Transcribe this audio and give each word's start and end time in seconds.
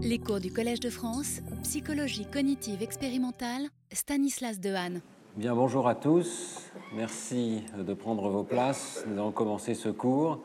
Les 0.00 0.20
cours 0.20 0.38
du 0.38 0.52
Collège 0.52 0.78
de 0.78 0.90
France, 0.90 1.40
psychologie 1.64 2.24
cognitive 2.24 2.84
expérimentale, 2.84 3.62
Stanislas 3.90 4.60
Dehaene. 4.60 5.00
Bien, 5.36 5.56
bonjour 5.56 5.88
à 5.88 5.96
tous. 5.96 6.70
Merci 6.94 7.64
de 7.76 7.94
prendre 7.94 8.28
vos 8.28 8.44
places. 8.44 9.04
Nous 9.08 9.14
allons 9.14 9.32
commencer 9.32 9.74
ce 9.74 9.88
cours. 9.88 10.38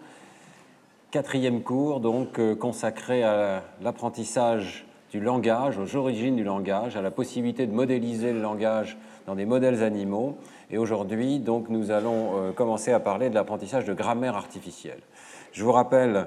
Quatrième 1.12 1.62
cours, 1.62 2.00
donc, 2.00 2.40
euh, 2.40 2.56
consacré 2.56 3.22
à 3.22 3.64
l'apprentissage 3.84 4.88
du 5.12 5.20
langage, 5.20 5.78
aux 5.78 5.96
origines 5.96 6.36
du 6.36 6.44
langage, 6.44 6.98
à 6.98 7.04
la 7.04 7.12
possibilité 7.12 7.68
de 7.68 7.74
modéliser 7.74 8.34
le 8.34 8.42
langage 8.42 8.98
dans 9.28 9.36
des 9.36 9.46
modèles 9.46 9.84
animaux. 9.84 10.36
Et 10.72 10.80
aujourd'hui, 10.80 11.38
donc, 11.38 11.70
nous 11.70 11.92
allons 11.92 12.40
euh, 12.40 12.52
commencer 12.54 12.92
à 12.92 13.00
parler 13.00 13.30
de 13.30 13.36
l'apprentissage 13.36 13.86
de 13.86 13.94
grammaire 13.94 14.36
artificielle. 14.36 15.02
Je 15.52 15.64
vous 15.64 15.72
rappelle 15.72 16.26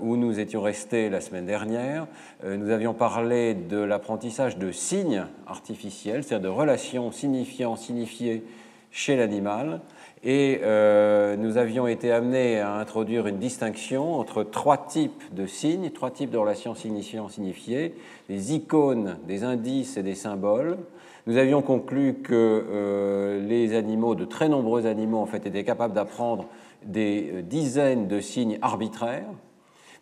où 0.00 0.16
nous 0.16 0.38
étions 0.38 0.62
restés 0.62 1.08
la 1.10 1.20
semaine 1.20 1.46
dernière. 1.46 2.06
Euh, 2.44 2.56
nous 2.56 2.70
avions 2.70 2.94
parlé 2.94 3.54
de 3.54 3.78
l'apprentissage 3.78 4.58
de 4.58 4.70
signes 4.70 5.26
artificiels, 5.46 6.22
c'est-à-dire 6.22 6.50
de 6.50 6.54
relations 6.54 7.10
signifiants, 7.10 7.76
signifiées 7.76 8.44
chez 8.90 9.16
l'animal. 9.16 9.80
Et 10.22 10.60
euh, 10.62 11.36
nous 11.36 11.58
avions 11.58 11.86
été 11.86 12.10
amenés 12.12 12.60
à 12.60 12.74
introduire 12.74 13.26
une 13.26 13.38
distinction 13.38 14.14
entre 14.14 14.42
trois 14.42 14.78
types 14.78 15.22
de 15.34 15.46
signes, 15.46 15.90
trois 15.90 16.10
types 16.10 16.30
de 16.30 16.38
relations 16.38 16.74
signifiants, 16.74 17.28
signifiées, 17.28 17.94
des 18.28 18.54
icônes, 18.54 19.18
des 19.26 19.44
indices 19.44 19.96
et 19.96 20.02
des 20.02 20.14
symboles. 20.14 20.78
Nous 21.26 21.36
avions 21.36 21.62
conclu 21.62 22.14
que 22.22 23.40
les 23.48 23.74
animaux, 23.74 24.14
de 24.14 24.24
très 24.24 24.48
nombreux 24.48 24.86
animaux, 24.86 25.18
en 25.18 25.26
fait, 25.26 25.46
étaient 25.46 25.64
capables 25.64 25.94
d'apprendre 25.94 26.46
des 26.84 27.42
dizaines 27.42 28.08
de 28.08 28.20
signes 28.20 28.58
arbitraires, 28.60 29.24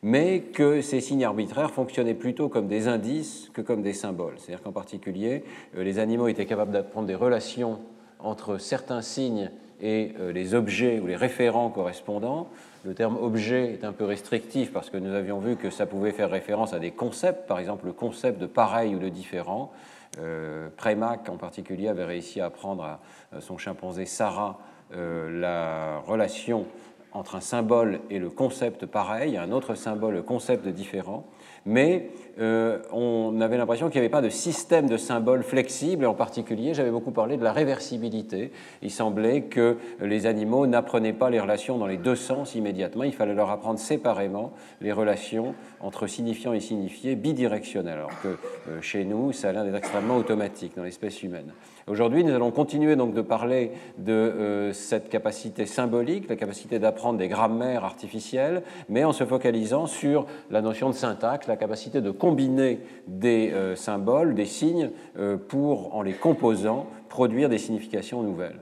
mais 0.02 0.40
que 0.40 0.80
ces 0.80 1.00
signes 1.00 1.24
arbitraires 1.24 1.70
fonctionnaient 1.70 2.14
plutôt 2.14 2.48
comme 2.48 2.66
des 2.66 2.88
indices 2.88 3.50
que 3.54 3.60
comme 3.60 3.82
des 3.82 3.92
symboles. 3.92 4.34
C'est-à-dire 4.38 4.62
qu'en 4.62 4.72
particulier, 4.72 5.44
euh, 5.76 5.84
les 5.84 5.98
animaux 5.98 6.28
étaient 6.28 6.46
capables 6.46 6.72
d'apprendre 6.72 7.06
des 7.06 7.14
relations 7.14 7.78
entre 8.18 8.58
certains 8.58 9.02
signes 9.02 9.50
et 9.80 10.12
euh, 10.18 10.32
les 10.32 10.54
objets 10.54 11.00
ou 11.00 11.06
les 11.06 11.16
référents 11.16 11.70
correspondants. 11.70 12.48
Le 12.84 12.94
terme 12.94 13.16
objet 13.16 13.72
est 13.72 13.84
un 13.84 13.92
peu 13.92 14.04
restrictif 14.04 14.72
parce 14.72 14.90
que 14.90 14.96
nous 14.96 15.14
avions 15.14 15.38
vu 15.38 15.56
que 15.56 15.70
ça 15.70 15.86
pouvait 15.86 16.12
faire 16.12 16.30
référence 16.30 16.72
à 16.72 16.80
des 16.80 16.90
concepts, 16.90 17.46
par 17.46 17.60
exemple 17.60 17.86
le 17.86 17.92
concept 17.92 18.40
de 18.40 18.46
pareil 18.46 18.94
ou 18.94 18.98
de 18.98 19.08
différent. 19.08 19.72
Euh, 20.18 20.68
Prémac 20.76 21.28
en 21.28 21.36
particulier 21.36 21.88
avait 21.88 22.04
réussi 22.04 22.40
à 22.40 22.46
apprendre 22.46 22.84
à 23.32 23.40
son 23.40 23.56
chimpanzé 23.56 24.04
Sarah 24.04 24.58
euh, 24.94 25.40
la 25.40 26.00
relation 26.00 26.66
entre 27.14 27.36
un 27.36 27.40
symbole 27.40 28.00
et 28.10 28.18
le 28.18 28.30
concept 28.30 28.86
pareil, 28.86 29.36
un 29.36 29.52
autre 29.52 29.74
symbole, 29.74 30.14
le 30.14 30.22
concept 30.22 30.66
différent, 30.68 31.26
mais 31.64 32.10
euh, 32.40 32.78
on 32.92 33.40
avait 33.40 33.56
l'impression 33.56 33.88
qu'il 33.88 34.00
n'y 34.00 34.06
avait 34.06 34.10
pas 34.10 34.22
de 34.22 34.28
système 34.28 34.88
de 34.88 34.96
symboles 34.96 35.42
flexible, 35.42 36.04
et 36.04 36.06
en 36.06 36.14
particulier, 36.14 36.74
j'avais 36.74 36.90
beaucoup 36.90 37.10
parlé 37.10 37.36
de 37.36 37.44
la 37.44 37.52
réversibilité. 37.52 38.50
Il 38.80 38.90
semblait 38.90 39.42
que 39.42 39.76
les 40.00 40.26
animaux 40.26 40.66
n'apprenaient 40.66 41.12
pas 41.12 41.30
les 41.30 41.40
relations 41.40 41.78
dans 41.78 41.86
les 41.86 41.98
deux 41.98 42.16
sens 42.16 42.54
immédiatement, 42.54 43.04
il 43.04 43.12
fallait 43.12 43.34
leur 43.34 43.50
apprendre 43.50 43.78
séparément 43.78 44.52
les 44.80 44.92
relations 44.92 45.54
entre 45.80 46.06
signifiant 46.06 46.52
et 46.52 46.60
signifié 46.60 47.14
bidirectionnelles, 47.14 47.98
alors 47.98 48.20
que 48.22 48.28
euh, 48.68 48.80
chez 48.80 49.04
nous, 49.04 49.32
ça 49.32 49.50
a 49.50 49.52
l'air 49.52 49.64
d'être 49.64 49.76
extrêmement 49.76 50.16
automatique 50.16 50.76
dans 50.76 50.84
l'espèce 50.84 51.22
humaine. 51.22 51.52
Aujourd'hui, 51.88 52.22
nous 52.22 52.32
allons 52.32 52.52
continuer 52.52 52.94
donc 52.94 53.12
de 53.12 53.22
parler 53.22 53.72
de 53.98 54.12
euh, 54.12 54.72
cette 54.72 55.08
capacité 55.08 55.66
symbolique, 55.66 56.28
la 56.28 56.36
capacité 56.36 56.78
d'apprendre 56.78 57.18
des 57.18 57.26
grammaires 57.26 57.84
artificielles, 57.84 58.62
mais 58.88 59.02
en 59.02 59.12
se 59.12 59.24
focalisant 59.24 59.86
sur 59.86 60.26
la 60.50 60.62
notion 60.62 60.90
de 60.90 60.94
syntaxe, 60.94 61.48
la 61.48 61.56
capacité 61.56 62.00
de 62.00 62.12
combiner 62.12 62.78
des 63.08 63.50
euh, 63.52 63.74
symboles, 63.74 64.34
des 64.34 64.46
signes, 64.46 64.90
euh, 65.18 65.36
pour, 65.36 65.96
en 65.96 66.02
les 66.02 66.12
composant, 66.12 66.86
produire 67.08 67.48
des 67.48 67.58
significations 67.58 68.22
nouvelles. 68.22 68.60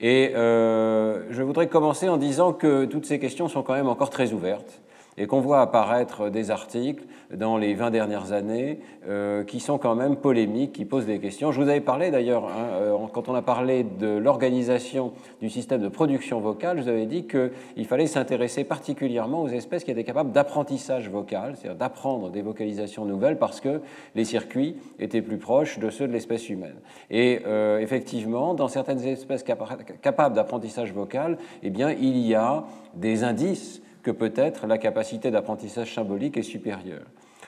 Et 0.00 0.30
je 0.32 1.42
voudrais 1.42 1.66
commencer 1.66 2.08
en 2.08 2.18
disant 2.18 2.52
que 2.52 2.84
toutes 2.84 3.04
ces 3.04 3.18
questions 3.18 3.48
sont 3.48 3.64
quand 3.64 3.74
même 3.74 3.88
encore 3.88 4.10
très 4.10 4.32
ouvertes 4.32 4.80
et 5.18 5.26
qu'on 5.26 5.40
voit 5.40 5.60
apparaître 5.60 6.30
des 6.30 6.50
articles 6.50 7.04
dans 7.34 7.58
les 7.58 7.74
20 7.74 7.90
dernières 7.90 8.32
années 8.32 8.78
euh, 9.06 9.44
qui 9.44 9.60
sont 9.60 9.76
quand 9.76 9.94
même 9.94 10.16
polémiques, 10.16 10.72
qui 10.72 10.84
posent 10.84 11.06
des 11.06 11.18
questions. 11.18 11.52
Je 11.52 11.60
vous 11.60 11.68
avais 11.68 11.80
parlé 11.80 12.10
d'ailleurs, 12.10 12.46
hein, 12.46 12.68
euh, 12.80 12.96
quand 13.12 13.28
on 13.28 13.34
a 13.34 13.42
parlé 13.42 13.84
de 13.84 14.06
l'organisation 14.06 15.12
du 15.40 15.50
système 15.50 15.82
de 15.82 15.88
production 15.88 16.40
vocale, 16.40 16.78
je 16.78 16.82
vous 16.84 16.88
avais 16.88 17.06
dit 17.06 17.26
qu'il 17.26 17.86
fallait 17.86 18.06
s'intéresser 18.06 18.64
particulièrement 18.64 19.42
aux 19.42 19.48
espèces 19.48 19.84
qui 19.84 19.90
étaient 19.90 20.04
capables 20.04 20.32
d'apprentissage 20.32 21.10
vocal, 21.10 21.54
c'est-à-dire 21.56 21.78
d'apprendre 21.78 22.30
des 22.30 22.42
vocalisations 22.42 23.04
nouvelles 23.04 23.38
parce 23.38 23.60
que 23.60 23.80
les 24.14 24.24
circuits 24.24 24.76
étaient 25.00 25.22
plus 25.22 25.38
proches 25.38 25.78
de 25.80 25.90
ceux 25.90 26.06
de 26.06 26.12
l'espèce 26.12 26.48
humaine. 26.48 26.76
Et 27.10 27.40
euh, 27.46 27.80
effectivement, 27.80 28.54
dans 28.54 28.68
certaines 28.68 29.04
espèces 29.04 29.42
capables 29.42 30.34
d'apprentissage 30.34 30.92
vocal, 30.92 31.38
eh 31.62 31.70
bien, 31.70 31.90
il 31.90 32.18
y 32.18 32.34
a 32.34 32.64
des 32.94 33.24
indices 33.24 33.82
que 34.08 34.12
peut-être 34.12 34.66
la 34.66 34.78
capacité 34.78 35.30
d'apprentissage 35.30 35.94
symbolique 35.94 36.38
est 36.38 36.42
supérieure. 36.42 37.04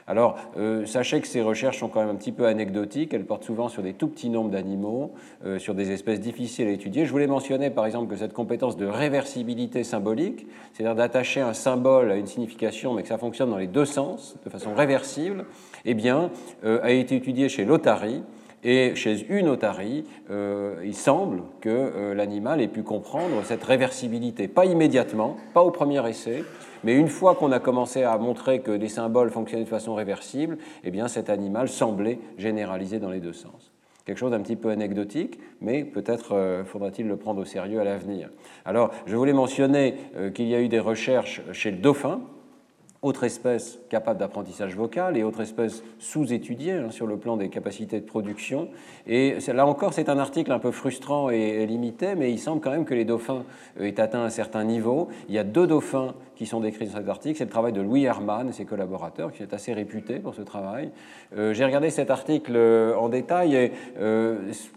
Alors, 0.07 0.37
euh, 0.59 0.85
sachez 0.85 1.21
que 1.23 1.27
ces 1.27 1.41
recherches 1.41 1.79
sont 1.79 1.89
quand 1.89 2.01
même 2.01 2.11
un 2.11 2.17
petit 2.17 2.33
peu 2.33 2.47
anecdotiques, 2.47 3.15
elles 3.15 3.25
portent 3.25 3.45
souvent 3.45 3.69
sur 3.69 3.83
des 3.83 3.95
tout 3.95 4.09
petits 4.09 4.29
nombres 4.29 4.51
d'animaux, 4.51 5.13
euh, 5.47 5.59
sur 5.59 5.75
des 5.75 5.91
espèces 5.91 6.21
difficiles 6.21 6.67
à 6.67 6.71
étudier. 6.71 7.07
Je 7.07 7.13
voulais 7.13 7.29
mentionner 7.29 7.71
par 7.71 7.87
exemple 7.87 8.11
que 8.11 8.17
cette 8.17 8.35
compétence 8.35 8.77
de 8.77 8.85
réversibilité 8.85 9.85
symbolique, 9.85 10.47
c'est-à-dire 10.75 10.97
d'attacher 10.97 11.41
un 11.41 11.55
symbole 11.55 12.11
à 12.11 12.17
une 12.17 12.27
signification, 12.27 12.93
mais 12.93 13.03
que 13.03 13.09
ça 13.09 13.19
fonctionne 13.19 13.49
dans 13.49 13.57
les 13.57 13.67
deux 13.67 13.87
sens, 13.87 14.37
de 14.45 14.51
façon 14.51 14.75
réversible, 14.75 15.47
eh 15.87 15.95
bien, 15.95 16.31
euh, 16.65 16.81
a 16.83 16.91
été 16.91 17.17
étudiée 17.17 17.49
chez 17.49 17.65
l'Otari, 17.65 18.23
et 18.63 18.95
chez 18.95 19.27
une 19.29 19.49
otarie, 19.49 20.05
euh, 20.31 20.77
il 20.85 20.95
semble 20.95 21.43
que 21.61 21.69
euh, 21.69 22.15
l'animal 22.15 22.61
ait 22.61 22.69
pu 22.69 22.83
comprendre 22.83 23.43
cette 23.45 23.65
réversibilité. 23.65 24.49
Pas 24.49 24.67
immédiatement, 24.67 25.37
pas 25.55 25.63
au 25.63 25.71
premier 25.71 26.07
essai, 26.09 26.45
mais 26.85 26.95
une 26.95 27.09
fois 27.09 27.35
qu'on 27.35 27.53
a 27.53 27.59
commencé 27.59 28.03
à 28.03 28.17
montrer 28.19 28.61
que 28.61 28.71
les 28.71 28.89
symboles 28.89 29.31
fonctionnaient 29.31 29.65
de 29.65 29.69
façon 29.69 29.95
réversible, 29.95 30.59
eh 30.85 30.91
bien 30.91 31.09
cet 31.09 31.31
animal 31.31 31.69
semblait 31.69 32.19
généraliser 32.37 32.99
dans 32.99 33.11
les 33.11 33.21
deux 33.21 33.33
sens. 33.33 33.73
Quelque 34.05 34.19
chose 34.19 34.33
d'un 34.33 34.41
petit 34.41 34.57
peu 34.57 34.71
anecdotique, 34.71 35.39
mais 35.61 35.85
peut-être 35.85 36.35
euh, 36.35 36.65
faudra-t-il 36.65 37.07
le 37.07 37.17
prendre 37.17 37.41
au 37.41 37.45
sérieux 37.45 37.81
à 37.81 37.85
l'avenir. 37.85 38.29
Alors, 38.65 38.91
je 39.07 39.17
voulais 39.17 39.33
mentionner 39.33 39.95
qu'il 40.35 40.49
y 40.49 40.55
a 40.55 40.61
eu 40.61 40.69
des 40.69 40.81
recherches 40.81 41.43
chez 41.53 41.71
le 41.71 41.79
dauphin, 41.79 42.21
autre 43.03 43.25
espèce 43.25 43.79
capable 43.89 44.21
d'apprentissage 44.21 44.77
vocal 44.77 45.17
et 45.17 45.23
autre 45.23 45.41
espèce 45.41 45.83
sous-étudiée 45.99 46.73
hein, 46.73 46.91
sur 46.91 47.07
le 47.07 47.17
plan 47.17 47.39
des 47.39 47.49
capacités 47.49 47.99
de 47.99 48.05
production. 48.05 48.69
Et 49.07 49.39
là 49.55 49.67
encore, 49.67 49.95
c'est 49.95 50.11
un 50.11 50.19
article 50.19 50.53
un 50.53 50.59
peu 50.59 50.71
frustrant 50.71 51.31
et, 51.31 51.65
limité, 51.65 52.15
mais 52.15 52.31
il 52.31 52.39
semble 52.39 52.61
quand 52.61 52.71
même 52.71 52.85
que 52.85 52.93
les 52.93 53.07
dauphins 53.07 53.45
euh, 53.81 53.87
aient 53.87 53.99
atteint 54.01 54.23
un 54.23 54.29
certain 54.29 54.65
niveau. 54.65 55.09
Il 55.29 55.35
y 55.35 55.39
a 55.39 55.45
deux 55.45 55.67
dauphins 55.67 56.15
qui 56.37 56.45
sont 56.45 56.61
décrits 56.61 56.87
dans 56.87 56.99
cet 56.99 57.09
article. 57.09 57.39
C'est 57.39 57.45
le 57.45 57.51
travail 57.51 57.73
de 57.73 57.81
Louis 57.81 58.05
Herman 58.05 58.51
et 58.51 58.53
ses 58.53 58.67
collaborateurs, 58.67 59.33
qui 59.33 59.43
est 59.43 59.55
assez 59.55 59.73
réputé 59.73 60.19
pour 60.19 60.35
ce 60.35 60.43
travail. 60.43 60.91
Euh, 61.35 61.55
j'ai 61.55 61.65
regardé 61.65 61.89
cet 61.89 62.11
article 62.11 62.53
euh, 62.55 62.95
en 62.97 63.09
détail 63.09 63.55
et 63.55 63.73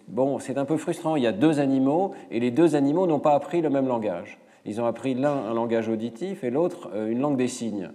bon, 0.08 0.40
c'est 0.40 0.58
un 0.58 0.66
peu 0.66 0.78
frustrant. 0.78 1.18
Il 1.18 1.24
y 1.24 1.28
a 1.28 1.34
deux 1.34 1.60
animaux 1.60 2.14
et 2.32 2.40
les 2.40 2.52
deux 2.52 2.76
animaux 2.76 3.06
n'ont 3.06 3.20
pas 3.20 3.34
appris 3.34 3.62
le 3.62 3.70
même 3.70 3.88
langage. 3.88 4.40
Ils 4.66 4.80
ont 4.80 4.86
appris 4.86 5.14
l'un 5.14 5.36
un 5.36 5.54
langage 5.54 5.90
auditif 5.90 6.46
et 6.46 6.50
l'autre 6.50 6.90
une 6.96 7.20
langue 7.20 7.36
des 7.36 7.50
signes. 7.50 7.90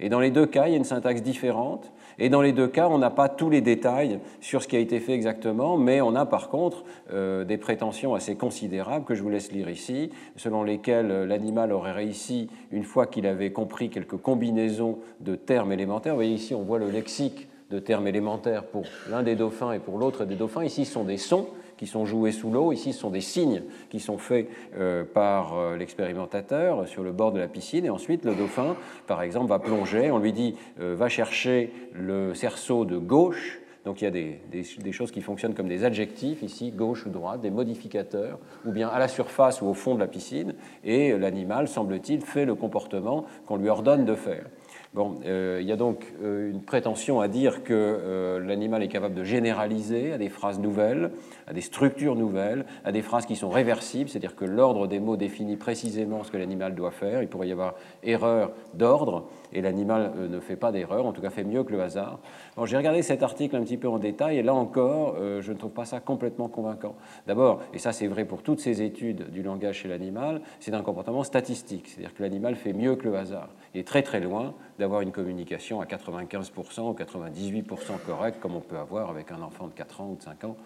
Et 0.00 0.08
dans 0.08 0.20
les 0.20 0.30
deux 0.30 0.46
cas, 0.46 0.66
il 0.66 0.70
y 0.70 0.74
a 0.74 0.76
une 0.76 0.84
syntaxe 0.84 1.22
différente. 1.22 1.92
Et 2.20 2.28
dans 2.28 2.42
les 2.42 2.52
deux 2.52 2.68
cas, 2.68 2.88
on 2.88 2.98
n'a 2.98 3.10
pas 3.10 3.28
tous 3.28 3.50
les 3.50 3.60
détails 3.60 4.20
sur 4.40 4.62
ce 4.62 4.68
qui 4.68 4.76
a 4.76 4.80
été 4.80 5.00
fait 5.00 5.12
exactement, 5.12 5.76
mais 5.76 6.00
on 6.00 6.14
a 6.14 6.26
par 6.26 6.48
contre 6.48 6.84
euh, 7.12 7.44
des 7.44 7.58
prétentions 7.58 8.14
assez 8.14 8.36
considérables 8.36 9.04
que 9.04 9.14
je 9.14 9.22
vous 9.22 9.28
laisse 9.28 9.52
lire 9.52 9.68
ici, 9.68 10.10
selon 10.36 10.64
lesquelles 10.64 11.10
euh, 11.10 11.26
l'animal 11.26 11.72
aurait 11.72 11.92
réussi, 11.92 12.48
une 12.72 12.84
fois 12.84 13.06
qu'il 13.06 13.26
avait 13.26 13.52
compris 13.52 13.88
quelques 13.88 14.16
combinaisons 14.16 14.98
de 15.20 15.36
termes 15.36 15.72
élémentaires, 15.72 16.14
vous 16.14 16.18
voyez 16.18 16.34
ici, 16.34 16.54
on 16.54 16.62
voit 16.62 16.78
le 16.78 16.90
lexique 16.90 17.48
de 17.70 17.78
termes 17.78 18.06
élémentaires 18.06 18.64
pour 18.64 18.84
l'un 19.10 19.22
des 19.22 19.36
dauphins 19.36 19.72
et 19.72 19.78
pour 19.78 19.98
l'autre 19.98 20.24
des 20.24 20.36
dauphins. 20.36 20.64
Ici, 20.64 20.84
ce 20.84 20.92
sont 20.92 21.04
des 21.04 21.18
sons 21.18 21.48
qui 21.78 21.86
sont 21.86 22.04
joués 22.04 22.32
sous 22.32 22.50
l'eau. 22.50 22.72
Ici, 22.72 22.92
ce 22.92 23.00
sont 23.00 23.10
des 23.10 23.22
signes 23.22 23.62
qui 23.88 24.00
sont 24.00 24.18
faits 24.18 24.48
euh, 24.76 25.04
par 25.04 25.56
euh, 25.56 25.76
l'expérimentateur 25.76 26.86
sur 26.86 27.02
le 27.02 27.12
bord 27.12 27.32
de 27.32 27.38
la 27.38 27.48
piscine. 27.48 27.86
Et 27.86 27.90
ensuite, 27.90 28.24
le 28.24 28.34
dauphin, 28.34 28.76
par 29.06 29.22
exemple, 29.22 29.48
va 29.48 29.58
plonger. 29.58 30.10
On 30.10 30.18
lui 30.18 30.32
dit 30.32 30.56
euh, 30.80 30.94
va 30.98 31.08
chercher 31.08 31.72
le 31.94 32.34
cerceau 32.34 32.84
de 32.84 32.98
gauche. 32.98 33.60
Donc 33.84 34.02
il 34.02 34.04
y 34.04 34.08
a 34.08 34.10
des, 34.10 34.40
des, 34.50 34.92
choses 34.92 35.10
qui 35.10 35.22
fonctionnent 35.22 35.54
comme 35.54 35.68
des 35.68 35.84
adjectifs, 35.84 36.42
ici, 36.42 36.72
gauche 36.72 37.06
ou 37.06 37.10
droite, 37.10 37.40
des 37.40 37.50
modificateurs, 37.50 38.38
ou 38.66 38.72
bien 38.72 38.88
à 38.88 38.98
la 38.98 39.08
surface 39.08 39.62
ou 39.62 39.66
au 39.66 39.72
fond 39.72 39.94
de 39.94 40.00
la 40.00 40.08
piscine, 40.08 40.54
et 40.84 41.16
l'animal, 41.16 41.68
semble-t-il, 41.68 42.20
fait 42.20 42.44
le 42.44 42.54
comportement 42.54 43.24
qu'on 43.46 43.56
lui 43.56 43.70
ordonne 43.70 44.04
de 44.04 44.14
faire. 44.14 44.44
Bon, 44.94 45.20
euh, 45.26 45.58
il 45.60 45.68
y 45.68 45.72
a 45.72 45.76
donc 45.76 46.14
euh, 46.22 46.50
une 46.50 46.62
prétention 46.62 47.20
à 47.20 47.28
dire 47.28 47.62
que 47.62 47.74
euh, 47.74 48.40
l'animal 48.40 48.82
est 48.82 48.88
capable 48.88 49.14
de 49.14 49.22
généraliser 49.22 50.14
à 50.14 50.18
des 50.18 50.30
phrases 50.30 50.58
nouvelles, 50.58 51.10
à 51.46 51.52
des 51.52 51.60
structures 51.60 52.16
nouvelles, 52.16 52.64
à 52.86 52.92
des 52.92 53.02
phrases 53.02 53.26
qui 53.26 53.36
sont 53.36 53.50
réversibles, 53.50 54.08
c'est-à-dire 54.08 54.34
que 54.34 54.46
l'ordre 54.46 54.86
des 54.86 54.98
mots 54.98 55.18
définit 55.18 55.56
précisément 55.56 56.24
ce 56.24 56.30
que 56.30 56.38
l'animal 56.38 56.74
doit 56.74 56.90
faire. 56.90 57.20
Il 57.22 57.28
pourrait 57.28 57.48
y 57.48 57.52
avoir 57.52 57.74
erreur 58.02 58.52
d'ordre, 58.72 59.28
et 59.52 59.60
l'animal 59.60 60.12
ne 60.30 60.40
fait 60.40 60.56
pas 60.56 60.72
d'erreur, 60.72 61.04
en 61.04 61.12
tout 61.12 61.20
cas 61.20 61.30
fait 61.30 61.44
mieux 61.44 61.64
que 61.64 61.72
le 61.72 61.82
hasard. 61.82 62.18
J'ai 62.64 62.76
regardé 62.76 63.02
cet 63.02 63.22
article 63.22 63.56
un 63.56 63.62
petit 63.62 63.76
peu 63.76 63.88
en 63.88 63.98
détail, 63.98 64.38
et 64.38 64.42
là 64.42 64.54
encore, 64.54 65.16
je 65.40 65.52
ne 65.52 65.56
trouve 65.56 65.70
pas 65.70 65.84
ça 65.84 66.00
complètement 66.00 66.48
convaincant. 66.48 66.96
D'abord, 67.26 67.60
et 67.72 67.78
ça 67.78 67.92
c'est 67.92 68.06
vrai 68.06 68.24
pour 68.24 68.42
toutes 68.42 68.60
ces 68.60 68.82
études 68.82 69.30
du 69.30 69.42
langage 69.42 69.76
chez 69.76 69.88
l'animal, 69.88 70.40
c'est 70.60 70.74
un 70.74 70.82
comportement 70.82 71.24
statistique, 71.24 71.88
c'est-à-dire 71.88 72.14
que 72.14 72.22
l'animal 72.22 72.56
fait 72.56 72.72
mieux 72.72 72.96
que 72.96 73.08
le 73.08 73.16
hasard. 73.16 73.48
Il 73.74 73.80
est 73.80 73.86
très 73.86 74.02
très 74.02 74.20
loin 74.20 74.54
d'avoir 74.78 75.00
une 75.00 75.12
communication 75.12 75.80
à 75.80 75.84
95% 75.84 76.80
ou 76.80 76.92
98% 76.92 77.64
correcte, 78.06 78.40
comme 78.40 78.54
on 78.54 78.60
peut 78.60 78.78
avoir 78.78 79.10
avec 79.10 79.32
un 79.32 79.42
enfant 79.42 79.66
de 79.66 79.72
4 79.72 80.00
ans 80.00 80.10
ou 80.12 80.16
de 80.16 80.22
5 80.22 80.44
ans. 80.44 80.56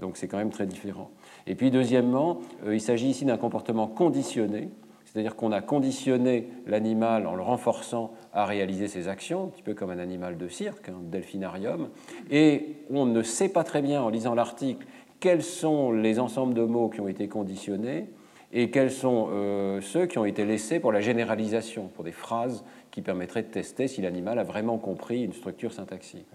Donc 0.00 0.16
c'est 0.16 0.28
quand 0.28 0.38
même 0.38 0.50
très 0.50 0.66
différent. 0.66 1.10
Et 1.46 1.54
puis 1.54 1.70
deuxièmement, 1.70 2.40
euh, 2.66 2.74
il 2.74 2.80
s'agit 2.80 3.08
ici 3.08 3.24
d'un 3.24 3.36
comportement 3.36 3.86
conditionné, 3.86 4.70
c'est-à-dire 5.04 5.36
qu'on 5.36 5.52
a 5.52 5.60
conditionné 5.60 6.48
l'animal 6.66 7.26
en 7.26 7.34
le 7.34 7.42
renforçant 7.42 8.12
à 8.32 8.46
réaliser 8.46 8.88
ses 8.88 9.08
actions, 9.08 9.44
un 9.44 9.48
petit 9.48 9.62
peu 9.62 9.74
comme 9.74 9.90
un 9.90 9.98
animal 9.98 10.36
de 10.36 10.48
cirque, 10.48 10.88
un 10.88 11.00
delphinarium, 11.02 11.88
et 12.30 12.76
on 12.90 13.06
ne 13.06 13.22
sait 13.22 13.48
pas 13.48 13.64
très 13.64 13.82
bien 13.82 14.02
en 14.02 14.08
lisant 14.08 14.34
l'article 14.34 14.86
quels 15.20 15.42
sont 15.42 15.92
les 15.92 16.18
ensembles 16.18 16.52
de 16.52 16.64
mots 16.64 16.90
qui 16.90 17.00
ont 17.00 17.08
été 17.08 17.28
conditionnés 17.28 18.10
et 18.54 18.70
quels 18.70 18.92
sont 18.92 19.28
euh, 19.32 19.80
ceux 19.80 20.06
qui 20.06 20.16
ont 20.16 20.24
été 20.24 20.44
laissés 20.46 20.78
pour 20.78 20.92
la 20.92 21.00
généralisation, 21.00 21.88
pour 21.88 22.04
des 22.04 22.12
phrases 22.12 22.64
qui 22.92 23.02
permettrait 23.02 23.42
de 23.42 23.48
tester 23.48 23.88
si 23.88 24.00
l'animal 24.00 24.38
a 24.38 24.44
vraiment 24.44 24.78
compris 24.78 25.24
une 25.24 25.32
structure 25.32 25.72
syntaxique. 25.72 26.26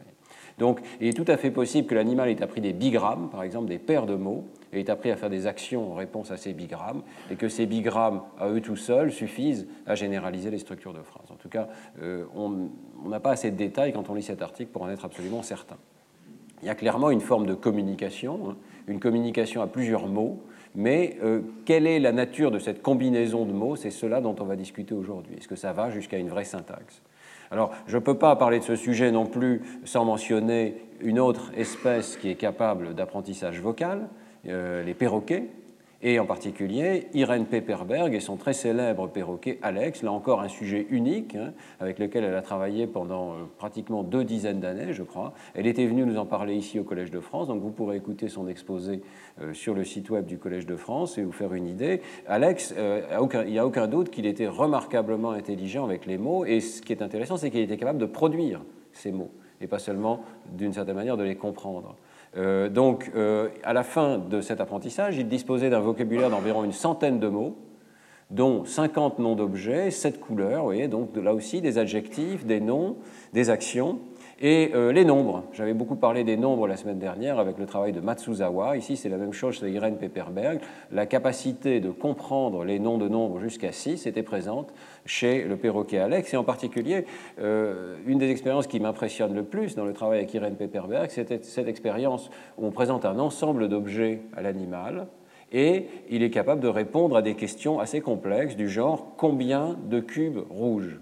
Donc, 0.58 0.82
il 1.00 1.08
est 1.08 1.14
tout 1.14 1.26
à 1.32 1.38
fait 1.38 1.52
possible 1.52 1.88
que 1.88 1.96
l'animal 1.96 2.28
ait 2.28 2.44
appris 2.44 2.60
des 2.60 2.74
bigrammes, 2.74 3.30
par 3.30 3.44
exemple 3.44 3.70
des 3.70 3.80
paires 3.80 4.06
de 4.06 4.16
mots, 4.16 4.44
et 4.74 4.82
ait 4.82 4.90
appris 4.90 5.10
à 5.10 5.16
faire 5.16 5.30
des 5.30 5.48
actions 5.48 5.94
en 5.94 5.96
réponse 5.96 6.32
à 6.32 6.38
ces 6.38 6.52
bigrammes, 6.52 7.02
et 7.32 7.36
que 7.36 7.48
ces 7.48 7.66
bigrammes, 7.66 8.22
à 8.38 8.50
eux 8.50 8.60
tout 8.60 8.76
seuls, 8.76 9.14
suffisent 9.14 9.68
à 9.88 9.96
généraliser 9.96 10.52
les 10.52 10.60
structures 10.60 10.94
de 10.94 11.02
phrases. 11.02 11.32
En 11.32 11.36
tout 11.36 11.48
cas, 11.48 11.70
euh, 12.02 12.26
on 12.36 13.08
n'a 13.08 13.22
pas 13.22 13.32
assez 13.32 13.52
de 13.52 13.56
détails 13.56 13.94
quand 13.94 14.10
on 14.10 14.14
lit 14.14 14.24
cet 14.24 14.42
article 14.42 14.72
pour 14.72 14.82
en 14.82 14.90
être 14.90 15.06
absolument 15.06 15.44
certain. 15.44 15.78
Il 16.62 16.68
y 16.68 16.70
a 16.70 16.76
clairement 16.76 17.10
une 17.10 17.22
forme 17.22 17.46
de 17.46 17.54
communication, 17.54 18.50
hein, 18.50 18.58
une 18.88 19.00
communication 19.00 19.62
à 19.62 19.68
plusieurs 19.68 20.08
mots, 20.08 20.44
mais 20.76 21.18
euh, 21.24 21.42
quelle 21.66 21.88
est 21.88 22.00
la 22.00 22.12
nature 22.12 22.52
de 22.52 22.60
cette 22.60 22.82
combinaison 22.82 23.46
de 23.46 23.52
mots? 23.52 23.76
C'est 23.76 23.92
cela 23.92 24.22
dont 24.22 24.36
on 24.40 24.46
va 24.46 24.56
discuter 24.56 24.94
aujourd'hui. 24.94 25.36
Est-ce 25.38 25.48
que 25.48 25.56
ça 25.56 25.74
va 25.74 25.90
jusqu'à 25.90 26.18
une 26.18 26.30
vraie 26.30 26.46
syntaxe? 26.46 27.02
Alors, 27.52 27.72
je 27.88 27.98
ne 27.98 28.02
peux 28.02 28.18
pas 28.18 28.36
parler 28.36 28.60
de 28.60 28.64
ce 28.64 28.76
sujet 28.76 29.12
non 29.12 29.26
plus 29.26 29.62
sans 29.84 30.06
mentionner 30.06 30.76
une 31.02 31.20
autre 31.20 31.52
espèce 31.58 32.18
qui 32.18 32.30
est 32.30 32.36
capable 32.36 32.94
d'apprentissage 32.94 33.60
vocal, 33.60 34.08
euh, 34.48 34.84
les 34.84 34.94
perroquets 34.94 35.48
et 36.02 36.20
en 36.20 36.26
particulier 36.26 37.08
Irène 37.14 37.46
Pepperberg 37.46 38.14
et 38.14 38.20
son 38.20 38.38
très 38.38 38.54
célèbre 38.54 39.08
perroquet 39.08 39.60
Alex, 39.62 40.04
là 40.04 40.12
encore 40.12 40.42
un 40.42 40.48
sujet 40.48 40.88
unique 40.90 41.36
hein, 41.36 41.54
avec 41.80 42.00
lequel 42.00 42.24
elle 42.24 42.36
a 42.36 42.42
travaillé 42.42 42.88
pendant 42.88 43.32
euh, 43.32 43.36
pratiquement 43.58 44.04
deux 44.04 44.24
dizaines 44.24 44.60
d'années, 44.60 44.94
je 44.94 45.04
crois. 45.04 45.34
Elle 45.56 45.68
était 45.68 45.86
venue 45.86 46.06
nous 46.06 46.18
en 46.18 46.26
parler 46.26 46.56
ici 46.56 46.80
au 46.80 46.84
Collège 46.84 47.12
de 47.12 47.20
France, 47.20 47.48
donc 47.48 47.62
vous 47.62 47.72
pourrez 47.72 47.98
écouter 47.98 48.30
son 48.30 48.48
exposé 48.48 49.02
euh, 49.42 49.54
sur 49.54 49.74
le 49.74 49.84
site 49.84 50.10
web 50.10 50.26
du 50.26 50.38
Collège 50.38 50.66
de 50.66 50.76
France 50.76 51.18
et 51.18 51.24
vous 51.24 51.32
faire 51.32 51.54
une 51.54 51.68
idée. 51.68 52.02
Alex, 52.28 52.74
euh, 52.78 53.02
il 53.46 53.52
n'y 53.52 53.60
a 53.60 53.66
aucun 53.66 53.88
doute 53.88 54.10
qu'il 54.10 54.26
était 54.26 54.48
remarquablement 54.48 55.32
intelligent 55.32 55.84
avec 55.86 56.06
les 56.06 56.18
mots, 56.18 56.46
et 56.46 56.62
ce 56.62 56.82
qui 56.82 56.94
est 56.94 57.02
intéressant, 57.02 57.38
c'est 57.38 57.52
qu'il 57.52 57.62
était 57.62 57.78
capable 57.78 58.00
de 58.00 58.06
produire 58.06 58.62
ces 58.94 59.12
mots, 59.12 59.32
et 59.62 59.68
pas 59.68 59.80
seulement 59.80 60.22
d'une 60.52 60.74
certaine 60.74 60.96
manière 60.96 61.18
de 61.18 61.24
les 61.24 61.36
comprendre. 61.36 61.96
Euh, 62.38 62.70
donc, 62.70 63.12
euh, 63.16 63.50
à 63.64 63.74
la 63.74 63.84
fin 63.84 64.18
de 64.18 64.42
cet 64.42 64.62
apprentissage, 64.62 65.18
il 65.18 65.28
disposait 65.28 65.70
d'un 65.70 65.80
vocabulaire 65.80 66.30
d'environ 66.30 66.64
une 66.64 66.72
centaine 66.72 67.20
de 67.20 67.28
mots, 67.28 67.58
dont 68.30 68.66
50 68.66 69.20
noms 69.20 69.36
d'objets, 69.36 69.90
7 69.90 70.20
couleurs, 70.20 70.60
vous 70.60 70.66
voyez, 70.66 70.88
donc 70.88 71.16
là 71.16 71.34
aussi 71.34 71.62
des 71.62 71.80
adjectifs, 71.80 72.46
des 72.46 72.60
noms, 72.60 72.98
des 73.34 73.50
actions. 73.50 74.00
Et 74.42 74.72
euh, 74.74 74.94
les 74.94 75.04
nombres, 75.04 75.44
j'avais 75.52 75.74
beaucoup 75.74 75.98
parlé 75.98 76.24
des 76.24 76.38
nombres 76.38 76.66
la 76.66 76.78
semaine 76.78 76.98
dernière 76.98 77.40
avec 77.40 77.58
le 77.58 77.66
travail 77.66 77.92
de 77.92 78.00
Matsuzawa. 78.00 78.78
Ici, 78.78 78.96
c'est 78.96 79.10
la 79.10 79.18
même 79.18 79.34
chose 79.34 79.60
chez 79.60 79.70
Irene 79.70 79.98
Pepperberg. 79.98 80.62
La 80.94 81.06
capacité 81.06 81.82
de 81.82 81.90
comprendre 81.92 82.64
les 82.64 82.80
noms 82.80 82.98
de 82.98 83.10
nombres 83.10 83.42
jusqu'à 83.42 83.74
6 83.74 84.08
était 84.08 84.24
présente 84.24 84.74
chez 85.06 85.44
le 85.44 85.58
perroquet 85.58 85.98
Alex. 85.98 86.34
Et 86.34 86.38
en 86.38 86.46
particulier, 86.46 87.06
euh, 87.42 87.98
une 88.08 88.18
des 88.18 88.32
expériences 88.32 88.68
qui 88.68 88.80
m'impressionne 88.80 89.36
le 89.36 89.44
plus 89.44 89.76
dans 89.76 89.84
le 89.84 89.92
travail 89.92 90.20
avec 90.20 90.34
Irene 90.34 90.56
Pepperberg, 90.56 91.10
c'était 91.10 91.44
cette 91.44 91.68
expérience 91.68 92.30
où 92.58 92.66
on 92.66 92.72
présente 92.72 93.04
un 93.04 93.20
ensemble 93.20 93.68
d'objets 93.68 94.22
à 94.38 94.42
l'animal 94.42 95.08
et 95.52 95.88
il 96.10 96.24
est 96.24 96.30
capable 96.30 96.62
de 96.62 96.70
répondre 96.70 97.18
à 97.18 97.22
des 97.22 97.36
questions 97.36 97.80
assez 97.80 98.00
complexes 98.00 98.56
du 98.56 98.70
genre 98.70 99.16
combien 99.18 99.76
de 99.90 100.00
cubes 100.00 100.40
rouges? 100.50 101.02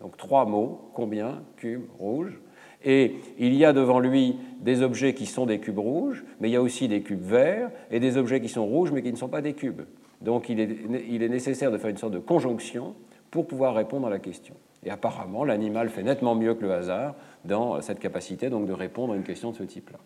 Donc 0.00 0.16
trois 0.18 0.44
mots, 0.44 0.90
combien, 0.94 1.42
cubes, 1.56 1.86
rouges 1.98 2.40
et 2.84 3.16
il 3.38 3.54
y 3.54 3.64
a 3.64 3.72
devant 3.72 3.98
lui 3.98 4.36
des 4.60 4.82
objets 4.82 5.14
qui 5.14 5.26
sont 5.26 5.46
des 5.46 5.58
cubes 5.58 5.78
rouges, 5.78 6.24
mais 6.40 6.48
il 6.48 6.52
y 6.52 6.56
a 6.56 6.62
aussi 6.62 6.86
des 6.86 7.02
cubes 7.02 7.22
verts, 7.22 7.70
et 7.90 7.98
des 7.98 8.16
objets 8.16 8.40
qui 8.40 8.48
sont 8.48 8.66
rouges, 8.66 8.92
mais 8.92 9.02
qui 9.02 9.10
ne 9.10 9.16
sont 9.16 9.28
pas 9.28 9.40
des 9.40 9.54
cubes. 9.54 9.82
Donc 10.20 10.48
il 10.48 10.60
est, 10.60 11.28
nécessaire 11.28 11.70
de 11.70 11.78
faire 11.78 11.90
une 11.90 11.96
sorte 11.96 12.12
de 12.12 12.18
conjonction 12.18 12.94
pour 13.30 13.46
pouvoir 13.46 13.74
répondre 13.74 14.06
à 14.06 14.10
la 14.10 14.18
question. 14.18 14.54
Et 14.84 14.90
apparemment, 14.90 15.44
l'animal 15.44 15.88
fait 15.88 16.02
nettement 16.02 16.34
mieux 16.34 16.54
que 16.54 16.62
le 16.62 16.72
hasard 16.72 17.14
dans 17.44 17.80
cette 17.80 17.98
capacité 17.98 18.50
donc, 18.50 18.66
de 18.66 18.72
répondre 18.72 19.14
à 19.14 19.16
une 19.16 19.22
question 19.22 19.50
de 19.50 19.56
ce 19.56 19.62
type-là. 19.62 19.98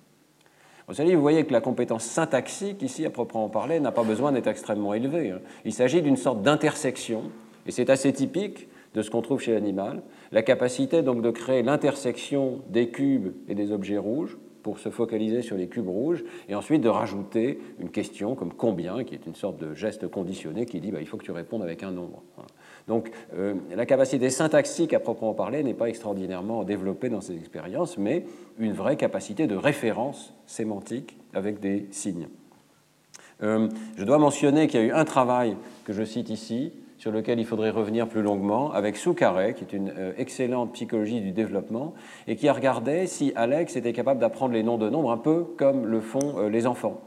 Vous 0.89 1.21
voyez 1.21 1.45
que 1.45 1.53
la 1.53 1.61
compétence 1.61 2.05
syntaxique, 2.05 2.81
ici, 2.81 3.05
à 3.05 3.11
proprement 3.11 3.51
parler, 3.51 3.79
n'a 3.79 3.93
pas 3.93 4.05
besoin 4.05 4.33
d'être 4.33 4.47
extrêmement 4.47 4.95
élevée. 4.95 5.33
Hein. 5.33 5.41
Il 5.65 5.73
s'agit 5.75 6.01
d'une 6.01 6.17
sorte 6.17 6.43
d'intersection, 6.43 7.25
et 7.67 7.73
c'est 7.73 7.91
assez 7.91 8.13
typique 8.13 8.69
de 8.95 9.03
ce 9.03 9.11
qu'on 9.11 9.23
trouve 9.23 9.41
chez 9.41 9.53
l'animal, 9.53 10.03
la 10.33 10.43
capacité 10.43 11.03
donc 11.03 11.23
de 11.23 11.31
créer 11.31 11.63
l'intersection 11.63 12.63
des 12.69 12.89
cubes 12.91 13.33
et 13.49 13.55
des 13.55 13.73
objets 13.73 13.99
rouges 13.99 14.39
pour 14.63 14.79
se 14.79 14.91
focaliser 14.91 15.43
sur 15.43 15.57
les 15.57 15.69
cubes 15.69 15.89
rouges, 15.89 16.25
et 16.49 16.55
ensuite 16.55 16.83
de 16.83 16.89
rajouter 16.89 17.59
une 17.79 17.91
question 17.91 18.35
comme 18.35 18.53
combien, 18.53 19.05
qui 19.05 19.15
est 19.15 19.25
une 19.27 19.35
sorte 19.35 19.59
de 19.59 19.73
geste 19.75 20.09
conditionné 20.09 20.67
qui 20.67 20.81
dit 20.81 20.91
bah, 20.91 21.01
il 21.01 21.07
faut 21.07 21.17
que 21.17 21.25
tu 21.25 21.33
répondes 21.33 21.63
avec 21.63 21.83
un 21.83 21.91
nombre. 21.91 22.23
Donc 22.87 23.11
euh, 23.35 23.55
la 23.75 23.87
capacité 23.87 24.31
syntaxique 24.31 24.93
à 24.93 25.01
proprement 25.01 25.35
parler 25.35 25.63
n'est 25.63 25.75
pas 25.75 25.89
extraordinairement 25.89 26.65
développée 26.65 27.09
dans 27.09 27.21
ces 27.21 27.37
expériences, 27.37 27.99
mais 27.99 28.25
une 28.59 28.73
vraie 28.73 28.97
capacité 28.97 29.47
de 29.47 29.57
référence 29.57 30.35
sémantique 30.47 31.17
avec 31.33 31.61
des 31.61 31.87
signes. 31.91 32.29
Euh, 33.43 33.69
je 33.97 34.05
dois 34.05 34.19
mentionner 34.19 34.67
qu'il 34.67 34.81
y 34.81 34.83
a 34.83 34.87
eu 34.87 34.93
un 34.93 35.05
travail 35.05 35.57
que 35.85 35.93
je 35.93 36.03
cite 36.03 36.29
ici, 36.29 36.73
sur 36.99 37.13
lequel 37.13 37.39
il 37.39 37.47
faudrait 37.47 37.71
revenir 37.71 38.09
plus 38.09 38.23
longuement, 38.23 38.73
avec 38.73 38.97
Soukaré, 38.97 39.55
qui 39.55 39.65
est 39.65 39.73
une 39.73 39.93
euh, 39.97 40.13
excellente 40.19 40.73
psychologie 40.73 41.21
du 41.21 41.31
développement, 41.31 41.95
et 42.27 42.37
qui 42.37 42.49
a 42.49 42.53
regardé 42.53 43.07
si 43.07 43.33
Alex 43.37 43.77
était 43.77 43.93
capable 43.93 44.21
d'apprendre 44.21 44.53
les 44.53 44.65
noms 44.65 44.79
de 44.79 44.91
nombres 44.91 45.13
un 45.13 45.19
peu 45.19 45.45
comme 45.57 45.87
le 45.87 46.01
font 46.01 46.39
euh, 46.39 46.49
les 46.49 46.67
enfants. 46.67 47.01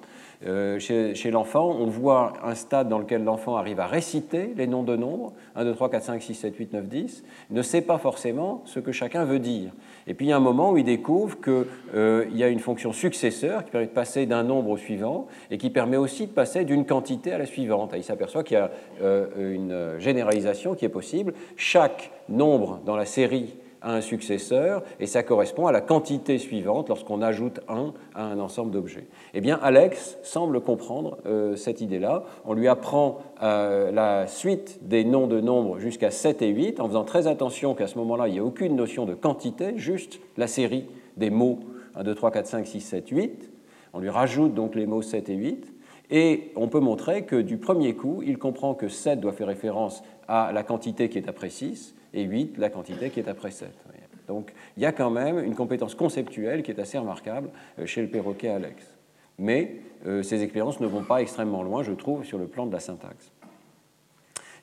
Euh, 0.48 0.80
chez, 0.80 1.32
l'enfant, 1.32 1.76
on 1.80 1.86
voit 1.86 2.34
un 2.44 2.56
stade 2.56 2.90
dans 2.90 2.98
lequel 2.98 3.24
l'enfant 3.24 3.58
arrive 3.58 3.80
à 3.80 3.86
réciter 3.86 4.54
les 4.56 4.66
noms 4.66 4.84
de 4.84 4.96
nombres, 4.96 5.34
1, 5.56 5.66
2, 5.66 5.76
3, 5.76 5.90
4, 5.90 6.04
5, 6.04 6.22
6, 6.22 6.34
7, 6.34 6.56
8, 6.56 6.74
9, 6.74 6.88
10, 6.88 7.24
ne 7.52 7.62
sait 7.62 7.82
pas 7.82 8.00
forcément 8.00 8.62
ce 8.66 8.80
que 8.80 8.92
chacun 8.92 9.24
veut 9.24 9.40
dire. 9.40 9.72
Et 10.08 10.16
puis 10.16 10.26
il 10.26 10.30
y 10.30 10.32
a 10.32 10.38
un 10.38 10.40
moment 10.42 10.72
où 10.72 10.78
il 10.78 10.84
découvre 10.84 11.40
qu'il 11.40 11.66
euh, 11.94 12.26
y 12.34 12.44
a 12.44 12.48
une 12.48 12.60
fonction 12.60 12.92
successeur 12.92 13.64
qui 13.64 13.72
permet 13.72 13.86
de 13.86 13.92
passer 13.92 14.26
d'un 14.26 14.44
nombre 14.44 14.72
au 14.72 14.78
suivant 14.78 15.28
et 15.52 15.60
qui 15.60 15.70
permet 15.70 15.98
aussi 15.98 16.26
de 16.26 16.32
passer 16.32 16.66
d'une 16.66 16.86
quantité 16.86 17.32
à 17.34 17.38
la 17.38 17.46
suivante. 17.46 17.94
il 17.96 18.04
s'aperçoit 18.04 18.44
qu'il 18.44 18.58
y 18.58 18.60
a 18.60 18.72
euh, 19.04 19.28
une 19.56 20.00
généralisation 20.00 20.74
qui 20.74 20.86
est 20.86 20.90
possible. 20.90 21.34
Chaque 21.56 22.12
nombre 22.30 22.80
dans 22.86 22.96
la 22.96 23.06
série 23.06 23.54
à 23.82 23.96
un 23.96 24.02
successeur, 24.02 24.84
et 25.00 25.06
ça 25.06 25.24
correspond 25.24 25.68
à 25.68 25.72
la 25.72 25.82
quantité 25.82 26.38
suivante 26.38 26.90
lorsqu'on 26.90 27.22
ajoute 27.22 27.60
un 27.68 27.94
à 28.14 28.24
un 28.24 28.40
ensemble 28.40 28.72
d'objets. 28.72 29.08
Eh 29.34 29.42
bien, 29.42 29.60
Alex 29.62 30.18
semble 30.24 30.62
comprendre 30.62 31.18
euh, 31.26 31.56
cette 31.56 31.82
idée-là. 31.82 32.24
On 32.46 32.54
lui 32.54 32.68
apprend 32.68 33.20
euh, 33.42 33.92
la 33.92 34.28
suite 34.28 34.80
des 34.88 35.04
noms 35.04 35.28
de 35.28 35.40
nombres 35.42 35.80
jusqu'à 35.80 36.12
7 36.12 36.42
et 36.42 36.50
8, 36.50 36.80
en 36.80 36.88
faisant 36.88 37.04
très 37.04 37.28
attention 37.28 37.74
qu'à 37.74 37.88
ce 37.88 37.98
moment-là, 37.98 38.28
il 38.28 38.32
n'y 38.32 38.38
ait 38.38 38.42
aucune 38.42 38.76
notion 38.76 39.06
de 39.06 39.14
quantité, 39.14 39.74
juste 39.78 40.20
la 40.38 40.48
série 40.48 40.86
des 41.18 41.30
mots 41.30 41.60
1, 41.96 42.04
2, 42.04 42.16
3, 42.16 42.32
4, 42.32 42.46
5, 42.48 42.68
6, 42.68 42.82
7, 42.82 43.10
8. 43.10 43.52
On 43.94 44.00
lui 44.00 44.10
rajoute 44.10 44.54
donc 44.54 44.76
les 44.76 44.86
mots 44.86 45.02
7 45.02 45.30
et 45.30 45.36
8. 45.36 45.74
Et 46.12 46.52
on 46.56 46.68
peut 46.68 46.80
montrer 46.80 47.24
que 47.24 47.38
du 47.38 47.58
premier 47.58 47.96
coup, 47.96 48.22
il 48.24 48.38
comprend 48.38 48.74
que 48.74 48.90
7 48.90 49.20
doit 49.20 49.32
faire 49.32 49.48
référence 49.48 50.04
à 50.28 50.52
la 50.52 50.64
quantité 50.64 51.10
qui 51.10 51.18
est 51.18 51.30
après 51.30 51.50
6 51.50 51.96
et 52.14 52.24
8 52.24 52.58
la 52.58 52.70
quantité 52.70 53.10
qui 53.10 53.22
est 53.22 53.30
après 53.30 53.52
7. 53.52 53.70
Donc 54.28 54.54
il 54.78 54.84
y 54.84 54.86
a 54.86 54.92
quand 54.92 55.10
même 55.10 55.40
une 55.40 55.56
compétence 55.56 55.96
conceptuelle 55.96 56.64
qui 56.64 56.72
est 56.72 56.80
assez 56.80 56.98
remarquable 56.98 57.50
euh, 57.80 57.86
chez 57.86 58.02
le 58.02 58.08
perroquet 58.08 58.50
Alex. 58.50 58.86
Mais 59.40 59.78
euh, 60.06 60.22
ces 60.22 60.44
expériences 60.44 60.80
ne 60.80 60.88
vont 60.88 61.04
pas 61.04 61.22
extrêmement 61.22 61.64
loin, 61.64 61.84
je 61.84 61.94
trouve, 61.94 62.24
sur 62.24 62.38
le 62.38 62.48
plan 62.48 62.66
de 62.66 62.72
la 62.72 62.80
syntaxe. 62.80 63.32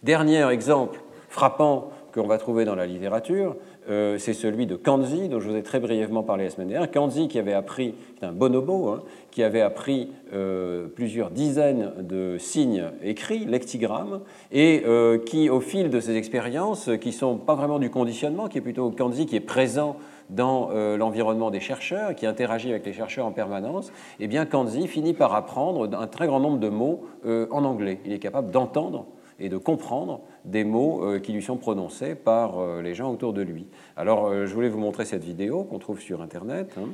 Dernier 0.02 0.46
exemple 0.48 1.00
frappant 1.28 1.90
qu'on 2.18 2.26
va 2.26 2.38
trouver 2.38 2.64
dans 2.64 2.74
la 2.74 2.86
littérature, 2.86 3.56
euh, 3.88 4.18
c'est 4.18 4.32
celui 4.32 4.66
de 4.66 4.74
Kanzi, 4.74 5.28
dont 5.28 5.38
je 5.40 5.48
vous 5.48 5.56
ai 5.56 5.62
très 5.62 5.78
brièvement 5.78 6.22
parlé 6.22 6.44
la 6.44 6.50
semaine 6.50 6.68
dernière. 6.68 6.90
Kanzi 6.90 7.28
qui 7.28 7.38
avait 7.38 7.52
appris, 7.52 7.94
c'est 8.18 8.26
un 8.26 8.32
bonobo, 8.32 8.88
hein, 8.88 9.02
qui 9.30 9.42
avait 9.42 9.60
appris 9.60 10.10
euh, 10.32 10.88
plusieurs 10.88 11.30
dizaines 11.30 11.92
de 12.00 12.36
signes 12.38 12.86
écrits, 13.04 13.44
lectigrammes, 13.44 14.20
et 14.50 14.82
euh, 14.84 15.18
qui, 15.18 15.48
au 15.48 15.60
fil 15.60 15.90
de 15.90 16.00
ses 16.00 16.16
expériences, 16.16 16.90
qui 17.00 17.12
sont 17.12 17.36
pas 17.36 17.54
vraiment 17.54 17.78
du 17.78 17.90
conditionnement, 17.90 18.48
qui 18.48 18.58
est 18.58 18.62
plutôt 18.62 18.90
Kanzi 18.90 19.26
qui 19.26 19.36
est 19.36 19.40
présent 19.40 19.96
dans 20.28 20.68
l'environnement 20.98 21.50
des 21.50 21.60
chercheurs, 21.60 22.14
qui 22.14 22.26
interagit 22.26 22.68
avec 22.68 22.84
les 22.84 22.92
chercheurs 22.92 23.24
en 23.24 23.32
permanence, 23.32 23.90
eh 24.20 24.26
bien 24.26 24.44
Kanzi 24.44 24.86
finit 24.86 25.14
par 25.14 25.34
apprendre 25.34 25.88
un 25.98 26.06
très 26.06 26.26
grand 26.26 26.38
nombre 26.38 26.58
de 26.58 26.68
mots 26.68 27.06
en 27.24 27.64
anglais. 27.64 28.00
Il 28.04 28.12
est 28.12 28.18
capable 28.18 28.50
d'entendre 28.50 29.06
et 29.40 29.48
de 29.48 29.56
comprendre 29.56 30.20
des 30.44 30.64
mots 30.64 31.04
euh, 31.04 31.18
qui 31.18 31.32
lui 31.32 31.42
sont 31.42 31.56
prononcés 31.56 32.14
par 32.14 32.58
euh, 32.58 32.82
les 32.82 32.94
gens 32.94 33.10
autour 33.12 33.32
de 33.32 33.42
lui. 33.42 33.66
Alors, 33.96 34.26
euh, 34.26 34.46
je 34.46 34.54
voulais 34.54 34.68
vous 34.68 34.78
montrer 34.78 35.04
cette 35.04 35.24
vidéo 35.24 35.64
qu'on 35.64 35.78
trouve 35.78 36.00
sur 36.00 36.22
Internet. 36.22 36.74
Hein. 36.78 36.88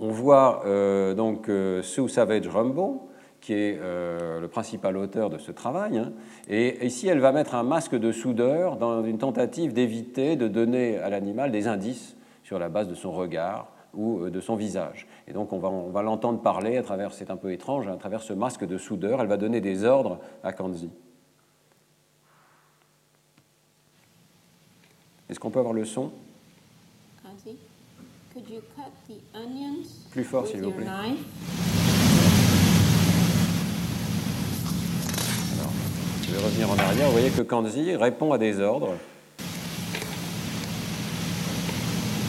On 0.00 0.08
voit 0.08 0.62
donc 1.16 1.50
Sue 1.82 2.08
Savage 2.08 2.46
Rumbo, 2.46 3.08
qui 3.40 3.52
est 3.52 3.80
le 3.80 4.46
principal 4.46 4.96
auteur 4.96 5.28
de 5.28 5.38
ce 5.38 5.50
travail. 5.50 5.98
Hein. 5.98 6.12
Et 6.48 6.86
ici, 6.86 7.08
elle 7.08 7.18
va 7.18 7.32
mettre 7.32 7.56
un 7.56 7.64
masque 7.64 7.96
de 7.96 8.12
soudeur 8.12 8.76
dans 8.76 9.02
une 9.02 9.18
tentative 9.18 9.72
d'éviter 9.72 10.36
de 10.36 10.46
donner 10.46 10.98
à 10.98 11.10
l'animal 11.10 11.50
des 11.50 11.66
indices 11.66 12.16
sur 12.44 12.60
la 12.60 12.68
base 12.68 12.86
de 12.86 12.94
son 12.94 13.10
regard 13.10 13.72
ou 13.92 14.30
de 14.30 14.40
son 14.40 14.54
visage. 14.54 15.08
Et 15.26 15.32
donc 15.32 15.52
on 15.52 15.58
va, 15.58 15.68
on 15.68 15.90
va 15.90 16.02
l'entendre 16.02 16.40
parler 16.42 16.76
à 16.76 16.84
travers, 16.84 17.12
c'est 17.12 17.32
un 17.32 17.36
peu 17.36 17.50
étrange, 17.50 17.88
à 17.88 17.96
travers 17.96 18.22
ce 18.22 18.32
masque 18.32 18.64
de 18.64 18.78
soudeur. 18.78 19.20
Elle 19.20 19.26
va 19.26 19.36
donner 19.36 19.60
des 19.60 19.82
ordres 19.82 20.20
à 20.44 20.52
Kanzi. 20.52 20.90
Est-ce 25.30 25.38
qu'on 25.38 25.50
peut 25.50 25.58
avoir 25.58 25.74
le 25.74 25.84
son 25.84 26.10
Plus 30.10 30.24
fort, 30.24 30.46
s'il 30.46 30.62
vous 30.62 30.70
plaît. 30.70 30.86
Alors, 30.86 31.12
je 36.22 36.30
vais 36.30 36.38
revenir 36.38 36.70
en 36.70 36.78
arrière. 36.78 37.06
Vous 37.06 37.12
voyez 37.12 37.30
que 37.30 37.42
Kanzi 37.42 37.94
répond 37.96 38.32
à 38.32 38.38
des 38.38 38.60
ordres. 38.60 38.94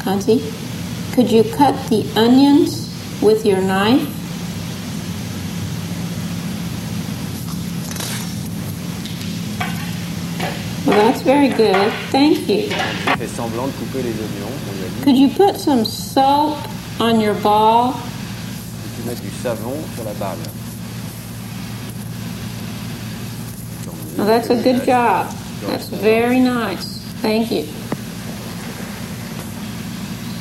Kanzi, 0.04 0.42
could 1.16 1.32
you 1.32 1.44
cut 1.44 1.74
the 1.90 2.06
onions 2.18 2.90
with 3.22 3.46
your 3.46 3.62
knife? 3.62 4.08
That's 11.20 11.28
very 11.28 11.50
good. 11.50 11.92
Thank 12.12 12.48
you. 12.48 12.70
fait 13.18 13.28
semblant 13.28 13.68
de 13.68 13.72
couper 13.74 14.04
les 14.04 14.12
oignons, 14.12 14.54
on 14.70 14.78
lui 14.78 14.86
a 14.86 14.90
dit. 14.90 15.04
Could 15.04 15.18
you 15.18 15.30
put 15.30 15.60
some 15.60 15.86
soap 15.86 16.58
on 17.00 17.20
your 17.20 17.34
ball? 17.36 17.94
Tu 18.96 19.08
mets 19.08 19.16
du 19.16 19.30
savon 19.44 19.76
sur 19.96 20.06
la 20.06 20.14
balle. 20.14 20.38
That's 24.18 24.50
a 24.50 24.56
good 24.56 24.86
job. 24.86 25.28
That's 25.68 25.88
very 25.88 26.40
nice. 26.40 27.00
Thank 27.22 27.52
you. 27.52 27.66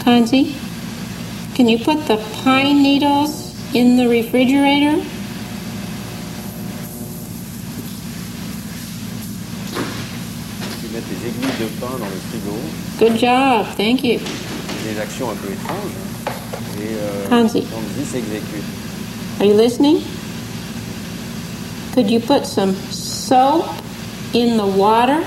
Kanzi, 0.04 0.54
can 1.54 1.68
you 1.68 1.78
put 1.78 2.06
the 2.06 2.16
pine 2.44 2.82
needles 2.82 3.54
in 3.74 3.96
the 3.96 4.08
refrigerator? 4.08 5.02
De 11.58 11.64
pain 11.80 11.98
dans 11.98 12.06
le 12.06 12.20
frigo. 12.30 12.56
Good 12.98 13.18
job, 13.18 13.66
thank 13.76 14.04
you. 14.04 14.18
Des 14.84 15.00
actions 15.00 15.30
un 15.30 15.34
peu 15.34 15.52
étranges. 15.52 15.92
Hein. 16.26 16.30
Et 16.80 16.94
euh, 16.94 17.28
Kanzi. 17.28 17.64
s'exécute. 18.04 18.64
Are 19.40 19.46
you 19.46 19.56
listening? 19.56 20.00
Could 21.94 22.10
you 22.10 22.20
put 22.20 22.44
some 22.44 22.74
soap 22.90 23.64
in 24.34 24.56
the 24.56 24.66
water? 24.76 25.18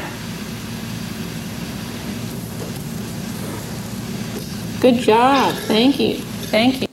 Good 4.82 5.00
job, 5.02 5.54
thank 5.68 6.00
you, 6.00 6.16
thank 6.50 6.82
you. 6.82 6.88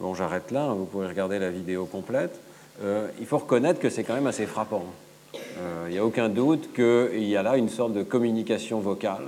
Bon, 0.00 0.14
j'arrête 0.14 0.50
là, 0.50 0.68
vous 0.68 0.84
pouvez 0.84 1.08
regarder 1.08 1.38
la 1.38 1.50
vidéo 1.50 1.86
complète. 1.86 2.38
Euh, 2.82 3.08
il 3.20 3.26
faut 3.26 3.38
reconnaître 3.38 3.80
que 3.80 3.90
c'est 3.90 4.04
quand 4.04 4.14
même 4.14 4.26
assez 4.26 4.46
frappant. 4.46 4.84
Euh, 5.58 5.86
il 5.88 5.92
n'y 5.92 5.98
a 5.98 6.04
aucun 6.04 6.28
doute 6.28 6.70
qu'il 6.74 7.24
y 7.24 7.36
a 7.36 7.42
là 7.42 7.56
une 7.56 7.68
sorte 7.68 7.92
de 7.92 8.02
communication 8.02 8.80
vocale 8.80 9.26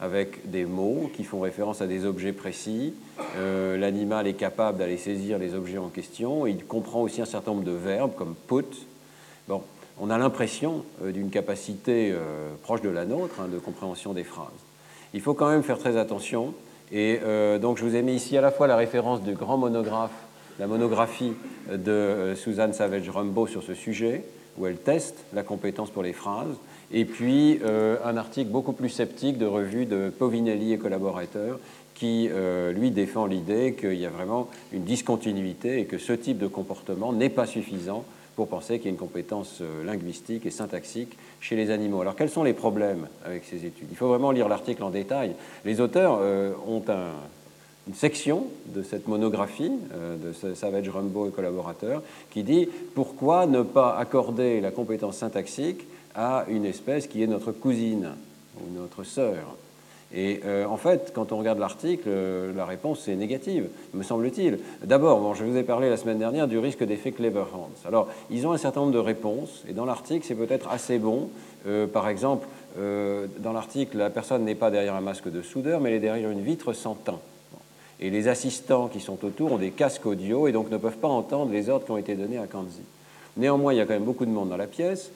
avec 0.00 0.50
des 0.50 0.64
mots 0.64 1.10
qui 1.14 1.24
font 1.24 1.40
référence 1.40 1.80
à 1.80 1.86
des 1.86 2.04
objets 2.04 2.32
précis. 2.32 2.94
Euh, 3.36 3.78
l'animal 3.78 4.26
est 4.26 4.34
capable 4.34 4.78
d'aller 4.78 4.96
saisir 4.96 5.38
les 5.38 5.54
objets 5.54 5.78
en 5.78 5.88
question. 5.88 6.46
Il 6.46 6.64
comprend 6.64 7.02
aussi 7.02 7.22
un 7.22 7.26
certain 7.26 7.52
nombre 7.52 7.64
de 7.64 7.72
verbes 7.72 8.12
comme 8.16 8.34
put. 8.48 8.86
Bon, 9.48 9.62
on 10.00 10.10
a 10.10 10.18
l'impression 10.18 10.84
euh, 11.04 11.12
d'une 11.12 11.30
capacité 11.30 12.14
proche 12.62 12.82
de 12.82 12.90
la 12.90 13.04
nôtre 13.04 13.40
hein, 13.40 13.48
de 13.50 13.58
compréhension 13.58 14.12
des 14.12 14.24
phrases. 14.24 14.48
Il 15.14 15.20
faut 15.20 15.34
quand 15.34 15.48
même 15.48 15.62
faire 15.62 15.78
très 15.78 15.96
attention. 15.96 16.54
Et 16.94 17.20
donc 17.62 17.78
je 17.78 17.84
vous 17.86 17.96
ai 17.96 18.02
mis 18.02 18.16
ici 18.16 18.36
à 18.36 18.42
la 18.42 18.50
fois 18.50 18.66
la 18.66 18.76
référence 18.76 19.22
du 19.22 19.32
grand 19.32 19.56
monographe, 19.56 20.10
la 20.58 20.66
monographie 20.66 21.32
de 21.70 22.34
Suzanne 22.36 22.74
Savage 22.74 23.08
Rumbaud 23.08 23.46
sur 23.46 23.62
ce 23.62 23.72
sujet, 23.72 24.24
où 24.58 24.66
elle 24.66 24.76
teste 24.76 25.24
la 25.32 25.42
compétence 25.42 25.90
pour 25.90 26.02
les 26.02 26.12
phrases, 26.12 26.56
et 26.92 27.04
puis 27.04 27.58
euh, 27.64 27.96
un 28.04 28.16
article 28.16 28.50
beaucoup 28.50 28.72
plus 28.72 28.90
sceptique 28.90 29.38
de 29.38 29.46
revue 29.46 29.86
de 29.86 30.10
Povinelli 30.10 30.72
et 30.72 30.78
collaborateurs 30.78 31.58
qui, 31.94 32.28
euh, 32.30 32.72
lui, 32.72 32.90
défend 32.90 33.26
l'idée 33.26 33.74
qu'il 33.74 33.94
y 33.94 34.06
a 34.06 34.10
vraiment 34.10 34.48
une 34.72 34.84
discontinuité 34.84 35.80
et 35.80 35.84
que 35.84 35.98
ce 35.98 36.12
type 36.12 36.38
de 36.38 36.46
comportement 36.46 37.12
n'est 37.12 37.30
pas 37.30 37.46
suffisant 37.46 38.04
pour 38.34 38.48
penser 38.48 38.78
qu'il 38.78 38.86
y 38.86 38.88
a 38.88 38.90
une 38.90 38.96
compétence 38.96 39.58
euh, 39.60 39.84
linguistique 39.84 40.44
et 40.44 40.50
syntaxique 40.50 41.16
chez 41.40 41.56
les 41.56 41.70
animaux. 41.70 42.00
Alors 42.00 42.16
quels 42.16 42.30
sont 42.30 42.44
les 42.44 42.54
problèmes 42.54 43.08
avec 43.24 43.44
ces 43.44 43.64
études? 43.64 43.88
Il 43.90 43.96
faut 43.96 44.08
vraiment 44.08 44.30
lire 44.30 44.48
l'article 44.48 44.82
en 44.82 44.90
détail. 44.90 45.34
Les 45.64 45.80
auteurs 45.80 46.20
ont 46.66 46.82
un, 46.88 47.12
une 47.88 47.94
section 47.94 48.46
de 48.66 48.82
cette 48.82 49.08
monographie 49.08 49.72
euh, 49.92 50.16
de 50.16 50.54
Savage 50.54 50.88
Rumbo 50.88 51.28
et 51.28 51.30
collaborateurs 51.30 52.02
qui 52.30 52.42
dit 52.42 52.68
pourquoi 52.94 53.46
ne 53.46 53.62
pas 53.62 53.96
accorder 53.96 54.60
la 54.60 54.70
compétence 54.70 55.18
syntaxique 55.18 55.84
à 56.14 56.44
une 56.48 56.64
espèce 56.64 57.06
qui 57.06 57.22
est 57.22 57.26
notre 57.26 57.52
cousine 57.52 58.10
ou 58.58 58.78
notre 58.78 59.02
sœur? 59.04 59.56
Et 60.14 60.40
euh, 60.44 60.66
en 60.66 60.76
fait, 60.76 61.12
quand 61.14 61.32
on 61.32 61.38
regarde 61.38 61.58
l'article, 61.58 62.04
euh, 62.06 62.52
la 62.54 62.66
réponse 62.66 63.08
est 63.08 63.16
négative, 63.16 63.68
me 63.94 64.02
semble-t-il. 64.02 64.58
D'abord, 64.84 65.34
je 65.34 65.42
vous 65.42 65.56
ai 65.56 65.62
parlé 65.62 65.88
la 65.88 65.96
semaine 65.96 66.18
dernière 66.18 66.46
du 66.48 66.58
risque 66.58 66.84
d'effet 66.84 67.12
Cleverhand. 67.12 67.70
Alors, 67.86 68.08
ils 68.30 68.46
ont 68.46 68.52
un 68.52 68.58
certain 68.58 68.80
nombre 68.80 68.92
de 68.92 68.98
réponses, 68.98 69.64
et 69.66 69.72
dans 69.72 69.86
l'article, 69.86 70.26
c'est 70.28 70.34
peut-être 70.34 70.68
assez 70.68 70.98
bon. 70.98 71.30
par 71.94 72.10
exemple, 72.10 72.46
dans 72.76 73.52
l'article, 73.54 73.96
la 73.96 74.10
personne 74.10 74.44
n'est 74.44 74.54
pas 74.54 74.70
derrière 74.70 74.96
un 74.96 75.00
masque 75.00 75.30
de 75.30 75.40
soudeur, 75.40 75.80
mais 75.80 75.88
elle 75.88 75.96
est 75.96 76.00
derrière 76.00 76.30
une 76.30 76.42
vitre 76.42 76.74
sans 76.74 76.94
teint 76.94 77.20
et 78.02 78.10
les 78.10 78.26
assistants 78.26 78.88
qui 78.88 78.98
sont 78.98 79.24
autour 79.24 79.52
ont 79.52 79.58
des 79.58 79.70
casques 79.70 80.04
audio 80.06 80.48
et 80.48 80.52
donc 80.52 80.70
ne 80.70 80.76
peuvent 80.76 80.96
pas 80.96 81.08
entendre 81.08 81.52
les 81.52 81.68
ordres 81.68 81.84
qui 81.84 81.92
ont 81.92 81.96
été 81.96 82.16
donnés 82.16 82.36
à 82.36 82.48
Kanzi. 82.48 82.82
Néanmoins, 83.36 83.72
il 83.72 83.76
y 83.76 83.80
a 83.80 83.86
quand 83.86 83.94
même 83.94 84.02
beaucoup 84.02 84.26
de 84.26 84.30
monde 84.30 84.48
dans 84.48 84.56
la 84.56 84.66
pièce. 84.66 85.12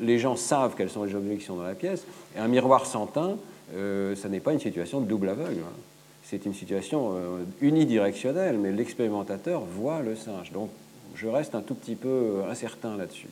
Les 0.00 0.18
gens 0.18 0.36
savent 0.36 0.74
quels 0.74 0.88
sont 0.88 1.04
les 1.04 1.14
objets 1.14 1.36
qui 1.36 1.44
sont 1.44 1.56
dans 1.56 1.64
la 1.64 1.74
pièce. 1.74 2.02
Et 2.34 2.38
un 2.38 2.48
miroir 2.48 2.86
sans 2.86 3.06
teint, 3.06 3.36
euh, 3.76 4.16
ça 4.16 4.30
n'est 4.30 4.40
pas 4.40 4.54
une 4.54 4.58
situation 4.58 5.02
de 5.02 5.06
double 5.06 5.28
aveugle. 5.28 5.60
Hein. 5.60 5.76
C'est 6.24 6.46
une 6.46 6.54
situation 6.54 7.12
euh, 7.12 7.44
unidirectionnelle, 7.60 8.56
mais 8.56 8.72
l'expérimentateur 8.72 9.60
voit 9.60 10.00
le 10.00 10.16
singe. 10.16 10.50
Donc, 10.50 10.70
je 11.14 11.28
reste 11.28 11.54
un 11.54 11.60
tout 11.60 11.74
petit 11.74 11.94
peu 11.94 12.42
incertain 12.48 12.96
là-dessus. 12.96 13.28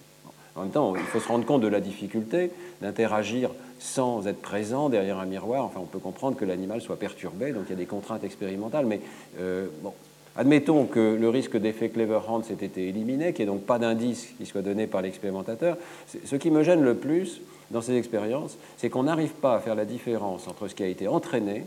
En 0.58 0.62
même 0.62 0.70
temps, 0.70 0.96
il 0.96 1.02
faut 1.02 1.20
se 1.20 1.28
rendre 1.28 1.46
compte 1.46 1.60
de 1.60 1.68
la 1.68 1.80
difficulté 1.80 2.50
d'interagir 2.82 3.50
sans 3.78 4.26
être 4.26 4.42
présent 4.42 4.88
derrière 4.88 5.18
un 5.18 5.24
miroir. 5.24 5.64
Enfin, 5.64 5.78
on 5.80 5.86
peut 5.86 6.00
comprendre 6.00 6.36
que 6.36 6.44
l'animal 6.44 6.80
soit 6.80 6.98
perturbé, 6.98 7.52
donc 7.52 7.64
il 7.66 7.70
y 7.70 7.72
a 7.74 7.76
des 7.76 7.86
contraintes 7.86 8.24
expérimentales. 8.24 8.84
Mais 8.84 9.00
euh, 9.38 9.68
bon, 9.82 9.92
admettons 10.36 10.86
que 10.86 11.16
le 11.18 11.28
risque 11.28 11.56
d'effet 11.56 11.90
Cleverhand 11.90 12.42
s'est 12.42 12.58
été 12.60 12.88
éliminé, 12.88 13.32
qu'il 13.32 13.46
n'y 13.46 13.52
ait 13.52 13.54
donc 13.54 13.66
pas 13.66 13.78
d'indice 13.78 14.30
qui 14.36 14.46
soit 14.46 14.62
donné 14.62 14.88
par 14.88 15.00
l'expérimentateur. 15.00 15.76
Ce 16.24 16.34
qui 16.34 16.50
me 16.50 16.64
gêne 16.64 16.82
le 16.82 16.96
plus 16.96 17.40
dans 17.70 17.80
ces 17.80 17.96
expériences, 17.96 18.58
c'est 18.78 18.90
qu'on 18.90 19.04
n'arrive 19.04 19.34
pas 19.34 19.54
à 19.54 19.60
faire 19.60 19.76
la 19.76 19.84
différence 19.84 20.48
entre 20.48 20.66
ce 20.66 20.74
qui 20.74 20.82
a 20.82 20.88
été 20.88 21.06
entraîné 21.06 21.66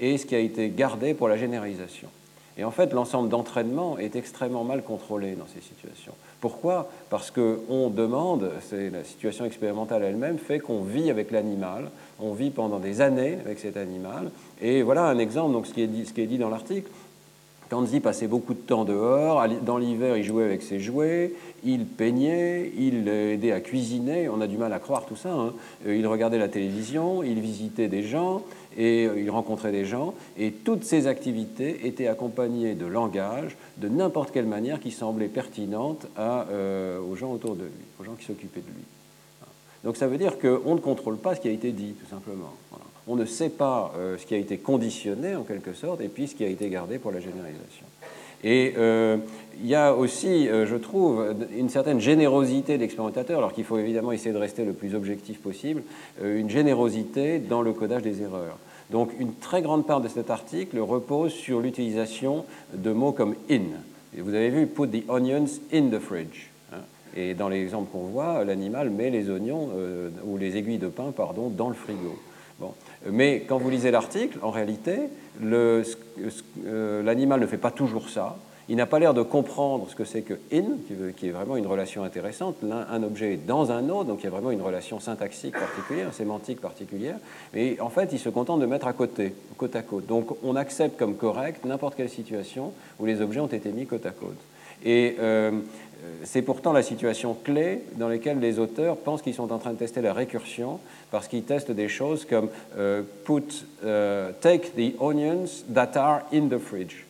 et 0.00 0.18
ce 0.18 0.26
qui 0.26 0.34
a 0.34 0.40
été 0.40 0.68
gardé 0.68 1.14
pour 1.14 1.28
la 1.28 1.36
généralisation. 1.36 2.08
Et 2.58 2.64
en 2.64 2.70
fait, 2.70 2.92
l'ensemble 2.92 3.28
d'entraînement 3.28 3.98
est 3.98 4.14
extrêmement 4.14 4.64
mal 4.64 4.82
contrôlé 4.82 5.32
dans 5.32 5.46
ces 5.46 5.60
situations. 5.60 6.12
Pourquoi? 6.40 6.90
Parce 7.08 7.30
qu'on 7.30 7.88
demande, 7.88 8.50
c'est 8.68 8.90
la 8.90 9.04
situation 9.04 9.44
expérimentale 9.44 10.02
elle-même, 10.02 10.38
fait 10.38 10.58
qu'on 10.58 10.82
vit 10.82 11.10
avec 11.10 11.30
l'animal, 11.30 11.90
on 12.20 12.32
vit 12.32 12.50
pendant 12.50 12.78
des 12.78 13.00
années 13.00 13.38
avec 13.44 13.58
cet 13.58 13.76
animal. 13.76 14.30
Et 14.60 14.82
voilà 14.82 15.04
un 15.04 15.18
exemple, 15.18 15.52
donc 15.52 15.66
ce 15.66 15.72
qui 15.72 15.82
est 15.82 16.26
dit, 16.26 16.38
dans 16.38 16.50
l'article. 16.50 16.90
Kanzi 17.70 18.00
passait 18.00 18.26
beaucoup 18.26 18.52
de 18.52 18.58
temps 18.58 18.84
dehors. 18.84 19.42
Dans 19.62 19.78
l'hiver, 19.78 20.18
il 20.18 20.24
jouait 20.24 20.44
avec 20.44 20.60
ses 20.60 20.78
jouets, 20.78 21.32
il 21.64 21.86
peignait, 21.86 22.70
il 22.76 23.08
aidait 23.08 23.52
à 23.52 23.60
cuisiner. 23.60 24.28
On 24.28 24.42
a 24.42 24.46
du 24.46 24.58
mal 24.58 24.74
à 24.74 24.78
croire 24.78 25.06
tout 25.06 25.16
ça. 25.16 25.32
Hein. 25.32 25.54
Euh, 25.86 25.96
il 25.96 26.06
regardait 26.06 26.36
la 26.36 26.48
télévision, 26.48 27.22
il 27.22 27.40
visitait 27.40 27.88
des 27.88 28.02
gens 28.02 28.42
et 28.76 29.06
euh, 29.06 29.20
il 29.20 29.30
rencontrait 29.30 29.72
des 29.72 29.84
gens. 29.84 30.14
Et 30.38 30.50
toutes 30.50 30.84
ces 30.84 31.06
activités 31.06 31.86
étaient 31.86 32.06
accompagnées 32.06 32.74
de 32.74 32.86
langage 32.86 33.56
de 33.78 33.88
n'importe 33.88 34.30
quelle 34.32 34.46
manière 34.46 34.80
qui 34.80 34.90
semblait 34.90 35.28
pertinente 35.28 36.06
euh, 36.18 37.00
aux 37.00 37.16
gens 37.16 37.32
autour 37.32 37.56
de 37.56 37.64
lui, 37.64 37.70
aux 38.00 38.04
gens 38.04 38.14
qui 38.14 38.24
s'occupaient 38.24 38.60
de 38.60 38.66
lui. 38.66 38.84
Donc 39.84 39.96
ça 39.96 40.06
veut 40.06 40.18
dire 40.18 40.38
qu'on 40.38 40.74
ne 40.74 40.80
contrôle 40.80 41.16
pas 41.16 41.34
ce 41.34 41.40
qui 41.40 41.48
a 41.48 41.52
été 41.52 41.72
dit, 41.72 41.94
tout 41.94 42.08
simplement. 42.08 42.52
On 43.08 43.16
ne 43.16 43.24
sait 43.24 43.48
pas 43.48 43.92
ce 44.16 44.24
qui 44.24 44.34
a 44.34 44.36
été 44.36 44.58
conditionné, 44.58 45.34
en 45.34 45.42
quelque 45.42 45.72
sorte, 45.72 46.00
et 46.00 46.06
puis 46.06 46.28
ce 46.28 46.36
qui 46.36 46.44
a 46.44 46.46
été 46.46 46.68
gardé 46.68 47.00
pour 47.00 47.10
la 47.10 47.18
généralisation. 47.18 47.84
Et 48.44 48.74
euh, 48.76 49.18
il 49.60 49.66
y 49.66 49.74
a 49.74 49.94
aussi, 49.94 50.48
euh, 50.48 50.66
je 50.66 50.76
trouve, 50.76 51.34
une 51.56 51.68
certaine 51.68 52.00
générosité 52.00 52.78
de 52.78 53.32
alors 53.32 53.52
qu'il 53.52 53.64
faut 53.64 53.78
évidemment 53.78 54.12
essayer 54.12 54.32
de 54.32 54.38
rester 54.38 54.64
le 54.64 54.72
plus 54.72 54.94
objectif 54.94 55.40
possible, 55.40 55.82
euh, 56.22 56.38
une 56.38 56.50
générosité 56.50 57.38
dans 57.38 57.62
le 57.62 57.72
codage 57.72 58.02
des 58.02 58.22
erreurs. 58.22 58.58
Donc 58.90 59.10
une 59.18 59.34
très 59.34 59.62
grande 59.62 59.86
part 59.86 60.00
de 60.00 60.08
cet 60.08 60.30
article 60.30 60.78
repose 60.78 61.32
sur 61.32 61.60
l'utilisation 61.60 62.44
de 62.74 62.92
mots 62.92 63.12
comme 63.12 63.34
in. 63.50 63.62
Vous 64.16 64.34
avez 64.34 64.50
vu 64.50 64.66
put 64.66 64.88
the 64.88 65.08
onions 65.08 65.60
in 65.72 65.88
the 65.88 65.98
fridge. 65.98 66.50
Hein. 66.72 66.80
Et 67.16 67.34
dans 67.34 67.48
l'exemple 67.48 67.90
qu'on 67.90 68.06
voit, 68.06 68.44
l'animal 68.44 68.90
met 68.90 69.08
les 69.08 69.30
oignons 69.30 69.70
ou 70.26 70.36
les 70.36 70.58
aiguilles 70.58 70.78
de 70.78 70.88
pain 70.88 71.12
pardon, 71.16 71.48
dans 71.48 71.68
le 71.68 71.74
frigo. 71.74 72.18
Bon. 72.58 72.74
Mais 73.10 73.44
quand 73.48 73.58
vous 73.58 73.70
lisez 73.70 73.90
l'article, 73.90 74.38
en 74.42 74.50
réalité, 74.50 74.98
euh, 75.42 77.02
l'animal 77.02 77.40
ne 77.40 77.46
fait 77.46 77.56
pas 77.56 77.70
toujours 77.70 78.08
ça. 78.08 78.36
Il 78.68 78.76
n'a 78.76 78.86
pas 78.86 78.98
l'air 78.98 79.12
de 79.12 79.22
comprendre 79.22 79.86
ce 79.90 79.96
que 79.96 80.04
c'est 80.04 80.22
que 80.22 80.34
in, 80.52 80.64
qui, 81.16 81.28
est 81.28 81.30
vraiment 81.30 81.56
une 81.56 81.66
relation 81.66 82.04
intéressante. 82.04 82.56
Un 82.62 83.02
objet 83.02 83.34
est 83.34 83.46
dans 83.46 83.72
un 83.72 83.88
autre, 83.88 84.04
donc 84.04 84.20
il 84.20 84.24
y 84.24 84.26
a 84.28 84.30
vraiment 84.30 84.52
une 84.52 84.62
relation 84.62 85.00
syntaxique 85.00 85.58
particulière, 85.58 86.14
sémantique 86.14 86.60
particulière. 86.60 87.16
Mais 87.54 87.80
en 87.80 87.88
fait, 87.88 88.10
il 88.12 88.18
se 88.18 88.28
contente 88.28 88.60
de 88.60 88.66
mettre 88.66 88.86
à 88.86 88.92
côté, 88.92 89.34
côte 89.56 89.74
à 89.74 89.82
côte. 89.82 90.06
Donc 90.06 90.36
on 90.44 90.54
accepte 90.54 90.98
comme 90.98 91.16
correct 91.16 91.64
n'importe 91.64 91.96
quelle 91.96 92.10
situation 92.10 92.72
où 93.00 93.06
les 93.06 93.20
objets 93.20 93.40
ont 93.40 93.46
été 93.48 93.70
mis 93.72 93.86
côte 93.86 94.06
à 94.06 94.10
côte. 94.10 94.38
Et 94.84 95.16
euh, 95.18 95.50
euh, 95.50 95.60
c'est 96.24 96.42
pourtant 96.42 96.72
la 96.72 96.82
situation 96.82 97.34
clé 97.34 97.82
dans 97.96 98.08
laquelle 98.08 98.40
les 98.40 98.58
auteurs 98.58 98.96
pensent 98.96 99.22
qu'ils 99.22 99.34
sont 99.34 99.52
en 99.52 99.58
train 99.58 99.72
de 99.72 99.78
tester 99.78 100.00
la 100.00 100.12
récursion 100.12 100.80
parce 101.10 101.28
qu'ils 101.28 101.44
testent 101.44 101.70
des 101.70 101.88
choses 101.88 102.24
comme 102.24 102.48
euh, 102.76 103.02
put, 103.24 103.64
take 104.40 104.70
the 104.76 104.94
onions 105.00 105.64
that 105.72 105.96
are 105.96 106.22
in 106.32 106.48
the 106.48 106.58
fridge. 106.58 107.04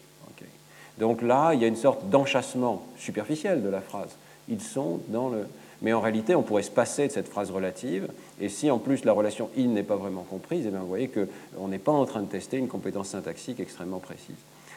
Donc 1.03 1.21
là, 1.21 1.51
il 1.53 1.61
y 1.61 1.65
a 1.65 1.67
une 1.67 1.75
sorte 1.75 2.11
d'enchassement 2.11 2.87
superficiel 2.97 3.61
de 3.61 3.69
la 3.69 3.81
phrase. 3.81 4.11
Ils 4.49 4.61
sont 4.61 5.01
dans 5.09 5.31
le. 5.31 5.49
Mais 5.83 5.93
en 5.93 6.01
réalité, 6.01 6.37
on 6.37 6.43
pourrait 6.43 6.63
se 6.63 6.71
passer 6.71 7.09
de 7.09 7.13
cette 7.13 7.27
phrase 7.27 7.51
relative. 7.51 8.07
Et 8.41 8.49
si 8.49 8.71
en 8.71 8.79
plus 8.79 9.05
la 9.05 9.13
relation 9.13 9.51
in 9.59 9.67
n'est 9.67 9.83
pas 9.83 9.97
vraiment 9.97 10.23
comprise, 10.23 10.63
eh 10.65 10.71
bien, 10.71 10.79
vous 10.79 10.87
voyez 10.87 11.09
qu'on 11.09 11.67
n'est 11.67 11.81
pas 11.81 11.91
en 11.91 12.05
train 12.05 12.21
de 12.21 12.29
tester 12.29 12.57
une 12.57 12.69
compétence 12.69 13.09
syntaxique 13.09 13.59
extrêmement 13.59 13.99
précise. 13.99 14.37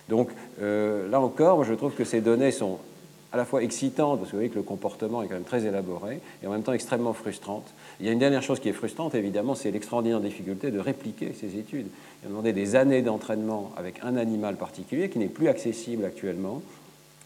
Donc 0.10 0.30
là 0.60 1.20
encore, 1.20 1.64
je 1.64 1.76
trouve 1.76 1.94
que 1.94 2.04
ces 2.04 2.22
données 2.22 2.52
sont 2.52 2.80
à 3.32 3.38
la 3.38 3.46
fois 3.46 3.62
excitante, 3.62 4.20
parce 4.20 4.32
que 4.32 4.36
vous 4.36 4.40
voyez 4.40 4.50
que 4.50 4.56
le 4.56 4.64
comportement 4.64 5.22
est 5.22 5.28
quand 5.28 5.34
même 5.34 5.44
très 5.44 5.66
élaboré, 5.66 6.22
et 6.42 6.48
en 6.48 6.52
même 6.52 6.64
temps 6.64 6.72
extrêmement 6.72 7.14
frustrante. 7.14 7.66
Il 8.00 8.06
y 8.06 8.10
a 8.10 8.14
une 8.14 8.20
dernière 8.20 8.42
chose 8.42 8.62
qui 8.62 8.70
est 8.70 8.74
frustrante, 8.74 9.14
évidemment, 9.14 9.56
c'est 9.56 9.72
l'extraordinaire 9.72 10.22
difficulté 10.22 10.72
de 10.72 10.80
répliquer 10.80 11.36
ces 11.40 11.58
études. 11.58 11.88
A 12.26 12.28
demandé 12.28 12.54
des 12.54 12.76
années 12.76 13.04
d'entraînement 13.04 13.72
avec 13.78 14.00
un 14.02 14.16
animal 14.16 14.56
particulier 14.56 15.10
qui 15.10 15.20
n'est 15.20 15.28
plus 15.28 15.48
accessible 15.48 16.06
actuellement, 16.06 16.64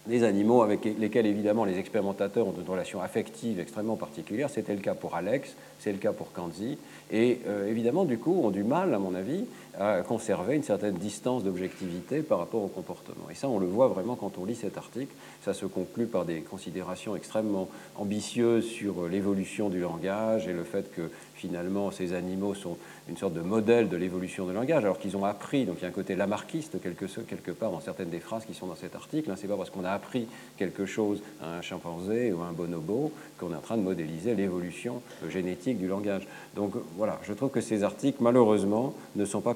des 0.08 0.24
animaux 0.24 0.62
avec 0.62 0.84
lesquels 0.84 1.26
évidemment 1.26 1.64
les 1.64 1.78
expérimentateurs 1.78 2.46
ont 2.48 2.54
une 2.60 2.70
relation 2.70 3.00
affective 3.00 3.62
extrêmement 3.62 3.96
particulière. 3.96 4.50
C'était 4.50 4.74
le 4.74 4.82
cas 4.82 4.96
pour 4.96 5.16
Alex, 5.16 5.56
c'est 5.80 5.94
le 5.94 6.00
cas 6.00 6.12
pour 6.12 6.34
Kanzi. 6.34 6.78
Et 7.12 7.40
euh, 7.48 7.70
évidemment, 7.70 8.04
du 8.04 8.18
coup, 8.18 8.42
ont 8.44 8.50
du 8.50 8.66
mal, 8.66 8.94
à 8.94 9.00
mon 9.00 9.16
avis, 9.16 9.46
à 9.80 10.02
conserver 10.02 10.56
une 10.56 10.64
certaine 10.64 10.96
distance 10.96 11.44
d'objectivité 11.44 12.22
par 12.22 12.40
rapport 12.40 12.64
au 12.64 12.68
comportement. 12.68 13.30
Et 13.32 13.36
ça, 13.36 13.48
on 13.48 13.60
le 13.60 13.66
voit 13.66 13.88
vraiment 13.88 14.16
quand 14.16 14.38
on 14.38 14.44
lit 14.44 14.56
cet 14.56 14.78
article. 14.78 15.14
Ça 15.44 15.54
se 15.54 15.66
conclut 15.66 16.06
par 16.06 16.26
des 16.26 16.42
considérations 16.42 17.16
extrêmement 17.16 17.70
ambitieuses 17.96 18.66
sur 18.66 19.08
l'évolution 19.08 19.70
du 19.70 19.80
langage 19.80 20.48
et 20.48 20.54
le 20.54 20.64
fait 20.64 20.94
que 20.94 21.10
finalement 21.36 21.92
ces 21.92 22.14
animaux 22.14 22.54
sont 22.54 22.78
une 23.08 23.18
sorte 23.18 23.34
de 23.34 23.42
modèle 23.42 23.90
de 23.90 23.96
l'évolution 23.96 24.46
du 24.46 24.54
langage, 24.54 24.84
alors 24.84 25.00
qu'ils 25.00 25.16
ont 25.18 25.26
appris, 25.26 25.66
donc 25.66 25.78
il 25.80 25.84
y 25.84 25.86
a 25.86 25.88
un 25.88 25.92
côté 25.92 26.16
lamarckiste 26.16 26.80
quelque, 26.82 27.52
part 27.52 27.72
dans 27.72 27.80
certaines 27.80 28.10
des 28.10 28.20
phrases 28.20 28.46
qui 28.46 28.54
sont 28.54 28.68
dans 28.68 28.76
cet 28.76 28.96
article. 28.96 29.32
Hein. 29.32 29.36
C'est 29.38 29.48
pas 29.48 29.56
parce 29.56 29.70
qu'on 29.70 29.86
a 29.86 29.92
appris 29.92 30.28
quelque 30.58 30.86
chose 30.86 31.22
à 31.42 31.58
un 31.58 31.62
chimpanzé 31.62 32.32
ou 32.32 32.42
à 32.42 32.48
un 32.48 32.52
bonobo 32.52 33.12
qu'on 33.40 33.52
est 33.54 33.56
en 33.56 33.62
train 33.62 33.78
de 33.78 33.82
modéliser 33.82 34.36
l'évolution 34.36 35.02
génétique 35.30 35.80
du 35.80 35.88
langage. 35.88 36.28
Donc 36.56 36.74
voilà, 36.98 37.20
je 37.24 37.34
trouve 37.34 37.50
que 37.50 37.62
ces 37.62 37.84
articles, 37.84 38.18
malheureusement, 38.22 38.94
ne 39.16 39.26
sont 39.26 39.42
pas 39.42 39.54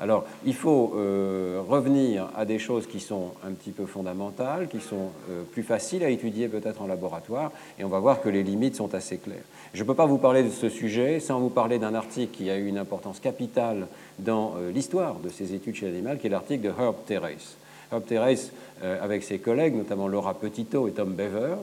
Alors, 0.00 0.24
il 0.46 0.54
faut 0.54 0.92
euh, 0.94 1.60
revenir 1.66 2.28
à 2.36 2.44
des 2.44 2.60
choses 2.60 2.86
qui 2.86 3.00
sont 3.00 3.32
un 3.44 3.50
petit 3.50 3.72
peu 3.72 3.84
fondamentales, 3.84 4.68
qui 4.68 4.80
sont 4.80 5.10
euh, 5.28 5.42
plus 5.42 5.64
faciles 5.64 6.04
à 6.04 6.08
étudier 6.08 6.46
peut-être 6.46 6.82
en 6.82 6.86
laboratoire, 6.86 7.50
et 7.80 7.84
on 7.84 7.88
va 7.88 7.98
voir 7.98 8.22
que 8.22 8.28
les 8.28 8.44
limites 8.44 8.76
sont 8.76 8.94
assez 8.94 9.18
claires. 9.18 9.42
Je 9.74 9.82
ne 9.82 9.86
peux 9.86 9.94
pas 9.94 10.06
vous 10.06 10.18
parler 10.18 10.44
de 10.44 10.50
ce 10.50 10.68
sujet 10.68 11.18
sans 11.18 11.40
vous 11.40 11.48
parler 11.48 11.80
d'un 11.80 11.94
article 11.94 12.32
qui 12.32 12.48
a 12.48 12.56
eu 12.56 12.66
une 12.66 12.78
importance 12.78 13.18
capitale 13.18 13.88
dans 14.20 14.54
euh, 14.56 14.70
l'histoire 14.70 15.16
de 15.16 15.30
ces 15.30 15.52
études 15.52 15.74
chez 15.74 15.86
l'animal, 15.86 16.18
qui 16.18 16.28
est 16.28 16.30
l'article 16.30 16.62
de 16.62 16.68
Herb 16.68 16.94
Terrace. 17.04 17.56
Herb 17.90 18.04
Terrace, 18.04 18.52
avec 18.82 19.24
ses 19.24 19.38
collègues, 19.38 19.74
notamment 19.74 20.08
Laura 20.08 20.34
Petito 20.34 20.86
et 20.86 20.90
Tom 20.90 21.14
Bever, 21.14 21.54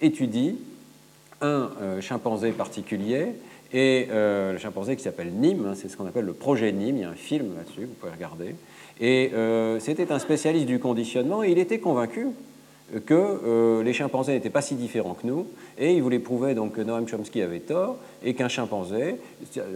étudie 0.00 0.58
un 1.40 1.70
chimpanzé 2.00 2.52
particulier 2.52 3.32
et 3.74 4.06
euh, 4.10 4.52
le 4.52 4.58
chimpanzé 4.58 4.94
qui 4.94 5.02
s'appelle 5.02 5.32
Nîmes, 5.32 5.66
hein, 5.66 5.72
c'est 5.74 5.88
ce 5.88 5.96
qu'on 5.96 6.06
appelle 6.06 6.24
le 6.24 6.32
projet 6.32 6.70
Nîmes, 6.70 6.96
il 6.96 7.02
y 7.02 7.04
a 7.04 7.10
un 7.10 7.14
film 7.14 7.56
là-dessus, 7.56 7.86
vous 7.86 7.94
pouvez 7.98 8.12
regarder. 8.12 8.54
Et 9.00 9.32
euh, 9.34 9.80
c'était 9.80 10.12
un 10.12 10.20
spécialiste 10.20 10.66
du 10.66 10.78
conditionnement 10.78 11.42
et 11.42 11.50
il 11.50 11.58
était 11.58 11.80
convaincu 11.80 12.28
que 13.04 13.14
euh, 13.14 13.82
les 13.82 13.92
chimpanzés 13.92 14.32
n'étaient 14.32 14.50
pas 14.50 14.62
si 14.62 14.76
différents 14.76 15.14
que 15.14 15.26
nous, 15.26 15.48
et 15.76 15.94
il 15.94 16.02
voulait 16.02 16.20
prouver 16.20 16.54
donc 16.54 16.74
que 16.74 16.82
Noam 16.82 17.08
Chomsky 17.08 17.42
avait 17.42 17.58
tort, 17.58 17.96
et 18.22 18.34
qu'un 18.34 18.48
chimpanzé, 18.48 19.16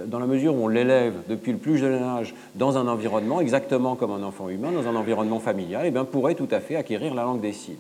dans 0.07 0.21
la 0.21 0.27
mesure 0.27 0.55
où 0.55 0.65
on 0.65 0.69
l'élève 0.69 1.15
depuis 1.29 1.51
le 1.51 1.59
plus 1.59 1.79
jeune 1.79 2.01
âge 2.01 2.35
dans 2.55 2.79
un 2.79 2.87
environnement, 2.87 3.41
exactement 3.41 3.97
comme 3.97 4.13
un 4.13 4.23
enfant 4.23 4.49
humain, 4.49 4.71
dans 4.71 4.87
un 4.87 4.95
environnement 4.95 5.41
familial, 5.41 5.85
eh 5.87 5.91
bien, 5.91 6.05
pourrait 6.05 6.35
tout 6.35 6.49
à 6.53 6.61
fait 6.61 6.77
acquérir 6.77 7.15
la 7.15 7.25
langue 7.25 7.41
des 7.41 7.53
signes. 7.53 7.77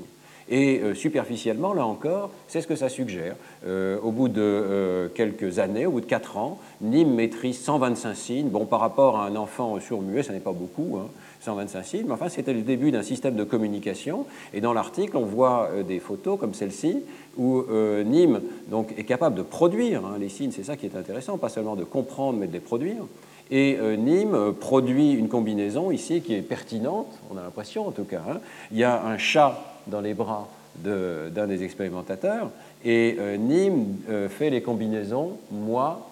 Et 0.50 0.80
euh, 0.80 0.94
superficiellement, 0.94 1.74
là 1.74 1.86
encore, 1.86 2.30
c'est 2.46 2.62
ce 2.62 2.66
que 2.66 2.76
ça 2.76 2.88
suggère. 2.88 3.36
Euh, 3.66 3.98
au 4.02 4.10
bout 4.10 4.28
de 4.28 4.40
euh, 4.40 5.08
quelques 5.14 5.58
années, 5.58 5.84
au 5.84 5.90
bout 5.90 6.00
de 6.00 6.06
4 6.06 6.38
ans, 6.38 6.58
Nîmes 6.80 7.14
maîtrise 7.14 7.60
125 7.60 8.14
signes. 8.14 8.48
Bon, 8.48 8.64
par 8.64 8.80
rapport 8.80 9.18
à 9.18 9.26
un 9.26 9.36
enfant 9.36 9.78
sourd-muet, 9.78 10.22
ça 10.22 10.32
n'est 10.32 10.40
pas 10.40 10.52
beaucoup, 10.52 10.98
125 11.40 11.78
hein, 11.78 11.82
signes, 11.82 12.04
mais 12.06 12.12
enfin, 12.12 12.30
c'était 12.30 12.54
le 12.54 12.62
début 12.62 12.90
d'un 12.90 13.02
système 13.02 13.36
de 13.36 13.44
communication. 13.44 14.24
Et 14.54 14.62
dans 14.62 14.72
l'article, 14.72 15.18
on 15.18 15.26
voit 15.26 15.70
des 15.86 15.98
photos 15.98 16.38
comme 16.38 16.54
celle-ci, 16.54 17.02
où 17.36 17.64
Nîmes 18.04 18.40
donc, 18.68 18.94
est 18.96 19.04
capable 19.04 19.36
de 19.36 19.42
produire 19.42 20.06
hein, 20.06 20.16
les 20.18 20.30
signes. 20.30 20.50
C'est 20.52 20.64
ça 20.64 20.76
qui 20.76 20.86
est 20.86 20.96
intéressant, 20.96 21.36
pas 21.36 21.50
seulement 21.50 21.76
de 21.76 21.84
comprendre, 21.84 22.38
mais 22.38 22.46
de 22.46 22.52
les 22.52 22.60
produire. 22.60 23.04
Et 23.50 23.78
Nîmes 23.98 24.54
produit 24.58 25.12
une 25.12 25.28
combinaison 25.28 25.90
ici 25.90 26.20
qui 26.20 26.34
est 26.34 26.42
pertinente, 26.42 27.18
on 27.30 27.36
a 27.36 27.42
l'impression 27.42 27.86
en 27.86 27.92
tout 27.92 28.04
cas. 28.04 28.22
Hein. 28.28 28.38
Il 28.72 28.78
y 28.78 28.84
a 28.84 29.04
un 29.04 29.16
chat 29.16 29.67
dans 29.88 30.00
les 30.00 30.14
bras 30.14 30.48
d'un 30.76 31.46
des 31.46 31.64
expérimentateurs, 31.64 32.50
et 32.84 33.16
euh, 33.18 33.36
Nîmes 33.36 33.96
euh, 34.08 34.28
fait 34.28 34.50
les 34.50 34.62
combinaisons 34.62 35.38
moi, 35.50 36.08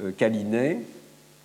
euh, 0.00 0.12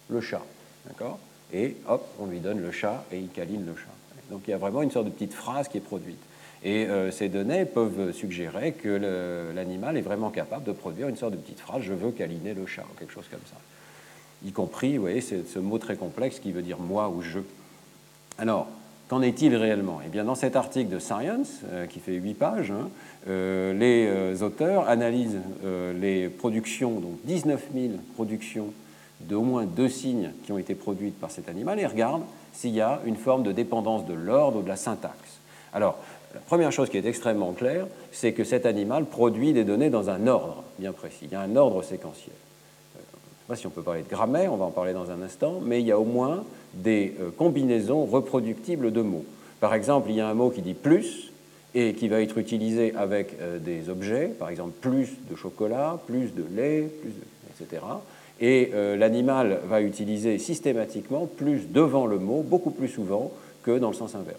le 0.09 0.21
chat. 0.21 0.43
D'accord? 0.87 1.19
Et 1.53 1.75
hop, 1.87 2.07
on 2.19 2.27
lui 2.27 2.39
donne 2.39 2.61
le 2.61 2.71
chat 2.71 3.03
et 3.11 3.19
il 3.19 3.29
câline 3.29 3.65
le 3.65 3.75
chat. 3.75 3.91
Donc 4.31 4.43
il 4.47 4.51
y 4.51 4.53
a 4.53 4.57
vraiment 4.57 4.81
une 4.81 4.91
sorte 4.91 5.05
de 5.05 5.11
petite 5.11 5.33
phrase 5.33 5.67
qui 5.67 5.77
est 5.77 5.81
produite. 5.81 6.19
Et 6.63 6.87
ces 7.11 7.29
données 7.29 7.65
peuvent 7.65 8.11
suggérer 8.11 8.73
que 8.73 9.53
l'animal 9.55 9.95
est 9.95 10.01
vraiment 10.01 10.31
capable 10.31 10.65
de 10.65 10.71
produire 10.71 11.07
une 11.07 11.15
sorte 11.15 11.33
de 11.33 11.37
petite 11.37 11.59
phrase 11.59 11.83
je 11.83 11.93
veux 11.93 12.11
câliner 12.11 12.53
le 12.53 12.65
chat, 12.65 12.81
ou 12.81 12.97
quelque 12.97 13.13
chose 13.13 13.27
comme 13.29 13.39
ça. 13.45 13.55
Y 14.43 14.51
compris, 14.51 14.95
vous 14.95 15.03
voyez, 15.03 15.21
ce 15.21 15.59
mot 15.59 15.77
très 15.77 15.95
complexe 15.95 16.39
qui 16.39 16.51
veut 16.51 16.63
dire 16.63 16.79
moi 16.79 17.09
ou 17.09 17.21
je. 17.21 17.39
Alors, 18.37 18.67
Qu'en 19.07 19.21
est-il 19.21 19.55
réellement? 19.55 19.99
Eh 20.05 20.17
dans 20.23 20.35
cet 20.35 20.57
article 20.57 20.89
de 20.89 20.99
Science, 20.99 21.61
euh, 21.71 21.85
qui 21.85 21.99
fait 21.99 22.13
8 22.13 22.33
pages, 22.33 22.71
hein, 22.71 22.89
euh, 23.29 23.73
les 23.73 24.05
euh, 24.05 24.45
auteurs 24.45 24.89
analysent 24.89 25.39
les 25.99 26.27
productions, 26.27 26.99
donc 26.99 27.17
19 27.23 27.67
000 27.73 27.93
productions 28.15 28.67
d'au 29.21 29.41
moins 29.41 29.65
deux 29.65 29.89
signes 29.89 30.31
qui 30.43 30.51
ont 30.51 30.57
été 30.57 30.75
produites 30.75 31.19
par 31.19 31.31
cet 31.31 31.49
animal 31.49 31.79
et 31.79 31.85
regardent 31.85 32.25
s'il 32.53 32.71
y 32.71 32.81
a 32.81 32.99
une 33.05 33.15
forme 33.15 33.43
de 33.43 33.51
dépendance 33.51 34.05
de 34.05 34.13
l'ordre 34.13 34.59
ou 34.59 34.61
de 34.61 34.67
la 34.67 34.75
syntaxe. 34.75 35.39
Alors, 35.73 35.97
la 36.33 36.41
première 36.41 36.71
chose 36.71 36.89
qui 36.89 36.97
est 36.97 37.05
extrêmement 37.05 37.53
claire, 37.53 37.87
c'est 38.11 38.33
que 38.33 38.43
cet 38.43 38.65
animal 38.65 39.05
produit 39.05 39.53
des 39.53 39.63
données 39.63 39.89
dans 39.89 40.09
un 40.09 40.27
ordre 40.27 40.63
bien 40.77 40.91
précis. 40.91 41.23
Il 41.23 41.31
y 41.31 41.35
a 41.35 41.41
un 41.41 41.55
ordre 41.55 41.81
séquentiel. 41.81 42.35
Si 43.55 43.65
on 43.65 43.69
peut 43.69 43.81
parler 43.81 44.01
de 44.01 44.09
grammaire, 44.09 44.51
on 44.51 44.57
va 44.57 44.65
en 44.65 44.71
parler 44.71 44.91
dans 44.91 45.09
un 45.09 45.21
instant, 45.21 45.61
mais 45.63 45.79
il 45.79 45.87
y 45.87 45.91
a 45.91 45.99
au 45.99 46.03
moins 46.03 46.43
des 46.73 47.13
euh, 47.21 47.29
combinaisons 47.35 48.05
reproductibles 48.05 48.91
de 48.91 49.01
mots. 49.01 49.23
Par 49.61 49.73
exemple, 49.73 50.09
il 50.09 50.17
y 50.17 50.21
a 50.21 50.27
un 50.27 50.33
mot 50.33 50.49
qui 50.49 50.61
dit 50.61 50.73
plus 50.73 51.31
et 51.73 51.93
qui 51.93 52.09
va 52.09 52.21
être 52.21 52.37
utilisé 52.37 52.93
avec 52.95 53.35
euh, 53.39 53.57
des 53.57 53.89
objets, 53.89 54.27
par 54.27 54.49
exemple 54.49 54.73
plus 54.81 55.13
de 55.29 55.35
chocolat, 55.35 55.99
plus 56.07 56.33
de 56.35 56.43
lait, 56.55 56.89
plus 57.01 57.13
etc. 57.59 57.81
Et 58.39 58.71
euh, 58.73 58.97
l'animal 58.97 59.61
va 59.67 59.81
utiliser 59.81 60.37
systématiquement 60.39 61.25
plus 61.25 61.71
devant 61.71 62.05
le 62.05 62.19
mot, 62.19 62.43
beaucoup 62.43 62.71
plus 62.71 62.89
souvent 62.89 63.31
que 63.63 63.79
dans 63.79 63.89
le 63.89 63.95
sens 63.95 64.13
inverse. 64.13 64.37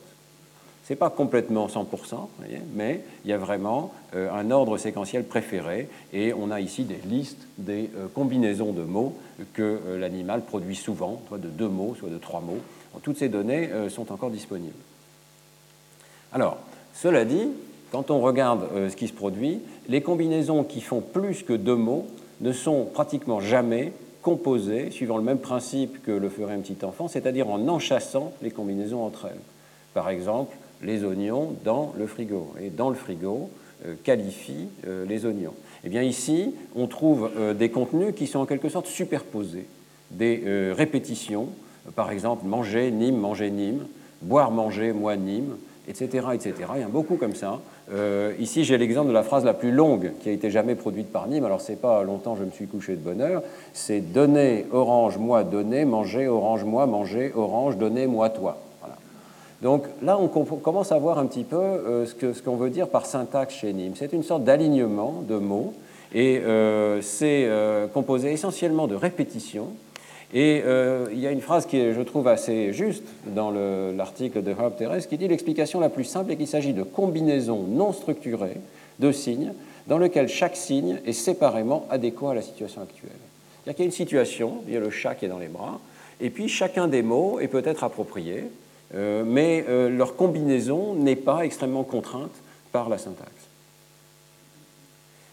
Ce 0.89 0.95
n'est 0.95 0.99
pas 0.99 1.11
complètement 1.11 1.67
100%, 1.67 2.29
mais 2.75 3.03
il 3.27 3.31
y 3.31 3.35
a 3.35 3.37
vraiment 3.37 3.93
euh, 4.17 4.33
un 4.33 4.51
ordre 4.51 4.79
séquentiel 4.79 5.25
préféré 5.25 5.87
et 6.15 6.33
on 6.33 6.51
a 6.51 6.63
ici 6.63 6.85
des 6.85 6.99
listes 7.05 7.47
des 7.59 7.91
euh, 7.95 8.07
combinaisons 8.15 8.73
de 8.73 8.81
mots 8.81 9.13
que 9.53 9.81
euh, 9.87 9.99
l'animal 9.99 10.47
produit 10.47 10.77
souvent, 10.77 11.21
soit 11.29 11.37
de 11.37 11.49
deux 11.49 11.69
mots, 11.69 11.95
soit 11.99 12.09
de 12.09 12.17
trois 12.17 12.41
mots. 12.41 12.61
toutes 13.03 13.19
ces 13.19 13.29
données 13.29 13.69
sont 13.91 14.11
encore 14.11 14.31
disponibles. 14.31 14.73
Alors, 16.33 16.57
cela 16.95 17.27
dit, 17.27 17.51
quand 17.93 18.11
on 18.11 18.21
regarde 18.21 18.67
ce 18.89 18.97
qui 18.97 19.09
se 19.09 19.13
produit, 19.13 19.61
les 19.89 20.01
combinaisons 20.01 20.65
qui 20.65 20.81
font 20.81 21.03
plus 21.03 21.43
que 21.43 21.53
deux 21.53 21.77
mots 21.77 22.07
ne 22.41 22.53
sont 22.53 22.87
pratiquement 22.87 23.41
jamais 23.41 23.93
composées 24.23 24.91
suivant 24.91 25.19
le 25.19 25.23
même 25.23 25.41
principe 25.41 26.03
que 26.03 26.13
le 26.13 26.31
ferait 26.31 26.55
un 26.55 26.61
petit 26.61 26.83
enfant, 26.83 27.09
c'est-à-dire 27.09 27.51
en 27.51 27.69
enchassant 27.69 28.33
les 28.41 28.51
combinaisons 28.51 29.05
entre 29.05 29.27
elles. 29.27 29.41
Par 29.93 30.09
exemple, 30.09 30.57
les 30.83 31.05
oignons 31.05 31.57
dans 31.65 31.93
le 31.97 32.07
frigo. 32.07 32.55
Et 32.61 32.71
dans 32.71 32.91
le 32.91 32.95
frigo 32.95 33.51
euh, 33.87 33.95
qualifie 34.03 34.67
euh, 34.89 35.05
les 35.07 35.25
oignons. 35.25 35.55
Et 35.85 35.87
eh 35.87 35.89
bien 35.89 36.03
ici, 36.03 36.53
on 36.75 36.89
trouve 36.89 37.31
euh, 37.39 37.55
des 37.55 37.69
contenus 37.69 38.13
qui 38.13 38.27
sont 38.27 38.41
en 38.41 38.47
quelque 38.47 38.69
sorte 38.69 38.87
superposés, 38.87 39.67
des 40.11 40.73
répétitions, 40.75 41.49
par 41.95 42.11
exemple 42.11 42.47
manger, 42.47 42.91
Nîmes, 42.91 43.19
manger, 43.19 43.51
Nîmes, 43.51 43.87
boire, 44.23 44.51
manger, 44.51 44.93
moi, 44.93 45.17
Nîmes, 45.17 45.57
etc., 45.87 46.29
etc. 46.35 46.55
Il 46.75 46.81
y 46.81 46.85
a 46.85 46.89
beaucoup 46.89 47.17
comme 47.17 47.35
ça. 47.35 47.61
ici, 48.41 48.65
j'ai 48.65 48.79
l'exemple 48.79 49.09
de 49.09 49.13
la 49.13 49.23
phrase 49.23 49.45
la 49.45 49.53
plus 49.53 49.71
longue 49.71 50.13
qui 50.21 50.31
a 50.31 50.33
été 50.33 50.51
jamais 50.51 50.75
produite 50.75 51.13
par 51.13 51.29
Nîmes. 51.29 51.45
Alors, 51.45 51.61
c'est 51.61 51.81
pas 51.81 52.03
longtemps 52.03 52.37
je 52.37 52.45
me 52.45 52.51
suis 52.51 52.67
couché 52.67 52.95
de 52.95 53.01
bonne 53.01 53.21
heure. 53.21 53.43
C'est 53.75 54.01
donner, 54.01 54.65
orange, 54.73 55.19
moi, 55.19 55.45
donner, 55.45 55.85
manger, 55.85 56.27
orange, 56.27 56.65
moi, 56.65 56.87
manger, 56.87 57.33
orange, 57.37 57.77
donner, 57.77 58.07
moi, 58.07 58.31
toi. 58.31 58.59
Donc 59.63 59.85
là, 60.03 60.19
on 60.19 60.29
commence 60.29 60.93
à 60.93 60.99
voir 60.99 61.19
un 61.19 61.27
petit 61.27 61.45
peu 61.45 61.57
euh, 61.57 62.07
ce 62.07 62.43
qu'on 62.43 62.57
veut 62.57 62.71
dire 62.71 62.89
par 62.89 63.07
syntaxe 63.07 63.55
chez 63.55 63.73
Nîmes. 63.73 63.95
C'est 63.97 64.13
une 64.13 64.23
sorte 64.23 64.45
d'alignement 64.45 65.23
de 65.27 65.37
mots 65.37 65.75
et 66.15 66.39
euh, 66.39 67.03
c'est 67.03 67.45
euh, 67.47 67.89
composé 67.89 68.33
essentiellement 68.33 68.87
de 68.87 68.95
répétitions. 68.95 69.69
Et 70.35 70.63
il 71.11 71.19
y 71.19 71.27
a 71.27 71.31
une 71.31 71.41
phrase 71.41 71.65
qui 71.65 71.79
est, 71.79 71.95
je 71.95 72.03
trouve, 72.03 72.29
assez 72.29 72.75
juste 72.75 73.03
dans 73.29 73.51
l'article 73.51 74.43
de 74.43 74.51
Herb 74.51 74.77
Terres 74.77 75.09
qui 75.09 75.17
dit 75.17 75.27
l'explication 75.27 75.81
la 75.81 75.89
plus 75.89 76.05
simple 76.05 76.31
est 76.31 76.37
qu'il 76.37 76.47
s'agit 76.47 76.75
de 76.75 76.83
combinaisons 76.83 77.63
non 77.67 77.95
structurées 77.95 78.61
de 78.99 79.11
signes 79.11 79.55
dans 79.87 79.97
lesquelles 79.97 80.29
chaque 80.29 80.55
signe 80.55 81.01
est 81.07 81.15
séparément 81.15 81.87
adéquat 81.89 82.33
à 82.33 82.35
la 82.35 82.43
situation 82.43 82.83
actuelle. 82.83 83.11
Il 83.67 83.73
y 83.73 83.81
a 83.81 83.85
une 83.85 83.91
situation, 83.91 84.59
il 84.67 84.75
y 84.75 84.77
a 84.77 84.81
le 84.81 84.91
chat 84.91 85.15
qui 85.15 85.25
est 85.25 85.29
dans 85.29 85.39
les 85.39 85.49
bras, 85.49 85.81
et 86.21 86.29
puis 86.29 86.47
chacun 86.47 86.89
des 86.89 87.01
mots 87.01 87.41
est 87.41 87.49
peut-être 87.49 87.83
approprié, 87.83 88.45
mais 88.95 89.65
euh, 89.69 89.89
leur 89.89 90.17
combinaison 90.17 90.95
n'est 90.95 91.17
pas 91.17 91.45
extrêmement 91.45 91.85
contrainte 91.85 92.35
par 92.73 92.89
la 92.89 92.99
syntaxe. 92.99 93.31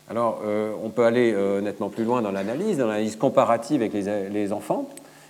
Alors, 0.10 0.42
euh, 0.46 0.74
on 0.84 0.90
peut 0.90 1.06
aller 1.06 1.36
nettement 1.64 1.90
plus 1.90 2.04
loin 2.04 2.22
dans 2.22 2.32
l'analyse, 2.32 2.78
dans 2.78 2.88
l'analyse 2.88 3.16
comparative 3.16 3.82
avec 3.82 3.94
les, 3.94 4.54
enfants. 4.54 4.88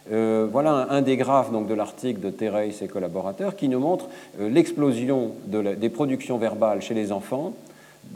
voilà 0.10 0.88
un, 0.90 1.02
des 1.02 1.16
graphes 1.16 1.52
donc, 1.52 1.68
de 1.68 1.74
l'article 1.74 2.20
de 2.20 2.30
Thérèse 2.30 2.70
et 2.70 2.74
ses 2.74 2.88
collaborateurs 2.88 3.56
qui 3.56 3.70
nous 3.70 3.80
montre 3.80 4.08
l'explosion 4.38 5.32
des 5.48 5.90
productions 5.90 6.38
verbales 6.38 6.82
chez 6.82 6.94
les 6.94 7.14
enfants, 7.14 7.54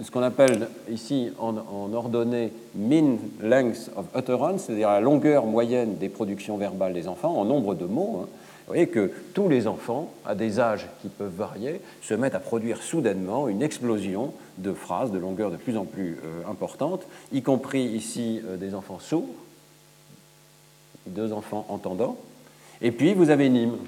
ce 0.02 0.12
qu'on 0.12 0.22
appelle 0.22 0.67
ici 0.89 1.32
en, 1.39 1.56
en, 1.58 1.93
ordonnée 1.93 2.52
mean 2.76 3.17
length 3.41 3.89
of 3.95 4.06
utterance, 4.15 4.63
c'est-à-dire 4.63 4.89
la 4.89 5.02
longueur 5.02 5.45
moyenne 5.45 5.95
des 5.98 6.10
productions 6.10 6.58
verbales 6.58 6.93
des 6.93 7.08
enfants 7.08 7.36
en 7.36 7.45
nombre 7.45 7.76
de 7.76 7.86
mots. 7.86 8.22
Hein. 8.24 8.28
Vous 8.70 8.76
voyez 8.76 8.88
que 8.88 9.12
tous 9.34 9.50
les 9.50 9.66
enfants, 9.66 10.14
à 10.28 10.36
des 10.36 10.60
âges 10.60 10.86
qui 11.02 11.08
peuvent 11.08 11.36
varier, 11.36 11.82
se 12.04 12.14
mettent 12.14 12.36
à 12.36 12.40
produire 12.40 12.84
soudainement 12.84 13.48
une 13.48 13.64
explosion 13.64 14.32
de 14.60 14.74
phrases 14.74 15.12
de 15.12 15.18
longueur 15.18 15.50
de 15.50 15.58
plus 15.58 15.76
en 15.76 15.86
plus 15.86 16.20
euh, 16.24 16.48
importante, 16.48 17.02
y 17.32 17.42
compris 17.42 17.82
ici 17.82 18.44
euh, 18.46 18.58
des 18.58 18.76
enfants 18.76 19.00
sourds, 19.00 19.26
deux 21.08 21.34
enfants 21.34 21.66
entendants. 21.70 22.16
Et 22.84 22.92
puis 22.92 23.16
vous 23.16 23.32
avez 23.32 23.50
Nîmes, 23.50 23.80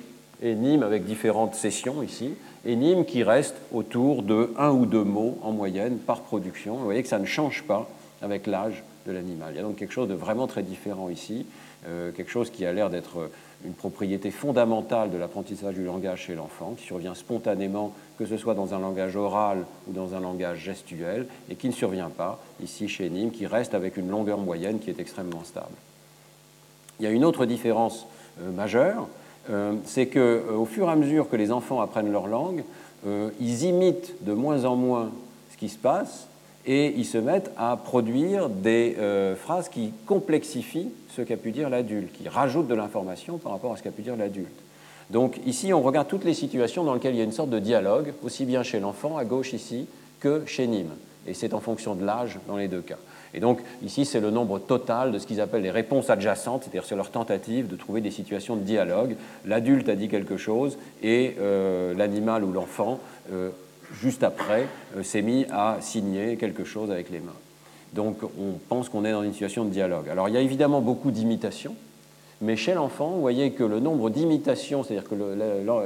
et 0.41 0.55
Nîmes 0.55 0.81
avec 0.81 1.05
différentes 1.05 1.53
sessions 1.53 2.01
ici, 2.01 2.33
et 2.65 2.75
Nîmes 2.75 3.05
qui 3.05 3.21
reste 3.21 3.57
autour 3.71 4.23
de 4.23 4.51
un 4.57 4.71
ou 4.71 4.87
deux 4.87 5.03
mots 5.03 5.37
en 5.43 5.51
moyenne 5.51 5.99
par 5.99 6.21
production. 6.21 6.77
Vous 6.77 6.85
voyez 6.85 7.03
que 7.03 7.09
ça 7.09 7.19
ne 7.19 7.25
change 7.25 7.61
pas 7.67 7.87
avec 8.23 8.47
l'âge 8.47 8.83
de 9.05 9.11
l'animal. 9.11 9.53
Il 9.53 9.57
y 9.57 9.59
a 9.59 9.63
donc 9.63 9.75
quelque 9.75 9.93
chose 9.93 10.09
de 10.09 10.15
vraiment 10.15 10.47
très 10.47 10.63
différent 10.63 11.09
ici, 11.09 11.45
euh, 11.87 12.11
quelque 12.11 12.31
chose 12.31 12.49
qui 12.49 12.65
a 12.65 12.73
l'air 12.73 12.89
d'être 12.89 13.29
une 13.65 13.73
propriété 13.73 14.31
fondamentale 14.31 15.11
de 15.11 15.17
l'apprentissage 15.17 15.75
du 15.75 15.83
langage 15.83 16.21
chez 16.21 16.35
l'enfant, 16.35 16.73
qui 16.77 16.85
survient 16.85 17.15
spontanément, 17.15 17.93
que 18.17 18.25
ce 18.25 18.37
soit 18.37 18.53
dans 18.53 18.73
un 18.73 18.79
langage 18.79 19.15
oral 19.15 19.65
ou 19.87 19.93
dans 19.93 20.15
un 20.15 20.19
langage 20.19 20.59
gestuel, 20.59 21.27
et 21.49 21.55
qui 21.55 21.67
ne 21.67 21.73
survient 21.73 22.09
pas 22.09 22.39
ici 22.63 22.87
chez 22.87 23.09
Nîmes, 23.09 23.31
qui 23.31 23.45
reste 23.45 23.73
avec 23.73 23.97
une 23.97 24.09
longueur 24.09 24.39
moyenne 24.39 24.79
qui 24.79 24.89
est 24.89 24.99
extrêmement 24.99 25.43
stable. 25.43 25.75
Il 26.99 27.03
y 27.03 27.07
a 27.07 27.11
une 27.11 27.25
autre 27.25 27.45
différence 27.45 28.07
euh, 28.41 28.51
majeure, 28.51 29.07
euh, 29.49 29.73
c'est 29.85 30.07
qu'au 30.07 30.19
euh, 30.19 30.65
fur 30.65 30.87
et 30.87 30.91
à 30.91 30.95
mesure 30.95 31.29
que 31.29 31.35
les 31.35 31.51
enfants 31.51 31.81
apprennent 31.81 32.11
leur 32.11 32.27
langue, 32.27 32.63
ils 33.39 33.63
imitent 33.63 34.13
de 34.21 34.31
moins 34.31 34.65
en 34.65 34.75
moins 34.75 35.09
ce 35.51 35.57
qui 35.57 35.69
se 35.69 35.77
passe, 35.79 36.27
et 36.65 36.93
ils 36.95 37.05
se 37.05 37.17
mettent 37.17 37.51
à 37.57 37.77
produire 37.77 38.49
des 38.49 38.95
euh, 38.99 39.35
phrases 39.35 39.69
qui 39.69 39.93
complexifient 40.05 40.89
ce 41.15 41.21
qu'a 41.21 41.37
pu 41.37 41.51
dire 41.51 41.69
l'adulte, 41.69 42.11
qui 42.13 42.29
rajoutent 42.29 42.67
de 42.67 42.75
l'information 42.75 43.37
par 43.37 43.51
rapport 43.51 43.73
à 43.73 43.77
ce 43.77 43.83
qu'a 43.83 43.91
pu 43.91 44.01
dire 44.01 44.15
l'adulte. 44.15 44.47
Donc 45.09 45.39
ici, 45.45 45.73
on 45.73 45.81
regarde 45.81 46.07
toutes 46.07 46.23
les 46.23 46.33
situations 46.33 46.83
dans 46.83 46.93
lesquelles 46.93 47.15
il 47.15 47.17
y 47.17 47.21
a 47.21 47.25
une 47.25 47.31
sorte 47.31 47.49
de 47.49 47.59
dialogue, 47.59 48.13
aussi 48.23 48.45
bien 48.45 48.63
chez 48.63 48.79
l'enfant, 48.79 49.17
à 49.17 49.25
gauche 49.25 49.53
ici, 49.53 49.87
que 50.19 50.43
chez 50.45 50.67
Nîmes. 50.67 50.95
Et 51.27 51.33
c'est 51.33 51.53
en 51.53 51.59
fonction 51.59 51.95
de 51.95 52.05
l'âge 52.05 52.39
dans 52.47 52.57
les 52.57 52.67
deux 52.67 52.81
cas. 52.81 52.97
Et 53.33 53.39
donc 53.39 53.59
ici, 53.83 54.05
c'est 54.05 54.19
le 54.19 54.31
nombre 54.31 54.59
total 54.59 55.11
de 55.11 55.19
ce 55.19 55.27
qu'ils 55.27 55.41
appellent 55.41 55.61
les 55.61 55.71
réponses 55.71 56.09
adjacentes, 56.09 56.63
c'est-à-dire 56.63 56.85
sur 56.85 56.97
leur 56.97 57.11
tentative 57.11 57.67
de 57.67 57.75
trouver 57.75 58.01
des 58.01 58.11
situations 58.11 58.55
de 58.55 58.61
dialogue. 58.61 59.15
L'adulte 59.45 59.89
a 59.89 59.95
dit 59.95 60.09
quelque 60.09 60.37
chose 60.37 60.77
et 61.01 61.35
euh, 61.39 61.93
l'animal 61.93 62.43
ou 62.43 62.51
l'enfant 62.51 62.99
euh, 63.31 63.49
juste 63.99 64.23
après, 64.23 64.67
euh, 64.97 65.03
s'est 65.03 65.21
mis 65.21 65.45
à 65.51 65.77
signer 65.81 66.37
quelque 66.37 66.63
chose 66.63 66.91
avec 66.91 67.09
les 67.09 67.19
mains. 67.19 67.31
Donc 67.93 68.23
on 68.23 68.53
pense 68.69 68.89
qu'on 68.89 69.03
est 69.03 69.11
dans 69.11 69.23
une 69.23 69.33
situation 69.33 69.65
de 69.65 69.69
dialogue. 69.69 70.09
Alors 70.09 70.29
il 70.29 70.35
y 70.35 70.37
a 70.37 70.41
évidemment 70.41 70.81
beaucoup 70.81 71.11
d'imitations, 71.11 71.75
mais 72.41 72.55
chez 72.55 72.73
l'enfant, 72.73 73.09
vous 73.09 73.21
voyez 73.21 73.51
que 73.51 73.63
le 73.63 73.79
nombre 73.79 74.09
d'imitations, 74.09 74.83
c'est-à-dire 74.83 75.09
que 75.09 75.15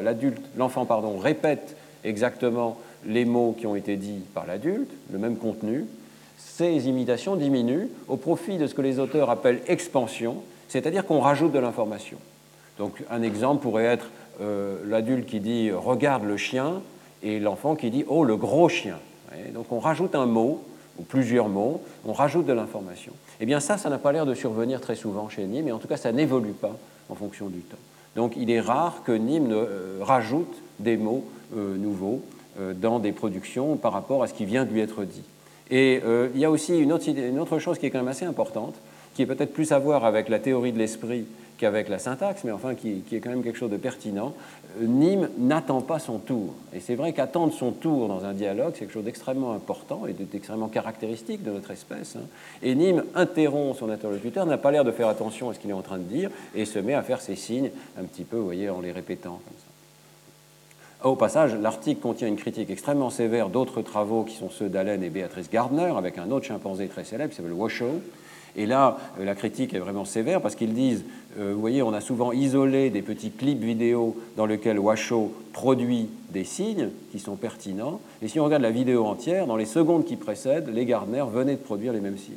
l'adulte, 0.03 0.41
l'enfant 0.55 0.85
pardon, 0.85 1.17
répète 1.17 1.75
exactement 2.03 2.77
les 3.05 3.25
mots 3.25 3.55
qui 3.57 3.67
ont 3.67 3.75
été 3.75 3.97
dits 3.97 4.23
par 4.33 4.45
l'adulte, 4.45 4.89
le 5.11 5.19
même 5.19 5.37
contenu, 5.37 5.85
ces 6.37 6.87
imitations 6.87 7.35
diminuent 7.35 7.89
au 8.07 8.17
profit 8.17 8.57
de 8.57 8.67
ce 8.67 8.73
que 8.73 8.81
les 8.81 8.99
auteurs 8.99 9.29
appellent 9.29 9.61
expansion, 9.67 10.37
c'est-à-dire 10.69 11.05
qu'on 11.05 11.19
rajoute 11.19 11.51
de 11.51 11.59
l'information. 11.59 12.17
Donc 12.77 13.03
un 13.09 13.21
exemple 13.21 13.61
pourrait 13.61 13.85
être 13.85 14.09
euh, 14.41 14.77
l'adulte 14.87 15.25
qui 15.25 15.39
dit 15.39 15.71
regarde 15.71 16.23
le 16.23 16.37
chien, 16.37 16.81
et 17.25 17.39
l'enfant 17.39 17.75
qui 17.75 17.89
dit 17.89 18.05
Oh, 18.07 18.23
le 18.23 18.37
gros 18.37 18.69
chien. 18.69 18.97
donc 19.53 19.71
on 19.71 19.79
rajoute 19.79 20.15
un 20.15 20.25
mot, 20.25 20.63
ou 20.97 21.03
plusieurs 21.03 21.49
mots, 21.49 21.81
on 22.05 22.13
rajoute 22.13 22.45
de 22.45 22.53
l'information. 22.53 23.11
Eh 23.41 23.45
bien, 23.45 23.59
ça, 23.59 23.77
ça 23.77 23.89
n'a 23.89 23.97
pas 23.97 24.11
l'air 24.11 24.25
de 24.25 24.33
survenir 24.33 24.79
très 24.79 24.95
souvent 24.95 25.29
chez 25.29 25.43
Nîmes, 25.43 25.65
mais 25.65 25.71
en 25.71 25.79
tout 25.79 25.87
cas, 25.87 25.97
ça 25.97 26.11
n'évolue 26.11 26.53
pas 26.53 26.77
en 27.09 27.15
fonction 27.15 27.47
du 27.47 27.59
temps. 27.59 27.77
Donc, 28.15 28.33
il 28.37 28.49
est 28.49 28.61
rare 28.61 29.01
que 29.03 29.11
Nîmes 29.11 29.51
euh, 29.51 29.99
rajoute 30.01 30.61
des 30.79 30.95
mots 30.95 31.25
euh, 31.55 31.75
nouveaux 31.75 32.21
euh, 32.59 32.73
dans 32.73 32.99
des 32.99 33.11
productions 33.11 33.75
par 33.75 33.91
rapport 33.91 34.23
à 34.23 34.27
ce 34.27 34.33
qui 34.33 34.45
vient 34.45 34.63
de 34.63 34.71
lui 34.71 34.79
être 34.79 35.03
dit. 35.03 35.23
Et 35.71 35.99
il 36.35 36.39
y 36.39 36.45
a 36.45 36.51
aussi 36.51 36.77
une 36.77 36.93
autre, 36.93 37.09
une 37.09 37.39
autre 37.39 37.57
chose 37.57 37.79
qui 37.79 37.87
est 37.87 37.89
quand 37.89 37.97
même 37.97 38.07
assez 38.07 38.25
importante, 38.25 38.75
qui 39.15 39.23
est 39.23 39.25
peut-être 39.25 39.51
plus 39.51 39.71
à 39.71 39.79
voir 39.79 40.05
avec 40.05 40.29
la 40.29 40.37
théorie 40.37 40.71
de 40.71 40.77
l'esprit 40.77 41.25
qu'avec 41.57 41.89
la 41.89 41.99
syntaxe, 41.99 42.43
mais 42.43 42.51
enfin 42.51 42.75
qui, 42.75 43.03
est 43.11 43.19
quand 43.19 43.29
même 43.29 43.43
quelque 43.43 43.57
chose 43.57 43.71
de 43.71 43.77
pertinent. 43.77 44.33
Euh, 44.81 44.85
Nîmes 44.85 45.29
n'attend 45.37 45.81
pas 45.81 45.99
son 45.99 46.19
tour. 46.19 46.53
Et 46.73 46.79
c'est 46.79 46.95
vrai 46.95 47.13
qu'attendre 47.13 47.53
son 47.53 47.71
tour 47.71 48.07
dans 48.07 48.25
un 48.25 48.33
dialogue, 48.33 48.73
c'est 48.73 48.81
quelque 48.81 48.93
chose 48.93 49.05
d'extrêmement 49.05 49.53
important 49.53 50.05
et 50.07 50.13
d'extrêmement 50.13 50.67
caractéristique 50.67 51.43
de 51.43 51.51
notre 51.51 51.71
espèce. 51.71 52.15
Hein. 52.17 52.25
Et 52.61 52.75
Nîmes 52.75 53.03
interrompt 53.15 53.77
son 53.77 53.89
interlocuteur, 53.89 54.45
n'a 54.45 54.57
pas 54.57 54.71
l'air 54.71 54.83
de 54.83 54.91
faire 54.91 55.07
attention 55.07 55.49
à 55.49 55.53
ce 55.53 55.59
qu'il 55.59 55.69
est 55.69 55.73
en 55.73 55.81
train 55.81 55.97
de 55.97 56.03
dire 56.03 56.29
et 56.53 56.65
se 56.65 56.79
met 56.79 56.93
à 56.93 57.03
faire 57.03 57.21
ses 57.21 57.35
signes 57.35 57.71
un 57.99 58.03
petit 58.03 58.23
peu, 58.23 58.37
vous 58.37 58.45
voyez, 58.45 58.69
en 58.69 58.81
les 58.81 58.91
répétant 58.91 59.39
comme 59.45 59.57
ça. 59.57 59.75
Au 61.03 61.15
passage, 61.15 61.53
l'article 61.55 62.01
contient 62.01 62.27
une 62.27 62.35
critique 62.35 62.69
extrêmement 62.71 63.11
sévère 63.11 63.49
d'autres 63.49 63.83
travaux 63.83 64.23
qui 64.23 64.35
sont 64.35 64.49
ceux 64.49 64.69
d'Allen 64.69 65.03
et 65.03 65.09
Béatrice 65.09 65.51
Gardner, 65.51 65.93
avec 65.95 66.17
un 66.17 66.31
autre 66.31 66.45
chimpanzé 66.45 66.87
très 66.87 67.03
célèbre 67.03 67.29
qui 67.29 67.35
s'appelle 67.35 67.53
Washoe, 67.53 68.01
Et 68.55 68.65
là, 68.65 68.97
la 69.19 69.35
critique 69.35 69.73
est 69.73 69.79
vraiment 69.79 70.05
sévère 70.05 70.41
parce 70.41 70.55
qu'ils 70.55 70.73
disent, 70.73 71.03
vous 71.37 71.59
voyez, 71.59 71.81
on 71.81 71.93
a 71.93 72.01
souvent 72.01 72.31
isolé 72.31 72.89
des 72.89 73.01
petits 73.01 73.31
clips 73.31 73.61
vidéo 73.61 74.15
dans 74.37 74.45
lesquels 74.45 74.79
Washoe 74.79 75.29
produit 75.51 76.07
des 76.29 76.45
signes 76.45 76.89
qui 77.11 77.19
sont 77.19 77.35
pertinents. 77.35 77.99
Et 78.21 78.27
si 78.27 78.39
on 78.39 78.45
regarde 78.45 78.61
la 78.61 78.71
vidéo 78.71 79.05
entière, 79.05 79.45
dans 79.45 79.57
les 79.57 79.65
secondes 79.65 80.05
qui 80.05 80.15
précèdent, 80.15 80.69
les 80.73 80.85
Gardner 80.85 81.25
venaient 81.31 81.55
de 81.55 81.61
produire 81.61 81.91
les 81.91 81.99
mêmes 81.99 82.17
signes. 82.17 82.35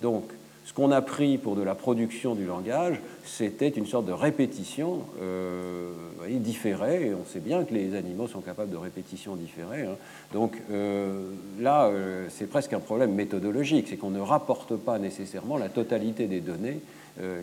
Donc, 0.00 0.24
ce 0.64 0.72
qu'on 0.72 0.92
a 0.92 1.02
pris 1.02 1.38
pour 1.38 1.56
de 1.56 1.62
la 1.62 1.74
production 1.74 2.34
du 2.34 2.46
langage, 2.46 3.00
c'était 3.24 3.68
une 3.68 3.86
sorte 3.86 4.06
de 4.06 4.12
répétition 4.12 5.00
euh, 5.20 5.90
différée, 6.28 7.08
et 7.08 7.14
on 7.14 7.24
sait 7.24 7.40
bien 7.40 7.64
que 7.64 7.74
les 7.74 7.94
animaux 7.94 8.28
sont 8.28 8.40
capables 8.40 8.70
de 8.70 8.76
répétition 8.76 9.34
différée. 9.34 9.82
Hein. 9.82 9.96
Donc 10.32 10.56
euh, 10.70 11.30
là, 11.60 11.86
euh, 11.86 12.26
c'est 12.30 12.46
presque 12.46 12.72
un 12.72 12.80
problème 12.80 13.12
méthodologique, 13.14 13.88
c'est 13.88 13.96
qu'on 13.96 14.10
ne 14.10 14.20
rapporte 14.20 14.76
pas 14.76 14.98
nécessairement 14.98 15.58
la 15.58 15.68
totalité 15.68 16.26
des 16.26 16.40
données 16.40 16.80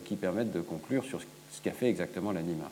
qui 0.05 0.15
permettent 0.15 0.51
de 0.51 0.61
conclure 0.61 1.03
sur 1.03 1.21
ce 1.21 1.61
qu'a 1.61 1.73
fait 1.73 1.89
exactement 1.89 2.31
l'animal. 2.31 2.69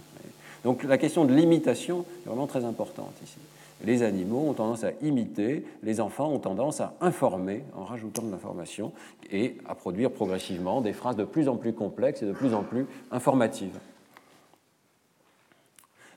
Donc 0.64 0.84
la 0.84 0.98
question 0.98 1.26
de 1.26 1.34
l'imitation 1.34 2.06
est 2.26 2.28
vraiment 2.28 2.48
très 2.48 2.66
importante 2.66 3.14
ici. 3.24 3.38
Les 3.86 4.02
animaux 4.02 4.50
ont 4.50 4.54
tendance 4.54 4.84
à 4.84 4.92
imiter, 5.02 5.64
les 5.84 6.02
enfants 6.02 6.32
ont 6.32 6.40
tendance 6.40 6.82
à 6.82 6.96
informer 7.00 7.64
en 7.76 7.84
rajoutant 7.84 8.24
de 8.24 8.32
l'information 8.32 8.92
et 9.32 9.58
à 9.68 9.76
produire 9.76 10.12
progressivement 10.12 10.82
des 10.82 10.94
phrases 10.94 11.16
de 11.16 11.26
plus 11.26 11.48
en 11.48 11.58
plus 11.58 11.74
complexes 11.74 12.24
et 12.24 12.26
de 12.26 12.32
plus 12.32 12.54
en 12.54 12.64
plus 12.64 12.88
informatives. 13.12 13.78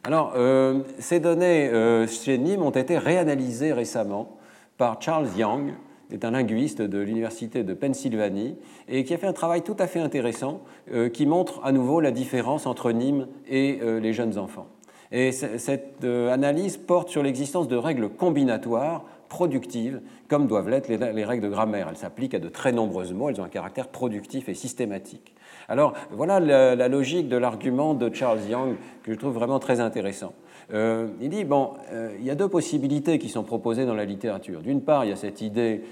Alors, 0.02 0.32
euh, 0.34 0.80
ces 0.98 1.20
données 1.20 1.68
euh, 1.68 2.06
chez 2.06 2.38
Nîmes 2.38 2.62
ont 2.62 2.70
été 2.70 2.96
réanalysées 2.96 3.74
récemment 3.74 4.38
par 4.78 5.00
Charles 5.02 5.28
Young, 5.36 5.74
qui 6.08 6.14
est 6.14 6.24
un 6.24 6.30
linguiste 6.30 6.80
de 6.80 6.98
l'Université 6.98 7.62
de 7.62 7.74
Pennsylvanie, 7.74 8.56
et 8.88 9.04
qui 9.04 9.12
a 9.12 9.18
fait 9.18 9.26
un 9.26 9.34
travail 9.34 9.60
tout 9.60 9.76
à 9.78 9.86
fait 9.86 10.00
intéressant 10.00 10.62
euh, 10.90 11.10
qui 11.10 11.26
montre 11.26 11.60
à 11.64 11.72
nouveau 11.72 12.00
la 12.00 12.12
différence 12.12 12.66
entre 12.66 12.92
Nîmes 12.92 13.26
et 13.46 13.78
les 13.82 14.12
jeunes 14.14 14.38
enfants. 14.38 14.68
Et 15.12 15.32
cette 15.32 16.04
euh, 16.04 16.32
analyse 16.32 16.76
porte 16.76 17.08
sur 17.08 17.22
l'existence 17.22 17.66
de 17.66 17.76
règles 17.76 18.08
combinatoires 18.10 19.04
productives, 19.28 20.00
comme 20.28 20.46
doivent 20.46 20.68
l'être 20.68 20.88
les 20.88 21.24
règles 21.24 21.44
de 21.44 21.48
grammaire. 21.48 21.88
Elles 21.88 21.96
s'appliquent 21.96 22.34
à 22.34 22.38
de 22.38 22.48
très 22.48 22.72
nombreux 22.72 23.12
mots, 23.12 23.28
elles 23.28 23.40
ont 23.40 23.44
un 23.44 23.48
caractère 23.48 23.88
productif 23.88 24.48
et 24.48 24.54
systématique. 24.54 25.34
Alors 25.68 25.94
voilà 26.10 26.40
la, 26.40 26.88
logique 26.88 27.28
de 27.28 27.36
l'argument 27.36 27.94
de 27.94 28.12
Charles 28.12 28.40
Young 28.48 28.74
que 29.04 29.12
je 29.12 29.18
trouve 29.18 29.34
vraiment 29.34 29.60
très 29.60 29.80
intéressant. 29.80 30.32
Euh, 30.72 31.08
il 31.20 31.30
dit, 31.30 31.44
bon, 31.44 31.72
euh, 31.92 32.14
il 32.18 32.24
y 32.24 32.30
a 32.30 32.34
deux 32.34 32.48
possibilités 32.48 33.18
qui 33.18 33.28
sont 33.28 33.42
proposées 33.42 33.86
dans 33.86 33.94
la 33.94 34.04
littérature. 34.04 34.62
D'une 34.62 34.82
part, 34.82 35.04
il 35.04 35.10
y 35.10 35.12
a 35.12 35.16
cette 35.16 35.40
idée, 35.40 35.82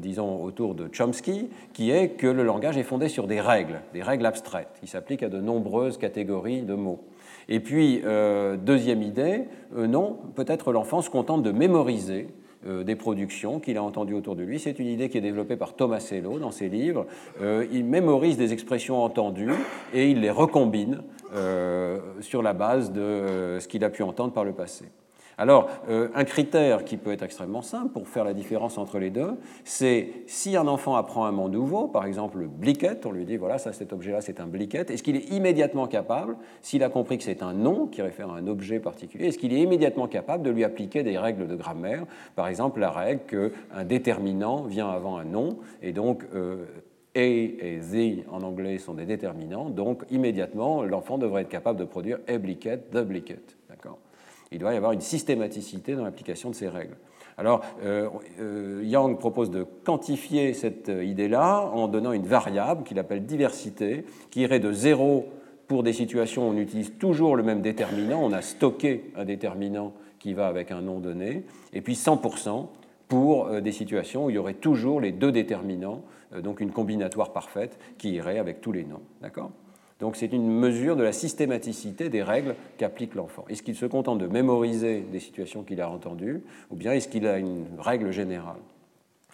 disons, 0.00 0.42
autour 0.42 0.74
de 0.74 0.88
Chomsky, 0.92 1.48
qui 1.72 1.90
est 1.90 2.10
que 2.10 2.26
le 2.26 2.44
langage 2.44 2.76
est 2.76 2.82
fondé 2.82 3.08
sur 3.08 3.26
des 3.26 3.40
règles, 3.40 3.80
des 3.92 4.02
règles 4.02 4.26
abstraites, 4.26 4.78
qui 4.80 4.86
s'appliquent 4.86 5.22
à 5.22 5.28
de 5.28 5.40
nombreuses 5.40 5.98
catégories 5.98 6.62
de 6.62 6.74
mots. 6.74 7.00
Et 7.48 7.60
puis, 7.60 8.02
euh, 8.04 8.56
deuxième 8.56 9.02
idée, 9.02 9.44
euh, 9.76 9.86
non, 9.86 10.18
peut-être 10.34 10.72
l'enfant 10.72 11.00
se 11.00 11.08
contente 11.08 11.42
de 11.42 11.50
mémoriser 11.50 12.28
euh, 12.66 12.84
des 12.84 12.94
productions 12.94 13.58
qu'il 13.58 13.78
a 13.78 13.82
entendues 13.82 14.14
autour 14.14 14.36
de 14.36 14.42
lui. 14.42 14.58
C'est 14.58 14.78
une 14.78 14.86
idée 14.86 15.08
qui 15.08 15.16
est 15.16 15.22
développée 15.22 15.56
par 15.56 15.74
Thomas 15.74 16.00
Sello 16.00 16.38
dans 16.38 16.50
ses 16.50 16.68
livres. 16.68 17.06
il 17.40 17.84
mémorise 17.84 18.36
des 18.36 18.52
expressions 18.52 19.02
entendues 19.02 19.54
et 19.94 20.10
il 20.10 20.20
les 20.20 20.30
recombine 20.30 21.02
sur 22.20 22.42
la 22.42 22.52
base 22.52 22.92
de 22.92 23.58
ce 23.60 23.68
qu'il 23.68 23.84
a 23.84 23.90
pu 23.90 24.02
entendre 24.02 24.32
par 24.32 24.44
le 24.44 24.52
passé. 24.52 24.86
Alors, 25.40 25.70
euh, 25.88 26.08
un 26.16 26.24
critère 26.24 26.84
qui 26.84 26.96
peut 26.96 27.12
être 27.12 27.22
extrêmement 27.22 27.62
simple 27.62 27.92
pour 27.92 28.08
faire 28.08 28.24
la 28.24 28.34
différence 28.34 28.76
entre 28.76 28.98
les 28.98 29.10
deux, 29.10 29.36
c'est 29.62 30.08
si 30.26 30.56
un 30.56 30.66
enfant 30.66 30.96
apprend 30.96 31.26
un 31.26 31.32
mot 31.32 31.48
nouveau, 31.48 31.86
par 31.86 32.06
exemple 32.06 32.38
le 32.38 32.48
bliquet, 32.48 32.98
on 33.04 33.12
lui 33.12 33.24
dit 33.24 33.36
voilà, 33.36 33.58
ça, 33.58 33.72
cet 33.72 33.92
objet-là, 33.92 34.20
c'est 34.20 34.40
un 34.40 34.48
bliquet, 34.48 34.84
est-ce 34.88 35.04
qu'il 35.04 35.14
est 35.14 35.30
immédiatement 35.30 35.86
capable, 35.86 36.36
s'il 36.60 36.82
a 36.82 36.88
compris 36.88 37.18
que 37.18 37.24
c'est 37.24 37.44
un 37.44 37.52
nom 37.52 37.86
qui 37.86 38.02
réfère 38.02 38.30
à 38.30 38.36
un 38.36 38.48
objet 38.48 38.80
particulier, 38.80 39.26
est-ce 39.26 39.38
qu'il 39.38 39.52
est 39.52 39.60
immédiatement 39.60 40.08
capable 40.08 40.42
de 40.42 40.50
lui 40.50 40.64
appliquer 40.64 41.04
des 41.04 41.16
règles 41.16 41.46
de 41.46 41.54
grammaire 41.54 42.04
Par 42.34 42.48
exemple, 42.48 42.80
la 42.80 42.90
règle 42.90 43.20
qu'un 43.28 43.84
déterminant 43.84 44.64
vient 44.64 44.90
avant 44.90 45.18
un 45.18 45.24
nom, 45.24 45.58
et 45.82 45.92
donc 45.92 46.24
euh, 46.34 46.64
a 47.18 47.20
et 47.20 47.80
the 47.80 48.28
en 48.30 48.42
anglais 48.42 48.78
sont 48.78 48.94
des 48.94 49.06
déterminants, 49.06 49.70
donc 49.70 50.04
immédiatement 50.10 50.82
l'enfant 50.82 51.18
devrait 51.18 51.42
être 51.42 51.48
capable 51.48 51.78
de 51.78 51.84
produire 51.84 52.18
a 52.28 52.38
bliquet, 52.38 52.78
the 52.92 52.98
bliquet. 52.98 53.40
D'accord? 53.68 53.98
Il 54.50 54.58
doit 54.58 54.72
y 54.72 54.76
avoir 54.76 54.92
une 54.92 55.00
systématicité 55.00 55.94
dans 55.94 56.04
l'application 56.04 56.50
de 56.50 56.54
ces 56.54 56.68
règles. 56.68 56.96
Alors, 57.36 57.64
euh, 57.84 58.08
euh, 58.40 58.82
Yang 58.82 59.18
propose 59.18 59.50
de 59.50 59.64
quantifier 59.84 60.54
cette 60.54 60.88
idée-là 60.88 61.70
en 61.72 61.86
donnant 61.86 62.12
une 62.12 62.26
variable 62.26 62.82
qu'il 62.82 62.98
appelle 62.98 63.26
diversité, 63.26 64.04
qui 64.30 64.40
irait 64.40 64.58
de 64.58 64.72
0 64.72 65.26
pour 65.68 65.82
des 65.82 65.92
situations 65.92 66.48
où 66.48 66.52
on 66.52 66.56
utilise 66.56 66.94
toujours 66.98 67.36
le 67.36 67.42
même 67.42 67.60
déterminant, 67.60 68.20
on 68.22 68.32
a 68.32 68.42
stocké 68.42 69.12
un 69.16 69.24
déterminant 69.24 69.92
qui 70.18 70.34
va 70.34 70.48
avec 70.48 70.72
un 70.72 70.80
nom 70.80 70.98
donné, 70.98 71.44
et 71.72 71.80
puis 71.80 71.94
100% 71.94 72.66
pour 73.06 73.46
euh, 73.46 73.60
des 73.60 73.72
situations 73.72 74.26
où 74.26 74.30
il 74.30 74.36
y 74.36 74.38
aurait 74.38 74.54
toujours 74.54 75.00
les 75.00 75.12
deux 75.12 75.30
déterminants, 75.30 76.02
donc 76.32 76.60
une 76.60 76.72
combinatoire 76.72 77.32
parfaite 77.32 77.78
qui 77.96 78.12
irait 78.12 78.38
avec 78.38 78.60
tous 78.60 78.72
les 78.72 78.84
noms. 78.84 79.02
D'accord? 79.22 79.50
Donc 80.00 80.16
c'est 80.16 80.32
une 80.32 80.48
mesure 80.48 80.96
de 80.96 81.02
la 81.02 81.12
systématicité 81.12 82.08
des 82.08 82.22
règles 82.22 82.54
qu'applique 82.76 83.14
l'enfant. 83.14 83.44
Est-ce 83.48 83.62
qu'il 83.62 83.74
se 83.74 83.86
contente 83.86 84.18
de 84.18 84.26
mémoriser 84.26 85.00
des 85.00 85.20
situations 85.20 85.64
qu'il 85.64 85.80
a 85.80 85.90
entendues, 85.90 86.42
ou 86.70 86.76
bien 86.76 86.92
est-ce 86.92 87.08
qu'il 87.08 87.26
a 87.26 87.38
une 87.38 87.66
règle 87.78 88.12
générale? 88.12 88.60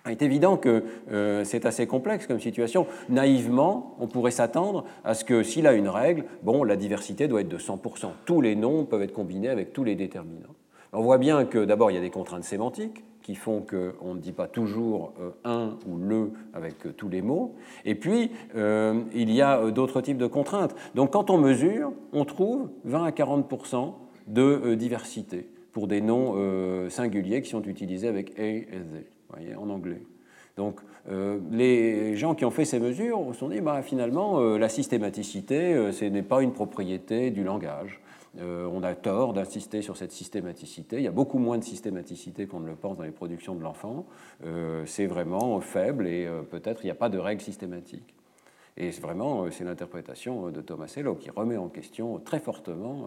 Il 0.06 0.12
est 0.12 0.22
évident 0.22 0.58
que 0.58 0.84
euh, 1.10 1.44
c'est 1.44 1.64
assez 1.64 1.86
complexe 1.86 2.26
comme 2.26 2.40
situation. 2.40 2.86
Naïvement, 3.08 3.96
on 4.00 4.06
pourrait 4.06 4.30
s'attendre 4.30 4.84
à 5.02 5.14
ce 5.14 5.24
que 5.24 5.42
s'il 5.42 5.66
a 5.66 5.72
une 5.72 5.88
règle, 5.88 6.24
bon, 6.42 6.62
la 6.62 6.76
diversité 6.76 7.26
doit 7.26 7.40
être 7.40 7.48
de 7.48 7.58
100%. 7.58 8.10
Tous 8.26 8.42
les 8.42 8.54
noms 8.54 8.84
peuvent 8.84 9.00
être 9.00 9.14
combinés 9.14 9.48
avec 9.48 9.72
tous 9.72 9.84
les 9.84 9.94
déterminants. 9.94 10.54
On 10.92 11.02
voit 11.02 11.18
bien 11.18 11.46
que 11.46 11.64
d'abord, 11.64 11.90
il 11.90 11.94
y 11.94 11.98
a 11.98 12.02
des 12.02 12.10
contraintes 12.10 12.44
sémantiques 12.44 13.02
qui 13.24 13.34
font 13.34 13.62
qu'on 13.62 14.14
ne 14.14 14.20
dit 14.20 14.32
pas 14.32 14.46
toujours 14.46 15.14
euh, 15.18 15.30
un 15.44 15.78
ou 15.88 15.96
le 15.96 16.30
avec 16.52 16.86
euh, 16.86 16.92
tous 16.92 17.08
les 17.08 17.22
mots. 17.22 17.56
Et 17.86 17.94
puis, 17.94 18.30
euh, 18.54 19.00
il 19.14 19.32
y 19.32 19.40
a 19.40 19.70
d'autres 19.70 20.02
types 20.02 20.18
de 20.18 20.26
contraintes. 20.26 20.76
Donc, 20.94 21.12
quand 21.14 21.30
on 21.30 21.38
mesure, 21.38 21.90
on 22.12 22.26
trouve 22.26 22.68
20 22.84 23.04
à 23.04 23.10
40% 23.10 23.94
de 24.26 24.74
diversité 24.74 25.48
pour 25.72 25.88
des 25.88 26.00
noms 26.00 26.34
singuliers 26.88 27.42
qui 27.42 27.50
sont 27.50 27.62
utilisés 27.64 28.08
avec 28.08 28.38
a 28.38 28.42
et 28.42 28.68
voyez, 29.28 29.54
en 29.54 29.68
anglais. 29.68 30.02
Donc, 30.56 30.80
les 31.50 32.16
gens 32.16 32.34
qui 32.34 32.46
ont 32.46 32.50
fait 32.50 32.64
ces 32.64 32.78
mesures 32.78 33.20
se 33.32 33.40
sont 33.40 33.48
dit, 33.48 33.60
bah, 33.60 33.82
finalement, 33.82 34.40
la 34.56 34.68
systématicité, 34.70 35.92
ce 35.92 36.04
n'est 36.06 36.22
pas 36.22 36.42
une 36.42 36.52
propriété 36.52 37.30
du 37.30 37.44
langage. 37.44 38.00
Euh, 38.40 38.68
on 38.72 38.82
a 38.82 38.94
tort 38.94 39.32
d'insister 39.32 39.82
sur 39.82 39.96
cette 39.96 40.12
systématicité. 40.12 40.96
Il 40.96 41.02
y 41.02 41.08
a 41.08 41.12
beaucoup 41.12 41.38
moins 41.38 41.58
de 41.58 41.64
systématicité 41.64 42.46
qu'on 42.46 42.60
ne 42.60 42.66
le 42.66 42.74
pense 42.74 42.96
dans 42.96 43.04
les 43.04 43.10
productions 43.10 43.54
de 43.54 43.62
l'enfant. 43.62 44.06
Euh, 44.44 44.84
c'est 44.86 45.06
vraiment 45.06 45.60
faible 45.60 46.06
et 46.06 46.26
euh, 46.26 46.42
peut-être 46.42 46.82
il 46.82 46.86
n'y 46.86 46.90
a 46.90 46.96
pas 46.96 47.08
de 47.08 47.18
règle 47.18 47.42
systématique. 47.42 48.14
Et 48.76 48.90
vraiment, 48.90 49.48
c'est 49.52 49.62
l'interprétation 49.62 50.50
de 50.50 50.60
Thomas 50.60 50.88
Sello 50.88 51.14
qui 51.14 51.30
remet 51.30 51.56
en 51.56 51.68
question 51.68 52.18
très 52.18 52.40
fortement 52.40 53.06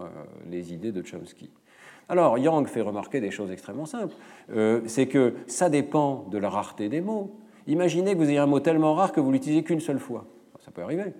les 0.49 0.73
idées 0.73 0.93
de 0.93 1.05
Chomsky. 1.05 1.49
Alors, 2.07 2.37
Yang 2.37 2.67
fait 2.67 2.79
remarquer 2.79 3.19
des 3.19 3.31
choses 3.31 3.51
extrêmement 3.51 3.85
simples. 3.85 4.15
c'est 4.85 5.07
que 5.07 5.33
ça 5.45 5.69
dépend 5.69 6.25
de 6.31 6.37
la 6.37 6.49
rareté 6.49 6.87
des 6.87 7.01
mots. 7.01 7.35
Imaginez 7.67 8.13
que 8.13 8.19
vous 8.19 8.29
ayez 8.29 8.37
un 8.37 8.45
mot 8.45 8.61
tellement 8.61 8.93
rare 8.93 9.11
que 9.11 9.19
vous 9.19 9.29
l'utilisez 9.29 9.61
qu'une 9.61 9.81
seule 9.81 9.99
fois. 9.99 10.23
Ça 10.61 10.71
peut 10.71 10.83
arriver 10.83 11.11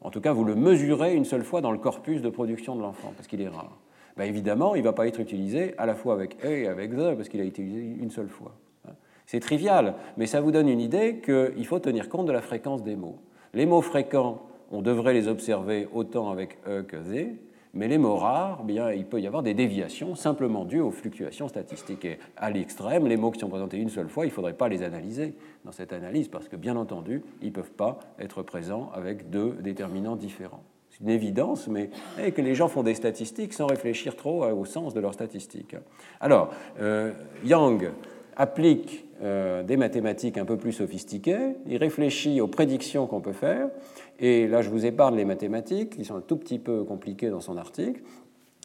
en 0.00 0.10
tout 0.10 0.20
cas, 0.20 0.32
vous 0.32 0.44
le 0.44 0.54
mesurez 0.54 1.14
une 1.14 1.24
seule 1.24 1.44
fois 1.44 1.60
dans 1.60 1.70
le 1.70 1.78
corpus 1.78 2.22
de 2.22 2.28
production 2.28 2.76
de 2.76 2.82
l'enfant, 2.82 3.12
parce 3.16 3.28
qu'il 3.28 3.40
est 3.40 3.48
rare. 3.48 3.78
Ben, 4.16 4.24
évidemment, 4.24 4.74
il 4.74 4.78
ne 4.78 4.84
va 4.84 4.92
pas 4.92 5.06
être 5.06 5.20
utilisé 5.20 5.74
à 5.78 5.86
la 5.86 5.94
fois 5.94 6.14
avec 6.14 6.36
E 6.44 6.48
et 6.48 6.68
avec 6.68 6.92
the, 6.92 7.14
parce 7.16 7.28
qu'il 7.28 7.40
a 7.40 7.44
été 7.44 7.62
utilisé 7.62 8.02
une 8.02 8.10
seule 8.10 8.28
fois. 8.28 8.54
Hein. 8.86 8.92
C'est 9.26 9.40
trivial, 9.40 9.94
mais 10.16 10.26
ça 10.26 10.40
vous 10.40 10.52
donne 10.52 10.68
une 10.68 10.80
idée 10.80 11.20
qu'il 11.20 11.66
faut 11.66 11.78
tenir 11.80 12.08
compte 12.08 12.26
de 12.26 12.32
la 12.32 12.42
fréquence 12.42 12.84
des 12.84 12.96
mots. 12.96 13.18
Les 13.54 13.66
mots 13.66 13.82
fréquents, 13.82 14.42
on 14.70 14.82
devrait 14.82 15.14
les 15.14 15.28
observer 15.28 15.88
autant 15.92 16.30
avec 16.30 16.58
E 16.66 16.82
que 16.82 16.96
the, 16.96 17.36
mais 17.74 17.88
les 17.88 17.98
mots 17.98 18.16
rares, 18.16 18.64
bien, 18.64 18.92
il 18.92 19.04
peut 19.04 19.20
y 19.20 19.26
avoir 19.26 19.42
des 19.42 19.54
déviations 19.54 20.14
simplement 20.14 20.64
dues 20.64 20.80
aux 20.80 20.90
fluctuations 20.90 21.48
statistiques. 21.48 22.04
Et 22.04 22.18
à 22.36 22.50
l'extrême, 22.50 23.06
les 23.06 23.16
mots 23.16 23.30
qui 23.30 23.40
sont 23.40 23.48
présentés 23.48 23.78
une 23.78 23.88
seule 23.88 24.08
fois, 24.08 24.24
il 24.24 24.28
ne 24.28 24.34
faudrait 24.34 24.54
pas 24.54 24.68
les 24.68 24.82
analyser 24.82 25.34
dans 25.64 25.72
cette 25.72 25.92
analyse, 25.92 26.28
parce 26.28 26.48
que 26.48 26.56
bien 26.56 26.76
entendu, 26.76 27.22
ils 27.42 27.48
ne 27.48 27.52
peuvent 27.52 27.72
pas 27.72 27.98
être 28.18 28.42
présents 28.42 28.90
avec 28.94 29.30
deux 29.30 29.56
déterminants 29.60 30.16
différents. 30.16 30.62
C'est 30.90 31.00
une 31.00 31.10
évidence, 31.10 31.66
mais 31.66 31.90
eh, 32.22 32.30
que 32.30 32.40
les 32.40 32.54
gens 32.54 32.68
font 32.68 32.84
des 32.84 32.94
statistiques 32.94 33.52
sans 33.52 33.66
réfléchir 33.66 34.14
trop 34.14 34.44
au 34.44 34.64
sens 34.64 34.94
de 34.94 35.00
leurs 35.00 35.14
statistiques. 35.14 35.74
Alors, 36.20 36.50
euh, 36.80 37.12
Yang 37.44 37.90
applique 38.36 39.04
euh, 39.22 39.62
des 39.62 39.76
mathématiques 39.76 40.38
un 40.38 40.44
peu 40.44 40.56
plus 40.56 40.72
sophistiquées, 40.72 41.56
il 41.66 41.76
réfléchit 41.78 42.40
aux 42.40 42.46
prédictions 42.48 43.06
qu'on 43.06 43.20
peut 43.20 43.32
faire, 43.32 43.68
et 44.18 44.46
là 44.46 44.62
je 44.62 44.70
vous 44.70 44.86
épargne 44.86 45.16
les 45.16 45.24
mathématiques, 45.24 45.96
qui 45.96 46.04
sont 46.04 46.16
un 46.16 46.20
tout 46.20 46.36
petit 46.36 46.58
peu 46.58 46.84
compliquées 46.84 47.30
dans 47.30 47.40
son 47.40 47.56
article, 47.56 48.02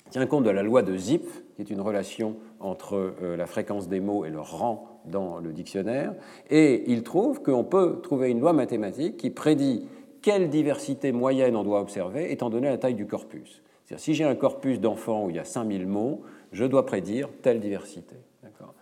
tient 0.09 0.25
compte 0.25 0.43
de 0.43 0.49
la 0.49 0.63
loi 0.63 0.81
de 0.81 0.97
Zipf, 0.97 1.43
qui 1.55 1.61
est 1.61 1.69
une 1.69 1.81
relation 1.81 2.35
entre 2.59 3.13
la 3.37 3.45
fréquence 3.45 3.87
des 3.87 3.99
mots 3.99 4.25
et 4.25 4.29
leur 4.29 4.57
rang 4.57 5.01
dans 5.05 5.39
le 5.39 5.51
dictionnaire, 5.51 6.13
et 6.49 6.91
il 6.91 7.03
trouve 7.03 7.41
qu'on 7.41 7.63
peut 7.63 7.99
trouver 8.01 8.29
une 8.29 8.39
loi 8.39 8.53
mathématique 8.53 9.17
qui 9.17 9.29
prédit 9.29 9.85
quelle 10.21 10.49
diversité 10.49 11.11
moyenne 11.11 11.55
on 11.55 11.63
doit 11.63 11.79
observer 11.79 12.31
étant 12.31 12.49
donné 12.49 12.67
la 12.67 12.77
taille 12.77 12.95
du 12.95 13.05
corpus. 13.05 13.61
C'est-à-dire, 13.85 14.03
si 14.03 14.13
j'ai 14.13 14.23
un 14.25 14.35
corpus 14.35 14.79
d'enfants 14.79 15.25
où 15.25 15.29
il 15.29 15.35
y 15.35 15.39
a 15.39 15.45
5000 15.45 15.87
mots, 15.87 16.21
je 16.51 16.65
dois 16.65 16.85
prédire 16.85 17.29
telle 17.41 17.59
diversité. 17.59 18.15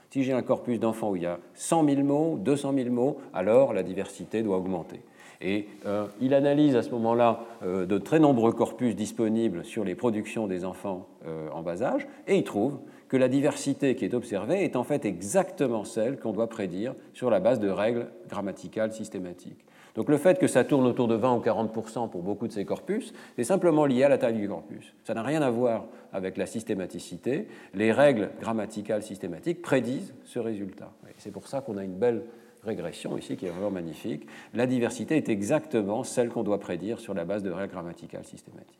Si 0.09 0.23
j'ai 0.23 0.33
un 0.33 0.41
corpus 0.41 0.79
d'enfants 0.79 1.11
où 1.11 1.15
il 1.15 1.23
y 1.23 1.27
a 1.27 1.37
100 1.53 1.87
000 1.87 2.01
mots, 2.01 2.37
200 2.39 2.73
000 2.73 2.89
mots, 2.89 3.17
alors 3.33 3.73
la 3.73 3.83
diversité 3.83 4.41
doit 4.41 4.57
augmenter. 4.57 5.01
Et 5.41 5.67
euh, 5.85 6.05
il 6.19 6.33
analyse 6.33 6.75
à 6.75 6.81
ce 6.81 6.89
moment-là 6.91 7.45
euh, 7.63 7.85
de 7.85 7.97
très 7.97 8.19
nombreux 8.19 8.51
corpus 8.51 8.95
disponibles 8.95 9.63
sur 9.63 9.83
les 9.83 9.95
productions 9.95 10.47
des 10.47 10.65
enfants 10.65 11.07
euh, 11.27 11.49
en 11.53 11.61
bas 11.61 11.83
âge, 11.83 12.07
et 12.27 12.37
il 12.37 12.43
trouve 12.43 12.79
que 13.07 13.17
la 13.17 13.29
diversité 13.29 13.95
qui 13.95 14.05
est 14.05 14.13
observée 14.13 14.63
est 14.63 14.75
en 14.75 14.83
fait 14.83 15.05
exactement 15.05 15.83
celle 15.83 16.19
qu'on 16.19 16.33
doit 16.33 16.49
prédire 16.49 16.93
sur 17.13 17.29
la 17.29 17.39
base 17.39 17.59
de 17.59 17.69
règles 17.69 18.07
grammaticales 18.27 18.91
systématiques. 18.91 19.63
Donc 19.95 20.09
le 20.09 20.17
fait 20.17 20.37
que 20.37 20.45
ça 20.45 20.63
tourne 20.63 20.85
autour 20.85 21.07
de 21.07 21.15
20 21.15 21.37
ou 21.37 21.39
40 21.39 21.71
pour 22.11 22.21
beaucoup 22.21 22.47
de 22.47 22.53
ces 22.53 22.65
corpus, 22.65 23.13
c'est 23.35 23.43
simplement 23.43 23.85
lié 23.85 24.03
à 24.03 24.09
la 24.09 24.19
taille 24.19 24.35
du 24.35 24.47
corpus. 24.47 24.93
Ça 25.03 25.15
n'a 25.15 25.23
rien 25.23 25.41
à 25.41 25.49
voir 25.49 25.85
avec 26.13 26.37
la 26.37 26.45
systématicité. 26.45 27.47
Les 27.73 27.91
règles 27.91 28.29
grammaticales 28.39 29.01
systématiques 29.01 29.63
prédisent 29.63 30.13
ce 30.23 30.37
résultat. 30.37 30.91
C'est 31.17 31.31
pour 31.31 31.47
ça 31.47 31.61
qu'on 31.61 31.77
a 31.77 31.83
une 31.83 31.95
belle 31.95 32.25
régression 32.67 33.17
ici 33.17 33.35
qui 33.35 33.45
est 33.45 33.49
vraiment 33.49 33.71
magnifique. 33.71 34.27
La 34.53 34.67
diversité 34.67 35.17
est 35.17 35.29
exactement 35.29 36.03
celle 36.03 36.29
qu'on 36.29 36.43
doit 36.43 36.59
prédire 36.59 36.99
sur 36.99 37.13
la 37.13 37.25
base 37.25 37.43
de 37.43 37.49
règles 37.49 37.73
grammaticales 37.73 38.25
systématiques. 38.25 38.77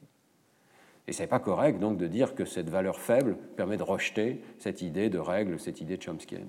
Et 1.08 1.14
ce 1.14 1.22
n'est 1.22 1.28
pas 1.28 1.40
correct 1.40 1.80
donc 1.80 1.98
de 1.98 2.08
dire 2.08 2.36
que 2.36 2.46
cette 2.46 2.70
valeur 2.70 3.00
faible 3.00 3.38
permet 3.56 3.78
de 3.78 3.84
rejeter 3.84 4.42
cette 4.60 4.82
idée 4.82 5.10
de 5.10 5.20
règle, 5.20 5.60
cette 5.60 5.80
idée 5.80 5.98
de 5.98 6.04
chomskyen. 6.04 6.42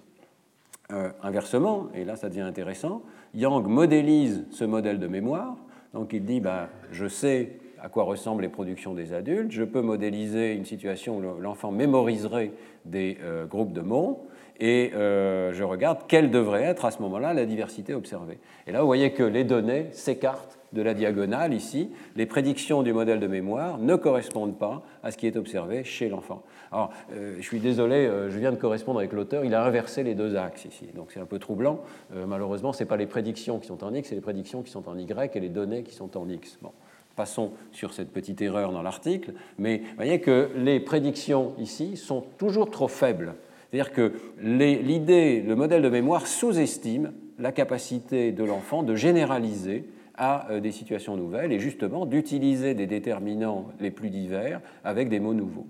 Euh, 0.90 1.11
inversement, 1.22 1.88
et 1.94 2.05
là 2.05 2.16
ça 2.16 2.29
devient 2.29 2.40
intéressant, 2.40 3.03
Yang 3.35 3.66
modélise 3.66 4.44
ce 4.51 4.64
modèle 4.64 4.98
de 4.98 5.07
mémoire. 5.07 5.57
Donc 5.94 6.12
il 6.12 6.24
dit 6.24 6.40
ben, 6.40 6.68
je 6.90 7.07
sais 7.07 7.59
à 7.81 7.88
quoi 7.88 8.05
ressemblent 8.05 8.42
les 8.42 8.48
productions 8.48 8.94
des 8.94 9.12
adultes, 9.12 9.53
je 9.53 9.62
peux 9.62 9.83
modéliser 9.83 10.55
une 10.55 10.64
situation 10.64 11.18
où 11.18 11.40
l'enfant 11.40 11.70
mémoriserait 11.70 12.53
des 12.85 13.18
euh, 13.22 13.46
groupes 13.46 13.72
de 13.72 13.81
mots, 13.81 14.28
et 14.61 14.92
euh, 14.94 15.53
je 15.53 15.62
regarde 15.62 16.01
quelle 16.09 16.31
devrait 16.31 16.62
être 16.62 16.85
à 16.85 16.90
ce 16.90 17.01
moment-là 17.03 17.33
la 17.33 17.47
diversité 17.47 17.94
observée. 17.94 18.38
Et 18.66 18.73
là, 18.73 18.81
vous 18.81 18.87
voyez 18.87 19.12
que 19.12 19.23
les 19.23 19.44
données 19.44 19.87
s'écartent 19.92 20.59
de 20.73 20.83
la 20.83 20.94
diagonale 20.94 21.55
ici. 21.55 21.90
Les 22.16 22.27
prédictions 22.27 22.83
du 22.83 22.92
modèle 22.92 23.21
de 23.21 23.27
mémoire 23.27 23.79
ne 23.79 23.97
correspondent 23.97 24.59
pas 24.59 24.83
à 25.03 25.11
ce 25.11 25.16
qui 25.16 25.27
est 25.27 25.37
observé 25.37 25.85
chez 25.85 26.09
l'enfant. 26.09 26.42
Alors, 26.73 26.90
euh, 27.12 27.37
je 27.38 27.42
suis 27.42 27.61
désolé, 27.61 28.07
euh, 28.07 28.31
je 28.31 28.38
viens 28.38 28.51
de 28.51 28.57
correspondre 28.57 28.99
avec 28.99 29.12
l'auteur, 29.12 29.44
il 29.44 29.55
a 29.55 29.64
inversé 29.64 30.03
les 30.03 30.14
deux 30.14 30.37
axes 30.37 30.64
ici. 30.64 30.87
Donc 30.94 31.12
c'est 31.12 31.21
un 31.21 31.27
peu 31.27 31.38
troublant. 31.38 31.81
malheureusement, 32.27 32.73
ce 32.73 32.83
n'est 32.83 32.88
pas 32.88 32.97
les 32.97 33.07
prédictions 33.07 33.59
qui 33.59 33.68
sont 33.68 33.83
en 33.85 33.94
X, 33.94 34.09
c'est 34.09 34.14
les 34.14 34.21
prédictions 34.21 34.62
qui 34.62 34.71
sont 34.71 34.88
en 34.88 34.99
Y 34.99 35.37
et 35.37 35.40
les 35.40 35.49
données 35.49 35.83
qui 35.83 35.94
sont 35.94 36.16
en 36.18 36.29
X. 36.29 36.59
Bon 36.61 36.73
passons 37.16 37.51
sur 37.73 37.92
cette 37.94 38.12
petite 38.12 38.40
erreur 38.42 38.71
dans 38.71 38.81
l'article, 38.81 39.33
mais 39.59 39.79
vous 39.79 39.97
voyez 39.97 40.21
que 40.21 40.51
les 40.55 40.79
prédictions 40.79 41.53
ici 41.59 41.97
sont 41.97 42.25
toujours 42.38 42.71
trop 42.71 42.87
faibles 42.87 43.35
c'est-à-dire 43.71 43.93
que 43.93 44.13
l'idée, 44.41 45.43
le 45.43 45.55
modèle 45.55 45.83
de 45.83 45.89
mémoire 45.89 46.27
sous-estime 46.27 47.13
la 47.39 47.53
capacité 47.53 48.33
de 48.33 48.45
l'enfant 48.45 48.83
de 48.83 48.95
généraliser 48.95 49.85
à 50.17 50.51
euh, 50.51 50.61
des 50.61 50.73
situations 50.73 51.17
nouvelles 51.17 51.53
et 51.53 51.61
justement 51.61 52.07
d'utiliser 52.07 52.75
des 52.75 52.87
déterminants 52.87 53.67
les 53.79 53.91
plus 53.91 54.11
divers 54.11 54.61
avec 54.85 55.09
des 55.09 55.21
mots 55.21 55.35
nouveaux. 55.35 55.67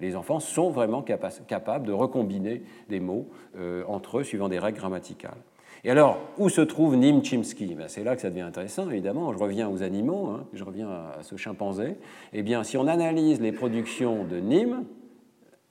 Les 0.00 0.16
enfants 0.16 0.40
sont 0.40 0.70
vraiment 0.70 1.02
capables 1.02 1.86
de 1.86 1.92
recombiner 1.92 2.62
des 2.88 2.98
mots 2.98 3.28
euh, 3.56 3.84
entre 3.86 4.18
eux 4.18 4.24
suivant 4.24 4.48
des 4.48 4.58
règles 4.58 4.78
grammaticales. 4.78 5.38
Et 5.84 5.90
alors, 5.90 6.18
où 6.38 6.48
se 6.48 6.62
trouve 6.62 6.96
Nim 6.96 7.22
Chimsky 7.22 7.74
ben, 7.74 7.88
C'est 7.88 8.02
là 8.02 8.16
que 8.16 8.22
ça 8.22 8.30
devient 8.30 8.40
intéressant, 8.40 8.90
évidemment. 8.90 9.32
Je 9.32 9.38
reviens 9.38 9.68
aux 9.68 9.82
animaux, 9.82 10.28
hein. 10.28 10.46
je 10.54 10.64
reviens 10.64 10.88
à 10.88 11.22
ce 11.22 11.36
chimpanzé. 11.36 11.96
Eh 12.32 12.42
bien, 12.42 12.64
si 12.64 12.78
on 12.78 12.88
analyse 12.88 13.40
les 13.40 13.52
productions 13.52 14.24
de 14.24 14.38
Nim, 14.38 14.84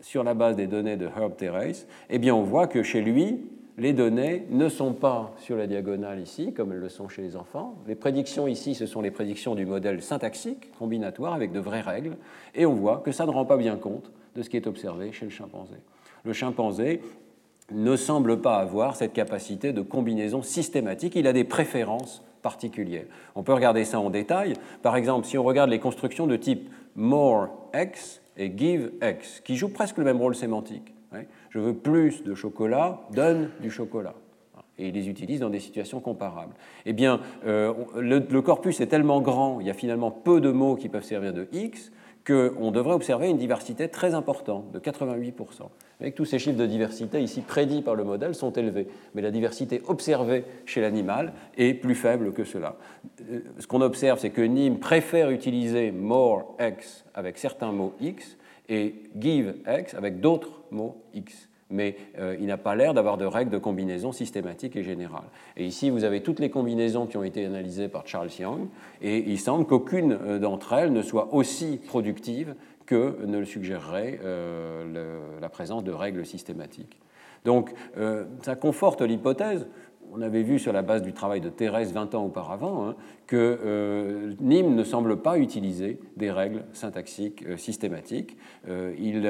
sur 0.04 0.24
la 0.24 0.34
base 0.34 0.56
des 0.56 0.68
données 0.68 0.98
de 0.98 1.08
Herb 1.08 1.36
Terrace, 1.36 1.88
eh 2.10 2.20
bien 2.20 2.36
on 2.36 2.44
voit 2.44 2.68
que 2.68 2.84
chez 2.84 3.02
lui, 3.02 3.40
les 3.78 3.94
données 3.94 4.46
ne 4.52 4.70
sont 4.70 4.94
pas 4.94 5.34
sur 5.40 5.56
la 5.56 5.66
diagonale 5.66 6.20
ici, 6.20 6.54
comme 6.54 6.72
elles 6.72 6.80
le 6.80 6.90
sont 6.90 7.08
chez 7.08 7.24
les 7.24 7.36
enfants. 7.36 7.76
Les 7.88 7.96
prédictions 7.96 8.46
ici, 8.46 8.76
ce 8.76 8.86
sont 8.86 9.02
les 9.02 9.10
prédictions 9.10 9.56
du 9.56 9.66
modèle 9.66 10.02
syntaxique, 10.02 10.72
combinatoire, 10.78 11.34
avec 11.34 11.52
de 11.52 11.60
vraies 11.60 11.82
règles, 11.82 12.18
et 12.54 12.66
on 12.66 12.74
voit 12.74 13.02
que 13.04 13.12
ça 13.12 13.26
ne 13.26 13.32
rend 13.32 13.46
pas 13.46 13.58
bien 13.58 13.78
compte 13.78 14.12
de 14.36 14.44
ce 14.44 14.50
qui 14.50 14.58
est 14.58 14.68
observé 14.68 15.12
chez 15.12 15.26
le 15.26 15.32
chimpanzé. 15.32 15.76
Le 16.24 16.34
chimpanzé 16.34 17.02
ne 17.72 17.96
semble 17.96 18.42
pas 18.42 18.58
avoir 18.58 18.96
cette 18.96 19.14
capacité 19.14 19.74
de 19.74 19.82
combinaison 19.82 20.44
systématique, 20.44 21.16
il 21.16 21.28
a 21.28 21.34
des 21.34 21.44
préférences 21.44 22.24
particulières. 22.42 23.06
On 23.36 23.44
peut 23.44 23.54
regarder 23.54 23.86
ça 23.86 24.00
en 24.00 24.10
détail. 24.10 24.54
Par 24.82 24.98
exemple, 24.98 25.26
si 25.26 25.38
on 25.38 25.44
regarde 25.44 25.70
les 25.70 25.80
constructions 25.80 26.28
de 26.28 26.36
type 26.36 26.70
more 26.96 27.48
x, 27.74 28.22
et 28.38 28.52
give 28.56 28.92
X, 29.02 29.42
qui 29.42 29.56
joue 29.56 29.70
presque 29.70 29.98
le 29.98 30.04
même 30.04 30.18
rôle 30.18 30.36
sémantique. 30.36 30.94
Je 31.50 31.60
veux 31.60 31.76
plus 31.76 32.24
de 32.24 32.34
chocolat, 32.34 33.02
donne 33.12 33.52
du 33.62 33.70
chocolat. 33.70 34.16
Et 34.80 34.88
il 34.88 34.96
les 34.96 35.08
utilise 35.08 35.40
dans 35.40 35.52
des 35.52 35.60
situations 35.60 36.00
comparables. 36.00 36.56
Eh 36.88 36.94
bien, 36.94 37.22
euh, 37.46 37.74
le, 37.96 38.42
corpus 38.42 38.82
est 38.82 38.88
tellement 38.88 39.22
grand, 39.22 39.60
il 39.60 39.68
y 39.68 39.70
a 39.70 39.76
finalement 39.76 40.10
peu 40.10 40.42
de 40.42 40.50
mots 40.50 40.76
qui 40.76 40.90
peuvent 40.90 41.04
servir 41.04 41.32
de 41.32 41.48
X, 41.52 41.92
qu'on 42.26 42.72
devrait 42.72 42.96
observer 42.96 43.30
une 43.30 43.38
diversité 43.38 43.88
très 43.88 44.16
importante, 44.16 44.72
de 44.72 44.80
88%. 44.80 45.70
Tous 46.12 46.26
ces 46.26 46.40
chiffres 46.40 46.58
de 46.58 46.66
diversité 46.66 47.22
ici 47.22 47.42
prédits 47.42 47.82
par 47.82 47.96
le 47.96 48.04
modèle 48.04 48.36
sont 48.36 48.52
élevés, 48.52 48.88
mais 49.16 49.22
la 49.22 49.32
diversité 49.32 49.82
observée 49.88 50.44
chez 50.66 50.82
l'animal 50.82 51.34
est 51.58 51.74
plus 51.74 51.96
faible 51.96 52.34
que 52.34 52.44
cela. 52.44 52.76
Euh, 53.32 53.40
ce 53.60 53.68
qu'on 53.68 53.82
observe, 53.82 54.20
c'est 54.20 54.30
que 54.30 54.42
Nîmes 54.42 54.80
préfère 54.80 55.30
utiliser 55.30 55.92
more 55.92 56.56
x 56.60 57.06
avec 57.14 57.38
certains 57.38 57.72
mots 57.72 57.94
x 58.02 58.38
et 58.70 58.96
give 59.20 59.56
x 59.68 59.94
avec 59.94 60.20
d'autres 60.20 60.64
mots 60.72 60.98
x 61.14 61.50
mais 61.74 61.98
euh, 62.20 62.38
il 62.40 62.46
n'a 62.46 62.58
pas 62.58 62.76
l'air 62.76 62.94
d'avoir 62.94 63.18
de 63.18 63.26
règles 63.26 63.52
de 63.52 63.58
combinaison 63.58 64.12
systématiques 64.12 64.76
et 64.76 64.84
générales. 64.84 65.28
Et 65.58 65.66
ici, 65.66 65.90
vous 65.90 66.04
avez 66.04 66.22
toutes 66.22 66.40
les 66.40 66.50
combinaisons 66.50 67.08
qui 67.08 67.18
ont 67.18 67.24
été 67.24 67.46
analysées 67.46 67.88
par 67.88 68.08
Charles 68.08 68.30
Young, 68.40 68.68
et 69.02 69.18
il 69.28 69.40
semble 69.40 69.66
qu'aucune 69.66 70.14
euh, 70.14 70.40
d'entre 70.40 70.74
elles 70.74 70.94
ne 70.94 71.02
soit 71.02 71.34
aussi 71.34 71.80
productive 71.88 72.56
que 72.86 73.26
ne 73.26 73.38
le 73.38 73.46
suggérerait 73.46 74.20
euh, 74.24 75.40
la 75.40 75.50
présence 75.50 75.84
de 75.84 75.92
règles 75.92 76.26
systématiques. 76.26 77.00
Donc, 77.46 77.74
ça 78.42 78.56
conforte 78.56 79.02
l'hypothèse 79.02 79.68
on 80.16 80.22
avait 80.22 80.44
vu 80.44 80.60
sur 80.60 80.74
la 80.74 80.84
base 80.84 81.02
du 81.02 81.12
travail 81.12 81.42
de 81.42 81.50
Thérèse 81.50 81.92
20 81.92 82.14
ans 82.14 82.26
auparavant 82.26 82.88
hein, 82.88 82.96
que 83.26 84.30
Nîmes 84.40 84.76
ne 84.76 84.84
semble 84.84 85.22
pas 85.22 85.40
utiliser 85.40 86.00
des 86.18 86.30
règles 86.30 86.66
syntaxiques 86.72 87.44
systématiques. 87.58 88.38
il 88.68 89.30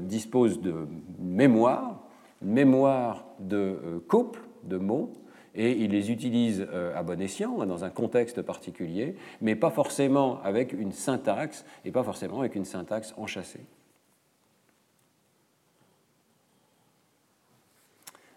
dispose 0.00 0.60
de 0.60 0.74
mémoire, 1.20 2.02
mémoire 2.42 3.26
de 3.38 4.02
couple 4.08 4.40
de 4.64 4.76
mots, 4.76 5.12
et 5.54 5.72
il 5.72 5.90
les 5.90 6.10
utilise 6.10 6.66
à 6.94 7.02
bon 7.02 7.20
escient, 7.20 7.64
dans 7.66 7.84
un 7.84 7.90
contexte 7.90 8.42
particulier, 8.42 9.16
mais 9.40 9.54
pas 9.54 9.70
forcément 9.70 10.40
avec 10.42 10.72
une 10.72 10.92
syntaxe, 10.92 11.64
et 11.84 11.90
pas 11.90 12.02
forcément 12.02 12.40
avec 12.40 12.54
une 12.54 12.64
syntaxe 12.64 13.14
enchâssée. 13.16 13.60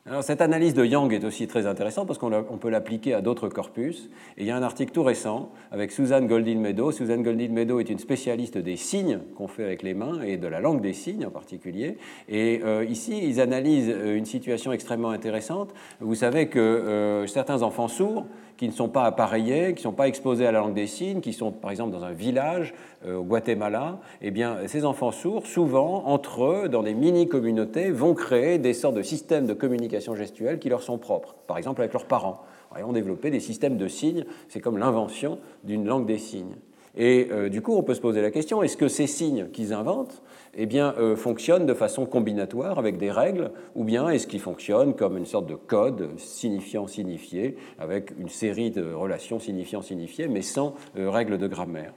Alors, 0.10 0.24
cette 0.24 0.40
analyse 0.40 0.74
de 0.74 0.86
Yang 0.86 1.12
est 1.12 1.26
aussi 1.26 1.48
très 1.48 1.68
intéressante 1.68 2.08
parce 2.08 2.18
qu'on 2.18 2.58
peut 2.58 2.70
l'appliquer 2.70 3.14
à 3.14 3.20
d'autres 3.20 3.50
corpus. 3.50 4.10
Et 4.38 4.44
il 4.44 4.48
y 4.48 4.52
a 4.52 4.56
un 4.56 4.64
article 4.64 4.94
tout 4.94 5.04
récent 5.04 5.52
avec 5.70 5.92
Suzanne 5.92 6.28
Goldin-Meadow. 6.28 6.94
Suzanne 6.94 7.24
Goldin-Meadow 7.24 7.82
est 7.82 7.90
une 7.90 8.00
spécialiste 8.00 8.58
des 8.58 8.78
signes 8.78 9.20
qu'on 9.36 9.50
fait 9.50 9.66
avec 9.66 9.84
les 9.84 9.94
mains 9.94 10.22
et 10.22 10.38
de 10.38 10.48
la 10.48 10.62
langue 10.62 10.80
des 10.80 10.94
signes 10.94 11.26
en 11.26 11.30
particulier. 11.30 11.98
Et 12.30 12.62
euh, 12.64 12.86
ici, 12.86 13.20
ils 13.22 13.42
analysent 13.42 13.92
euh, 13.94 14.16
une 14.16 14.24
situation 14.24 14.72
extrêmement 14.72 15.10
intéressante. 15.10 15.74
Vous 16.00 16.16
savez 16.16 16.48
que 16.48 16.58
euh, 16.58 17.28
certains 17.28 17.62
enfants 17.62 17.90
sourds 17.90 18.28
qui 18.58 18.68
ne 18.68 18.74
sont 18.74 18.90
pas 18.90 19.04
appareillés, 19.04 19.74
qui 19.74 19.80
ne 19.80 19.84
sont 19.84 19.94
pas 19.94 20.08
exposés 20.08 20.46
à 20.48 20.52
la 20.52 20.60
langue 20.60 20.74
des 20.74 20.88
signes, 20.88 21.22
qui 21.22 21.34
sont 21.34 21.52
par 21.52 21.72
exemple 21.72 21.92
dans 21.92 22.04
un 22.04 22.12
village 22.12 22.74
euh, 23.06 23.18
au 23.18 23.24
Guatemala, 23.24 24.00
eh 24.22 24.32
bien, 24.32 24.58
ces 24.68 24.84
enfants 24.84 25.12
sourds, 25.12 25.46
souvent, 25.46 26.04
entre 26.06 26.44
eux, 26.44 26.70
dans 26.70 26.84
des 26.84 26.94
mini-communautés, 26.94 27.92
vont 27.92 28.16
créer 28.16 28.58
des 28.58 28.74
sortes 28.74 28.96
de 28.96 29.04
systèmes 29.04 29.46
de 29.46 29.54
communication 29.54 30.16
gestuelle 30.16 30.60
qui 30.60 30.70
leur 30.70 30.82
sont 30.82 30.98
propres, 30.98 31.36
par 31.46 31.58
exemple 31.58 31.82
avec 31.82 31.94
leurs 31.94 32.06
parents. 32.06 32.42
Ils 32.78 32.84
ont 32.84 32.94
développé 32.94 33.32
des 33.32 33.40
systèmes 33.40 33.78
de 33.78 33.88
signes, 33.88 34.26
c'est 34.50 34.60
comme 34.60 34.78
l'invention 34.78 35.40
d'une 35.64 35.86
langue 35.86 36.06
des 36.06 36.18
signes. 36.18 36.56
Et 36.98 37.28
euh, 37.32 37.48
du 37.48 37.62
coup, 37.62 37.76
on 37.76 37.84
peut 37.84 37.94
se 37.94 38.02
poser 38.02 38.22
la 38.22 38.32
question, 38.32 38.64
est-ce 38.64 38.76
que 38.76 38.88
ces 38.88 39.08
signes 39.08 39.50
qu'ils 39.54 39.74
inventent 39.74 40.22
eh 40.58 40.66
bien, 40.66 40.96
euh, 40.98 41.16
fonctionnent 41.16 41.68
de 41.68 41.74
façon 41.74 42.06
combinatoire 42.06 42.80
avec 42.80 42.98
des 42.98 43.12
règles, 43.12 43.52
ou 43.76 43.84
bien 43.84 44.10
est-ce 44.10 44.26
qu'ils 44.26 44.42
fonctionnent 44.42 44.96
comme 44.96 45.16
une 45.16 45.26
sorte 45.26 45.46
de 45.46 45.56
code 45.56 46.10
signifiant-signifié, 46.18 47.58
avec 47.78 48.12
une 48.20 48.30
série 48.30 48.72
de 48.72 48.92
relations 48.92 49.40
signifiant-signifié, 49.40 50.28
mais 50.28 50.42
sans 50.42 50.74
euh, 50.98 51.10
règles 51.10 51.38
de 51.38 51.48
grammaire. 51.48 51.94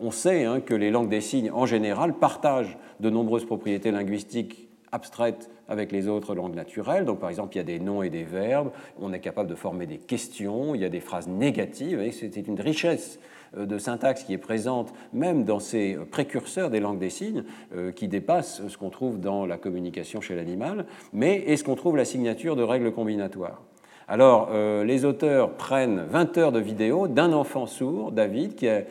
On 0.00 0.10
sait 0.10 0.44
hein, 0.44 0.60
que 0.60 0.72
les 0.72 0.90
langues 0.90 1.10
des 1.10 1.20
signes, 1.20 1.50
en 1.50 1.66
général, 1.66 2.14
partagent 2.14 2.78
de 3.00 3.10
nombreuses 3.10 3.44
propriétés 3.44 3.90
linguistiques 3.90 4.66
abstraites 4.92 5.50
avec 5.68 5.92
les 5.92 6.08
autres 6.08 6.34
langues 6.34 6.54
naturelles. 6.54 7.04
Donc, 7.04 7.20
par 7.20 7.28
exemple, 7.28 7.54
il 7.54 7.58
y 7.58 7.60
a 7.60 7.64
des 7.64 7.78
noms 7.78 8.02
et 8.02 8.10
des 8.10 8.24
verbes, 8.24 8.70
on 9.00 9.12
est 9.12 9.20
capable 9.20 9.50
de 9.50 9.54
former 9.54 9.86
des 9.86 9.98
questions, 9.98 10.74
il 10.74 10.80
y 10.80 10.84
a 10.84 10.88
des 10.88 11.00
phrases 11.00 11.28
négatives, 11.28 12.02
c'est 12.12 12.36
une 12.36 12.60
richesse 12.60 13.18
euh, 13.18 13.35
de 13.64 13.78
syntaxe 13.78 14.24
qui 14.24 14.32
est 14.32 14.38
présente 14.38 14.92
même 15.12 15.44
dans 15.44 15.58
ces 15.58 15.96
précurseurs 16.10 16.70
des 16.70 16.80
langues 16.80 16.98
des 16.98 17.10
signes, 17.10 17.44
euh, 17.74 17.92
qui 17.92 18.08
dépasse 18.08 18.62
ce 18.68 18.76
qu'on 18.76 18.90
trouve 18.90 19.18
dans 19.18 19.46
la 19.46 19.56
communication 19.56 20.20
chez 20.20 20.34
l'animal, 20.34 20.86
mais 21.12 21.36
est-ce 21.46 21.64
qu'on 21.64 21.76
trouve 21.76 21.96
la 21.96 22.04
signature 22.04 22.56
de 22.56 22.62
règles 22.62 22.92
combinatoires 22.92 23.62
alors, 24.08 24.50
euh, 24.52 24.84
les 24.84 25.04
auteurs 25.04 25.54
prennent 25.54 26.04
20 26.08 26.38
heures 26.38 26.52
de 26.52 26.60
vidéo 26.60 27.08
d'un 27.08 27.32
enfant 27.32 27.66
sourd, 27.66 28.12
David, 28.12 28.54
qui 28.54 28.68
a 28.68 28.82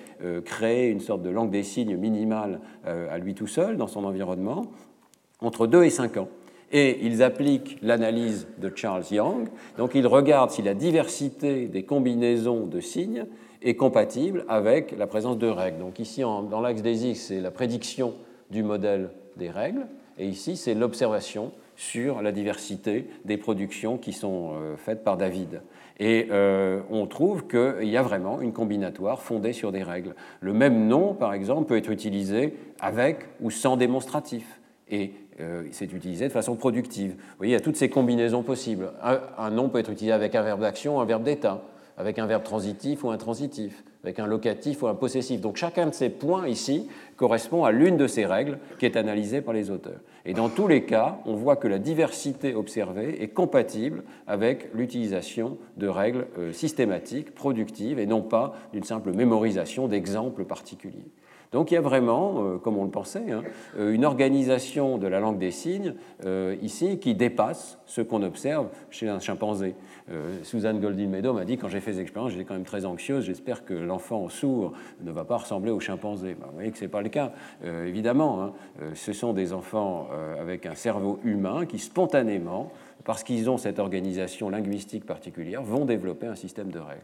créé 0.44 0.90
une 0.90 1.00
sorte 1.00 1.22
de 1.22 1.30
langue 1.30 1.52
des 1.52 1.64
signes 1.64 1.96
minimale 1.96 2.60
à 2.84 3.18
lui 3.18 3.34
tout 3.34 3.48
seul 3.48 3.78
dans 3.78 3.88
son 3.88 4.04
environnement, 4.04 4.66
entre 5.40 5.68
2 5.68 5.86
et 5.86 5.90
5 5.90 6.18
ans 6.18 6.28
et 6.72 7.06
ils 7.06 7.24
appliquent 7.24 7.78
l'analyse 7.82 8.48
de 8.58 8.72
Charles 8.76 9.06
Young. 9.12 9.48
Donc 9.78 9.96
ils 9.96 10.08
regardent 10.08 10.52
si 10.52 10.62
la 10.62 10.74
diversité 10.74 11.68
des 11.68 11.84
combinaisons 11.84 12.66
de 12.66 12.80
signes 12.80 13.26
est 13.66 13.76
compatible 13.76 14.46
avec 14.48 14.96
la 14.98 15.08
présence 15.08 15.38
de 15.38 15.48
règles. 15.48 15.80
Donc 15.80 16.00
ici, 16.00 16.22
dans 16.22 16.62
l'axe 16.62 16.82
des 16.82 17.08
X, 17.08 17.20
c'est 17.20 17.42
la 17.42 17.52
prédiction 17.52 18.14
du 18.52 18.64
modèle 18.64 19.10
des 19.36 19.50
règles, 19.50 19.88
et 20.18 20.28
ici, 20.28 20.56
c'est 20.56 20.74
l'observation 20.74 21.52
sur 21.76 22.22
la 22.22 22.32
diversité 22.32 23.10
des 23.26 23.38
productions 23.38 23.98
qui 23.98 24.14
sont 24.14 24.52
euh, 24.54 24.78
faites 24.78 25.04
par 25.04 25.18
David. 25.18 25.62
Et 26.00 26.28
euh, 26.32 26.82
on 26.90 27.06
trouve 27.06 27.48
qu'il 27.48 27.90
y 27.90 27.98
a 27.98 28.02
vraiment 28.02 28.40
une 28.40 28.54
combinatoire 28.54 29.22
fondée 29.22 29.52
sur 29.52 29.74
des 29.74 29.84
règles. 29.84 30.16
Le 30.40 30.54
même 30.54 30.88
nom, 30.88 31.14
par 31.14 31.34
exemple, 31.34 31.68
peut 31.68 31.78
être 31.78 31.92
utilisé 31.92 32.54
avec 32.80 33.26
ou 33.42 33.52
sans 33.52 33.76
démonstratif. 33.76 34.62
Et 34.90 35.14
euh, 35.42 35.64
c'est 35.72 35.92
utilisé 35.92 36.28
de 36.28 36.34
façon 36.34 36.56
productive. 36.56 37.12
Vous 37.12 37.38
voyez, 37.38 37.52
il 37.52 37.56
y 37.56 37.58
a 37.58 37.62
toutes 37.62 37.76
ces 37.76 37.90
combinaisons 37.90 38.44
possibles. 38.44 38.94
Un, 39.38 39.50
nom 39.52 39.68
peut 39.68 39.80
être 39.80 39.92
utilisé 39.92 40.14
avec 40.14 40.36
un 40.36 40.44
verbe 40.44 40.62
d'action, 40.62 41.02
un 41.02 41.06
verbe 41.06 41.24
d'état, 41.24 41.62
avec 41.98 42.20
un 42.20 42.26
verbe 42.26 42.44
transitif 42.44 43.04
ou 43.04 43.10
intransitif, 43.10 43.84
avec 44.04 44.20
un 44.20 44.28
locatif 44.28 44.84
ou 44.84 44.88
un 44.88 44.96
possessif. 44.96 45.42
Donc 45.42 45.56
chacun 45.56 45.88
de 45.88 45.94
ces 45.94 46.10
points 46.10 46.48
ici 46.48 46.88
correspond 47.16 47.64
à 47.64 47.72
l'une 47.72 47.98
de 47.98 48.08
ces 48.08 48.26
règles 48.26 48.60
qui 48.80 48.86
est 48.86 48.98
analysée 48.98 49.42
par 49.42 49.54
les 49.54 49.72
auteurs. 49.72 50.00
Et 50.26 50.34
dans 50.34 50.50
tous 50.50 50.68
les 50.68 50.86
cas, 50.86 51.20
on 51.26 51.36
voit 51.36 51.56
que 51.56 51.68
la 51.68 51.80
diversité 51.80 52.56
observée 52.56 53.22
est 53.22 53.30
compatible 53.30 54.04
avec 54.28 54.74
l'utilisation 54.74 55.58
de 55.78 55.88
règles 55.88 56.28
euh, 56.38 56.52
systématiques, 56.52 57.34
productives, 57.36 58.00
et 58.00 58.06
non 58.06 58.22
pas 58.22 58.56
d'une 58.74 58.84
simple 58.84 59.14
mémorisation 59.14 59.88
d'exemples 59.88 60.46
particuliers. 60.46 61.12
Donc 61.56 61.72
il 61.72 61.76
y 61.76 61.78
a 61.78 61.82
vraiment, 61.82 62.44
euh, 62.44 62.58
comme 62.58 62.78
on 62.78 62.84
le 62.84 62.92
pensait, 62.92 63.32
hein, 63.32 63.42
euh, 63.80 63.94
une 63.94 64.04
organisation 64.04 64.98
de 64.98 65.08
la 65.08 65.22
langue 65.22 65.38
des 65.38 65.52
signes 65.52 65.94
euh, 66.26 66.58
ici 66.62 67.00
qui 67.00 67.16
dépasse 67.16 67.80
ce 67.86 68.02
qu'on 68.02 68.24
observe 68.24 68.68
chez 68.90 69.08
un 69.08 69.22
chimpanzé. 69.22 69.76
Suzanne 70.44 70.82
Goldin-Meadow 70.82 71.34
m'a 71.34 71.46
dit 71.46 71.58
quand 71.58 71.70
j'ai 71.70 71.80
fait 71.80 71.94
ces 71.94 72.02
expériences, 72.02 72.34
j'étais 72.34 72.44
quand 72.44 72.56
même 72.56 72.66
très 72.66 72.86
anxieuse, 72.86 73.24
j'espère 73.24 73.64
que 73.64 73.74
l'enfant 73.74 74.28
sourd 74.28 74.74
ne 75.02 75.12
va 75.12 75.24
pas 75.24 75.38
ressembler 75.38 75.72
au 75.72 75.80
chimpanzé. 75.80 76.36
Ben, 76.40 76.46
vous 76.48 76.56
voyez 76.56 76.72
que 76.72 76.78
ce 76.78 76.84
n'est 76.84 76.90
pas 76.90 77.02
le 77.02 77.10
cas, 77.10 77.32
évidemment. 77.64 78.44
Hein. 78.44 78.54
ce 78.94 79.14
sont 79.14 79.34
des 79.34 79.52
enfants 79.52 80.10
avec 80.40 80.68
un 80.68 80.76
cerveau 80.76 81.20
humain 81.24 81.66
qui 81.66 81.80
spontanément, 81.80 82.72
parce 83.04 83.24
qu'ils 83.24 83.50
ont 83.50 83.58
cette 83.58 83.80
organisation 83.80 84.50
linguistique 84.50 85.06
particulière, 85.06 85.64
vont 85.64 85.86
développer 85.86 86.28
un 86.28 86.36
système 86.36 86.70
de 86.72 86.80
règles. 86.80 87.02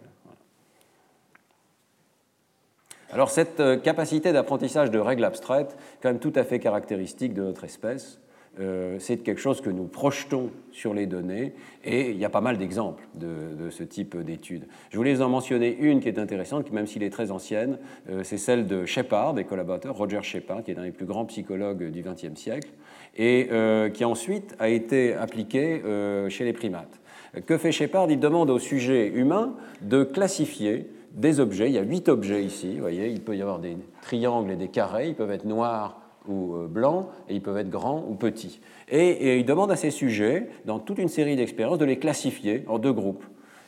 Alors 3.13 3.29
cette 3.29 3.59
euh, 3.59 3.77
capacité 3.77 4.31
d'apprentissage 4.31 4.89
de 4.89 4.99
règles 4.99 5.25
abstraites, 5.25 5.75
quand 6.01 6.09
même 6.09 6.19
tout 6.19 6.31
à 6.35 6.43
fait 6.43 6.59
caractéristique 6.59 7.33
de 7.33 7.41
notre 7.41 7.65
espèce, 7.65 8.21
euh, 8.59 8.97
c'est 8.99 9.17
quelque 9.17 9.39
chose 9.39 9.61
que 9.61 9.69
nous 9.69 9.85
projetons 9.85 10.49
sur 10.71 10.93
les 10.93 11.07
données 11.07 11.53
et 11.83 12.11
il 12.11 12.17
y 12.17 12.25
a 12.25 12.29
pas 12.29 12.41
mal 12.41 12.57
d'exemples 12.57 13.03
de, 13.15 13.69
ce 13.69 13.83
type 13.83 14.17
d'études. 14.17 14.65
Je 14.91 14.97
voulais 14.97 15.21
en 15.21 15.29
mentionner 15.29 15.77
une 15.79 15.99
qui 15.99 16.07
est 16.07 16.19
intéressante, 16.19 16.65
qui, 16.65 16.73
même 16.73 16.87
s'il 16.87 17.03
est 17.03 17.09
très 17.09 17.31
ancienne, 17.31 17.79
euh, 18.09 18.23
c'est 18.23 18.37
celle 18.37 18.65
de 18.65 18.85
Shepard, 18.85 19.33
des 19.33 19.43
collaborateurs, 19.43 19.95
Roger 19.95 20.21
Shepard, 20.21 20.63
qui 20.63 20.71
est 20.71 20.77
un 20.77 20.83
des 20.83 20.91
plus 20.91 21.05
grands 21.05 21.25
psychologues 21.25 21.91
du 21.91 22.01
XXe 22.01 22.39
siècle, 22.39 22.69
et 23.17 23.49
qui 23.93 24.05
ensuite 24.05 24.55
a 24.57 24.69
été 24.69 25.13
appliquée 25.13 25.81
chez 26.29 26.45
les 26.45 26.53
primates. 26.53 27.01
Que 27.45 27.57
fait 27.57 27.73
Shepard? 27.73 28.09
Il 28.09 28.21
demande 28.21 28.49
au 28.49 28.57
sujet 28.57 29.07
humain 29.07 29.53
de 29.81 30.05
classifier 30.05 30.87
des 31.13 31.39
objets. 31.39 31.67
Il 31.67 31.73
y 31.73 31.77
a 31.77 31.83
huit 31.83 32.09
objets 32.09 32.43
ici. 32.43 32.75
Vous 32.75 32.81
voyez, 32.81 33.09
il 33.09 33.21
peut 33.21 33.35
y 33.35 33.41
avoir 33.41 33.59
des 33.59 33.77
triangles 34.01 34.51
et 34.51 34.55
des 34.55 34.67
carrés. 34.67 35.09
Ils 35.09 35.15
peuvent 35.15 35.31
être 35.31 35.45
noirs 35.45 36.01
ou 36.27 36.55
euh, 36.55 36.67
blancs 36.67 37.07
et 37.29 37.35
ils 37.35 37.41
peuvent 37.41 37.57
être 37.57 37.69
grands 37.69 38.05
ou 38.07 38.15
petits. 38.15 38.61
Et, 38.89 39.39
il 39.39 39.45
demande 39.45 39.71
à 39.71 39.75
ces 39.75 39.91
sujets, 39.91 40.49
dans 40.65 40.79
toute 40.79 40.97
une 40.97 41.07
série 41.07 41.35
d'expériences, 41.35 41.77
de 41.77 41.85
les 41.85 41.97
classifier 41.97 42.63
en 42.67 42.77
deux 42.77 42.93
groupes. 42.93 43.23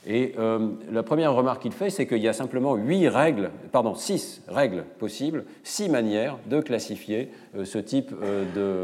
Et 0.06 0.34
euh, 0.38 0.70
la 0.92 1.04
première 1.04 1.34
remarque 1.34 1.62
qu'il 1.62 1.72
fait, 1.72 1.90
c'est 1.90 2.06
qu'il 2.06 2.18
y 2.18 2.28
a 2.28 2.34
simplement 2.34 2.76
huit 2.76 3.08
règles, 3.08 3.52
pardon, 3.72 3.96
six 3.96 4.42
règles 4.48 4.84
possibles, 5.00 5.46
six 5.64 5.88
manières 5.88 6.38
de 6.48 6.60
classifier 6.60 7.30
euh, 7.56 7.64
ce 7.64 7.78
type 7.78 8.14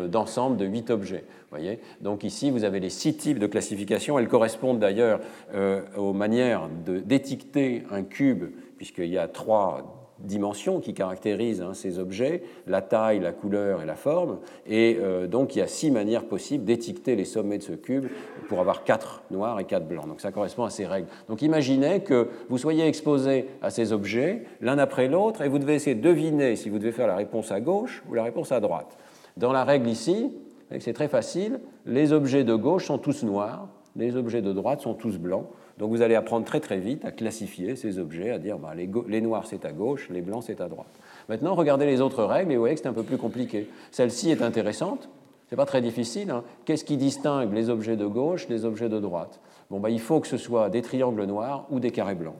d'ensemble 0.09 0.57
de 0.57 0.65
huit 0.65 0.89
objets. 0.89 1.25
Voyez 1.49 1.79
Donc 2.01 2.23
ici, 2.23 2.51
vous 2.51 2.63
avez 2.63 2.79
les 2.79 2.89
six 2.89 3.17
types 3.17 3.39
de 3.39 3.47
classification. 3.47 4.19
Elles 4.19 4.27
correspondent 4.27 4.79
d'ailleurs 4.79 5.19
euh, 5.53 5.81
aux 5.97 6.13
manières 6.13 6.69
d'étiqueter 6.85 7.83
un 7.91 8.03
cube, 8.03 8.51
puisqu'il 8.77 9.09
y 9.09 9.17
a 9.17 9.27
trois 9.27 9.98
dimensions 10.21 10.79
qui 10.79 10.93
caractérisent 10.93 11.61
hein, 11.61 11.73
ces 11.73 11.99
objets, 11.99 12.43
la 12.67 12.81
taille, 12.81 13.19
la 13.19 13.31
couleur 13.31 13.81
et 13.81 13.85
la 13.85 13.95
forme. 13.95 14.39
Et 14.67 14.97
euh, 15.01 15.27
donc 15.27 15.55
il 15.55 15.59
y 15.59 15.61
a 15.61 15.67
six 15.67 15.91
manières 15.91 16.25
possibles 16.25 16.65
d'étiqueter 16.65 17.15
les 17.15 17.25
sommets 17.25 17.57
de 17.57 17.63
ce 17.63 17.73
cube 17.73 18.07
pour 18.47 18.59
avoir 18.59 18.83
quatre 18.83 19.23
noirs 19.31 19.59
et 19.59 19.65
quatre 19.65 19.87
blancs. 19.87 20.07
Donc 20.07 20.21
ça 20.21 20.31
correspond 20.31 20.63
à 20.63 20.69
ces 20.69 20.85
règles. 20.85 21.07
Donc 21.27 21.41
imaginez 21.41 22.01
que 22.01 22.27
vous 22.49 22.57
soyez 22.57 22.85
exposé 22.85 23.47
à 23.61 23.69
ces 23.69 23.93
objets 23.93 24.43
l'un 24.61 24.77
après 24.77 25.07
l'autre 25.07 25.41
et 25.41 25.49
vous 25.49 25.59
devez 25.59 25.75
essayer 25.75 25.95
de 25.95 26.01
deviner 26.01 26.55
si 26.55 26.69
vous 26.69 26.79
devez 26.79 26.91
faire 26.91 27.07
la 27.07 27.15
réponse 27.15 27.51
à 27.51 27.61
gauche 27.61 28.03
ou 28.09 28.13
la 28.13 28.23
réponse 28.23 28.51
à 28.51 28.59
droite. 28.59 28.97
Dans 29.37 29.53
la 29.53 29.63
règle 29.63 29.87
ici, 29.87 30.33
c'est 30.79 30.93
très 30.93 31.07
facile. 31.07 31.59
Les 31.85 32.13
objets 32.13 32.43
de 32.43 32.55
gauche 32.55 32.85
sont 32.85 32.97
tous 32.97 33.23
noirs, 33.23 33.67
les 33.95 34.15
objets 34.15 34.41
de 34.41 34.53
droite 34.53 34.81
sont 34.81 34.93
tous 34.93 35.17
blancs. 35.17 35.47
Donc 35.79 35.91
vous 35.91 36.01
allez 36.01 36.15
apprendre 36.15 36.45
très 36.45 36.59
très 36.59 36.77
vite 36.77 37.05
à 37.05 37.11
classifier 37.11 37.77
ces 37.77 37.99
objets, 37.99 38.31
à 38.31 38.37
dire 38.37 38.59
bah, 38.59 38.73
les, 38.75 39.21
noirs 39.21 39.47
c'est 39.47 39.63
à 39.63 39.71
gauche, 39.71 40.09
les 40.09 40.21
blancs 40.21 40.43
c'est 40.45 40.59
à 40.59 40.67
droite. 40.67 40.99
Maintenant, 41.29 41.55
regardez 41.55 41.85
les 41.85 42.01
autres 42.01 42.25
règles 42.25 42.51
et 42.51 42.55
vous 42.55 42.61
voyez 42.61 42.75
que 42.75 42.81
c'est 42.81 42.87
un 42.87 42.93
peu 42.93 43.03
plus 43.03 43.17
compliqué. 43.17 43.69
Celle-ci 43.91 44.29
est 44.29 44.41
intéressante, 44.41 45.09
c'est 45.49 45.55
pas 45.55 45.65
très 45.65 45.81
difficile. 45.81 46.31
Hein. 46.31 46.43
Qu'est-ce 46.65 46.83
qui 46.83 46.97
distingue 46.97 47.53
les 47.53 47.69
objets 47.69 47.95
de 47.95 48.05
gauche 48.05 48.47
des 48.47 48.65
objets 48.65 48.89
de 48.89 48.99
droite? 48.99 49.39
Bon, 49.69 49.79
bah, 49.79 49.89
il 49.89 50.01
faut 50.01 50.19
que 50.19 50.27
ce 50.27 50.37
soit 50.37 50.69
des 50.69 50.81
triangles 50.81 51.23
noirs 51.23 51.65
ou 51.69 51.79
des 51.79 51.91
carrés 51.91 52.15
blancs. 52.15 52.35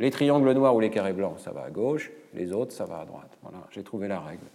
Les 0.00 0.10
triangles 0.10 0.52
noirs 0.52 0.74
ou 0.74 0.80
les 0.80 0.90
carrés 0.90 1.12
blancs, 1.12 1.38
ça 1.38 1.52
va 1.52 1.64
à 1.64 1.70
gauche, 1.70 2.10
les 2.32 2.52
autres, 2.52 2.72
ça 2.72 2.86
va 2.86 3.00
à 3.00 3.04
droite. 3.04 3.36
Voilà, 3.42 3.58
j'ai 3.70 3.82
trouvé 3.82 4.08
la 4.08 4.20
règle. 4.20 4.46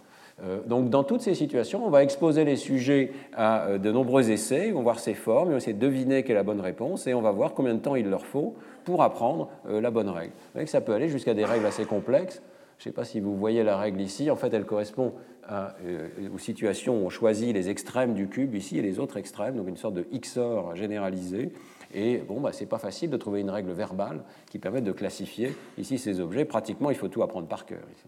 Euh, 0.42 0.60
donc 0.66 0.90
dans 0.90 1.04
toutes 1.04 1.20
ces 1.20 1.34
situations, 1.34 1.84
on 1.84 1.90
va 1.90 2.02
exposer 2.02 2.44
les 2.44 2.56
sujets 2.56 3.12
à 3.34 3.66
euh, 3.66 3.78
de 3.78 3.90
nombreux 3.90 4.30
essais, 4.30 4.68
ils 4.68 4.74
vont 4.74 4.82
voir 4.82 5.00
ces 5.00 5.14
formes, 5.14 5.48
ils 5.48 5.52
vont 5.52 5.58
essayer 5.58 5.74
de 5.74 5.80
deviner 5.80 6.22
quelle 6.22 6.32
est 6.32 6.38
la 6.38 6.44
bonne 6.44 6.60
réponse 6.60 7.06
et 7.06 7.14
on 7.14 7.22
va 7.22 7.32
voir 7.32 7.54
combien 7.54 7.74
de 7.74 7.80
temps 7.80 7.96
il 7.96 8.08
leur 8.08 8.24
faut 8.24 8.54
pour 8.84 9.02
apprendre 9.02 9.48
euh, 9.68 9.80
la 9.80 9.90
bonne 9.90 10.08
règle. 10.08 10.32
Vous 10.54 10.66
ça 10.66 10.80
peut 10.80 10.92
aller 10.92 11.08
jusqu'à 11.08 11.34
des 11.34 11.44
règles 11.44 11.66
assez 11.66 11.84
complexes. 11.84 12.42
Je 12.78 12.82
ne 12.82 12.84
sais 12.84 12.94
pas 12.94 13.04
si 13.04 13.18
vous 13.18 13.36
voyez 13.36 13.64
la 13.64 13.76
règle 13.76 14.00
ici, 14.00 14.30
en 14.30 14.36
fait 14.36 14.54
elle 14.54 14.64
correspond 14.64 15.14
aux 16.34 16.38
situations 16.38 17.02
où 17.02 17.06
on 17.06 17.08
choisit 17.08 17.54
les 17.54 17.70
extrêmes 17.70 18.12
du 18.12 18.28
cube 18.28 18.54
ici 18.54 18.78
et 18.78 18.82
les 18.82 18.98
autres 18.98 19.16
extrêmes, 19.16 19.56
donc 19.56 19.66
une 19.66 19.78
sorte 19.78 19.94
de 19.94 20.06
XOR 20.14 20.76
généralisé. 20.76 21.52
Et 21.94 22.18
bon, 22.18 22.38
bah, 22.38 22.52
c'est 22.52 22.66
pas 22.66 22.78
facile 22.78 23.08
de 23.08 23.16
trouver 23.16 23.40
une 23.40 23.48
règle 23.48 23.72
verbale 23.72 24.22
qui 24.50 24.58
permette 24.58 24.84
de 24.84 24.92
classifier 24.92 25.56
ici 25.78 25.96
ces 25.96 26.20
objets. 26.20 26.44
Pratiquement, 26.44 26.90
il 26.90 26.96
faut 26.96 27.08
tout 27.08 27.22
apprendre 27.22 27.48
par 27.48 27.64
cœur 27.64 27.80
ici. 27.96 28.04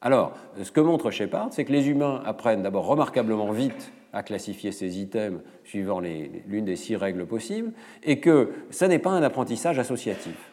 Alors, 0.00 0.32
ce 0.62 0.70
que 0.70 0.80
montre 0.80 1.10
Shepard, 1.10 1.48
c'est 1.50 1.64
que 1.64 1.72
les 1.72 1.88
humains 1.88 2.22
apprennent 2.24 2.62
d'abord 2.62 2.86
remarquablement 2.86 3.50
vite 3.50 3.92
à 4.12 4.22
classifier 4.22 4.72
ces 4.72 4.98
items 4.98 5.40
suivant 5.64 6.00
l'une 6.00 6.64
des 6.64 6.76
six 6.76 6.96
règles 6.96 7.26
possibles, 7.26 7.72
et 8.02 8.18
que 8.18 8.50
ce 8.70 8.84
n'est 8.84 8.98
pas 8.98 9.10
un 9.10 9.22
apprentissage 9.22 9.78
associatif. 9.78 10.52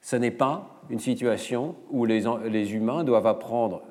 Ce 0.00 0.16
n'est 0.16 0.30
pas 0.30 0.80
une 0.88 0.98
situation 0.98 1.76
où 1.90 2.04
les, 2.04 2.24
les, 2.48 2.74
humains 2.74 3.04
doivent 3.04 3.26
apprendre 3.26 3.82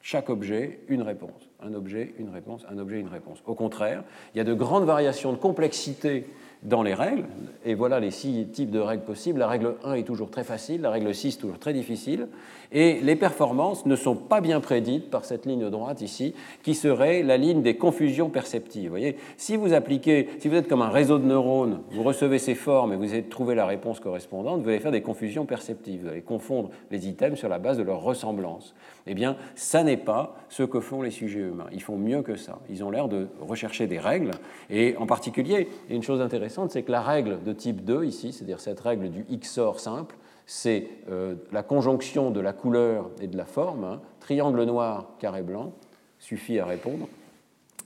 chaque 0.00 0.30
objet 0.30 0.80
une 0.88 1.02
réponse. 1.02 1.50
Un 1.62 1.74
objet, 1.74 2.14
une 2.18 2.30
réponse, 2.30 2.64
un 2.68 2.78
objet, 2.78 3.00
une 3.00 3.08
réponse. 3.08 3.42
Au 3.46 3.54
contraire, 3.54 4.04
il 4.34 4.38
y 4.38 4.40
a 4.40 4.44
de 4.44 4.54
grandes 4.54 4.84
variations 4.84 5.32
de 5.32 5.38
complexité 5.38 6.26
dans 6.64 6.82
les 6.82 6.94
règles, 6.94 7.26
et 7.66 7.74
voilà 7.74 8.00
les 8.00 8.10
six 8.10 8.46
types 8.46 8.70
de 8.70 8.78
règles 8.78 9.04
possibles. 9.04 9.38
La 9.38 9.48
règle 9.48 9.74
1 9.84 9.94
est 9.94 10.02
toujours 10.02 10.30
très 10.30 10.44
facile, 10.44 10.80
la 10.80 10.90
règle 10.90 11.14
6 11.14 11.38
toujours 11.38 11.58
très 11.58 11.74
difficile, 11.74 12.28
et 12.72 13.00
les 13.02 13.16
performances 13.16 13.84
ne 13.84 13.96
sont 13.96 14.16
pas 14.16 14.40
bien 14.40 14.60
prédites 14.60 15.10
par 15.10 15.26
cette 15.26 15.44
ligne 15.44 15.68
droite 15.68 16.00
ici, 16.00 16.34
qui 16.62 16.74
serait 16.74 17.22
la 17.22 17.36
ligne 17.36 17.60
des 17.60 17.76
confusions 17.76 18.30
perceptives. 18.30 18.84
Vous 18.84 18.90
voyez, 18.90 19.16
si 19.36 19.56
vous 19.56 19.74
appliquez, 19.74 20.30
si 20.38 20.48
vous 20.48 20.56
êtes 20.56 20.68
comme 20.68 20.82
un 20.82 20.88
réseau 20.88 21.18
de 21.18 21.26
neurones, 21.26 21.80
vous 21.90 22.02
recevez 22.02 22.38
ces 22.38 22.54
formes 22.54 22.94
et 22.94 22.96
vous 22.96 23.04
essayez 23.04 23.22
de 23.22 23.28
trouver 23.28 23.54
la 23.54 23.66
réponse 23.66 24.00
correspondante, 24.00 24.62
vous 24.62 24.68
allez 24.68 24.80
faire 24.80 24.90
des 24.90 25.02
confusions 25.02 25.44
perceptives, 25.44 26.02
vous 26.02 26.08
allez 26.08 26.22
confondre 26.22 26.70
les 26.90 27.06
items 27.06 27.38
sur 27.38 27.50
la 27.50 27.58
base 27.58 27.76
de 27.76 27.82
leur 27.82 28.00
ressemblance. 28.02 28.74
Eh 29.06 29.14
bien, 29.14 29.36
ça 29.54 29.82
n'est 29.82 29.98
pas 29.98 30.36
ce 30.48 30.62
que 30.62 30.80
font 30.80 31.02
les 31.02 31.10
sujets 31.10 31.40
humains. 31.40 31.66
Ils 31.72 31.82
font 31.82 31.98
mieux 31.98 32.22
que 32.22 32.36
ça. 32.36 32.60
Ils 32.70 32.82
ont 32.82 32.90
l'air 32.90 33.08
de 33.08 33.28
rechercher 33.40 33.86
des 33.86 33.98
règles, 33.98 34.30
et 34.70 34.96
en 34.96 35.06
particulier, 35.06 35.68
une 35.90 36.02
chose 36.02 36.22
intéressante, 36.22 36.70
c'est 36.70 36.82
que 36.82 36.92
la 36.92 37.02
règle 37.02 37.42
de 37.42 37.52
type 37.52 37.84
2 37.84 38.04
ici, 38.04 38.32
c'est-à-dire 38.32 38.60
cette 38.60 38.80
règle 38.80 39.10
du 39.10 39.24
XOR 39.24 39.78
simple, 39.78 40.16
c'est 40.46 40.88
euh, 41.10 41.34
la 41.52 41.62
conjonction 41.62 42.30
de 42.30 42.40
la 42.40 42.52
couleur 42.52 43.10
et 43.20 43.26
de 43.26 43.36
la 43.36 43.46
forme, 43.46 43.84
hein. 43.84 44.00
triangle 44.20 44.62
noir, 44.64 45.10
carré 45.18 45.42
blanc, 45.42 45.72
suffit 46.18 46.58
à 46.58 46.66
répondre. 46.66 47.08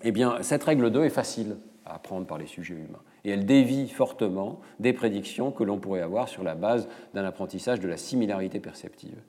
Eh 0.02 0.12
bien, 0.12 0.42
cette 0.42 0.62
règle 0.62 0.90
2 0.90 1.04
est 1.04 1.10
facile 1.10 1.56
à 1.84 1.96
apprendre 1.96 2.26
par 2.26 2.38
les 2.38 2.46
sujets 2.46 2.74
humains. 2.74 3.02
Et 3.24 3.30
elle 3.30 3.46
dévie 3.46 3.88
fortement 3.88 4.60
des 4.78 4.92
prédictions 4.92 5.50
que 5.50 5.64
l'on 5.64 5.78
pourrait 5.78 6.02
avoir 6.02 6.28
sur 6.28 6.44
la 6.44 6.54
base 6.54 6.88
d'un 7.14 7.24
apprentissage 7.24 7.80
de 7.80 7.88
la 7.88 7.96
similarité 7.96 8.60
perceptive. 8.60 9.20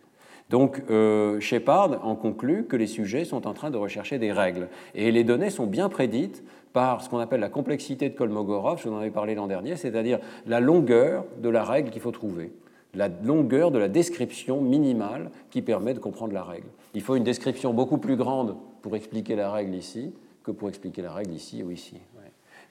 Donc, 0.49 0.81
euh, 0.89 1.39
Shepard 1.39 2.05
en 2.05 2.15
conclut 2.15 2.65
que 2.65 2.75
les 2.75 2.87
sujets 2.87 3.23
sont 3.23 3.45
en 3.47 3.53
train 3.53 3.69
de 3.69 3.77
rechercher 3.77 4.17
des 4.17 4.31
règles. 4.31 4.67
Et 4.95 5.11
les 5.11 5.23
données 5.23 5.51
sont 5.51 5.67
bien 5.67 5.89
prédites 5.89 6.43
par 6.73 7.01
ce 7.01 7.09
qu'on 7.09 7.19
appelle 7.19 7.39
la 7.39 7.49
complexité 7.49 8.09
de 8.09 8.15
Kolmogorov, 8.15 8.79
je 8.81 8.89
vous 8.89 8.95
en 8.95 8.99
avais 8.99 9.11
parlé 9.11 9.35
l'an 9.35 9.47
dernier, 9.47 9.75
c'est-à-dire 9.75 10.19
la 10.45 10.59
longueur 10.59 11.25
de 11.41 11.49
la 11.49 11.63
règle 11.63 11.89
qu'il 11.89 12.01
faut 12.01 12.11
trouver 12.11 12.51
la 12.93 13.07
longueur 13.07 13.71
de 13.71 13.77
la 13.77 13.87
description 13.87 14.61
minimale 14.61 15.31
qui 15.51 15.61
permet 15.61 15.93
de 15.93 15.99
comprendre 15.99 16.33
la 16.33 16.43
règle. 16.43 16.67
Il 16.93 17.01
faut 17.01 17.15
une 17.15 17.23
description 17.23 17.73
beaucoup 17.73 17.97
plus 17.97 18.15
grande 18.15 18.55
pour 18.81 18.95
expliquer 18.95 19.35
la 19.35 19.51
règle 19.51 19.75
ici 19.75 20.13
que 20.43 20.51
pour 20.51 20.69
expliquer 20.69 21.01
la 21.01 21.13
règle 21.13 21.33
ici 21.33 21.61
ou 21.63 21.71
ici. 21.71 21.97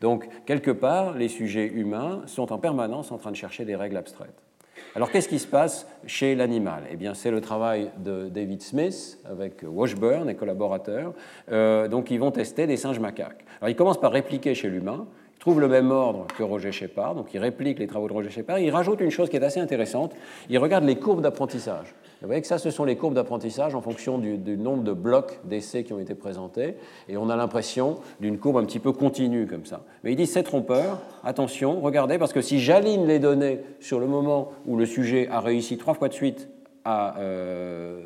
Donc, 0.01 0.29
quelque 0.47 0.71
part, 0.71 1.15
les 1.15 1.29
sujets 1.29 1.67
humains 1.67 2.23
sont 2.27 2.53
en 2.53 2.59
permanence 2.59 3.11
en 3.11 3.19
train 3.19 3.31
de 3.31 3.37
chercher 3.37 3.65
des 3.65 3.75
règles 3.75 3.97
abstraites. 3.97 4.48
Alors, 4.95 5.11
qu'est-ce 5.11 5.29
qui 5.29 5.39
se 5.39 5.47
passe 5.47 5.87
chez 6.07 6.35
l'animal? 6.35 6.85
Eh 6.91 6.97
bien, 6.97 7.15
c'est 7.15 7.31
le 7.31 7.41
travail 7.41 7.91
de 7.99 8.29
David 8.29 8.63
Smith 8.63 9.19
avec 9.29 9.63
Washburn 9.63 10.29
et 10.29 10.35
collaborateurs. 10.35 11.13
Euh, 11.51 11.89
donc, 11.89 12.11
ils 12.11 12.19
vont 12.19 12.31
tester 12.31 12.67
des 12.67 12.77
singes 12.77 13.01
macaques. 13.01 13.45
Alors, 13.61 13.71
ils 13.71 13.77
commencent 13.77 14.01
par 14.01 14.13
répliquer 14.13 14.55
chez 14.55 14.69
l'humain, 14.69 15.07
trouve 15.49 15.61
le 15.63 15.69
même 15.69 15.91
ordre 15.93 16.27
que 16.37 16.43
Roger 16.43 16.73
Shepard, 16.73 17.15
donc 17.15 17.33
il 17.33 17.39
réplique 17.39 17.79
les 17.79 17.87
travaux 17.87 18.07
de 18.07 18.13
Roger 18.13 18.29
Shepard, 18.29 18.59
il 18.59 18.71
rajoute 18.71 19.01
une 19.01 19.11
chose 19.11 19.31
qui 19.31 19.37
est 19.37 19.43
assez 19.43 19.61
intéressante, 19.61 20.15
il 20.51 20.59
regarde 20.59 20.85
les 20.85 20.97
courbes 20.97 21.23
d'apprentissage. 21.23 21.95
Vous 22.21 22.27
voyez 22.27 22.43
que 22.43 22.47
ça, 22.47 22.59
ce 22.59 22.71
sont 22.71 22.85
les 22.85 22.97
courbes 22.97 23.15
d'apprentissage 23.15 23.75
en 23.75 23.81
fonction 23.81 24.19
du, 24.19 24.37
nombre 24.59 24.83
de 24.83 24.93
blocs 24.93 25.41
d'essais 25.45 25.85
qui 25.85 25.95
ont 25.95 26.01
été 26.01 26.15
présentés, 26.15 26.75
et 27.09 27.17
on 27.17 27.31
a 27.31 27.37
l'impression 27.37 27.97
d'une 28.21 28.37
courbe 28.37 28.59
un 28.59 28.65
petit 28.67 28.79
peu 28.79 28.93
continue 28.93 29.47
comme 29.47 29.65
ça. 29.65 29.85
Mais 30.05 30.13
il 30.13 30.17
dit, 30.17 30.27
c'est 30.27 30.43
trompeur, 30.43 31.01
attention, 31.25 31.81
regardez, 31.81 32.19
parce 32.19 32.35
que 32.35 32.43
si 32.43 32.61
j'aligne 32.61 33.07
les 33.07 33.19
données 33.19 33.61
sur 33.81 34.01
le 34.01 34.07
moment 34.07 34.51
où 34.67 34.77
le 34.77 34.85
sujet 34.85 35.29
a 35.31 35.41
réussi 35.41 35.79
trois 35.79 35.95
fois 35.95 36.09
de 36.09 36.13
suite 36.13 36.51
à... 36.85 37.19
Euh, 37.21 38.03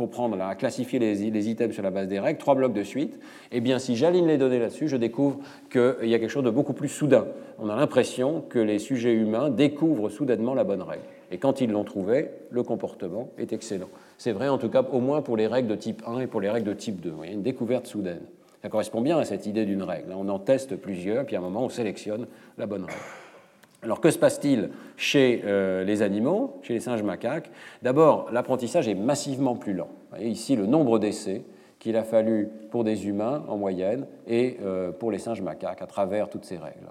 comprendre, 0.00 0.40
à 0.40 0.54
classifier 0.54 0.98
les, 0.98 1.50
items 1.50 1.74
sur 1.74 1.82
la 1.82 1.90
base 1.90 2.08
des 2.08 2.18
règles, 2.18 2.38
trois 2.38 2.54
blocs 2.54 2.72
de 2.72 2.82
suite, 2.82 3.20
eh 3.52 3.60
bien, 3.60 3.78
si 3.78 3.96
j'aligne 3.96 4.26
les 4.26 4.38
données 4.38 4.58
là-dessus, 4.58 4.88
je 4.88 4.96
découvre 4.96 5.40
qu'il 5.70 6.08
y 6.08 6.14
a 6.14 6.18
quelque 6.18 6.30
chose 6.30 6.42
de 6.42 6.48
beaucoup 6.48 6.72
plus 6.72 6.88
soudain. 6.88 7.26
On 7.58 7.68
a 7.68 7.76
l'impression 7.76 8.40
que 8.48 8.58
les 8.58 8.78
sujets 8.78 9.12
humains 9.12 9.50
découvrent 9.50 10.08
soudainement 10.08 10.54
la 10.54 10.64
bonne 10.64 10.80
règle. 10.80 11.02
Et 11.30 11.36
quand 11.36 11.60
ils 11.60 11.70
l'ont 11.70 11.84
trouvée, 11.84 12.30
le 12.50 12.62
comportement 12.62 13.28
est 13.36 13.52
excellent. 13.52 13.90
C'est 14.16 14.32
vrai 14.32 14.48
en 14.48 14.56
tout 14.56 14.70
cas 14.70 14.82
au 14.90 15.00
moins 15.00 15.20
pour 15.20 15.36
les 15.36 15.46
règles 15.46 15.68
de 15.68 15.76
type 15.76 16.02
1 16.06 16.20
et 16.20 16.26
pour 16.26 16.40
les 16.40 16.48
règles 16.48 16.68
de 16.68 16.74
type 16.74 17.02
2. 17.02 17.10
Vous 17.10 17.16
voyez, 17.16 17.34
une 17.34 17.42
découverte 17.42 17.86
soudaine. 17.86 18.22
Ça 18.62 18.70
correspond 18.70 19.02
bien 19.02 19.18
à 19.18 19.26
cette 19.26 19.44
idée 19.44 19.66
d'une 19.66 19.82
règle. 19.82 20.14
On 20.16 20.30
en 20.30 20.38
teste 20.38 20.76
plusieurs, 20.76 21.26
puis 21.26 21.36
à 21.36 21.40
un 21.40 21.42
moment, 21.42 21.64
on 21.64 21.68
sélectionne 21.68 22.26
la 22.56 22.64
bonne 22.64 22.84
règle. 22.84 23.29
Alors 23.82 24.00
que 24.00 24.10
se 24.10 24.18
passe-t-il 24.18 24.70
chez 24.96 25.42
euh, 25.44 25.84
les 25.84 26.02
animaux, 26.02 26.58
chez 26.62 26.74
les 26.74 26.80
singes 26.80 27.02
macaques? 27.02 27.50
D'abord, 27.82 28.30
l'apprentissage 28.30 28.88
est 28.88 28.94
massivement 28.94 29.56
plus 29.56 29.72
lent. 29.72 29.88
Vous 29.88 30.16
voyez 30.16 30.28
ici 30.28 30.54
le 30.54 30.66
nombre 30.66 30.98
d'essais 30.98 31.42
qu'il 31.78 31.96
a 31.96 32.04
fallu 32.04 32.48
pour 32.70 32.84
des 32.84 33.08
humains 33.08 33.42
en 33.48 33.56
moyenne 33.56 34.06
et 34.26 34.58
euh, 34.62 34.92
pour 34.92 35.10
les 35.10 35.18
singes 35.18 35.40
macaques 35.40 35.80
à 35.80 35.86
travers 35.86 36.28
toutes 36.28 36.44
ces 36.44 36.58
règles. 36.58 36.88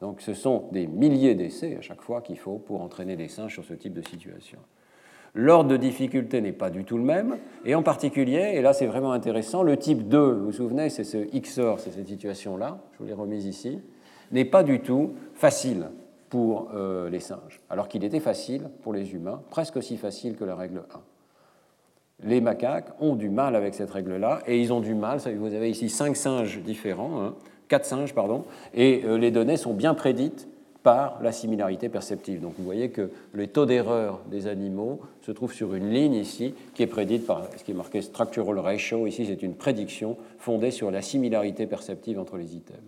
Donc 0.00 0.22
ce 0.22 0.32
sont 0.32 0.64
des 0.72 0.86
milliers 0.86 1.34
d'essais 1.34 1.76
à 1.76 1.82
chaque 1.82 2.00
fois 2.00 2.22
qu'il 2.22 2.38
faut 2.38 2.56
pour 2.56 2.80
entraîner 2.80 3.16
les 3.16 3.28
singes 3.28 3.52
sur 3.52 3.64
ce 3.64 3.74
type 3.74 3.92
de 3.92 4.00
situation. 4.00 4.58
L'ordre 5.34 5.68
de 5.68 5.76
difficulté 5.76 6.40
n'est 6.40 6.52
pas 6.52 6.70
du 6.70 6.84
tout 6.84 6.96
le 6.96 7.04
même, 7.04 7.36
et 7.66 7.74
en 7.74 7.82
particulier, 7.82 8.54
et 8.54 8.62
là 8.62 8.72
c'est 8.72 8.86
vraiment 8.86 9.12
intéressant, 9.12 9.62
le 9.62 9.76
type 9.76 10.08
2, 10.08 10.18
vous 10.18 10.46
vous 10.46 10.52
souvenez, 10.52 10.88
c'est 10.88 11.04
ce 11.04 11.18
XOR, 11.18 11.78
c'est 11.78 11.92
cette 11.92 12.08
situation-là, 12.08 12.80
je 12.94 12.98
vous 12.98 13.04
l'ai 13.04 13.12
remise 13.12 13.44
ici, 13.44 13.78
n'est 14.32 14.46
pas 14.46 14.64
du 14.64 14.80
tout 14.80 15.12
facile 15.34 15.90
pour 16.30 16.70
euh, 16.74 17.10
les 17.10 17.20
singes, 17.20 17.60
alors 17.68 17.88
qu'il 17.88 18.04
était 18.04 18.20
facile 18.20 18.70
pour 18.82 18.92
les 18.92 19.12
humains, 19.12 19.42
presque 19.50 19.76
aussi 19.76 19.96
facile 19.96 20.36
que 20.36 20.44
la 20.44 20.54
règle 20.54 20.84
1. 20.94 22.28
Les 22.28 22.40
macaques 22.40 22.90
ont 23.00 23.16
du 23.16 23.28
mal 23.28 23.56
avec 23.56 23.74
cette 23.74 23.90
règle-là, 23.90 24.40
et 24.46 24.60
ils 24.60 24.72
ont 24.72 24.80
du 24.80 24.94
mal, 24.94 25.18
vous 25.36 25.54
avez 25.54 25.68
ici 25.68 25.88
cinq 25.88 26.16
singes 26.16 26.60
différents, 26.62 27.22
hein, 27.22 27.34
quatre 27.68 27.84
singes, 27.84 28.14
pardon, 28.14 28.44
et 28.74 29.02
euh, 29.04 29.18
les 29.18 29.30
données 29.30 29.56
sont 29.56 29.74
bien 29.74 29.94
prédites 29.94 30.48
par 30.82 31.20
la 31.22 31.32
similarité 31.32 31.88
perceptive. 31.88 32.40
Donc 32.40 32.54
vous 32.56 32.64
voyez 32.64 32.90
que 32.90 33.10
le 33.32 33.46
taux 33.46 33.66
d'erreur 33.66 34.20
des 34.30 34.46
animaux 34.46 35.00
se 35.20 35.32
trouve 35.32 35.52
sur 35.52 35.74
une 35.74 35.90
ligne 35.90 36.14
ici 36.14 36.54
qui 36.74 36.82
est 36.82 36.86
prédite 36.86 37.26
par 37.26 37.48
ce 37.56 37.64
qui 37.64 37.72
est 37.72 37.74
marqué 37.74 38.00
structural 38.00 38.58
ratio. 38.58 39.06
Ici, 39.06 39.26
c'est 39.26 39.42
une 39.42 39.54
prédiction 39.54 40.16
fondée 40.38 40.70
sur 40.70 40.90
la 40.90 41.02
similarité 41.02 41.66
perceptive 41.66 42.18
entre 42.18 42.38
les 42.38 42.56
items. 42.56 42.80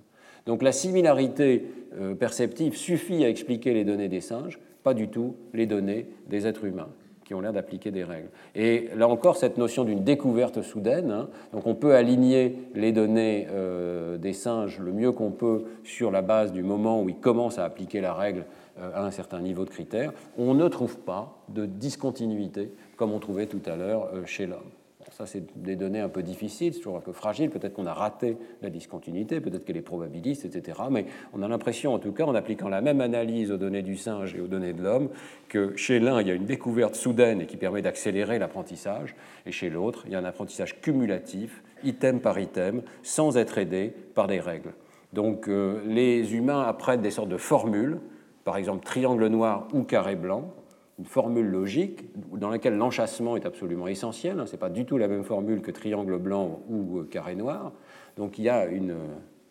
Donc 0.47 0.63
la 0.63 0.73
similarité 0.73 1.65
euh, 2.01 2.15
perceptive 2.15 2.77
suffit 2.77 3.25
à 3.25 3.29
expliquer 3.29 3.75
les 3.75 3.85
données 3.85 4.09
des 4.09 4.21
singes, 4.21 4.59
pas 4.83 4.95
du 4.95 5.09
tout 5.09 5.37
les 5.53 5.67
données 5.67 6.07
des 6.29 6.47
êtres 6.47 6.65
humains 6.65 6.89
qui 7.25 7.35
ont 7.35 7.41
l'air 7.41 7.53
d'appliquer 7.53 7.93
des 7.93 8.03
règles. 8.03 8.29
Et 8.57 8.89
là 8.97 9.07
encore, 9.07 9.37
cette 9.37 9.57
notion 9.57 9.85
d'une 9.85 10.03
découverte 10.03 10.61
soudaine, 10.63 11.13
hein, 11.13 11.29
donc 11.53 11.69
on 11.69 11.77
peut 11.77 11.95
aligner 11.95 12.57
les 12.75 12.91
données 12.91 13.47
euh, 13.51 14.19
des 14.19 14.33
singes 14.33 14.81
le 14.81 14.93
mieux 14.93 15.13
qu'on 15.13 15.31
peut 15.31 15.65
sur 15.85 16.11
la 16.11 16.21
base 16.21 16.53
du 16.53 16.65
moment 16.65 17.01
où 17.01 17.09
ils 17.09 17.17
commencent 17.17 17.59
à 17.59 17.65
appliquer 17.65 18.01
la 18.01 18.13
règle 18.13 18.45
euh, 18.81 18.91
à 18.95 19.05
un 19.05 19.13
certain 19.13 19.41
niveau 19.41 19.65
de 19.65 19.71
critères, 19.71 20.13
on 20.37 20.55
ne 20.55 20.67
trouve 20.67 20.99
pas 20.99 21.39
de 21.49 21.65
discontinuité 21.65 22.73
comme 22.97 23.13
on 23.13 23.21
trouvait 23.21 23.47
tout 23.47 23.63
à 23.67 23.77
l'heure 23.77 24.11
chez 24.27 24.47
l'homme. 24.47 24.71
Ça, 25.11 25.27
c'est 25.27 25.43
des 25.57 25.77
données 25.77 26.01
un 26.01 26.09
peu 26.09 26.23
difficiles, 26.23 26.75
toujours 26.75 26.97
un 26.97 27.01
peu 27.01 27.13
fragile. 27.13 27.51
Peut-être 27.51 27.75
qu'on 27.75 27.87
a 27.87 27.93
raté 27.93 28.37
la 28.63 28.71
discontinuité, 28.71 29.41
peut-être 29.41 29.65
qu'elle 29.65 29.77
est 29.77 29.83
probabiliste, 29.83 30.45
etc. 30.45 30.81
Mais 30.91 31.07
on 31.33 31.43
a 31.43 31.49
l'impression, 31.49 31.93
en 31.93 31.99
tout 31.99 32.13
cas, 32.13 32.25
en 32.25 32.35
appliquant 32.35 32.69
la 32.69 32.81
même 32.81 33.01
analyse 33.01 33.51
aux 33.51 33.57
données 33.57 33.83
du 33.83 33.97
singe 33.97 34.35
et 34.35 34.41
aux 34.41 34.47
données 34.47 34.73
de 34.73 34.83
l'homme, 34.83 35.11
que 35.49 35.77
chez 35.77 35.99
l'un, 35.99 36.21
il 36.21 36.29
y 36.29 36.31
a 36.31 36.35
une 36.35 36.47
découverte 36.47 36.95
soudaine 36.95 37.43
et 37.43 37.47
qui 37.47 37.57
permet 37.57 37.83
d'accélérer 37.83 38.39
l'apprentissage, 38.39 39.15
et 39.45 39.53
chez 39.53 39.71
l'autre, 39.71 40.05
il 40.07 40.13
y 40.13 40.15
a 40.15 40.19
un 40.19 40.25
apprentissage 40.25 40.81
cumulatif, 40.81 41.63
item 41.85 42.21
par 42.21 42.39
item, 42.39 42.83
sans 43.03 43.37
être 43.37 43.59
aidé 43.59 43.93
par 44.15 44.29
des 44.29 44.41
règles. 44.41 44.73
Donc 45.13 45.49
euh, 45.49 45.83
les 45.87 46.35
humains 46.35 46.63
apprennent 46.63 47.03
des 47.03 47.11
sortes 47.11 47.29
de 47.29 47.37
formules, 47.37 48.01
par 48.45 48.57
exemple 48.57 48.85
triangle 48.85 49.27
noir 49.27 49.69
ou 49.73 49.83
carré 49.83 50.17
blanc, 50.17 50.55
une 51.03 51.09
formule 51.09 51.47
logique 51.47 52.05
dans 52.33 52.49
laquelle 52.49 52.77
l'enchassement 52.77 53.37
est 53.37 53.45
absolument 53.45 53.89
essentiel. 53.89 54.39
Hein. 54.39 54.47
Ce 54.47 54.53
n'est 54.53 54.59
pas 54.59 54.71
du 54.71 54.85
tout 54.85 54.99
la 54.99 55.09
même 55.09 55.25
formule 55.25 55.61
que 55.61 55.73
triangle 55.73 56.17
blanc 56.17 56.61
ou 56.71 57.01
euh, 57.01 57.09
carré 57.11 57.35
noir. 57.35 57.73
Donc 58.17 58.39
il 58.39 58.45
y 58.45 58.49
a 58.49 58.67
une 58.67 58.95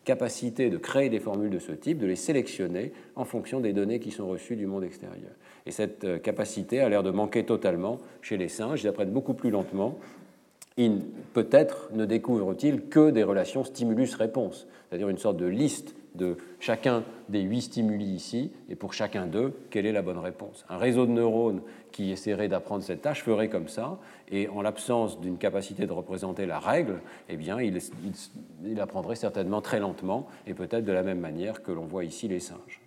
capacité 0.06 0.70
de 0.70 0.78
créer 0.78 1.10
des 1.10 1.20
formules 1.20 1.50
de 1.50 1.60
ce 1.60 1.74
type, 1.74 1.98
de 1.98 2.08
les 2.08 2.16
sélectionner 2.16 2.94
en 3.18 3.26
fonction 3.26 3.60
des 3.60 3.74
données 3.74 4.00
qui 4.00 4.12
sont 4.12 4.30
reçues 4.30 4.56
du 4.56 4.66
monde 4.66 4.86
extérieur. 4.86 5.32
Et 5.66 5.72
cette 5.72 6.06
euh, 6.06 6.20
capacité 6.20 6.80
a 6.80 6.88
l'air 6.88 7.04
de 7.04 7.12
manquer 7.12 7.44
totalement 7.44 7.98
chez 8.22 8.38
les 8.38 8.48
singes. 8.48 8.84
Ils 8.84 8.88
apprennent 8.88 9.12
beaucoup 9.12 9.34
plus 9.34 9.50
lentement. 9.50 9.98
Peut-être 11.34 11.90
ne 11.94 12.06
découvrent-ils 12.06 12.84
que 12.84 13.12
des 13.12 13.24
relations 13.24 13.66
stimulus-réponse, 13.66 14.68
c'est-à-dire 14.88 15.10
une 15.10 15.18
sorte 15.18 15.36
de 15.36 15.46
liste 15.46 15.96
de 16.16 16.38
chacun 16.60 17.04
des 17.30 17.42
huit 17.42 17.62
stimuli 17.62 18.06
ici, 18.06 18.52
et 18.70 18.76
pour 18.76 18.94
chacun 18.94 19.28
d'eux, 19.28 19.54
quelle 19.70 19.86
est 19.86 19.92
la 19.92 20.02
bonne 20.02 20.18
réponse. 20.18 20.66
Un 20.70 20.78
réseau 20.78 21.06
de 21.06 21.12
neurones 21.12 21.62
qui 21.92 22.12
essaierait 22.12 22.48
d'apprendre 22.48 22.84
cette 22.84 23.02
tâche 23.02 23.24
ferait 23.24 23.50
comme 23.50 23.68
ça, 23.68 23.98
et 24.30 24.48
en 24.50 24.62
l'absence 24.62 25.20
d'une 25.22 25.38
capacité 25.38 25.88
de 25.88 25.94
représenter 25.94 26.46
la 26.46 26.60
règle, 26.60 27.00
eh 27.30 27.38
bien, 27.38 27.60
il, 27.62 27.80
apprendrait 28.82 29.16
certainement 29.16 29.62
très 29.62 29.80
lentement, 29.80 30.28
et 30.48 30.54
peut-être 30.54 30.86
de 30.86 30.92
la 30.92 31.04
même 31.04 31.20
manière 31.20 31.64
que 31.64 31.72
l'on 31.72 31.86
voit 31.86 32.04
ici 32.04 32.28
les 32.28 32.40
singes. 32.40 32.82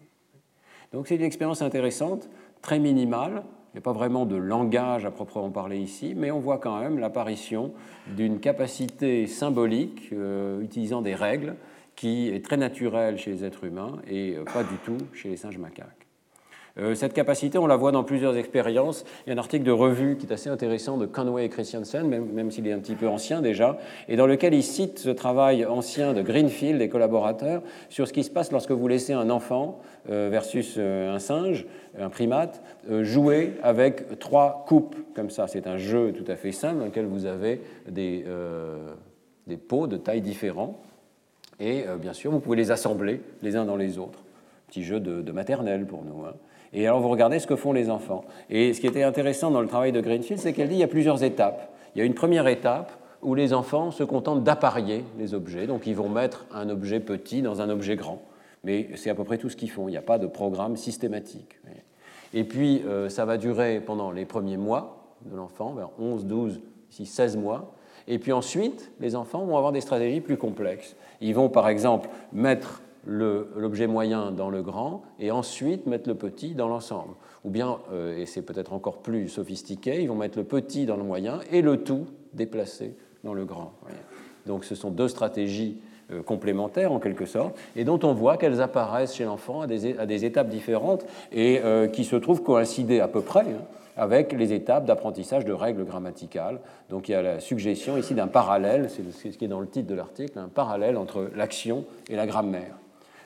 Donc 0.92 1.08
c'est 1.08 1.16
une 1.16 1.22
expérience 1.22 1.62
intéressante, 1.62 2.28
très 2.62 2.78
minimale, 2.78 3.42
il 3.72 3.78
n'y 3.78 3.80
a 3.80 3.82
pas 3.82 3.92
vraiment 3.92 4.24
de 4.24 4.36
langage 4.36 5.04
à 5.04 5.10
proprement 5.10 5.50
parler 5.50 5.78
ici, 5.78 6.14
mais 6.16 6.30
on 6.30 6.38
voit 6.38 6.58
quand 6.58 6.78
même 6.78 7.00
l'apparition 7.00 7.72
d'une 8.06 8.38
capacité 8.38 9.26
symbolique 9.26 10.10
euh, 10.12 10.60
utilisant 10.60 11.02
des 11.02 11.16
règles 11.16 11.56
qui 11.96 12.28
est 12.28 12.44
très 12.44 12.56
naturelle 12.56 13.18
chez 13.18 13.30
les 13.30 13.44
êtres 13.44 13.64
humains 13.64 13.98
et 14.10 14.36
pas 14.52 14.62
du 14.62 14.76
tout 14.84 14.98
chez 15.12 15.28
les 15.28 15.36
singes 15.36 15.58
macaques. 15.58 16.04
Euh, 16.76 16.94
cette 16.94 17.12
capacité, 17.12 17.56
on 17.58 17.66
la 17.66 17.76
voit 17.76 17.92
dans 17.92 18.02
plusieurs 18.02 18.36
expériences. 18.36 19.04
Il 19.26 19.30
y 19.30 19.32
a 19.32 19.36
un 19.36 19.38
article 19.38 19.64
de 19.64 19.70
revue 19.70 20.16
qui 20.16 20.26
est 20.26 20.32
assez 20.32 20.50
intéressant 20.50 20.98
de 20.98 21.06
Conway 21.06 21.44
et 21.44 21.48
Christiansen, 21.48 22.08
même, 22.08 22.50
s'il 22.50 22.66
est 22.66 22.72
un 22.72 22.80
petit 22.80 22.96
peu 22.96 23.06
ancien 23.06 23.42
déjà, 23.42 23.78
et 24.08 24.16
dans 24.16 24.26
lequel 24.26 24.54
il 24.54 24.62
cite 24.62 24.98
ce 24.98 25.10
travail 25.10 25.64
ancien 25.64 26.14
de 26.14 26.22
Greenfield 26.22 26.82
et 26.82 26.88
collaborateurs 26.88 27.62
sur 27.88 28.08
ce 28.08 28.12
qui 28.12 28.24
se 28.24 28.30
passe 28.30 28.50
lorsque 28.50 28.72
vous 28.72 28.88
laissez 28.88 29.12
un 29.12 29.30
enfant 29.30 29.80
euh, 30.10 30.28
versus 30.30 30.74
euh, 30.76 31.14
un 31.14 31.20
singe, 31.20 31.66
un 31.96 32.08
primate, 32.08 32.60
jouer 33.02 33.52
avec 33.62 34.18
trois 34.18 34.64
coupes 34.66 34.96
comme 35.14 35.30
ça. 35.30 35.46
C'est 35.46 35.68
un 35.68 35.76
jeu 35.76 36.12
tout 36.12 36.28
à 36.30 36.34
fait 36.34 36.50
simple 36.50 36.80
dans 36.80 36.86
lequel 36.86 37.06
vous 37.06 37.24
avez 37.24 37.60
des, 37.88 38.24
des 39.46 39.56
pots 39.56 39.86
de 39.86 39.96
tailles 39.96 40.20
différentes. 40.20 40.76
Et 41.60 41.84
bien 42.00 42.12
sûr, 42.12 42.30
vous 42.30 42.40
pouvez 42.40 42.56
les 42.56 42.70
assembler 42.70 43.20
les 43.42 43.56
uns 43.56 43.64
dans 43.64 43.76
les 43.76 43.98
autres. 43.98 44.18
Petit 44.66 44.82
jeu 44.82 44.98
de, 44.98 45.22
de 45.22 45.32
maternelle 45.32 45.86
pour 45.86 46.04
nous. 46.04 46.24
Hein. 46.24 46.34
Et 46.74 46.86
alors 46.88 47.00
vous 47.00 47.08
regardez 47.08 47.38
ce 47.38 47.46
que 47.46 47.54
font 47.54 47.72
les 47.72 47.88
enfants. 47.88 48.24
Et 48.50 48.74
ce 48.74 48.80
qui 48.80 48.88
était 48.88 49.04
intéressant 49.04 49.50
dans 49.52 49.60
le 49.60 49.68
travail 49.68 49.92
de 49.92 50.00
Greenfield, 50.00 50.40
c'est 50.40 50.52
qu'elle 50.52 50.68
dit 50.68 50.74
qu'il 50.74 50.80
y 50.80 50.84
a 50.84 50.88
plusieurs 50.88 51.22
étapes. 51.22 51.72
Il 51.94 52.00
y 52.00 52.02
a 52.02 52.04
une 52.04 52.14
première 52.14 52.48
étape 52.48 52.92
où 53.22 53.34
les 53.34 53.54
enfants 53.54 53.92
se 53.92 54.02
contentent 54.02 54.42
d'apparier 54.42 55.04
les 55.16 55.34
objets. 55.34 55.66
Donc 55.66 55.86
ils 55.86 55.94
vont 55.94 56.08
mettre 56.08 56.46
un 56.52 56.68
objet 56.68 56.98
petit 57.00 57.42
dans 57.42 57.60
un 57.60 57.70
objet 57.70 57.94
grand. 57.94 58.20
Mais 58.64 58.88
c'est 58.96 59.10
à 59.10 59.14
peu 59.14 59.24
près 59.24 59.38
tout 59.38 59.48
ce 59.48 59.56
qu'ils 59.56 59.70
font. 59.70 59.88
Il 59.88 59.92
n'y 59.92 59.96
a 59.96 60.02
pas 60.02 60.18
de 60.18 60.26
programme 60.26 60.76
systématique. 60.76 61.58
Et 62.32 62.42
puis 62.42 62.82
euh, 62.86 63.08
ça 63.08 63.24
va 63.24 63.36
durer 63.36 63.80
pendant 63.80 64.10
les 64.10 64.24
premiers 64.24 64.56
mois 64.56 65.14
de 65.24 65.36
l'enfant, 65.36 65.72
vers 65.72 65.90
11, 66.00 66.26
12, 66.26 66.60
ici 66.90 67.06
16 67.06 67.36
mois. 67.36 67.74
Et 68.08 68.18
puis 68.18 68.32
ensuite, 68.32 68.90
les 69.00 69.16
enfants 69.16 69.44
vont 69.44 69.56
avoir 69.56 69.72
des 69.72 69.80
stratégies 69.80 70.20
plus 70.20 70.36
complexes. 70.36 70.96
Ils 71.20 71.34
vont 71.34 71.48
par 71.48 71.68
exemple 71.68 72.08
mettre 72.32 72.82
l'objet 73.06 73.86
moyen 73.86 74.30
dans 74.30 74.50
le 74.50 74.62
grand 74.62 75.02
et 75.18 75.30
ensuite 75.30 75.86
mettre 75.86 76.08
le 76.08 76.14
petit 76.14 76.54
dans 76.54 76.68
l'ensemble. 76.68 77.14
Ou 77.44 77.50
bien, 77.50 77.78
euh, 77.92 78.18
et 78.18 78.26
c'est 78.26 78.42
peut-être 78.42 78.72
encore 78.72 78.98
plus 78.98 79.28
sophistiqué, 79.28 80.00
ils 80.00 80.08
vont 80.08 80.14
mettre 80.14 80.38
le 80.38 80.44
petit 80.44 80.86
dans 80.86 80.96
le 80.96 81.02
moyen 81.02 81.40
et 81.52 81.60
le 81.60 81.82
tout 81.82 82.06
déplacé 82.32 82.96
dans 83.22 83.34
le 83.34 83.44
grand. 83.44 83.72
Donc 84.46 84.64
ce 84.64 84.74
sont 84.74 84.90
deux 84.90 85.08
stratégies 85.08 85.78
euh, 86.12 86.22
complémentaires 86.22 86.92
en 86.92 86.98
quelque 86.98 87.26
sorte, 87.26 87.58
et 87.76 87.84
dont 87.84 88.00
on 88.02 88.12
voit 88.12 88.36
qu'elles 88.36 88.60
apparaissent 88.60 89.14
chez 89.14 89.24
l'enfant 89.24 89.62
à 89.62 89.66
des, 89.66 90.24
étapes 90.24 90.48
différentes 90.48 91.04
et 91.32 91.60
euh, 91.62 91.86
qui 91.86 92.04
se 92.04 92.16
trouvent 92.16 92.42
coïncider 92.42 93.00
à 93.00 93.08
peu 93.08 93.20
près 93.20 93.40
hein, 93.40 93.64
avec 93.96 94.32
les 94.32 94.52
étapes 94.52 94.84
d'apprentissage 94.84 95.44
de 95.44 95.52
règles 95.52 95.84
grammaticales. 95.84 96.60
Donc 96.90 97.08
il 97.08 97.12
y 97.12 97.14
a 97.14 97.22
la 97.22 97.40
suggestion 97.40 97.96
ici 97.96 98.14
d'un 98.14 98.26
parallèle, 98.26 98.88
c'est 98.90 99.30
ce 99.30 99.36
qui 99.36 99.44
est 99.44 99.48
dans 99.48 99.60
le 99.60 99.68
titre 99.68 99.88
de 99.88 99.94
l'article, 99.94 100.38
un 100.38 100.48
parallèle 100.48 100.96
entre 100.96 101.30
l'action 101.34 101.84
et 102.08 102.16
la 102.16 102.26
grammaire. 102.26 102.74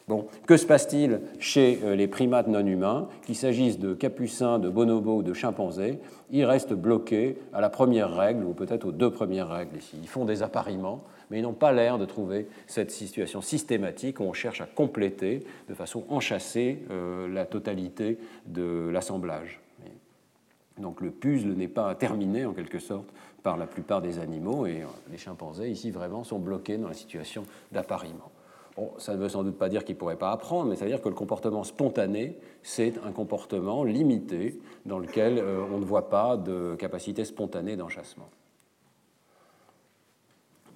Bon, 0.08 0.26
que 0.46 0.56
se 0.56 0.64
passe-t-il 0.64 1.20
chez 1.38 1.80
euh, 1.84 1.94
les 1.94 2.06
primates 2.06 2.48
non 2.48 2.66
humains 2.66 3.08
Qu'il 3.26 3.36
s'agisse 3.36 3.78
de 3.78 3.92
capucins, 3.92 4.58
de 4.58 4.70
bonobos 4.70 5.18
ou 5.18 5.22
de 5.22 5.34
chimpanzés, 5.34 5.98
ils 6.30 6.46
restent 6.46 6.72
bloqués 6.72 7.36
à 7.52 7.60
la 7.60 7.68
première 7.68 8.16
règle 8.16 8.44
ou 8.44 8.54
peut-être 8.54 8.86
aux 8.86 8.92
deux 8.92 9.10
premières 9.10 9.50
règles 9.50 9.76
ici. 9.76 9.98
Ils 10.00 10.08
font 10.08 10.24
des 10.24 10.42
appariements, 10.42 11.04
mais 11.30 11.40
ils 11.40 11.42
n'ont 11.42 11.52
pas 11.52 11.72
l'air 11.72 11.98
de 11.98 12.06
trouver 12.06 12.48
cette 12.66 12.90
situation 12.90 13.42
systématique 13.42 14.20
où 14.20 14.22
on 14.22 14.32
cherche 14.32 14.62
à 14.62 14.66
compléter 14.66 15.44
de 15.68 15.74
façon 15.74 16.04
enchâssée 16.08 16.82
euh, 16.90 17.28
la 17.28 17.44
totalité 17.44 18.16
de 18.46 18.88
l'assemblage. 18.90 19.60
Donc 20.78 21.00
le 21.00 21.10
puzzle 21.10 21.54
n'est 21.54 21.68
pas 21.68 21.94
terminé 21.94 22.44
en 22.44 22.52
quelque 22.52 22.78
sorte 22.78 23.08
par 23.42 23.56
la 23.56 23.66
plupart 23.66 24.02
des 24.02 24.18
animaux 24.18 24.66
et 24.66 24.82
euh, 24.82 24.86
les 25.10 25.18
chimpanzés 25.18 25.70
ici 25.70 25.90
vraiment 25.90 26.24
sont 26.24 26.38
bloqués 26.38 26.78
dans 26.78 26.88
la 26.88 26.94
situation 26.94 27.44
d'appariement 27.72 28.30
ça 28.98 29.14
ne 29.14 29.18
veut 29.18 29.28
sans 29.28 29.42
doute 29.42 29.58
pas 29.58 29.68
dire 29.68 29.84
qu'il 29.84 29.96
ne 29.96 29.98
pourrait 29.98 30.16
pas 30.16 30.30
apprendre, 30.30 30.70
mais 30.70 30.76
ça 30.76 30.84
veut 30.84 30.90
dire 30.90 31.02
que 31.02 31.08
le 31.08 31.14
comportement 31.14 31.64
spontané, 31.64 32.38
c'est 32.62 32.94
un 33.04 33.12
comportement 33.12 33.84
limité 33.84 34.60
dans 34.86 34.98
lequel 34.98 35.38
euh, 35.38 35.64
on 35.72 35.78
ne 35.78 35.84
voit 35.84 36.08
pas 36.08 36.36
de 36.36 36.76
capacité 36.78 37.24
spontanée 37.24 37.76
d'enchassement. 37.76 38.28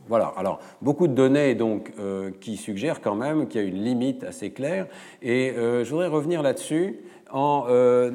Voilà, 0.09 0.33
alors 0.37 0.59
beaucoup 0.81 1.07
de 1.07 1.15
données 1.15 1.55
donc, 1.55 1.93
euh, 2.01 2.33
qui 2.41 2.57
suggèrent 2.57 3.01
quand 3.01 3.15
même 3.15 3.47
qu'il 3.47 3.61
y 3.61 3.65
a 3.65 3.69
une 3.69 3.85
limite 3.85 4.25
assez 4.25 4.51
claire, 4.51 4.89
et 5.23 5.53
je 5.55 5.89
voudrais 5.89 6.09
revenir 6.09 6.43
là-dessus 6.43 6.99
en 7.33 7.67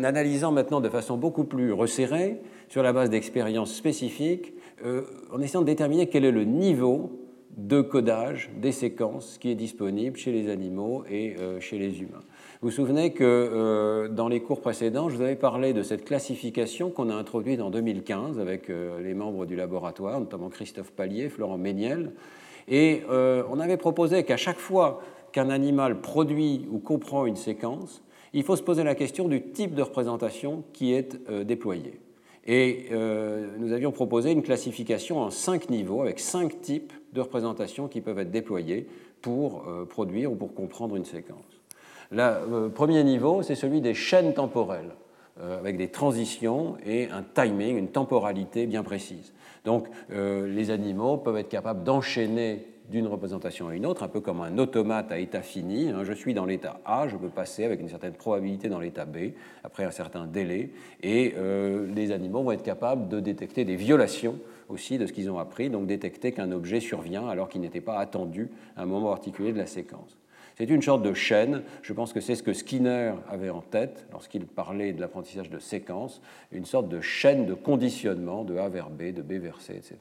analysant 0.03 0.51
maintenant 0.51 0.80
de 0.80 0.89
façon 0.89 1.18
beaucoup 1.18 1.43
plus 1.43 1.74
resserrée, 1.74 2.39
sur 2.70 2.84
la 2.84 2.93
base 2.93 3.09
d'expériences 3.09 3.74
spécifiques, 3.74 4.53
en 4.86 5.41
essayant 5.41 5.61
de 5.61 5.65
déterminer 5.65 6.07
quel 6.07 6.24
est 6.24 6.32
le 6.32 6.43
niveau 6.43 7.28
de 7.57 7.82
codage 7.82 8.51
des 8.55 8.72
séquences 8.72 9.39
qui 9.39 9.49
est 9.49 9.55
disponible 9.55 10.15
chez 10.15 10.32
les 10.32 10.49
animaux 10.49 11.03
et 11.09 11.36
euh, 11.39 11.59
chez 11.59 11.80
les 11.80 12.01
humains. 12.01 12.22
Vous 12.61 12.70
vous 12.70 12.72
souvenez 12.72 13.13
que 13.13 13.24
euh, 13.24 14.07
dans 14.07 14.28
les 14.28 14.41
cours 14.41 14.61
précédents, 14.61 15.09
je 15.09 15.15
vous 15.15 15.24
avais 15.24 15.36
parlé 15.36 15.74
de 15.74 15.82
cette 15.82 16.05
classification 16.05 16.91
qu'on 16.91 17.09
a 17.09 17.15
introduite 17.15 17.59
en 17.59 17.72
2015 17.72 18.39
avec 18.39 18.70
euh, 18.70 19.01
les 19.01 19.15
membres 19.15 19.47
du 19.47 19.55
laboratoire, 19.55 20.20
notamment 20.20 20.49
Christophe 20.49 20.91
Pallier, 20.91 21.30
Florent 21.30 21.57
Méniel. 21.57 22.11
Et 22.70 23.03
on 23.09 23.61
avait 23.61 23.78
proposé 23.78 24.26
qu'à 24.26 24.36
chaque 24.36 24.59
fois 24.59 24.99
qu'un 25.32 25.49
animal 25.49 26.01
produit 26.01 26.68
ou 26.70 26.80
comprend 26.80 27.26
une 27.26 27.38
séquence, 27.38 28.03
il 28.34 28.43
faut 28.43 28.55
se 28.55 28.63
poser 28.63 28.84
la 28.84 28.95
question 28.95 29.28
du 29.28 29.41
type 29.41 29.73
de 29.73 29.82
représentation 29.82 30.63
qui 30.73 30.93
est 30.93 31.17
déployé. 31.43 31.99
Et 32.45 32.88
nous 33.57 33.73
avions 33.73 33.91
proposé 33.91 34.32
une 34.32 34.41
classification 34.41 35.19
en 35.19 35.30
cinq 35.30 35.69
niveaux 35.69 36.01
avec 36.01 36.19
cinq 36.19 36.61
types 36.61 36.93
de 37.13 37.21
représentations 37.21 37.88
qui 37.88 38.01
peuvent 38.01 38.19
être 38.19 38.32
déployées 38.32 38.88
pour 39.21 39.63
euh, 39.67 39.86
produire 39.86 40.32
ou 40.32 40.36
pour 40.36 40.53
comprendre 40.53 40.95
une 40.95 41.05
séquence. 41.05 41.61
Le 42.11 42.21
euh, 42.21 42.69
premier 42.69 43.03
niveau, 43.03 43.41
c'est 43.41 43.55
celui 43.55 43.82
des 43.82 43.93
chaînes 43.93 44.34
temporelles, 44.34 44.91
euh, 45.41 45.59
avec 45.59 45.78
des 45.78 45.89
transitions 45.89 46.78
et 46.86 47.09
un 47.09 47.23
timing, 47.23 47.78
une 47.78 47.89
temporalité 47.89 48.65
bien 48.67 48.84
précise. 48.84 49.34
Donc 49.65 49.88
les 50.09 50.71
animaux 50.71 51.17
peuvent 51.17 51.36
être 51.36 51.49
capables 51.49 51.84
d'enchaîner 51.84 52.65
d'une 52.89 53.07
représentation 53.07 53.67
à 53.67 53.75
une 53.75 53.85
autre, 53.85 54.03
un 54.03 54.07
peu 54.07 54.21
comme 54.21 54.41
un 54.41 54.57
automate 54.57 55.11
à 55.11 55.19
état 55.19 55.41
fini. 55.41 55.89
Hein. 55.89 56.03
Je 56.03 56.13
suis 56.13 56.33
dans 56.33 56.45
l'état 56.45 56.79
A, 56.85 57.07
je 57.07 57.17
peux 57.17 57.29
passer 57.29 57.65
avec 57.65 57.81
une 57.81 57.89
certaine 57.89 58.13
probabilité 58.13 58.69
dans 58.69 58.79
l'état 58.79 59.05
B, 59.05 59.31
après 59.63 59.83
un 59.83 59.91
certain 59.91 60.25
délai, 60.25 60.71
et 61.03 61.35
les 61.93 62.11
animaux 62.11 62.43
vont 62.43 62.51
être 62.51 62.63
capables 62.63 63.07
de 63.09 63.19
détecter 63.19 63.65
des 63.65 63.75
violations 63.75 64.39
aussi 64.69 64.97
de 64.97 65.05
ce 65.05 65.13
qu'ils 65.13 65.29
ont 65.29 65.39
appris, 65.39 65.69
donc 65.69 65.88
détecter 65.88 66.31
qu'un 66.31 66.51
objet 66.51 66.79
survient 66.79 67.27
alors 67.27 67.49
qu'il 67.49 67.61
n'était 67.61 67.81
pas 67.81 67.97
attendu 67.99 68.49
à 68.75 68.83
un 68.83 68.85
moment 68.85 69.09
particulier 69.09 69.53
de 69.53 69.57
la 69.57 69.65
séquence. 69.65 70.17
C'est 70.57 70.69
une 70.69 70.81
sorte 70.81 71.03
de 71.03 71.13
chaîne, 71.13 71.61
je 71.83 71.93
pense 71.93 72.13
que 72.13 72.19
c'est 72.19 72.33
ce 72.33 72.41
que 72.41 72.51
Skinner 72.51 73.13
avait 73.29 73.51
en 73.51 73.61
tête 73.61 74.07
lorsqu'il 74.11 74.47
parlait 74.47 74.91
de 74.91 74.99
l'apprentissage 74.99 75.51
de 75.51 75.59
séquence, 75.59 76.19
une 76.51 76.65
sorte 76.65 76.89
de 76.89 76.99
chaîne 76.99 77.45
de 77.45 77.53
conditionnement 77.53 78.43
de 78.43 78.57
A 78.57 78.67
vers 78.67 78.89
B, 78.89 79.13
de 79.13 79.21
B 79.21 79.33
vers 79.33 79.61
C, 79.61 79.73
etc. 79.75 79.97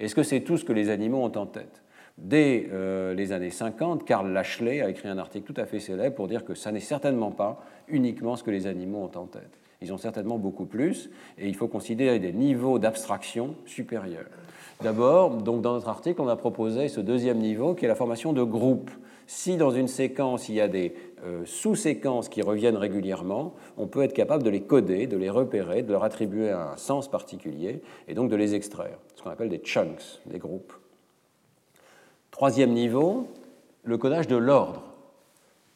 Est-ce 0.00 0.14
que 0.14 0.22
c'est 0.22 0.40
tout 0.40 0.56
ce 0.56 0.64
que 0.64 0.72
les 0.72 0.88
animaux 0.88 1.18
ont 1.18 1.36
en 1.36 1.46
tête? 1.46 1.82
Dès 2.18 2.68
euh, 2.72 3.14
les 3.14 3.32
années 3.32 3.50
50, 3.50 4.04
Karl 4.04 4.30
Lashley 4.30 4.80
a 4.80 4.90
écrit 4.90 5.08
un 5.08 5.18
article 5.18 5.52
tout 5.52 5.60
à 5.60 5.66
fait 5.66 5.80
célèbre 5.80 6.14
pour 6.14 6.28
dire 6.28 6.44
que 6.44 6.54
ça 6.54 6.70
n'est 6.70 6.80
certainement 6.80 7.30
pas 7.30 7.64
uniquement 7.88 8.36
ce 8.36 8.42
que 8.42 8.50
les 8.50 8.66
animaux 8.66 9.10
ont 9.12 9.18
en 9.18 9.26
tête. 9.26 9.58
Ils 9.80 9.92
ont 9.92 9.98
certainement 9.98 10.38
beaucoup 10.38 10.66
plus, 10.66 11.10
et 11.38 11.48
il 11.48 11.56
faut 11.56 11.66
considérer 11.66 12.20
des 12.20 12.32
niveaux 12.32 12.78
d'abstraction 12.78 13.56
supérieurs. 13.66 14.26
D'abord, 14.80 15.30
donc 15.36 15.62
dans 15.62 15.72
notre 15.74 15.88
article, 15.88 16.20
on 16.20 16.28
a 16.28 16.36
proposé 16.36 16.88
ce 16.88 17.00
deuxième 17.00 17.38
niveau 17.38 17.74
qui 17.74 17.84
est 17.84 17.88
la 17.88 17.94
formation 17.94 18.32
de 18.32 18.42
groupes. 18.42 18.90
Si 19.26 19.56
dans 19.56 19.70
une 19.70 19.88
séquence, 19.88 20.48
il 20.48 20.56
y 20.56 20.60
a 20.60 20.68
des 20.68 20.94
euh, 21.24 21.42
sous-séquences 21.44 22.28
qui 22.28 22.42
reviennent 22.42 22.76
régulièrement, 22.76 23.54
on 23.76 23.86
peut 23.86 24.02
être 24.02 24.12
capable 24.12 24.42
de 24.42 24.50
les 24.50 24.62
coder, 24.62 25.06
de 25.06 25.16
les 25.16 25.30
repérer, 25.30 25.82
de 25.82 25.92
leur 25.92 26.04
attribuer 26.04 26.50
un 26.50 26.76
sens 26.76 27.08
particulier, 27.08 27.80
et 28.08 28.14
donc 28.14 28.30
de 28.30 28.36
les 28.36 28.54
extraire, 28.54 28.98
ce 29.16 29.22
qu'on 29.22 29.30
appelle 29.30 29.48
des 29.48 29.62
chunks, 29.64 30.20
des 30.26 30.38
groupes. 30.38 30.72
Troisième 32.32 32.72
niveau, 32.72 33.28
le 33.84 33.98
codage 33.98 34.26
de 34.26 34.36
l'ordre. 34.36 34.82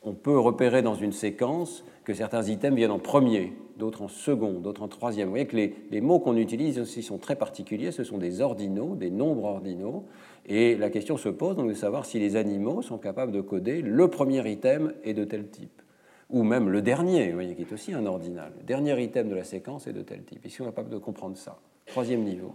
On 0.02 0.14
peut 0.14 0.38
repérer 0.38 0.80
dans 0.80 0.94
une 0.94 1.12
séquence 1.12 1.84
que 2.02 2.14
certains 2.14 2.42
items 2.44 2.74
viennent 2.74 2.90
en 2.90 2.98
premier, 2.98 3.52
d'autres 3.76 4.00
en 4.00 4.08
second, 4.08 4.54
d'autres 4.54 4.82
en 4.82 4.88
troisième. 4.88 5.26
Vous 5.26 5.32
voyez 5.32 5.46
que 5.46 5.56
les, 5.56 6.00
mots 6.00 6.18
qu'on 6.18 6.36
utilise 6.36 6.78
aussi 6.78 7.02
sont 7.02 7.18
très 7.18 7.36
particuliers, 7.36 7.92
ce 7.92 8.04
sont 8.04 8.16
des 8.16 8.40
ordinaux, 8.40 8.94
des 8.94 9.10
nombres 9.10 9.44
ordinaux, 9.44 10.06
et 10.46 10.76
la 10.76 10.88
question 10.88 11.18
se 11.18 11.28
pose 11.28 11.56
de 11.56 11.74
savoir 11.74 12.06
si 12.06 12.18
les 12.18 12.36
animaux 12.36 12.80
sont 12.80 12.98
capables 12.98 13.32
de 13.32 13.42
coder 13.42 13.82
le 13.82 14.08
premier 14.08 14.50
item 14.50 14.94
est 15.04 15.14
de 15.14 15.24
tel 15.24 15.48
type, 15.48 15.82
ou 16.30 16.42
même 16.42 16.70
le 16.70 16.80
dernier, 16.80 17.28
vous 17.28 17.34
voyez, 17.34 17.54
qui 17.54 17.62
est 17.62 17.72
aussi 17.72 17.92
un 17.92 18.06
ordinal. 18.06 18.52
Le 18.58 18.64
dernier 18.64 18.98
item 19.02 19.28
de 19.28 19.34
la 19.34 19.44
séquence 19.44 19.86
est 19.88 19.92
de 19.92 20.02
tel 20.02 20.24
type. 20.24 20.40
Ils 20.42 20.50
sont 20.50 20.64
capables 20.64 20.90
de 20.90 20.98
comprendre 20.98 21.36
ça. 21.36 21.58
Troisième 21.84 22.22
niveau. 22.22 22.54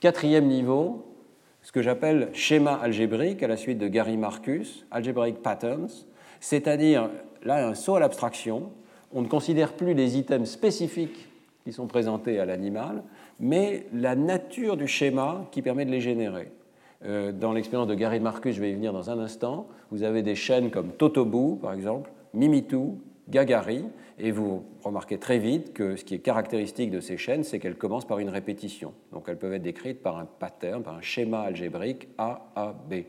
Quatrième 0.00 0.46
niveau, 0.46 1.11
ce 1.62 1.72
que 1.72 1.82
j'appelle 1.82 2.28
schéma 2.32 2.74
algébrique 2.74 3.42
à 3.42 3.48
la 3.48 3.56
suite 3.56 3.78
de 3.78 3.88
Gary 3.88 4.16
Marcus, 4.16 4.84
algebraic 4.90 5.42
patterns, 5.42 6.06
c'est-à-dire 6.40 7.08
là 7.44 7.66
un 7.66 7.74
saut 7.74 7.94
à 7.94 8.00
l'abstraction. 8.00 8.70
On 9.12 9.22
ne 9.22 9.28
considère 9.28 9.74
plus 9.74 9.94
les 9.94 10.18
items 10.18 10.50
spécifiques 10.50 11.28
qui 11.64 11.72
sont 11.72 11.86
présentés 11.86 12.40
à 12.40 12.44
l'animal, 12.44 13.04
mais 13.38 13.86
la 13.92 14.16
nature 14.16 14.76
du 14.76 14.88
schéma 14.88 15.46
qui 15.52 15.62
permet 15.62 15.84
de 15.84 15.90
les 15.90 16.00
générer. 16.00 16.50
Euh, 17.04 17.32
dans 17.32 17.52
l'expérience 17.52 17.88
de 17.88 17.94
Gary 17.94 18.20
Marcus, 18.20 18.54
je 18.56 18.60
vais 18.60 18.70
y 18.70 18.74
venir 18.74 18.92
dans 18.92 19.10
un 19.10 19.18
instant, 19.18 19.68
vous 19.90 20.02
avez 20.02 20.22
des 20.22 20.34
chaînes 20.34 20.70
comme 20.70 20.90
Totobu, 20.92 21.56
par 21.60 21.72
exemple, 21.72 22.10
Mimitu, 22.34 22.92
Gagari, 23.32 23.84
et 24.18 24.30
vous 24.30 24.64
remarquez 24.82 25.18
très 25.18 25.38
vite 25.38 25.72
que 25.72 25.96
ce 25.96 26.04
qui 26.04 26.14
est 26.14 26.18
caractéristique 26.20 26.90
de 26.90 27.00
ces 27.00 27.16
chaînes, 27.16 27.42
c'est 27.42 27.58
qu'elles 27.58 27.76
commencent 27.76 28.06
par 28.06 28.18
une 28.18 28.28
répétition. 28.28 28.92
Donc 29.10 29.24
elles 29.26 29.38
peuvent 29.38 29.54
être 29.54 29.62
décrites 29.62 30.02
par 30.02 30.18
un 30.18 30.26
pattern, 30.26 30.82
par 30.82 30.94
un 30.94 31.00
schéma 31.00 31.40
algébrique 31.40 32.08
A, 32.18 32.52
A, 32.54 32.72
B. 32.72 33.02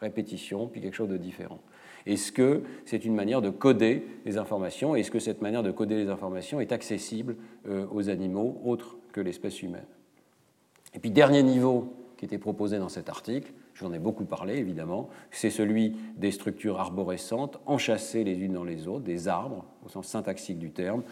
Répétition, 0.00 0.66
puis 0.66 0.80
quelque 0.80 0.94
chose 0.94 1.08
de 1.08 1.16
différent. 1.16 1.60
Est-ce 2.06 2.32
que 2.32 2.62
c'est 2.84 3.04
une 3.04 3.14
manière 3.14 3.42
de 3.42 3.50
coder 3.50 4.06
les 4.24 4.38
informations? 4.38 4.96
Est-ce 4.96 5.10
que 5.10 5.20
cette 5.20 5.42
manière 5.42 5.62
de 5.62 5.70
coder 5.70 5.96
les 5.96 6.08
informations 6.08 6.60
est 6.60 6.72
accessible 6.72 7.36
euh, 7.68 7.86
aux 7.92 8.08
animaux 8.08 8.60
autres 8.64 8.96
que 9.12 9.20
l'espèce 9.20 9.62
humaine? 9.62 9.86
Et 10.94 10.98
puis, 10.98 11.10
dernier 11.10 11.42
niveau 11.42 11.94
qui 12.16 12.24
était 12.24 12.38
proposé 12.38 12.78
dans 12.78 12.88
cet 12.88 13.08
article, 13.08 13.52
j'en 13.80 13.92
ai 13.92 13.98
beaucoup 13.98 14.24
parlé 14.24 14.56
évidemment, 14.56 15.08
c'est 15.30 15.50
celui 15.50 15.96
des 16.16 16.30
structures 16.30 16.78
arborescentes 16.78 17.58
enchâssées 17.66 18.24
les 18.24 18.38
unes 18.38 18.52
dans 18.52 18.64
les 18.64 18.86
autres, 18.86 19.04
des 19.04 19.28
arbres 19.28 19.64
au 19.84 19.88
sens 19.88 20.06
syntaxique 20.06 20.58
du 20.58 20.70
terme. 20.70 21.02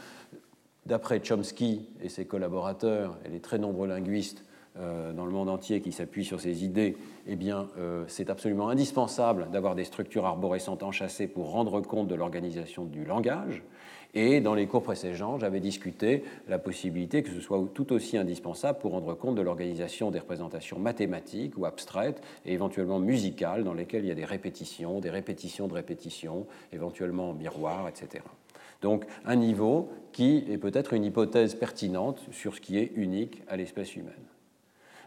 D'après 0.86 1.20
Chomsky 1.22 1.88
et 2.02 2.08
ses 2.08 2.26
collaborateurs 2.26 3.18
et 3.24 3.28
les 3.28 3.40
très 3.40 3.58
nombreux 3.58 3.86
linguistes 3.86 4.44
euh, 4.78 5.12
dans 5.12 5.26
le 5.26 5.32
monde 5.32 5.48
entier 5.48 5.80
qui 5.80 5.92
s'appuient 5.92 6.24
sur 6.24 6.40
ces 6.40 6.64
idées, 6.64 6.96
eh 7.26 7.36
bien, 7.36 7.68
euh, 7.78 8.04
c'est 8.06 8.30
absolument 8.30 8.68
indispensable 8.68 9.48
d'avoir 9.50 9.74
des 9.74 9.84
structures 9.84 10.24
arborescentes 10.24 10.82
enchâssées 10.82 11.26
pour 11.26 11.50
rendre 11.50 11.80
compte 11.80 12.06
de 12.06 12.14
l'organisation 12.14 12.84
du 12.84 13.04
langage. 13.04 13.62
Et 14.14 14.40
dans 14.40 14.54
les 14.54 14.66
cours 14.66 14.82
précédents, 14.82 15.38
j'avais 15.38 15.61
discuté 15.61 16.24
la 16.48 16.59
possibilité 16.59 17.22
que 17.22 17.30
ce 17.30 17.40
soit 17.40 17.62
tout 17.74 17.92
aussi 17.92 18.16
indispensable 18.16 18.78
pour 18.78 18.92
rendre 18.92 19.14
compte 19.14 19.34
de 19.34 19.42
l'organisation 19.42 20.11
des 20.11 20.18
représentations 20.18 20.78
mathématiques 20.78 21.59
ou 21.59 21.66
abstraites 21.66 22.22
et 22.46 22.52
éventuellement 22.54 22.98
musicales 22.98 23.64
dans 23.64 23.74
lesquelles 23.74 24.04
il 24.04 24.09
y 24.09 24.12
a 24.12 24.16
des 24.16 24.24
répétitions, 24.24 25.00
des 25.00 25.11
répétitions 25.11 25.68
de 25.68 25.74
répétitions, 25.74 26.46
éventuellement 26.72 27.30
en 27.30 27.34
miroir, 27.34 27.88
etc. 27.88 28.24
Donc 28.80 29.04
un 29.26 29.36
niveau 29.36 29.90
qui 30.12 30.44
est 30.50 30.59
peut-être 30.59 30.94
une 30.94 31.04
hypothèse 31.04 31.54
pertinente 31.54 32.22
sur 32.30 32.54
ce 32.54 32.61
qui 32.61 32.78
est 32.78 32.92
unique 32.94 33.42
à 33.48 33.56
l'espèce 33.56 33.94
humaine. 33.96 34.14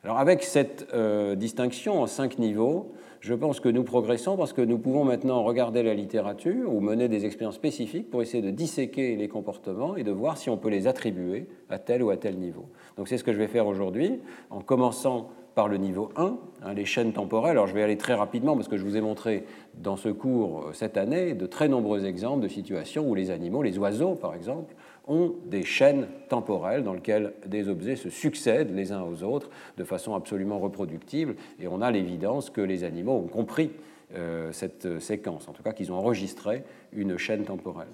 Alors 0.04 0.18
avec 0.18 0.44
cette 0.44 0.88
euh, 0.94 1.36
distinction 1.36 2.02
en 2.02 2.08
cinq 2.08 2.40
niveaux, 2.40 2.94
je 3.22 3.36
pense 3.36 3.60
que 3.60 3.70
nous 3.70 3.84
progressons 3.84 4.36
parce 4.36 4.52
que 4.52 4.62
nous 4.62 4.80
pouvons 4.80 5.06
maintenant 5.06 5.44
regarder 5.44 5.84
la 5.84 5.94
littérature 5.94 6.74
ou 6.74 6.82
mener 6.82 7.08
des 7.08 7.26
expériences 7.28 7.56
spécifiques 7.56 8.10
pour 8.10 8.24
essayer 8.24 8.42
de 8.42 8.50
disséquer 8.50 9.16
les 9.16 9.28
comportements 9.28 9.96
et 9.96 10.04
de 10.04 10.12
voir 10.12 10.38
si 10.38 10.50
on 10.50 10.58
peut 10.58 10.70
les 10.70 10.88
attribuer 10.88 11.48
à 11.70 11.78
tel 11.78 12.02
ou 12.02 12.10
à 12.10 12.18
tel 12.18 12.38
niveau. 12.38 12.66
Donc 12.98 13.08
c'est 13.08 13.20
ce 13.20 13.24
que 13.24 13.32
je 13.32 13.38
vais 13.38 13.48
faire 13.48 13.68
aujourd'hui 13.68 14.20
en 14.50 14.62
commençant 14.62 15.30
par 15.54 15.68
le 15.68 15.78
niveau 15.78 16.10
1, 16.16 16.38
hein, 16.64 16.74
les 16.74 16.86
chaînes 16.86 17.14
temporelles. 17.14 17.52
Alors 17.52 17.68
je 17.68 17.76
vais 17.76 17.84
aller 17.84 17.98
très 17.98 18.16
rapidement 18.16 18.56
parce 18.56 18.68
que 18.68 18.78
je 18.78 18.84
vous 18.84 18.98
ai 18.98 19.02
montré 19.02 19.46
dans 19.76 19.98
ce 19.98 20.10
cours 20.10 20.70
euh, 20.70 20.74
cette 20.74 20.98
année 20.98 21.34
de 21.34 21.46
très 21.46 21.68
nombreux 21.68 22.06
exemples 22.06 22.42
de 22.42 22.48
situations 22.48 23.08
où 23.08 23.14
les 23.14 23.30
animaux, 23.30 23.62
les 23.62 23.78
oiseaux 23.78 24.16
par 24.16 24.34
exemple, 24.34 24.74
ont 25.08 25.36
des 25.46 25.64
chaînes 25.64 26.08
temporelles 26.30 26.84
dans 26.84 26.94
lesquelles 26.94 27.34
des 27.46 27.68
objets 27.68 27.96
se 27.96 28.10
succèdent 28.10 28.74
les 28.74 28.92
uns 28.92 29.04
aux 29.04 29.24
autres 29.24 29.50
de 29.78 29.84
façon 29.84 30.16
absolument 30.16 30.60
reproductible. 30.60 31.36
Et 31.60 31.68
on 31.68 31.82
a 31.82 31.92
l'évidence 31.92 32.50
que 32.50 32.62
les 32.62 32.84
animaux 32.84 33.14
ont 33.14 33.28
compris 33.28 33.72
euh, 34.16 34.52
cette 34.52 35.00
séquence, 35.00 35.48
en 35.48 35.54
tout 35.54 35.64
cas 35.64 35.72
qu'ils 35.72 35.92
ont 35.92 35.96
enregistré 35.96 36.64
une 36.92 37.18
chaîne 37.18 37.46
temporelle. 37.46 37.88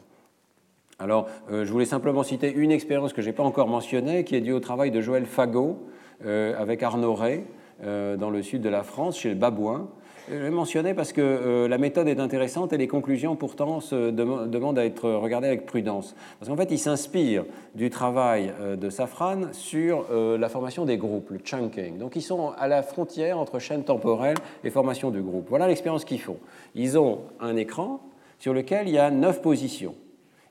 Alors, 0.99 1.27
euh, 1.51 1.63
je 1.63 1.71
voulais 1.71 1.85
simplement 1.85 2.23
citer 2.23 2.51
une 2.51 2.71
expérience 2.71 3.13
que 3.13 3.21
je 3.21 3.27
n'ai 3.27 3.33
pas 3.33 3.43
encore 3.43 3.67
mentionnée, 3.67 4.23
qui 4.23 4.35
est 4.35 4.41
due 4.41 4.53
au 4.53 4.59
travail 4.59 4.89
de 4.89 4.99
Joël 4.99 5.25
Fagot 5.25 5.77
euh, 6.25 6.59
avec 6.59 6.81
Arnaud 6.81 7.13
Ray 7.13 7.43
dans 7.79 8.31
le 8.31 8.41
sud 8.41 8.63
de 8.63 8.69
la 8.69 8.81
France, 8.81 9.19
chez 9.19 9.29
le 9.29 9.35
babouin, 9.35 9.87
je 10.29 10.35
l'ai 10.35 10.49
mentionné 10.49 10.93
parce 10.93 11.13
que 11.13 11.21
euh, 11.21 11.67
la 11.67 11.77
méthode 11.77 12.07
est 12.07 12.19
intéressante 12.19 12.73
et 12.73 12.77
les 12.77 12.87
conclusions 12.87 13.35
pourtant 13.35 13.79
se 13.79 14.11
demandent 14.11 14.79
à 14.79 14.85
être 14.85 15.09
regardées 15.09 15.47
avec 15.47 15.65
prudence. 15.65 16.15
Parce 16.39 16.49
qu'en 16.49 16.57
fait, 16.57 16.69
il 16.71 16.79
s'inspire 16.79 17.45
du 17.75 17.89
travail 17.89 18.53
euh, 18.59 18.75
de 18.75 18.89
Safran 18.89 19.53
sur 19.53 20.05
euh, 20.11 20.37
la 20.37 20.49
formation 20.49 20.85
des 20.85 20.97
groupes, 20.97 21.29
le 21.29 21.39
chunking. 21.39 21.97
Donc 21.97 22.15
ils 22.15 22.21
sont 22.21 22.51
à 22.57 22.67
la 22.67 22.83
frontière 22.83 23.37
entre 23.37 23.59
chaîne 23.59 23.83
temporelle 23.83 24.37
et 24.63 24.69
formation 24.69 25.11
de 25.11 25.21
groupe. 25.21 25.47
Voilà 25.49 25.67
l'expérience 25.67 26.03
qu'ils 26.03 26.21
font. 26.21 26.37
Ils 26.75 26.97
ont 26.97 27.21
un 27.39 27.55
écran 27.55 28.01
sur 28.39 28.53
lequel 28.53 28.87
il 28.87 28.93
y 28.93 28.99
a 28.99 29.09
neuf 29.11 29.41
positions. 29.41 29.95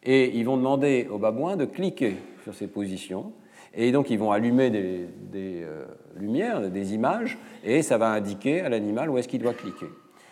Et 0.03 0.37
ils 0.37 0.45
vont 0.45 0.57
demander 0.57 1.09
aux 1.11 1.19
babouins 1.19 1.57
de 1.57 1.65
cliquer 1.65 2.17
sur 2.45 2.55
ces 2.55 2.69
positions 2.69 3.33
et 3.77 3.93
donc, 3.93 4.09
ils 4.11 4.19
vont 4.19 4.33
allumer 4.33 4.71
des, 4.71 5.07
euh, 5.35 5.85
lumières, 6.17 6.71
des 6.71 6.95
images, 6.95 7.39
et 7.63 7.83
ça 7.83 7.99
va 7.99 8.09
indiquer 8.09 8.63
à 8.63 8.71
l'animal 8.71 9.11
où 9.11 9.19
est-ce 9.19 9.29
qu'il 9.29 9.43
doit 9.43 9.53
cliquer. 9.53 9.87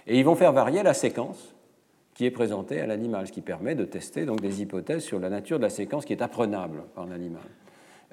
Et 0.07 0.19
ils 0.19 0.25
vont 0.25 0.35
faire 0.35 0.53
varier 0.53 0.83
la 0.83 0.95
séquence 0.95 1.55
qui 2.15 2.25
est 2.25 2.31
présentée 2.31 2.81
à 2.81 2.87
l'animal, 2.87 3.27
ce 3.27 3.33
qui 3.33 3.43
permet 3.43 3.75
de 3.75 3.85
tester 3.85 4.25
donc, 4.25 4.41
des 4.41 4.63
hypothèses 4.63 5.03
sur 5.03 5.19
la 5.19 5.29
nature 5.29 5.59
de 5.59 5.65
la 5.65 5.71
séquence 5.71 6.05
qui 6.05 6.13
est 6.13 6.23
apprenable 6.23 6.85
par 6.95 7.07
l'animal. 7.07 7.43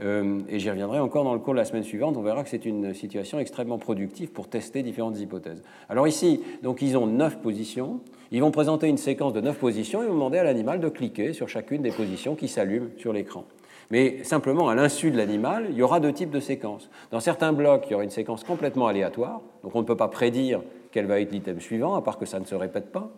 Euh, 0.02 0.40
et 0.50 0.60
j'y 0.60 0.70
reviendrai 0.70 1.00
encore 1.00 1.24
dans 1.24 1.34
le 1.34 1.40
cours 1.40 1.54
de 1.54 1.60
la 1.60 1.66
semaine 1.66 1.84
suivante. 1.84 2.18
On 2.18 2.24
verra 2.24 2.44
que 2.44 2.50
c'est 2.50 2.66
une 2.66 2.94
situation 2.94 3.40
extrêmement 3.40 3.78
productive 3.78 4.32
pour 4.32 4.50
tester 4.50 4.82
différentes 4.84 5.20
hypothèses. 5.20 5.62
Alors 5.90 6.08
ici, 6.08 6.42
donc 6.64 6.82
ils 6.82 6.98
ont 6.98 7.06
neuf 7.06 7.38
positions. 7.38 8.00
Ils 8.32 8.42
vont 8.42 8.52
présenter 8.52 8.88
une 8.88 8.98
séquence 8.98 9.34
de 9.34 9.42
neuf 9.42 9.60
positions 9.60 10.02
et 10.02 10.08
vont 10.08 10.14
demander 10.14 10.40
à 10.40 10.44
l'animal 10.44 10.80
de 10.80 10.90
cliquer 10.90 11.34
sur 11.34 11.48
chacune 11.48 11.84
des 11.84 11.92
positions 11.92 12.36
qui 12.36 12.48
s'allument 12.48 12.90
sur 12.98 13.14
l'écran. 13.14 13.46
Mais 13.92 14.24
simplement, 14.24 14.70
à 14.70 14.76
l'insu 14.76 15.12
de 15.12 15.18
l'animal, 15.18 15.68
il 15.70 15.76
y 15.76 15.84
aura 15.84 16.00
deux 16.00 16.14
types 16.14 16.32
de 16.32 16.40
séquences. 16.40 16.90
Dans 17.12 17.20
certains 17.20 17.52
blocs, 17.52 17.84
il 17.88 17.92
y 17.92 17.94
aura 17.94 18.06
une 18.06 18.10
séquence 18.10 18.44
complètement 18.44 18.88
aléatoire, 18.88 19.42
donc 19.64 19.76
on 19.76 19.82
ne 19.82 19.86
peut 19.86 19.98
pas 19.98 20.08
prédire 20.08 20.62
quel 20.92 21.06
va 21.06 21.20
être 21.20 21.32
l'item 21.32 21.60
suivant, 21.60 21.94
à 21.96 22.02
part 22.02 22.18
que 22.18 22.26
ça 22.26 22.40
ne 22.40 22.46
se 22.46 22.56
répète 22.56 22.92
pas. 22.92 23.12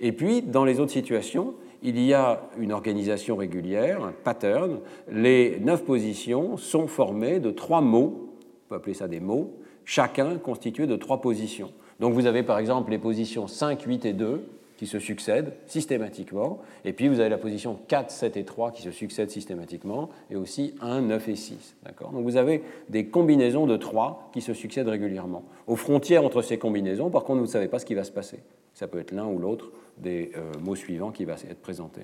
Et 0.00 0.10
puis, 0.10 0.42
dans 0.42 0.64
les 0.64 0.80
autres 0.80 0.90
situations, 0.90 1.54
il 1.82 2.00
y 2.00 2.12
a 2.12 2.42
une 2.58 2.72
organisation 2.72 3.36
régulière, 3.36 4.02
un 4.02 4.12
pattern. 4.12 4.80
Les 5.08 5.60
neuf 5.60 5.84
positions 5.84 6.56
sont 6.56 6.88
formées 6.88 7.38
de 7.38 7.50
trois 7.50 7.80
mots, 7.80 8.30
on 8.66 8.68
peut 8.70 8.74
appeler 8.74 8.94
ça 8.94 9.06
des 9.06 9.20
mots, 9.20 9.52
chacun 9.84 10.36
constitué 10.38 10.86
de 10.88 10.96
trois 10.96 11.20
positions. 11.20 11.70
Donc 12.00 12.12
vous 12.12 12.26
avez 12.26 12.42
par 12.42 12.58
exemple 12.58 12.90
les 12.90 12.98
positions 12.98 13.46
5, 13.46 13.82
8 13.82 14.06
et 14.06 14.12
2, 14.14 14.44
qui 14.76 14.86
se 14.86 14.98
succèdent 14.98 15.52
systématiquement. 15.66 16.60
Et 16.84 16.92
puis 16.92 17.08
vous 17.08 17.20
avez 17.20 17.28
la 17.28 17.38
position 17.38 17.78
4, 17.88 18.10
7 18.10 18.36
et 18.36 18.44
3 18.44 18.72
qui 18.72 18.82
se 18.82 18.90
succèdent 18.90 19.30
systématiquement, 19.30 20.10
et 20.30 20.36
aussi 20.36 20.74
1, 20.80 21.02
9 21.02 21.28
et 21.28 21.36
6. 21.36 21.76
Donc 22.12 22.24
vous 22.24 22.36
avez 22.36 22.62
des 22.88 23.06
combinaisons 23.06 23.66
de 23.66 23.76
3 23.76 24.30
qui 24.32 24.40
se 24.40 24.54
succèdent 24.54 24.88
régulièrement. 24.88 25.44
Aux 25.66 25.76
frontières 25.76 26.24
entre 26.24 26.42
ces 26.42 26.58
combinaisons, 26.58 27.10
par 27.10 27.24
contre, 27.24 27.38
vous 27.40 27.46
ne 27.46 27.50
savez 27.50 27.68
pas 27.68 27.78
ce 27.78 27.86
qui 27.86 27.94
va 27.94 28.04
se 28.04 28.12
passer. 28.12 28.40
Ça 28.74 28.88
peut 28.88 28.98
être 28.98 29.12
l'un 29.12 29.26
ou 29.26 29.38
l'autre 29.38 29.70
des 29.98 30.32
euh, 30.36 30.52
mots 30.60 30.74
suivants 30.74 31.12
qui 31.12 31.24
va 31.24 31.34
être 31.34 31.62
présenté. 31.62 32.02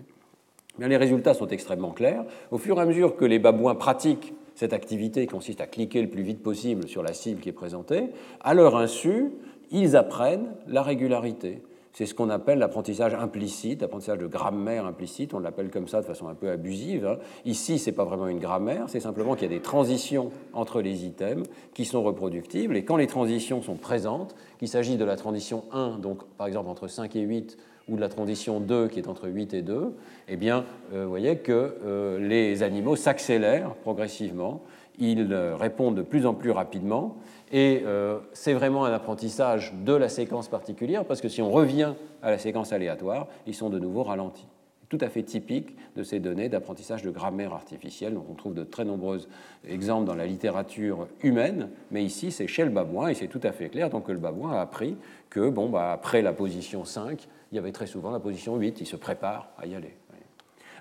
Mais 0.79 0.89
les 0.89 0.97
résultats 0.97 1.35
sont 1.35 1.49
extrêmement 1.49 1.91
clairs. 1.91 2.25
Au 2.51 2.59
fur 2.59 2.79
et 2.79 2.81
à 2.81 2.87
mesure 2.87 3.17
que 3.17 3.25
les 3.25 3.39
babouins 3.39 3.75
pratiquent 3.75 4.33
cette 4.55 4.73
activité 4.73 5.23
qui 5.23 5.33
consiste 5.33 5.61
à 5.61 5.67
cliquer 5.67 6.03
le 6.03 6.09
plus 6.09 6.23
vite 6.23 6.43
possible 6.43 6.87
sur 6.87 7.03
la 7.03 7.13
cible 7.13 7.41
qui 7.41 7.49
est 7.49 7.53
présentée, 7.53 8.05
à 8.41 8.55
leur 8.55 8.77
insu, 8.77 9.33
ils 9.71 9.97
apprennent 9.97 10.53
la 10.67 10.83
régularité. 10.83 11.63
C'est 11.93 12.07
ce 12.07 12.15
qu'on 12.15 12.31
appelle 12.31 12.59
l'apprentissage 12.59 13.15
implicite, 13.15 13.83
l'apprentissage 13.83 14.19
de 14.19 14.27
grammaire 14.27 14.87
implicite, 14.87 15.35
on 15.35 15.41
l'appelle 15.41 15.71
comme 15.71 15.89
ça 15.89 16.01
de 16.01 16.07
façon 16.07 16.29
un 16.29 16.35
peu 16.35 16.51
abusive. 16.51 17.07
Hein. 17.07 17.19
Ici, 17.45 17.79
ce 17.79 17.91
n'est 17.91 17.97
pas 17.97 18.05
vraiment 18.05 18.29
une 18.29 18.39
grammaire, 18.39 18.85
c'est 18.89 19.01
simplement 19.01 19.35
qu'il 19.35 19.51
y 19.51 19.55
a 19.55 19.57
des 19.57 19.63
transitions 19.63 20.31
entre 20.53 20.81
les 20.81 21.05
items 21.05 21.49
qui 21.75 21.85
sont 21.85 22.03
reproductibles, 22.03 22.77
et 22.77 22.85
quand 22.85 22.97
les 22.97 23.09
transitions 23.09 23.61
sont 23.61 23.77
présentes, 23.77 24.37
qu'il 24.59 24.69
s'agit 24.69 24.97
de 24.97 25.05
la 25.05 25.17
transition 25.17 25.65
1, 25.73 25.99
donc 25.99 26.25
par 26.37 26.47
exemple 26.47 26.69
entre 26.69 26.87
5 26.87 27.17
et 27.17 27.23
8, 27.23 27.59
ou 27.89 27.97
de 27.97 28.01
la 28.01 28.09
transition 28.09 28.61
2 28.61 28.89
qui 28.89 29.01
est 29.01 29.09
entre 29.09 29.29
8 29.29 29.55
et 29.55 29.63
2, 29.63 29.93
eh 30.29 30.37
bien, 30.37 30.65
euh, 30.95 31.05
vous 31.05 31.11
voyez 31.11 31.39
que 31.39 31.77
euh, 31.85 32.19
les 32.21 32.63
animaux 32.63 32.97
s'accélèrent 32.97 33.75
progressivement, 33.75 34.63
ils 34.99 35.33
euh, 35.33 35.57
répondent 35.57 35.97
de 35.97 36.03
plus 36.03 36.27
en 36.27 36.35
plus 36.35 36.51
rapidement, 36.51 37.17
et 37.51 37.83
euh, 37.85 38.19
c'est 38.33 38.53
vraiment 38.53 38.85
un 38.85 38.93
apprentissage 38.93 39.75
de 39.85 39.93
la 39.93 40.09
séquence 40.09 40.49
particulière, 40.49 41.05
parce 41.05 41.21
que 41.21 41.29
si 41.29 41.43
on 41.43 41.51
revient 41.51 41.95
à 42.23 42.31
la 42.31 42.39
séquence 42.39 42.73
aléatoire, 42.73 43.29
ils 43.47 43.55
sont 43.55 43.71
de 43.71 43.79
nouveau 43.79 44.03
ralentis. 44.03 44.47
Tout 44.89 44.99
à 45.01 45.09
fait 45.09 45.23
typique 45.23 45.77
de 45.95 46.03
ces 46.03 46.19
données 46.19 46.49
d'apprentissage 46.49 47.03
de 47.03 47.11
grammaire 47.11 47.53
artificielle. 47.53 48.15
Donc 48.15 48.25
on 48.29 48.35
trouve 48.35 48.55
de 48.55 48.65
très 48.65 48.85
nombreux 48.85 49.21
exemples 49.69 50.05
dans 50.05 50.17
la 50.17 50.27
littérature 50.27 51.07
humaine, 51.23 51.71
mais 51.93 52.03
ici 52.03 52.33
c'est 52.33 52.49
chez 52.49 52.65
le 52.65 52.71
babouin, 52.71 53.09
et 53.09 53.15
c'est 53.15 53.29
tout 53.29 53.41
à 53.45 53.53
fait 53.53 53.69
clair 53.69 53.91
donc, 53.91 54.09
le 54.09 54.19
babouin 54.19 54.53
a 54.53 54.61
appris 54.61 54.97
que, 55.29 55.49
bon, 55.49 55.69
bah, 55.69 55.93
après 55.93 56.23
la 56.23 56.33
position 56.33 56.85
5, 56.85 57.27
il 57.53 57.57
y 57.57 57.59
avait 57.59 57.73
très 57.73 57.87
souvent 57.87 58.11
la 58.11 58.21
position 58.21 58.57
8, 58.57 58.81
il 58.81 58.87
se 58.87 58.97
prépare 58.97 59.51
à 59.59 59.67
y 59.67 59.75
aller. 59.75 59.97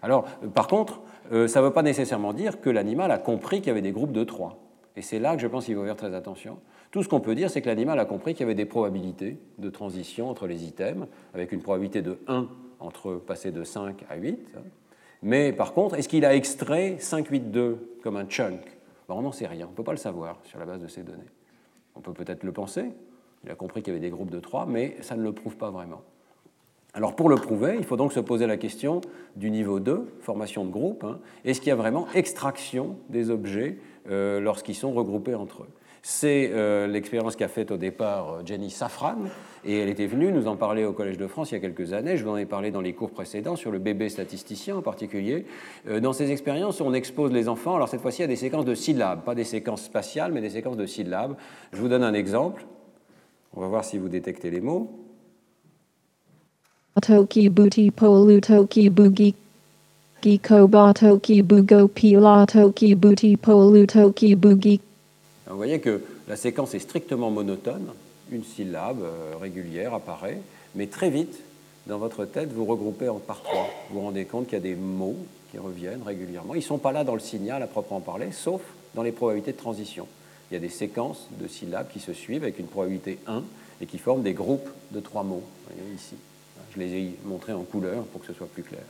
Alors, 0.01 0.25
par 0.53 0.67
contre, 0.67 1.01
euh, 1.31 1.47
ça 1.47 1.59
ne 1.59 1.65
veut 1.65 1.73
pas 1.73 1.81
nécessairement 1.83 2.33
dire 2.33 2.61
que 2.61 2.69
l'animal 2.69 3.11
a 3.11 3.17
compris 3.17 3.57
qu'il 3.57 3.67
y 3.67 3.71
avait 3.71 3.81
des 3.81 3.91
groupes 3.91 4.11
de 4.11 4.23
3. 4.23 4.57
Et 4.99 5.01
c'est 5.01 5.19
là 5.19 5.33
que 5.37 5.41
je 5.41 5.47
pense 5.47 5.63
qu'il 5.63 5.75
faut 5.75 5.85
faire 5.85 5.95
très 5.95 6.13
attention. 6.13 6.57
Tout 6.91 7.03
ce 7.03 7.07
qu'on 7.07 7.21
peut 7.21 7.33
dire, 7.33 7.49
c'est 7.49 7.61
que 7.61 7.67
l'animal 7.67 7.97
a 7.99 8.05
compris 8.05 8.33
qu'il 8.33 8.41
y 8.41 8.43
avait 8.43 8.53
des 8.53 8.65
probabilités 8.65 9.37
de 9.57 9.69
transition 9.69 10.29
entre 10.29 10.45
les 10.45 10.65
items, 10.65 11.07
avec 11.33 11.53
une 11.53 11.61
probabilité 11.61 12.01
de 12.01 12.19
1 12.27 12.49
entre 12.81 13.13
passer 13.13 13.53
de 13.53 13.63
5 13.63 14.03
à 14.09 14.17
8. 14.17 14.37
Mais 15.23 15.53
par 15.53 15.71
contre, 15.71 15.95
est-ce 15.95 16.09
qu'il 16.09 16.25
a 16.25 16.35
extrait 16.35 16.97
5, 16.99 17.29
8, 17.29 17.49
2 17.49 17.99
comme 18.03 18.17
un 18.17 18.25
chunk? 18.25 18.59
Ben, 19.07 19.15
On 19.15 19.21
n'en 19.21 19.31
sait 19.31 19.47
rien, 19.47 19.67
on 19.67 19.71
ne 19.71 19.75
peut 19.75 19.85
pas 19.85 19.93
le 19.93 19.97
savoir 19.97 20.37
sur 20.43 20.59
la 20.59 20.65
base 20.65 20.81
de 20.81 20.87
ces 20.87 21.03
données. 21.03 21.23
On 21.95 22.01
peut 22.01 22.11
peut-être 22.11 22.43
le 22.43 22.51
penser. 22.51 22.83
Il 23.45 23.51
a 23.51 23.55
compris 23.55 23.81
qu'il 23.81 23.93
y 23.93 23.95
avait 23.95 24.05
des 24.05 24.11
groupes 24.11 24.31
de 24.31 24.41
trois, 24.41 24.65
mais 24.65 24.97
ça 24.99 25.15
ne 25.15 25.23
le 25.23 25.31
prouve 25.31 25.55
pas 25.55 25.71
vraiment. 25.71 26.01
Alors 26.93 27.15
pour 27.15 27.29
le 27.29 27.37
prouver, 27.37 27.75
il 27.77 27.85
faut 27.85 27.95
donc 27.95 28.11
se 28.11 28.19
poser 28.19 28.47
la 28.47 28.57
question 28.57 28.99
du 29.37 29.49
niveau 29.49 29.79
2, 29.79 30.07
formation 30.19 30.65
de 30.65 30.71
groupe. 30.71 31.05
Hein. 31.05 31.19
Est-ce 31.45 31.61
qu'il 31.61 31.69
y 31.69 31.71
a 31.71 31.77
vraiment 31.77 32.07
extraction 32.15 32.97
des 33.09 33.29
objets 33.29 33.77
euh, 34.09 34.39
lorsqu'ils 34.39 34.75
sont 34.75 34.91
regroupés 34.91 35.35
entre 35.35 35.63
eux 35.63 35.69
c'est 36.01 36.51
euh, 36.53 36.87
l'expérience 36.87 37.35
qu'a 37.35 37.49
faite 37.49 37.71
au 37.71 37.77
départ 37.77 38.31
euh, 38.31 38.41
Jenny 38.45 38.69
Safran, 38.69 39.17
et 39.65 39.79
elle 39.79 39.89
était 39.89 40.05
venue 40.05 40.31
nous 40.31 40.47
en 40.47 40.55
parler 40.55 40.85
au 40.85 40.93
Collège 40.93 41.17
de 41.17 41.27
France 41.27 41.51
il 41.51 41.55
y 41.55 41.57
a 41.57 41.59
quelques 41.59 41.91
années. 41.91 42.15
Je 42.15 42.23
vous 42.23 42.29
en 42.29 42.37
ai 42.37 42.45
parlé 42.45 42.71
dans 42.71 42.79
les 42.79 42.93
cours 42.93 43.11
précédents 43.11 43.57
sur 43.57 43.69
le 43.69 43.79
bébé 43.79 44.07
statisticien 44.07 44.77
en 44.77 44.81
particulier. 44.81 45.45
Dans 46.01 46.13
ces 46.13 46.31
expériences, 46.31 46.79
on 46.79 46.93
expose 46.93 47.33
les 47.33 47.49
enfants, 47.49 47.75
alors 47.75 47.89
cette 47.89 47.99
fois-ci 47.99 48.23
à 48.23 48.27
des 48.27 48.37
séquences 48.37 48.63
de 48.63 48.75
syllabes, 48.75 49.25
pas 49.25 49.35
des 49.35 49.43
séquences 49.43 49.83
spatiales, 49.83 50.31
mais 50.31 50.39
des 50.39 50.51
séquences 50.51 50.77
de 50.77 50.85
syllabes. 50.85 51.35
Je 51.73 51.81
vous 51.81 51.89
donne 51.89 52.03
un 52.03 52.13
exemple. 52.13 52.65
On 53.53 53.59
va 53.59 53.67
voir 53.67 53.83
si 53.83 53.97
vous 53.97 54.07
détectez 54.07 54.49
les 54.49 54.61
mots. 54.61 54.89
Toki 57.01 57.49
polu 57.49 58.41
toki 58.41 58.89
vous 65.49 65.57
voyez 65.57 65.79
que 65.79 66.01
la 66.27 66.35
séquence 66.35 66.75
est 66.75 66.79
strictement 66.79 67.31
monotone, 67.31 67.87
une 68.31 68.43
syllabe 68.43 69.01
euh, 69.01 69.33
régulière 69.39 69.93
apparaît, 69.93 70.41
mais 70.75 70.87
très 70.87 71.09
vite, 71.09 71.39
dans 71.87 71.97
votre 71.97 72.25
tête, 72.25 72.51
vous 72.53 72.65
regroupez 72.65 73.09
en 73.09 73.17
par 73.17 73.41
trois. 73.41 73.67
Vous 73.89 73.99
vous 73.99 74.05
rendez 74.05 74.25
compte 74.25 74.45
qu'il 74.45 74.53
y 74.53 74.61
a 74.61 74.63
des 74.63 74.75
mots 74.75 75.15
qui 75.49 75.57
reviennent 75.57 76.03
régulièrement. 76.05 76.53
Ils 76.53 76.59
ne 76.59 76.63
sont 76.63 76.77
pas 76.77 76.91
là 76.91 77.03
dans 77.03 77.15
le 77.15 77.19
signal 77.19 77.63
à 77.63 77.67
proprement 77.67 77.99
parler, 77.99 78.31
sauf 78.31 78.61
dans 78.93 79.01
les 79.01 79.11
probabilités 79.11 79.53
de 79.53 79.57
transition. 79.57 80.07
Il 80.51 80.53
y 80.53 80.57
a 80.57 80.59
des 80.59 80.69
séquences 80.69 81.27
de 81.39 81.47
syllabes 81.47 81.87
qui 81.91 81.99
se 81.99 82.13
suivent 82.13 82.43
avec 82.43 82.59
une 82.59 82.67
probabilité 82.67 83.17
1 83.25 83.43
et 83.81 83.85
qui 83.87 83.97
forment 83.97 84.21
des 84.21 84.33
groupes 84.33 84.69
de 84.91 84.99
trois 84.99 85.23
mots. 85.23 85.43
Voyez 85.65 85.95
ici. 85.95 86.15
Je 86.75 86.79
les 86.79 86.93
ai 86.93 87.15
montrés 87.25 87.53
en 87.53 87.63
couleur 87.63 88.03
pour 88.05 88.21
que 88.21 88.27
ce 88.27 88.33
soit 88.33 88.47
plus 88.47 88.63
clair. 88.63 88.83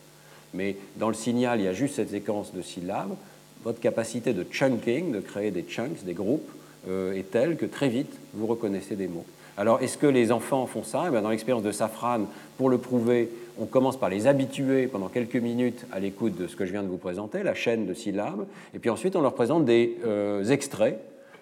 Mais 0.53 0.77
dans 0.97 1.09
le 1.09 1.13
signal, 1.13 1.59
il 1.59 1.65
y 1.65 1.67
a 1.67 1.73
juste 1.73 1.95
cette 1.95 2.09
séquence 2.09 2.53
de 2.53 2.61
syllabes. 2.61 3.15
Votre 3.63 3.79
capacité 3.79 4.33
de 4.33 4.43
chunking, 4.43 5.11
de 5.11 5.19
créer 5.19 5.51
des 5.51 5.63
chunks, 5.63 6.03
des 6.03 6.13
groupes, 6.13 6.49
euh, 6.87 7.13
est 7.13 7.29
telle 7.29 7.57
que 7.57 7.65
très 7.65 7.89
vite, 7.89 8.11
vous 8.33 8.47
reconnaissez 8.47 8.95
des 8.95 9.07
mots. 9.07 9.25
Alors, 9.57 9.81
est-ce 9.81 9.97
que 9.97 10.07
les 10.07 10.31
enfants 10.31 10.65
font 10.65 10.83
ça? 10.83 11.05
Eh 11.09 11.21
Dans 11.21 11.29
l'expérience 11.29 11.63
de 11.63 11.73
Safran, 11.73 12.21
pour 12.57 12.69
le 12.69 12.77
prouver, 12.77 13.29
on 13.59 13.65
commence 13.65 13.99
par 13.99 14.09
les 14.09 14.25
habituer 14.25 14.87
pendant 14.87 15.09
quelques 15.09 15.35
minutes 15.35 15.85
à 15.91 15.99
l'écoute 15.99 16.37
de 16.37 16.47
ce 16.47 16.55
que 16.55 16.65
je 16.65 16.71
viens 16.71 16.83
de 16.83 16.87
vous 16.87 16.97
présenter, 16.97 17.43
la 17.43 17.53
chaîne 17.53 17.85
de 17.85 17.93
syllabes, 17.93 18.45
et 18.73 18.79
puis 18.79 18.89
ensuite 18.89 19.17
on 19.17 19.21
leur 19.21 19.33
présente 19.33 19.65
des 19.65 19.97
euh, 20.05 20.45
extraits, 20.45 20.97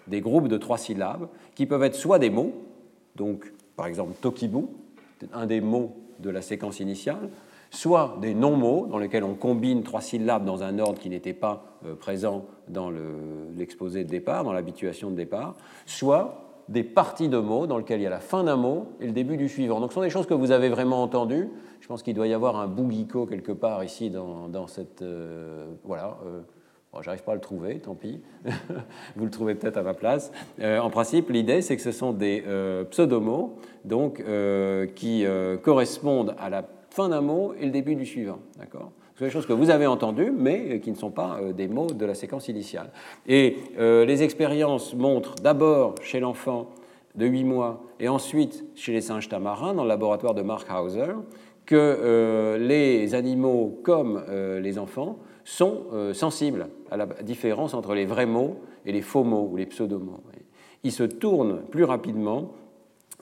des 0.08 0.22
groupes 0.22 0.48
de 0.48 0.58
trois 0.58 0.80
syllabes, 0.80 1.28
qui 1.54 1.68
peuvent 1.68 1.84
être 1.84 1.96
soit 1.96 2.18
des 2.18 2.32
mots, 2.32 2.54
donc 3.16 3.52
par 3.76 3.86
exemple 3.86 4.14
Tokibu, 4.20 4.66
un 5.34 5.46
des 5.46 5.62
mots 5.62 5.96
de 6.20 6.32
la 6.32 6.42
séquence 6.42 6.80
initiale, 6.80 7.30
soit 7.78 8.18
des 8.22 8.34
non-mots 8.34 8.88
dans 8.90 8.98
lesquels 8.98 9.24
on 9.24 9.36
combine 9.36 9.84
trois 9.84 10.02
syllabes 10.02 10.46
dans 10.46 10.64
un 10.64 10.80
ordre 10.80 11.00
qui 11.00 11.10
n'était 11.10 11.34
pas 11.34 11.64
euh, 11.86 11.94
présent 11.94 12.46
dans 12.68 12.92
l'exposé 13.56 14.04
de 14.04 14.10
départ, 14.10 14.44
dans 14.44 14.52
l'habituation 14.52 15.12
de 15.12 15.16
départ, 15.16 15.56
soit 15.86 16.64
des 16.70 16.84
parties 16.84 17.30
de 17.30 17.38
mots 17.38 17.68
dans 17.68 17.78
lesquelles 17.78 18.00
il 18.00 18.04
y 18.04 18.08
a 18.08 18.10
la 18.10 18.20
fin 18.20 18.44
d'un 18.44 18.56
mot 18.56 18.88
et 19.00 19.06
le 19.06 19.12
début 19.12 19.38
du 19.38 19.48
suivant. 19.48 19.80
Donc 19.80 19.92
ce 19.92 19.96
sont 19.96 20.02
des 20.02 20.10
choses 20.10 20.26
que 20.26 20.34
vous 20.34 20.50
avez 20.50 20.70
vraiment 20.70 21.04
entendues. 21.04 21.50
Je 21.80 21.88
pense 21.88 22.02
qu'il 22.02 22.16
doit 22.16 22.28
y 22.28 22.34
avoir 22.34 22.58
un 22.58 22.68
bougico 22.68 23.28
quelque 23.28 23.52
part 23.52 23.84
ici 23.84 24.10
dans, 24.10 24.68
cette... 24.68 25.04
Euh, 25.04 25.68
voilà. 25.84 26.18
Euh, 26.26 26.42
J'arrive 27.02 27.24
pas 27.24 27.34
à 27.34 27.36
le 27.36 27.42
trouver, 27.42 27.78
tant 27.78 27.94
pis. 27.94 28.22
vous 29.16 29.26
le 29.26 29.30
trouvez 29.30 29.54
peut-être 29.54 29.78
à 29.78 29.84
ma 29.84 29.94
place. 29.94 30.32
en 30.60 30.90
principe, 30.90 31.30
l'idée, 31.30 31.62
c'est 31.62 31.76
que 31.76 31.82
ce 31.84 31.92
sont 31.92 32.12
des 32.12 32.44
pseudomots 32.90 33.58
donc, 33.86 34.24
qui 34.96 35.24
correspondent 35.62 36.34
à 36.40 36.50
la 36.50 36.66
fin 36.98 37.10
d'un 37.10 37.22
mot 37.22 37.54
et 37.60 37.66
le 37.66 37.72
début 37.72 37.96
du 37.96 38.08
suivant. 38.08 38.40
D'accord? 38.58 38.92
Ce 39.14 39.20
sont 39.20 39.26
des 39.26 39.32
choses 39.32 39.46
que 39.46 39.54
vous 39.54 39.70
avez 39.70 39.86
entendues, 39.86 40.34
mais 40.36 40.80
qui 40.80 40.90
ne 40.90 40.96
sont 40.96 41.12
pas 41.12 41.38
euh, 41.40 41.54
des 41.54 41.68
mots 41.68 41.92
de 41.92 42.06
la 42.06 42.16
séquence 42.16 42.48
initiale. 42.48 42.90
Et 43.28 43.58
euh, 43.78 44.04
les 44.04 44.24
expériences 44.24 44.96
montrent 44.96 45.36
d'abord 45.36 45.94
chez 46.02 46.20
l'enfant 46.20 46.70
de 47.14 47.28
8 47.28 47.44
mois 47.44 47.84
et 48.00 48.10
ensuite 48.10 48.66
chez 48.74 48.94
les 48.94 49.02
singes 49.02 49.30
tamarins, 49.30 49.76
dans 49.76 49.84
le 49.84 49.90
laboratoire 49.90 50.34
de 50.34 50.42
Mark 50.42 50.68
Hauser, 50.72 51.14
que 51.68 51.76
euh, 51.76 52.58
les 52.58 53.14
animaux 53.14 53.80
comme 53.84 54.24
les 54.60 54.80
enfants 54.80 55.20
sont 55.46 55.86
sensibles 56.14 56.68
à 56.90 56.98
la 56.98 57.06
différence 57.06 57.74
entre 57.74 57.94
les 57.94 58.06
vrais 58.06 58.26
mots 58.26 58.58
et 58.86 58.92
les 58.92 59.02
faux 59.02 59.24
mots 59.24 59.48
ou 59.52 59.56
les 59.56 59.68
pseudomots. 59.68 60.20
Ils 60.84 60.92
se 60.92 61.04
tournent 61.04 61.62
plus 61.70 61.84
rapidement 61.84 62.40
euh, 62.42 62.67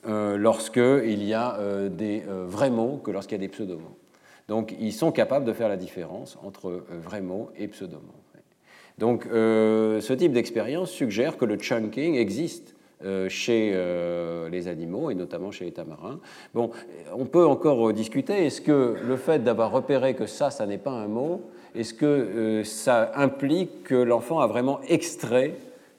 lorsqu'il 0.06 1.24
y 1.24 1.34
a 1.34 1.56
euh, 1.56 1.88
des 1.88 2.22
euh, 2.28 2.44
vrais 2.46 2.70
mots 2.70 3.00
que 3.02 3.10
lorsqu'il 3.10 3.36
y 3.36 3.40
a 3.42 3.46
des 3.46 3.52
pseudomots. 3.52 3.98
Donc 4.48 4.74
ils 4.78 4.92
sont 4.92 5.10
capables 5.10 5.44
de 5.44 5.52
faire 5.52 5.68
la 5.68 5.76
différence 5.76 6.38
entre 6.44 6.84
vrais 6.90 7.20
mots 7.20 7.50
et 7.56 7.66
pseudomots. 7.68 8.02
Donc 8.98 9.24
ce 9.30 10.12
type 10.14 10.32
d'expérience 10.32 10.90
suggère 10.90 11.36
que 11.36 11.44
le 11.44 11.56
chunking 11.56 12.14
existe 12.14 12.74
chez 13.28 13.76
les 14.50 14.68
animaux 14.68 15.10
et 15.10 15.14
notamment 15.14 15.50
chez 15.50 15.66
les 15.66 15.72
tamarins. 15.72 16.18
Bon, 16.54 16.70
on 17.12 17.26
peut 17.26 17.44
encore 17.44 17.92
discuter. 17.92 18.46
Est-ce 18.46 18.62
que 18.62 18.96
le 19.06 19.16
fait 19.16 19.44
d'avoir 19.44 19.70
repéré 19.70 20.14
que 20.14 20.24
ça, 20.24 20.50
ça 20.50 20.64
n'est 20.64 20.78
pas 20.78 20.92
un 20.92 21.08
mot, 21.08 21.42
est-ce 21.74 21.92
que 21.92 22.62
ça 22.64 23.12
implique 23.16 23.82
que 23.82 23.96
l'enfant 23.96 24.40
a 24.40 24.46
vraiment 24.46 24.80
extrait 24.88 25.56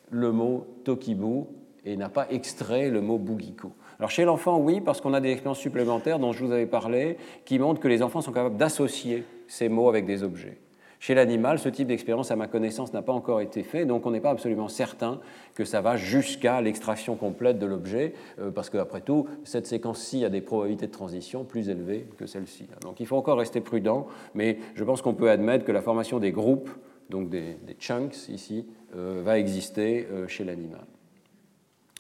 le 0.10 0.32
mot 0.32 0.66
tokibu 0.84 1.44
et 1.86 1.98
n'a 1.98 2.10
pas 2.10 2.28
extrait 2.32 2.90
le 2.90 3.02
mot 3.02 3.18
bugiko 3.18 3.74
alors 4.00 4.12
chez 4.12 4.26
l'enfant, 4.26 4.58
oui, 4.60 4.80
parce 4.80 5.02
qu'on 5.02 5.14
a 5.14 5.22
des 5.22 5.32
expériences 5.32 5.60
supplémentaires 5.60 6.20
dont 6.20 6.32
je 6.32 6.46
vous 6.46 6.52
avais 6.52 6.68
parlé, 6.68 7.18
qui 7.46 7.58
montrent 7.58 7.80
que 7.80 7.88
les 7.88 8.04
enfants 8.04 8.22
sont 8.22 8.32
capables 8.32 8.58
d'associer 8.58 9.24
ces 9.48 9.70
mots 9.70 9.90
avec 9.90 10.06
des 10.06 10.24
objets. 10.24 10.58
Chez 11.00 11.14
l'animal, 11.14 11.60
ce 11.60 11.70
type 11.70 11.88
d'expérience, 11.88 12.32
à 12.32 12.36
ma 12.36 12.48
connaissance, 12.48 12.92
n'a 12.92 13.04
pas 13.04 13.14
encore 13.14 13.40
été 13.42 13.62
fait, 13.62 13.86
donc 13.86 14.06
on 14.06 14.12
n'est 14.12 14.20
pas 14.20 14.32
absolument 14.32 14.68
certain 14.68 15.20
que 15.54 15.64
ça 15.64 15.80
va 15.80 15.96
jusqu'à 15.96 16.60
l'extraction 16.60 17.16
complète 17.16 17.60
de 17.60 17.68
l'objet, 17.68 18.14
euh, 18.40 18.50
parce 18.50 18.72
qu'après 18.72 19.02
tout, 19.02 19.28
cette 19.44 19.68
séquence-ci 19.68 20.26
a 20.26 20.30
des 20.30 20.42
probabilités 20.42 20.88
de 20.88 20.92
transition 20.92 21.44
plus 21.44 21.70
élevées 21.70 22.08
que 22.18 22.26
celle-ci. 22.26 22.68
Donc 22.82 23.00
il 23.00 23.06
faut 23.06 23.16
encore 23.16 23.38
rester 23.38 23.62
prudent, 23.62 24.08
mais 24.34 24.58
je 24.74 24.84
pense 24.84 25.04
qu'on 25.04 25.14
peut 25.14 25.30
admettre 25.30 25.66
que 25.66 25.72
la 25.72 25.82
formation 25.82 26.18
des 26.18 26.32
groupes, 26.32 26.70
donc 27.10 27.30
des, 27.30 27.58
chunks 27.80 28.28
ici, 28.30 28.66
euh, 28.96 29.22
va 29.24 29.38
exister 29.38 30.08
euh, 30.12 30.28
chez 30.28 30.44
l'animal. 30.44 30.86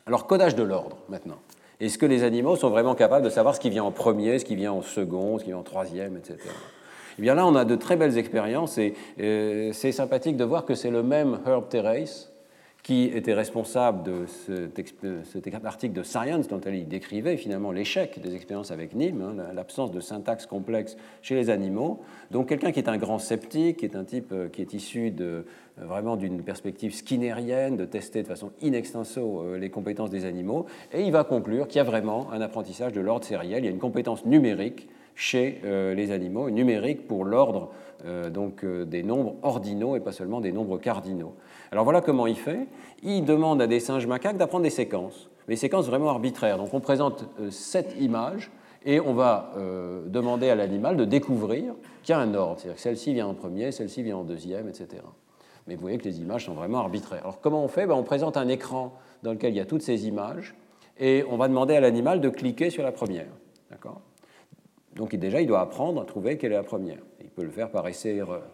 Alors 0.07 0.25
codage 0.25 0.55
de 0.55 0.63
l'ordre 0.63 0.97
maintenant. 1.09 1.37
Est-ce 1.79 1.97
que 1.97 2.05
les 2.05 2.23
animaux 2.23 2.55
sont 2.55 2.69
vraiment 2.69 2.95
capables 2.95 3.23
de 3.23 3.29
savoir 3.29 3.55
ce 3.55 3.59
qui 3.59 3.69
vient 3.69 3.83
en 3.83 3.91
premier, 3.91 4.39
ce 4.39 4.45
qui 4.45 4.55
vient 4.55 4.71
en 4.71 4.81
second, 4.81 5.37
ce 5.37 5.43
qui 5.43 5.51
vient 5.51 5.59
en 5.59 5.63
troisième, 5.63 6.17
etc. 6.17 6.37
Eh 7.19 7.21
bien 7.21 7.35
là, 7.35 7.45
on 7.45 7.55
a 7.55 7.65
de 7.65 7.75
très 7.75 7.95
belles 7.95 8.17
expériences 8.17 8.77
et 8.77 8.95
euh, 9.19 9.71
c'est 9.73 9.91
sympathique 9.91 10.37
de 10.37 10.43
voir 10.43 10.65
que 10.65 10.75
c'est 10.75 10.91
le 10.91 11.03
même 11.03 11.39
Herb 11.45 11.67
Terrace 11.69 12.31
qui 12.87 13.03
était 13.03 13.33
responsable 13.33 14.01
de 14.03 14.25
cet, 14.45 15.65
article 15.65 15.93
de 15.93 16.03
Science 16.03 16.47
dont 16.47 16.61
il 16.61 16.87
décrivait 16.87 17.35
finalement 17.35 17.73
l'échec 17.73 18.17
des 18.21 18.33
expériences 18.33 18.71
avec 18.71 18.95
Nîmes, 18.95 19.21
hein, 19.21 19.51
l'absence 19.53 19.91
de 19.91 19.99
syntaxe 19.99 20.45
complexe 20.45 20.95
chez 21.21 21.35
les 21.35 21.49
animaux. 21.49 21.99
Donc 22.31 22.47
quelqu'un 22.47 22.71
qui 22.71 22.79
est 22.79 22.87
un 22.87 22.95
grand 22.95 23.19
sceptique, 23.19 23.79
qui 23.79 23.85
est 23.85 23.97
un 23.97 24.05
type 24.05 24.31
euh, 24.31 24.47
qui 24.47 24.61
est 24.61 24.71
issu 24.71 25.11
de, 25.11 25.25
euh, 25.25 25.85
vraiment 25.85 26.15
d'une 26.15 26.41
perspective 26.43 26.95
skinnérienne, 26.95 27.75
de 27.75 27.83
tester 27.83 28.23
de 28.23 28.27
façon 28.29 28.51
in 28.63 28.71
extenso 28.71 29.41
euh, 29.41 29.57
les 29.57 29.69
compétences 29.69 30.09
des 30.09 30.23
animaux, 30.23 30.65
et 30.93 31.01
il 31.01 31.11
va 31.11 31.25
conclure 31.25 31.67
qu'il 31.67 31.79
y 31.79 31.81
a 31.81 31.83
vraiment 31.83 32.31
un 32.31 32.39
apprentissage 32.39 32.93
de 32.93 33.01
l'ordre 33.01 33.25
sériel, 33.25 33.63
il 33.63 33.65
y 33.65 33.67
a 33.67 33.71
une 33.71 33.79
compétence 33.79 34.25
numérique 34.25 34.87
chez 35.13 35.61
les 35.63 36.11
animaux, 36.11 36.51
numérique 36.51 37.07
pour 37.07 37.25
l'ordre 37.25 37.71
donc 38.05 38.65
des 38.65 39.03
nombres 39.03 39.35
ordinaux 39.41 39.95
et 39.95 39.99
pas 39.99 40.11
seulement 40.11 40.41
des 40.41 40.51
nombres 40.51 40.77
cardinaux. 40.77 41.33
Alors 41.71 41.83
voilà 41.83 42.01
comment 42.01 42.27
il 42.27 42.37
fait. 42.37 42.67
Il 43.03 43.25
demande 43.25 43.61
à 43.61 43.67
des 43.67 43.79
singes 43.79 44.07
macaques 44.07 44.37
d'apprendre 44.37 44.63
des 44.63 44.69
séquences, 44.69 45.29
des 45.47 45.55
séquences 45.55 45.87
vraiment 45.87 46.09
arbitraires. 46.09 46.57
Donc 46.57 46.73
on 46.73 46.79
présente 46.79 47.25
euh, 47.39 47.51
sept 47.51 47.95
images 47.99 48.51
et 48.85 48.99
on 48.99 49.13
va 49.13 49.51
euh, 49.57 50.07
demander 50.07 50.49
à 50.49 50.55
l'animal 50.55 50.97
de 50.97 51.05
découvrir 51.05 51.73
qu'il 52.03 52.13
y 52.13 52.15
a 52.15 52.19
un 52.19 52.33
ordre, 52.33 52.59
c'est-à-dire 52.59 52.75
que 52.75 52.81
celle-ci 52.81 53.13
vient 53.13 53.27
en 53.27 53.33
premier, 53.33 53.71
celle-ci 53.71 54.03
vient 54.03 54.17
en 54.17 54.23
deuxième, 54.23 54.69
etc. 54.69 55.03
Mais 55.67 55.75
vous 55.75 55.81
voyez 55.81 55.97
que 55.97 56.05
les 56.05 56.21
images 56.21 56.45
sont 56.45 56.53
vraiment 56.53 56.79
arbitraires. 56.79 57.21
Alors 57.23 57.41
comment 57.41 57.63
on 57.63 57.67
fait? 57.67 57.85
Ben, 57.85 57.95
On 57.95 58.03
présente 58.03 58.37
un 58.37 58.47
écran 58.47 58.93
dans 59.23 59.33
lequel 59.33 59.53
il 59.53 59.57
y 59.57 59.61
a 59.61 59.65
toutes 59.65 59.81
ces 59.81 60.07
images 60.07 60.55
et 60.97 61.25
on 61.29 61.37
va 61.37 61.47
demander 61.47 61.75
à 61.75 61.81
l'animal 61.81 62.21
de 62.21 62.29
cliquer 62.29 62.69
sur 62.69 62.83
la 62.83 62.91
première. 62.91 63.27
D'accord? 63.69 64.01
Donc 64.95 65.13
déjà, 65.15 65.41
il 65.41 65.47
doit 65.47 65.61
apprendre 65.61 66.01
à 66.01 66.05
trouver 66.05 66.37
quelle 66.37 66.53
est 66.53 66.55
la 66.55 66.63
première. 66.63 66.97
Peut 67.37 67.43
le 67.43 67.51
faire 67.51 67.69
par 67.69 67.87
essai-erreur. 67.87 68.49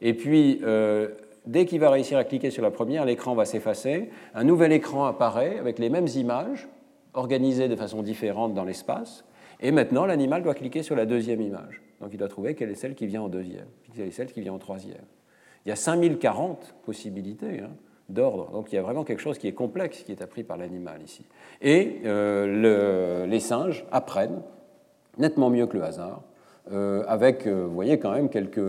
Et 0.00 0.14
puis, 0.14 0.60
euh, 0.62 1.08
dès 1.44 1.66
qu'il 1.66 1.80
va 1.80 1.90
réussir 1.90 2.16
à 2.18 2.22
cliquer 2.22 2.52
sur 2.52 2.62
la 2.62 2.70
première, 2.70 3.04
l'écran 3.04 3.34
va 3.34 3.44
s'effacer, 3.44 4.10
un 4.32 4.44
nouvel 4.44 4.70
écran 4.70 5.06
apparaît 5.06 5.58
avec 5.58 5.80
les 5.80 5.88
mêmes 5.88 6.06
images, 6.14 6.68
organisées 7.14 7.66
de 7.66 7.74
façon 7.74 8.00
différente 8.00 8.54
dans 8.54 8.62
l'espace, 8.62 9.24
et 9.58 9.72
maintenant 9.72 10.06
l'animal 10.06 10.44
doit 10.44 10.54
cliquer 10.54 10.84
sur 10.84 10.94
la 10.94 11.04
deuxième 11.04 11.40
image. 11.40 11.82
Donc 12.00 12.10
il 12.12 12.16
doit 12.16 12.28
trouver 12.28 12.54
quelle 12.54 12.70
est 12.70 12.76
celle 12.76 12.94
qui 12.94 13.08
vient 13.08 13.22
en 13.22 13.28
deuxième, 13.28 13.66
quelle 13.92 14.06
est 14.06 14.12
celle 14.12 14.30
qui 14.30 14.40
vient 14.40 14.52
en 14.52 14.58
troisième. 14.58 15.04
Il 15.66 15.70
y 15.70 15.72
a 15.72 15.76
5040 15.76 16.76
possibilités 16.84 17.62
hein, 17.64 17.70
d'ordre. 18.08 18.52
Donc 18.52 18.70
il 18.70 18.76
y 18.76 18.78
a 18.78 18.82
vraiment 18.82 19.02
quelque 19.02 19.20
chose 19.20 19.36
qui 19.36 19.48
est 19.48 19.52
complexe 19.52 20.04
qui 20.04 20.12
est 20.12 20.22
appris 20.22 20.44
par 20.44 20.58
l'animal 20.58 21.02
ici. 21.02 21.26
Et 21.60 22.02
euh, 22.04 23.26
les 23.26 23.40
singes 23.40 23.84
apprennent 23.90 24.42
nettement 25.18 25.50
mieux 25.50 25.66
que 25.66 25.76
le 25.76 25.82
hasard, 25.82 26.22
avec, 27.06 27.46
euh, 27.46 27.66
vous 27.66 27.74
voyez, 27.74 27.98
quand 27.98 28.12
même 28.12 28.28
quelques 28.28 28.60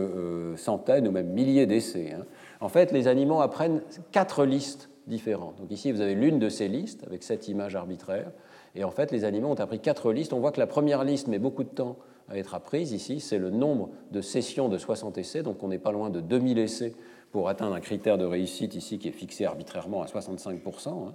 centaines 0.56 1.06
ou 1.08 1.10
même 1.10 1.28
milliers 1.28 1.66
d'essais. 1.66 2.12
Hein. 2.12 2.24
En 2.60 2.68
fait, 2.68 2.92
les 2.92 3.08
animaux 3.08 3.40
apprennent 3.40 3.82
quatre 4.12 4.44
listes 4.44 4.90
différentes. 5.06 5.56
Donc 5.58 5.70
ici, 5.70 5.92
vous 5.92 6.00
avez 6.00 6.14
l'une 6.14 6.38
de 6.38 6.48
ces 6.48 6.68
listes 6.68 7.04
avec 7.06 7.22
cette 7.22 7.48
image 7.48 7.74
arbitraire. 7.74 8.30
Et 8.74 8.84
en 8.84 8.90
fait, 8.90 9.10
les 9.10 9.24
animaux 9.24 9.48
ont 9.48 9.60
appris 9.60 9.80
quatre 9.80 10.12
listes. 10.12 10.32
On 10.32 10.40
voit 10.40 10.52
que 10.52 10.60
la 10.60 10.66
première 10.66 11.04
liste 11.04 11.28
met 11.28 11.38
beaucoup 11.38 11.64
de 11.64 11.68
temps 11.68 11.96
à 12.28 12.38
être 12.38 12.54
apprise 12.54 12.92
ici. 12.92 13.20
C'est 13.20 13.38
le 13.38 13.50
nombre 13.50 13.90
de 14.12 14.20
sessions 14.20 14.68
de 14.68 14.78
60 14.78 15.18
essais. 15.18 15.42
Donc 15.42 15.62
on 15.62 15.68
n'est 15.68 15.78
pas 15.78 15.92
loin 15.92 16.10
de 16.10 16.20
2000 16.20 16.58
essais 16.58 16.94
pour 17.32 17.48
atteindre 17.48 17.74
un 17.74 17.80
critère 17.80 18.18
de 18.18 18.24
réussite 18.24 18.74
ici 18.74 18.98
qui 18.98 19.08
est 19.08 19.12
fixé 19.12 19.44
arbitrairement 19.44 20.02
à 20.02 20.06
65%. 20.06 20.88
Hein. 20.88 21.14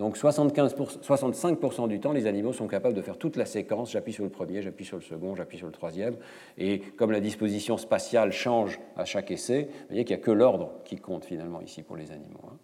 Donc 0.00 0.16
65% 0.16 1.86
du 1.88 2.00
temps, 2.00 2.12
les 2.12 2.26
animaux 2.26 2.54
sont 2.54 2.66
capables 2.66 2.94
de 2.94 3.02
faire 3.02 3.18
toute 3.18 3.36
la 3.36 3.44
séquence. 3.44 3.92
J'appuie 3.92 4.14
sur 4.14 4.24
le 4.24 4.30
premier, 4.30 4.62
j'appuie 4.62 4.86
sur 4.86 4.96
le 4.96 5.02
second, 5.02 5.34
j'appuie 5.34 5.58
sur 5.58 5.66
le 5.66 5.74
troisième. 5.74 6.16
Et 6.56 6.78
comme 6.78 7.10
la 7.10 7.20
disposition 7.20 7.76
spatiale 7.76 8.32
change 8.32 8.80
à 8.96 9.04
chaque 9.04 9.30
essai, 9.30 9.68
vous 9.70 9.86
voyez 9.88 10.06
qu'il 10.06 10.16
n'y 10.16 10.22
a 10.22 10.24
que 10.24 10.30
l'ordre 10.30 10.70
qui 10.86 10.96
compte 10.96 11.26
finalement 11.26 11.60
ici 11.60 11.82
pour 11.82 11.98
les 11.98 12.12
animaux. 12.12 12.40
Hein. 12.46 12.56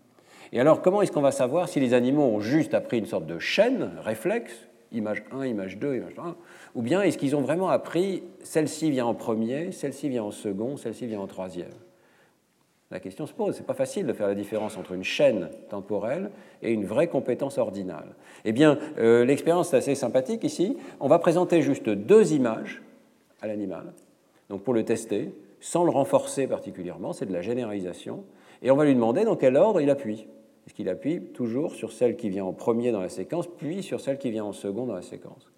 Et 0.51 0.61
alors, 0.61 0.81
comment 0.81 1.03
est-ce 1.03 1.13
qu'on 1.13 1.21
va 1.21 1.31
savoir 1.31 1.69
si 1.69 1.79
les 1.79 1.93
animaux 1.93 2.23
ont 2.23 2.41
juste 2.41 2.73
appris 2.73 3.01
une 3.01 3.05
sorte 3.05 3.27
de 3.27 3.39
chaîne, 3.39 3.91
réflexe, 4.03 4.55
image 4.93 5.23
1, 5.31 5.45
image 5.45 5.77
2, 5.77 5.95
image 5.95 6.15
1, 6.17 6.37
ou 6.75 6.81
bien 6.81 7.03
est-ce 7.03 7.19
qu'ils 7.19 7.37
ont 7.37 7.43
vraiment 7.43 7.69
appris 7.69 8.23
celle-ci 8.45 8.91
vient 8.91 9.05
en 9.05 9.15
premier, 9.15 9.73
celle-ci 9.73 10.09
vient 10.09 10.25
en 10.25 10.31
second, 10.31 10.79
celle-ci 10.79 11.07
vient 11.07 11.21
en 11.21 11.27
troisième? 11.27 11.69
La 12.91 13.01
question 13.01 13.27
se 13.27 13.33
pose. 13.33 13.55
Ce 13.55 13.61
n'est 13.61 13.67
pas 13.67 13.75
facile 13.75 14.07
de 14.07 14.13
faire 14.13 14.29
la 14.29 14.35
différence 14.35 14.77
entre 14.77 14.93
une 14.93 15.03
chaîne 15.03 15.51
temporelle 15.69 16.31
et 16.63 16.73
une 16.73 16.85
vraie 16.85 17.09
compétence 17.09 17.59
ordinale. 17.59 18.15
Eh 18.45 18.53
bien, 18.53 18.79
euh, 18.99 19.25
l'expérience 19.25 19.73
est 19.73 19.77
assez 19.77 19.95
sympathique 19.95 20.45
ici. 20.45 20.77
On 21.01 21.09
va 21.09 21.19
présenter 21.19 21.63
juste 21.63 21.89
deux 21.89 22.33
images 22.33 22.83
à 23.41 23.47
l'animal, 23.47 23.93
donc 24.49 24.63
pour 24.63 24.73
le 24.73 24.85
tester, 24.85 25.35
sans 25.61 25.85
le 25.85 25.91
renforcer 25.91 26.47
particulièrement, 26.47 27.13
c'est 27.13 27.27
de 27.27 27.33
la 27.33 27.43
généralisation, 27.43 28.25
et 28.63 28.71
on 28.71 28.77
va 28.77 28.85
lui 28.85 28.95
demander 28.95 29.25
dans 29.25 29.37
quel 29.37 29.57
ordre 29.57 29.81
il 29.81 29.91
appuie. 29.91 30.27
Est-ce 30.67 30.75
qu'il 30.75 30.89
appuie 30.89 31.21
toujours 31.21 31.75
sur 31.75 31.93
celle 31.93 32.17
qui 32.17 32.29
vient 32.29 32.45
en 32.45 32.53
premier 32.53 32.93
dans 32.93 33.01
la 33.01 33.09
séquence, 33.09 33.47
puis 33.47 33.83
sur 33.83 34.01
celle 34.01 34.19
qui 34.19 34.31
vient 34.31 34.45
en 34.45 34.53
second 34.53 34.87
dans 34.87 34.95
la 34.95 35.03
séquence? 35.03 35.51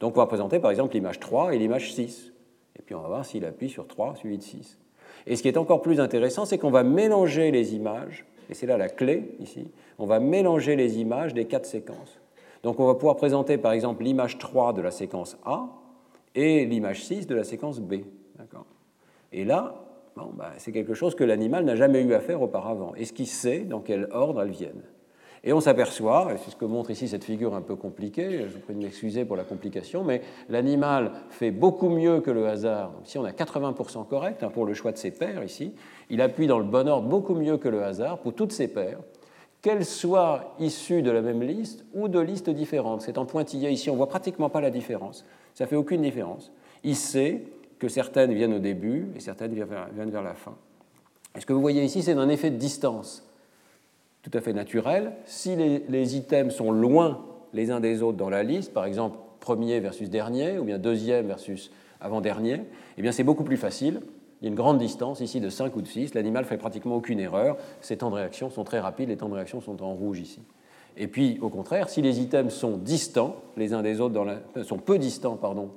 Donc 0.00 0.16
on 0.16 0.20
va 0.20 0.26
présenter 0.26 0.60
par 0.60 0.70
exemple 0.70 0.94
l'image 0.94 1.20
3 1.20 1.54
et 1.54 1.58
l'image 1.58 1.92
6, 1.92 2.32
et 2.78 2.82
puis 2.82 2.94
on 2.94 3.00
va 3.00 3.08
voir 3.08 3.24
s'il 3.24 3.44
appuie 3.44 3.68
sur 3.68 3.86
3 3.86 4.16
suivi 4.16 4.38
de 4.38 4.42
6. 4.42 4.78
Et 5.26 5.36
ce 5.36 5.42
qui 5.42 5.48
est 5.48 5.58
encore 5.58 5.82
plus 5.82 6.00
intéressant, 6.00 6.44
c'est 6.44 6.58
qu'on 6.58 6.70
va 6.70 6.84
mélanger 6.84 7.50
les 7.50 7.74
images, 7.74 8.24
et 8.48 8.54
c'est 8.54 8.66
là 8.66 8.76
la 8.76 8.88
clé 8.88 9.36
ici, 9.40 9.68
on 9.98 10.06
va 10.06 10.20
mélanger 10.20 10.76
les 10.76 11.00
images 11.00 11.34
des 11.34 11.46
quatre 11.46 11.66
séquences. 11.66 12.20
Donc 12.62 12.80
on 12.80 12.86
va 12.86 12.94
pouvoir 12.94 13.16
présenter 13.16 13.58
par 13.58 13.72
exemple 13.72 14.04
l'image 14.04 14.38
3 14.38 14.72
de 14.72 14.82
la 14.82 14.90
séquence 14.90 15.36
A 15.44 15.68
et 16.34 16.64
l'image 16.64 17.04
6 17.04 17.26
de 17.26 17.34
la 17.34 17.44
séquence 17.44 17.80
B. 17.80 17.94
Et 19.32 19.44
là, 19.44 19.74
bon, 20.16 20.30
bah, 20.34 20.52
c'est 20.58 20.72
quelque 20.72 20.94
chose 20.94 21.14
que 21.14 21.24
l'animal 21.24 21.64
n'a 21.64 21.76
jamais 21.76 22.02
eu 22.02 22.14
à 22.14 22.20
faire 22.20 22.40
auparavant. 22.42 22.94
Est-ce 22.94 23.12
qu'il 23.12 23.26
sait 23.26 23.60
dans 23.60 23.80
quel 23.80 24.08
ordre 24.12 24.42
elles 24.42 24.50
viennent 24.50 24.82
et 25.46 25.52
on 25.52 25.60
s'aperçoit, 25.60 26.32
et 26.34 26.38
c'est 26.38 26.50
ce 26.50 26.56
que 26.56 26.64
montre 26.64 26.90
ici 26.90 27.06
cette 27.06 27.22
figure 27.22 27.54
un 27.54 27.60
peu 27.60 27.76
compliquée, 27.76 28.46
je 28.48 28.54
vous 28.54 28.58
prie 28.58 28.74
de 28.74 28.80
m'excuser 28.80 29.24
pour 29.24 29.36
la 29.36 29.44
complication, 29.44 30.02
mais 30.02 30.20
l'animal 30.48 31.12
fait 31.30 31.52
beaucoup 31.52 31.88
mieux 31.88 32.20
que 32.20 32.32
le 32.32 32.48
hasard. 32.48 32.92
Si 33.04 33.16
on 33.16 33.24
a 33.24 33.30
80% 33.30 34.08
correct 34.08 34.42
hein, 34.42 34.50
pour 34.52 34.66
le 34.66 34.74
choix 34.74 34.90
de 34.90 34.98
ses 34.98 35.12
paires 35.12 35.44
ici, 35.44 35.72
il 36.10 36.20
appuie 36.20 36.48
dans 36.48 36.58
le 36.58 36.64
bon 36.64 36.88
ordre 36.88 37.08
beaucoup 37.08 37.36
mieux 37.36 37.58
que 37.58 37.68
le 37.68 37.84
hasard 37.84 38.18
pour 38.18 38.34
toutes 38.34 38.50
ses 38.50 38.66
paires, 38.66 38.98
qu'elles 39.62 39.84
soient 39.84 40.56
issues 40.58 41.02
de 41.02 41.12
la 41.12 41.22
même 41.22 41.42
liste 41.44 41.84
ou 41.94 42.08
de 42.08 42.18
listes 42.18 42.50
différentes. 42.50 43.02
C'est 43.02 43.16
en 43.16 43.24
pointillé 43.24 43.70
ici, 43.70 43.88
on 43.88 43.94
voit 43.94 44.08
pratiquement 44.08 44.50
pas 44.50 44.60
la 44.60 44.70
différence. 44.70 45.24
Ça 45.54 45.68
fait 45.68 45.76
aucune 45.76 46.02
différence. 46.02 46.50
Il 46.82 46.96
sait 46.96 47.44
que 47.78 47.86
certaines 47.86 48.32
viennent 48.34 48.54
au 48.54 48.58
début 48.58 49.12
et 49.14 49.20
certaines 49.20 49.54
viennent 49.54 50.10
vers 50.10 50.22
la 50.24 50.34
fin. 50.34 50.56
Et 51.36 51.40
ce 51.40 51.46
que 51.46 51.52
vous 51.52 51.60
voyez 51.60 51.84
ici, 51.84 52.02
c'est 52.02 52.14
un 52.14 52.28
effet 52.28 52.50
de 52.50 52.56
distance 52.56 53.25
tout 54.28 54.36
à 54.36 54.40
fait 54.40 54.52
naturel. 54.52 55.12
Si 55.24 55.54
les, 55.54 56.16
items 56.16 56.52
sont 56.52 56.72
loin 56.72 57.24
les 57.52 57.70
uns 57.70 57.78
des 57.78 58.02
autres 58.02 58.18
dans 58.18 58.28
la 58.28 58.42
liste, 58.42 58.72
par 58.72 58.84
exemple 58.84 59.18
premier 59.38 59.78
versus 59.78 60.10
dernier, 60.10 60.58
ou 60.58 60.64
bien 60.64 60.78
deuxième 60.78 61.28
versus 61.28 61.70
avant-dernier, 62.00 62.62
eh 62.98 63.02
bien 63.02 63.12
c'est 63.12 63.22
beaucoup 63.22 63.44
plus 63.44 63.56
facile. 63.56 64.00
Il 64.40 64.44
y 64.44 64.48
a 64.48 64.50
une 64.50 64.56
grande 64.56 64.78
distance 64.78 65.20
ici 65.20 65.40
de 65.40 65.48
5 65.48 65.76
ou 65.76 65.80
de 65.80 65.86
6. 65.86 66.14
L'animal 66.14 66.44
fait 66.44 66.56
pratiquement 66.56 66.96
aucune 66.96 67.20
erreur. 67.20 67.56
Ses 67.80 67.98
temps 67.98 68.10
de 68.10 68.16
réaction 68.16 68.50
sont 68.50 68.64
très 68.64 68.80
rapides. 68.80 69.10
Les 69.10 69.16
temps 69.16 69.28
de 69.28 69.34
réaction 69.34 69.60
sont 69.60 69.80
en 69.80 69.94
rouge 69.94 70.18
ici. 70.18 70.40
Et 70.96 71.06
puis, 71.06 71.38
au 71.40 71.48
contraire, 71.48 71.88
si 71.88 72.02
les 72.02 72.20
items 72.20 72.52
sont 72.52 72.78
distants 72.78 73.36
les 73.56 73.74
uns 73.74 73.82
des 73.82 74.00
autres, 74.00 74.20
sont 74.64 74.78
peu 74.78 74.98
distants 74.98 75.36
pardon, 75.36 75.70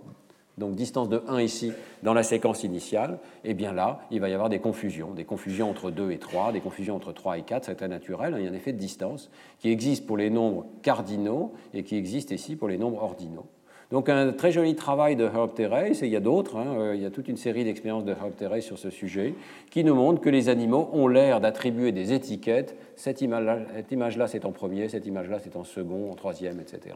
donc 0.59 0.75
distance 0.75 1.09
de 1.09 1.23
1 1.27 1.41
ici 1.41 1.71
dans 2.03 2.13
la 2.13 2.23
séquence 2.23 2.63
initiale, 2.63 3.19
et 3.43 3.51
eh 3.51 3.53
bien 3.53 3.73
là, 3.73 4.01
il 4.11 4.19
va 4.19 4.29
y 4.29 4.33
avoir 4.33 4.49
des 4.49 4.59
confusions, 4.59 5.11
des 5.11 5.23
confusions 5.23 5.69
entre 5.69 5.89
2 5.89 6.11
et 6.11 6.19
3, 6.19 6.51
des 6.51 6.59
confusions 6.59 6.95
entre 6.95 7.13
3 7.13 7.39
et 7.39 7.41
4, 7.41 7.65
c'est 7.65 7.75
très 7.75 7.87
naturel, 7.87 8.35
il 8.37 8.43
y 8.43 8.47
a 8.47 8.51
un 8.51 8.53
effet 8.53 8.73
de 8.73 8.77
distance 8.77 9.31
qui 9.59 9.71
existe 9.71 10.05
pour 10.05 10.17
les 10.17 10.29
nombres 10.29 10.65
cardinaux 10.83 11.53
et 11.73 11.83
qui 11.83 11.95
existe 11.95 12.31
ici 12.31 12.55
pour 12.55 12.67
les 12.67 12.77
nombres 12.77 13.01
ordinaux. 13.01 13.47
Donc 13.91 14.07
un 14.07 14.33
très 14.33 14.51
joli 14.51 14.75
travail 14.75 15.15
de 15.15 15.23
Herb 15.23 15.55
Terrace, 15.55 16.03
et 16.03 16.05
il 16.05 16.11
y 16.11 16.15
a 16.15 16.19
d'autres, 16.19 16.57
hein, 16.57 16.75
euh, 16.77 16.95
il 16.95 17.01
y 17.01 17.05
a 17.05 17.09
toute 17.09 17.27
une 17.27 17.37
série 17.37 17.63
d'expériences 17.63 18.05
de 18.05 18.11
Herb 18.11 18.35
Terrace 18.35 18.63
sur 18.63 18.77
ce 18.77 18.91
sujet, 18.91 19.33
qui 19.71 19.83
nous 19.83 19.95
montrent 19.95 20.21
que 20.21 20.29
les 20.29 20.47
animaux 20.47 20.89
ont 20.93 21.07
l'air 21.07 21.39
d'attribuer 21.39 21.91
des 21.91 22.13
étiquettes, 22.13 22.75
cette 22.95 23.21
image-là 23.21 24.27
c'est 24.27 24.45
en 24.45 24.51
premier, 24.51 24.89
cette 24.89 25.07
image-là 25.07 25.39
c'est 25.39 25.55
en 25.55 25.63
second, 25.63 26.11
en 26.11 26.15
troisième, 26.15 26.59
etc. 26.59 26.95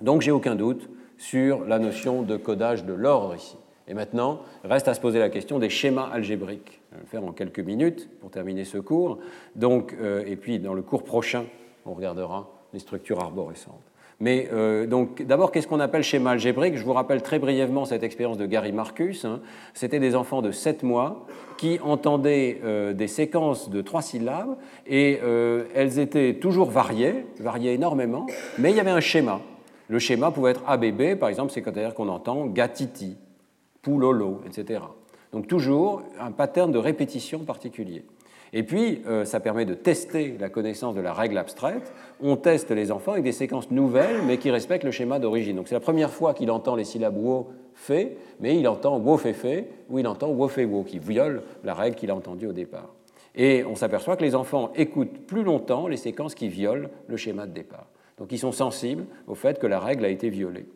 Donc 0.00 0.20
j'ai 0.20 0.30
aucun 0.30 0.54
doute 0.54 0.88
sur 1.18 1.64
la 1.64 1.78
notion 1.78 2.22
de 2.22 2.36
codage 2.36 2.84
de 2.84 2.92
l'ordre 2.92 3.34
ici. 3.34 3.56
Et 3.88 3.94
maintenant, 3.94 4.40
reste 4.64 4.88
à 4.88 4.94
se 4.94 5.00
poser 5.00 5.18
la 5.18 5.28
question 5.28 5.58
des 5.58 5.70
schémas 5.70 6.10
algébriques. 6.12 6.80
Je 6.90 6.96
vais 6.96 7.02
le 7.02 7.08
faire 7.08 7.24
en 7.24 7.32
quelques 7.32 7.60
minutes 7.60 8.08
pour 8.20 8.30
terminer 8.30 8.64
ce 8.64 8.78
cours. 8.78 9.18
Donc, 9.54 9.94
euh, 10.00 10.24
et 10.26 10.36
puis, 10.36 10.58
dans 10.58 10.74
le 10.74 10.82
cours 10.82 11.04
prochain, 11.04 11.44
on 11.84 11.94
regardera 11.94 12.50
les 12.72 12.80
structures 12.80 13.20
arborescentes. 13.20 13.74
Mais 14.18 14.48
euh, 14.52 14.86
donc, 14.86 15.22
d'abord, 15.22 15.52
qu'est-ce 15.52 15.68
qu'on 15.68 15.78
appelle 15.78 16.02
schéma 16.02 16.30
algébrique? 16.30 16.76
Je 16.76 16.82
vous 16.82 16.94
rappelle 16.94 17.22
très 17.22 17.38
brièvement 17.38 17.84
cette 17.84 18.02
expérience 18.02 18.38
de 18.38 18.46
Gary 18.46 18.72
Marcus. 18.72 19.24
Hein. 19.24 19.40
C'était 19.74 20.00
des 20.00 20.16
enfants 20.16 20.42
de 20.42 20.50
7 20.50 20.82
mois 20.82 21.26
qui 21.58 21.78
entendaient 21.84 22.58
euh, 22.64 22.92
des 22.92 23.08
séquences 23.08 23.68
de 23.70 23.82
trois 23.82 24.02
syllabes 24.02 24.56
et 24.86 25.20
elles 25.74 25.98
étaient 25.98 26.34
toujours 26.34 26.70
variées, 26.70 27.26
variées 27.38 27.74
énormément, 27.74 28.26
mais 28.58 28.70
il 28.70 28.76
y 28.76 28.80
avait 28.80 28.90
un 28.90 29.00
schéma. 29.00 29.40
Le 29.88 29.98
schéma 29.98 30.30
pouvait 30.30 30.50
être 30.50 30.62
ABB, 30.66 31.18
par 31.18 31.28
exemple, 31.28 31.52
c'est-à-dire 31.52 31.94
qu'on 31.94 32.08
entend 32.08 32.46
gatiti, 32.46 33.16
poulolo, 33.82 34.40
etc. 34.46 34.80
Donc 35.32 35.46
toujours 35.46 36.02
un 36.18 36.32
pattern 36.32 36.72
de 36.72 36.78
répétition 36.78 37.40
particulier. 37.40 38.04
Et 38.52 38.62
puis, 38.62 39.02
euh, 39.06 39.24
ça 39.24 39.40
permet 39.40 39.64
de 39.64 39.74
tester 39.74 40.36
la 40.38 40.48
connaissance 40.48 40.94
de 40.94 41.00
la 41.00 41.12
règle 41.12 41.36
abstraite. 41.36 41.92
On 42.20 42.36
teste 42.36 42.70
les 42.70 42.90
enfants 42.90 43.12
avec 43.12 43.24
des 43.24 43.32
séquences 43.32 43.70
nouvelles, 43.70 44.22
mais 44.26 44.38
qui 44.38 44.50
respectent 44.50 44.84
le 44.84 44.90
schéma 44.90 45.18
d'origine. 45.18 45.56
Donc 45.56 45.68
c'est 45.68 45.74
la 45.74 45.80
première 45.80 46.10
fois 46.10 46.32
qu'il 46.32 46.50
entend 46.50 46.74
les 46.74 46.84
syllabes 46.84 47.16
wo, 47.16 47.48
fait, 47.74 48.16
mais 48.40 48.56
il 48.56 48.66
entend 48.68 48.98
wo, 48.98 49.16
fait, 49.16 49.32
fait, 49.32 49.68
ou 49.90 49.98
il 49.98 50.06
entend 50.06 50.28
wo, 50.28 50.48
fait, 50.48 50.64
wo, 50.64 50.84
qui 50.84 50.98
viole 50.98 51.42
la 51.64 51.74
règle 51.74 51.96
qu'il 51.96 52.10
a 52.10 52.14
entendue 52.14 52.46
au 52.46 52.52
départ. 52.52 52.94
Et 53.34 53.64
on 53.64 53.74
s'aperçoit 53.74 54.16
que 54.16 54.24
les 54.24 54.34
enfants 54.34 54.72
écoutent 54.74 55.26
plus 55.26 55.42
longtemps 55.42 55.88
les 55.88 55.98
séquences 55.98 56.34
qui 56.34 56.48
violent 56.48 56.88
le 57.08 57.16
schéma 57.16 57.46
de 57.46 57.52
départ. 57.52 57.88
Donc 58.18 58.32
ils 58.32 58.38
sont 58.38 58.52
sensibles 58.52 59.04
au 59.26 59.34
fait 59.34 59.58
que 59.58 59.66
la 59.66 59.78
règle 59.78 60.04
a 60.04 60.08
été 60.08 60.30
violée. 60.30 60.66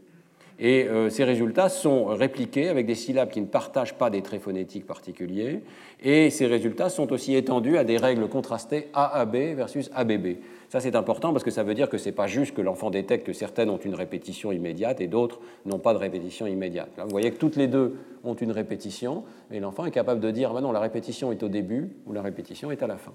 Et 0.63 0.87
euh, 0.89 1.09
ces 1.09 1.25
résultats 1.25 1.71
sont 1.71 2.05
répliqués 2.05 2.69
avec 2.69 2.85
des 2.85 2.95
syllabes 2.95 3.31
qui 3.31 3.41
ne 3.41 3.47
partagent 3.47 3.95
pas 3.95 4.11
des 4.11 4.21
traits 4.21 4.43
phonétiques 4.43 4.87
particuliers. 4.87 5.63
Et 6.03 6.29
ces 6.29 6.47
résultats 6.47 6.91
sont 6.91 7.11
aussi 7.15 7.35
étendus 7.35 7.79
à 7.79 7.85
des 7.85 7.97
règles 7.97 8.29
contrastées 8.29 8.89
AAB 8.93 9.37
versus 9.57 9.91
ABB. 9.95 10.37
Ça, 10.69 10.81
c'est 10.81 10.95
important 10.97 11.33
parce 11.33 11.45
que 11.45 11.51
ça 11.51 11.63
veut 11.63 11.73
dire 11.73 11.89
que 11.89 11.97
ce 11.97 12.11
n'est 12.11 12.15
pas 12.15 12.27
juste 12.27 12.55
que 12.55 12.61
l'enfant 12.61 12.91
détecte 12.91 13.27
que 13.27 13.33
certaines 13.33 13.71
ont 13.71 13.79
une 13.79 13.95
répétition 13.95 14.53
immédiate 14.53 15.01
et 15.01 15.07
d'autres 15.07 15.41
n'ont 15.65 15.79
pas 15.79 15.95
de 15.95 15.99
répétition 15.99 16.47
immédiate. 16.47 16.91
vous 16.99 17.09
voyez 17.09 17.31
que 17.31 17.39
toutes 17.39 17.57
les 17.57 17.67
deux 17.67 17.97
ont 18.23 18.35
une 18.35 18.53
répétition, 18.53 19.25
et 19.51 19.61
l'enfant 19.61 19.87
est 19.87 19.91
capable 19.91 20.21
de 20.21 20.31
dire, 20.31 20.53
non, 20.53 20.73
la 20.73 20.81
répétition 20.81 21.33
est 21.33 21.43
au 21.43 21.49
début 21.49 21.91
ou 22.07 22.13
la 22.13 22.21
répétition 22.21 22.71
est 22.71 22.83
à 22.83 22.87
la 22.87 22.99
fin. 22.99 23.13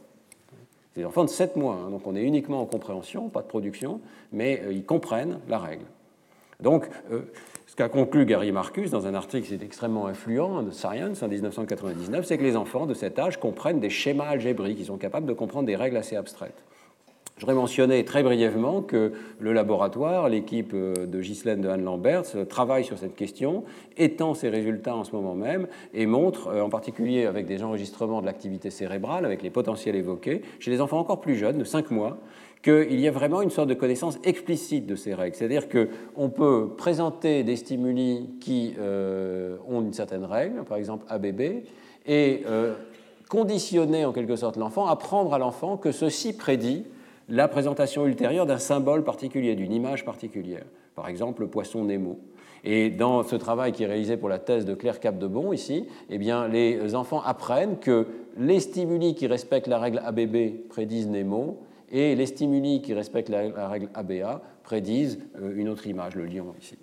C'est 0.95 1.01
des 1.01 1.07
enfants 1.07 1.25
de 1.25 1.29
7 1.29 1.57
mois, 1.57 1.75
hein, 1.75 1.89
donc 1.89 2.07
on 2.07 2.15
est 2.15 2.23
uniquement 2.23 2.61
en 2.61 2.65
compréhension, 2.65 3.27
pas 3.27 3.41
de 3.41 3.47
production, 3.47 3.99
mais 4.31 4.61
euh, 4.63 4.71
ils 4.71 4.85
comprennent 4.85 5.39
la 5.49 5.59
règle. 5.59 5.83
Donc, 6.61 6.87
euh, 7.11 7.23
ce 7.67 7.75
qu'a 7.75 7.89
conclu 7.89 8.25
Gary 8.25 8.53
Marcus 8.53 8.91
dans 8.91 9.05
un 9.05 9.13
article 9.13 9.45
qui 9.45 9.53
est 9.55 9.61
extrêmement 9.61 10.07
influent 10.07 10.63
de 10.63 10.71
Science 10.71 11.21
en 11.21 11.27
1999, 11.27 12.25
c'est 12.25 12.37
que 12.37 12.43
les 12.43 12.55
enfants 12.55 12.85
de 12.85 12.93
cet 12.93 13.19
âge 13.19 13.41
comprennent 13.41 13.81
des 13.81 13.89
schémas 13.89 14.27
algébriques, 14.27 14.79
ils 14.79 14.85
sont 14.85 14.95
capables 14.95 15.25
de 15.25 15.33
comprendre 15.33 15.65
des 15.65 15.75
règles 15.75 15.97
assez 15.97 16.15
abstraites. 16.15 16.63
Je 17.37 17.41
voudrais 17.41 17.55
mentionner 17.55 18.05
très 18.05 18.23
brièvement 18.23 18.81
que 18.81 19.11
le 19.41 19.51
laboratoire, 19.51 20.29
l'équipe 20.29 20.71
euh, 20.73 21.05
de 21.05 21.19
Ghislaine 21.19 21.59
de 21.59 21.67
Anne-Lambert, 21.67 22.23
travaille 22.47 22.85
sur 22.85 22.97
cette 22.97 23.13
question, 23.13 23.65
étend 23.97 24.33
ses 24.33 24.47
résultats 24.47 24.95
en 24.95 25.03
ce 25.03 25.11
moment 25.11 25.35
même 25.35 25.67
et 25.93 26.05
montre, 26.05 26.47
euh, 26.47 26.61
en 26.61 26.69
particulier 26.69 27.25
avec 27.25 27.45
des 27.45 27.61
enregistrements 27.61 28.21
de 28.21 28.25
l'activité 28.25 28.69
cérébrale, 28.69 29.25
avec 29.25 29.43
les 29.43 29.49
potentiels 29.49 29.97
évoqués, 29.97 30.43
chez 30.59 30.71
les 30.71 30.79
enfants 30.79 30.97
encore 30.97 31.19
plus 31.19 31.35
jeunes, 31.35 31.57
de 31.57 31.65
5 31.65 31.91
mois, 31.91 32.19
qu'il 32.63 33.01
y 33.01 33.05
a 33.05 33.11
vraiment 33.11 33.41
une 33.41 33.49
sorte 33.49 33.67
de 33.67 33.73
connaissance 33.73 34.17
explicite 34.23 34.85
de 34.85 34.95
ces 34.95 35.13
règles. 35.13 35.35
C'est-à-dire 35.35 35.67
qu'on 35.67 36.29
peut 36.29 36.69
présenter 36.77 37.43
des 37.43 37.57
stimuli 37.57 38.29
qui 38.39 38.75
euh, 38.79 39.57
ont 39.67 39.81
une 39.81 39.91
certaine 39.91 40.23
règle, 40.23 40.63
par 40.63 40.77
exemple 40.77 41.05
ABB, 41.09 41.65
et 42.07 42.43
conditionner 43.27 44.05
en 44.05 44.13
quelque 44.13 44.37
sorte 44.37 44.55
l'enfant, 44.55 44.87
apprendre 44.87 45.33
à 45.33 45.39
l'enfant 45.39 45.75
que 45.75 45.91
ceci 45.91 46.31
prédit 46.37 46.85
la 47.29 47.47
présentation 47.47 48.05
ultérieure 48.05 48.45
d'un 48.45 48.59
symbole 48.59 49.03
particulier, 49.03 49.55
d'une 49.55 49.73
image 49.73 50.05
particulière. 50.05 50.65
Par 50.95 51.07
exemple, 51.07 51.41
le 51.41 51.47
poisson 51.47 51.83
Nemo. 51.83 52.19
Et 52.63 52.89
dans 52.89 53.23
ce 53.23 53.35
travail 53.35 53.73
qui 53.73 53.83
est 53.83 53.87
réalisé 53.87 54.17
pour 54.17 54.29
la 54.29 54.39
thèse 54.39 54.65
de 54.65 54.73
Claire 54.73 54.99
Capdebon 54.99 55.53
ici, 55.53 55.85
eh 56.09 56.17
bien, 56.17 56.47
les 56.47 56.95
enfants 56.95 57.21
apprennent 57.23 57.77
que 57.77 58.07
les 58.37 58.59
stimuli 58.59 59.13
qui 59.13 59.27
respectent 59.27 59.67
la 59.67 59.79
règle 59.79 59.99
ABB 60.03 60.67
prédisent 60.69 61.07
Nemo 61.07 61.59
et 61.91 62.15
les 62.15 62.25
stimuli 62.25 62.81
qui 62.81 62.93
respectent 62.93 63.29
la, 63.29 63.67
règle 63.67 63.89
ABA 63.93 64.41
prédisent 64.63 65.19
euh, 65.39 65.53
une 65.55 65.69
autre 65.69 65.87
image, 65.87 66.15
le 66.15 66.25
lion 66.25 66.53
ici. 66.59 66.75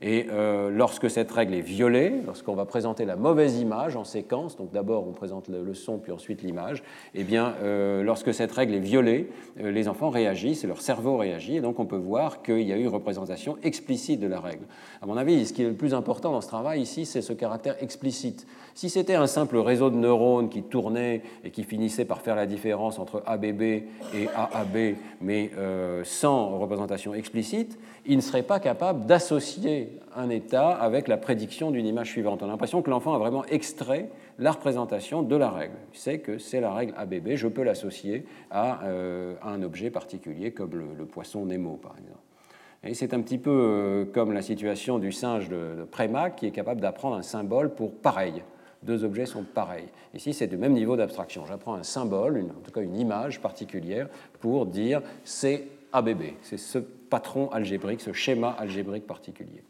Et 0.00 0.26
euh, 0.30 0.70
lorsque 0.70 1.10
cette 1.10 1.30
règle 1.32 1.54
est 1.54 1.60
violée, 1.60 2.14
lorsqu'on 2.24 2.54
va 2.54 2.64
présenter 2.66 3.04
la 3.04 3.16
mauvaise 3.16 3.58
image 3.58 3.96
en 3.96 4.04
séquence, 4.04 4.56
donc 4.56 4.70
d'abord 4.70 5.08
on 5.08 5.12
présente 5.12 5.48
le, 5.48 5.74
son 5.74 5.98
puis 5.98 6.12
ensuite 6.12 6.42
l'image, 6.42 6.84
eh 7.14 7.24
bien 7.24 7.54
euh, 7.62 8.04
lorsque 8.04 8.32
cette 8.32 8.52
règle 8.52 8.74
est 8.74 8.80
violée, 8.80 9.28
euh, 9.60 9.72
les 9.72 9.88
enfants 9.88 10.10
réagissent 10.10 10.64
leur 10.64 10.80
cerveau 10.82 11.16
réagit, 11.16 11.56
et 11.56 11.60
donc 11.60 11.80
on 11.80 11.86
peut 11.86 11.96
voir 11.96 12.42
qu'il 12.42 12.62
y 12.62 12.72
a 12.72 12.76
eu 12.76 12.82
une 12.82 12.88
représentation 12.88 13.56
explicite 13.64 14.20
de 14.20 14.28
la 14.28 14.38
règle. 14.38 14.66
À 15.02 15.06
mon 15.06 15.16
avis, 15.16 15.46
ce 15.46 15.52
qui 15.52 15.62
est 15.62 15.68
le 15.68 15.74
plus 15.74 15.94
important 15.94 16.30
dans 16.30 16.42
ce 16.42 16.48
travail 16.48 16.80
ici, 16.80 17.04
c'est 17.04 17.22
ce 17.22 17.32
caractère 17.32 17.82
explicite. 17.82 18.46
Si 18.78 18.88
c'était 18.90 19.16
un 19.16 19.26
simple 19.26 19.56
réseau 19.56 19.90
de 19.90 19.96
neurones 19.96 20.48
qui 20.48 20.62
tournait 20.62 21.22
et 21.42 21.50
qui 21.50 21.64
finissait 21.64 22.04
par 22.04 22.20
faire 22.20 22.36
la 22.36 22.46
différence 22.46 23.00
entre 23.00 23.24
ABB 23.26 23.60
et 23.60 24.28
AAB, 24.36 24.94
mais 25.20 25.50
sans 26.04 26.56
représentation 26.60 27.12
explicite, 27.12 27.76
il 28.06 28.14
ne 28.14 28.20
serait 28.20 28.44
pas 28.44 28.60
capable 28.60 29.04
d'associer 29.04 29.98
un 30.14 30.30
état 30.30 30.68
avec 30.70 31.08
la 31.08 31.16
prédiction 31.16 31.72
d'une 31.72 31.86
image 31.86 32.10
suivante. 32.10 32.40
On 32.44 32.46
a 32.46 32.50
l'impression 32.50 32.80
que 32.80 32.88
l'enfant 32.88 33.14
a 33.14 33.18
vraiment 33.18 33.44
extrait 33.46 34.10
la 34.38 34.52
représentation 34.52 35.24
de 35.24 35.34
la 35.34 35.50
règle. 35.50 35.74
Il 35.92 35.98
sait 35.98 36.20
que 36.20 36.38
c'est 36.38 36.60
la 36.60 36.72
règle 36.72 36.94
ABB, 36.96 37.34
je 37.34 37.48
peux 37.48 37.64
l'associer 37.64 38.26
à, 38.52 38.84
euh, 38.84 39.34
un 39.42 39.60
objet 39.64 39.90
particulier 39.90 40.52
comme 40.52 40.76
le, 40.96 41.04
poisson 41.04 41.44
Nemo, 41.46 41.80
par 41.82 41.96
exemple. 41.98 42.20
Et 42.84 42.94
c'est 42.94 43.12
un 43.12 43.22
petit 43.22 43.38
peu 43.38 43.50
euh, 43.50 44.04
comme 44.04 44.30
la 44.30 44.42
situation 44.42 45.00
du 45.00 45.10
singe 45.10 45.48
de, 45.48 45.84
Prémac 45.90 46.36
qui 46.36 46.46
est 46.46 46.52
capable 46.52 46.80
d'apprendre 46.80 47.16
un 47.16 47.22
symbole 47.22 47.74
pour 47.74 47.90
pareil. 47.90 48.44
Deux 48.82 49.04
objets 49.04 49.26
sont 49.26 49.42
pareils. 49.42 49.88
Ici, 50.14 50.32
c'est 50.32 50.46
du 50.46 50.56
même 50.56 50.72
niveau 50.72 50.96
d'abstraction. 50.96 51.44
J'apprends 51.46 51.74
un 51.74 51.82
symbole, 51.82 52.44
en 52.56 52.60
tout 52.60 52.70
cas 52.70 52.80
une 52.80 52.96
image 52.96 53.40
particulière, 53.40 54.08
pour 54.40 54.66
dire 54.66 55.02
c'est 55.24 55.66
ABB. 55.92 56.22
C'est 56.42 56.58
ce 56.58 56.78
patron 56.78 57.50
algébrique, 57.50 58.00
ce 58.00 58.12
schéma 58.12 58.50
algébrique 58.50 59.06
particulier. 59.06 59.62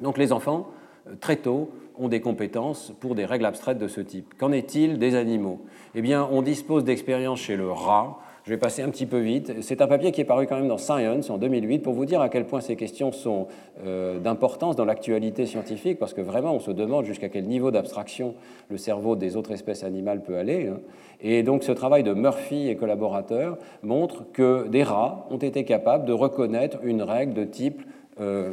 Donc 0.00 0.18
les 0.18 0.32
enfants, 0.32 0.70
euh, 1.08 1.14
très 1.20 1.36
tôt, 1.36 1.70
ont 1.96 2.08
des 2.08 2.20
compétences 2.20 2.92
pour 3.00 3.14
des 3.14 3.24
règles 3.24 3.44
abstraites 3.44 3.78
de 3.78 3.88
ce 3.88 4.00
type. 4.00 4.34
Qu'en 4.38 4.52
est-il 4.52 4.98
des 4.98 5.16
animaux? 5.16 5.64
Eh 5.94 6.02
bien, 6.02 6.28
on 6.30 6.42
dispose 6.42 6.84
d'expériences 6.84 7.40
chez 7.40 7.56
le 7.56 7.70
rat, 7.72 8.20
je 8.48 8.54
vais 8.54 8.58
passer 8.58 8.80
un 8.80 8.88
petit 8.88 9.04
peu 9.04 9.18
vite. 9.18 9.60
C'est 9.60 9.82
un 9.82 9.86
papier 9.86 10.10
qui 10.10 10.22
est 10.22 10.24
paru 10.24 10.46
quand 10.46 10.56
même 10.56 10.68
dans 10.68 10.78
Science 10.78 11.28
en 11.28 11.36
2008 11.36 11.80
pour 11.80 11.92
vous 11.92 12.06
dire 12.06 12.22
à 12.22 12.30
quel 12.30 12.46
point 12.46 12.62
ces 12.62 12.76
questions 12.76 13.12
sont 13.12 13.46
euh, 13.84 14.18
d'importance 14.20 14.74
dans 14.74 14.86
l'actualité 14.86 15.44
scientifique, 15.44 15.98
parce 15.98 16.14
que 16.14 16.22
vraiment 16.22 16.54
on 16.54 16.58
se 16.58 16.70
demande 16.70 17.04
jusqu'à 17.04 17.28
quel 17.28 17.44
niveau 17.44 17.70
d'abstraction 17.70 18.34
le 18.70 18.78
cerveau 18.78 19.16
des 19.16 19.36
autres 19.36 19.52
espèces 19.52 19.84
animales 19.84 20.22
peut 20.22 20.38
aller. 20.38 20.68
Hein. 20.68 20.80
Et 21.20 21.42
donc 21.42 21.62
ce 21.62 21.72
travail 21.72 22.04
de 22.04 22.14
Murphy 22.14 22.70
et 22.70 22.76
collaborateurs 22.76 23.58
montre 23.82 24.24
que 24.32 24.66
des 24.68 24.82
rats 24.82 25.26
ont 25.28 25.36
été 25.36 25.66
capables 25.66 26.06
de 26.06 26.14
reconnaître 26.14 26.78
une 26.84 27.02
règle 27.02 27.34
de 27.34 27.44
type... 27.44 27.82
Euh, 28.18 28.52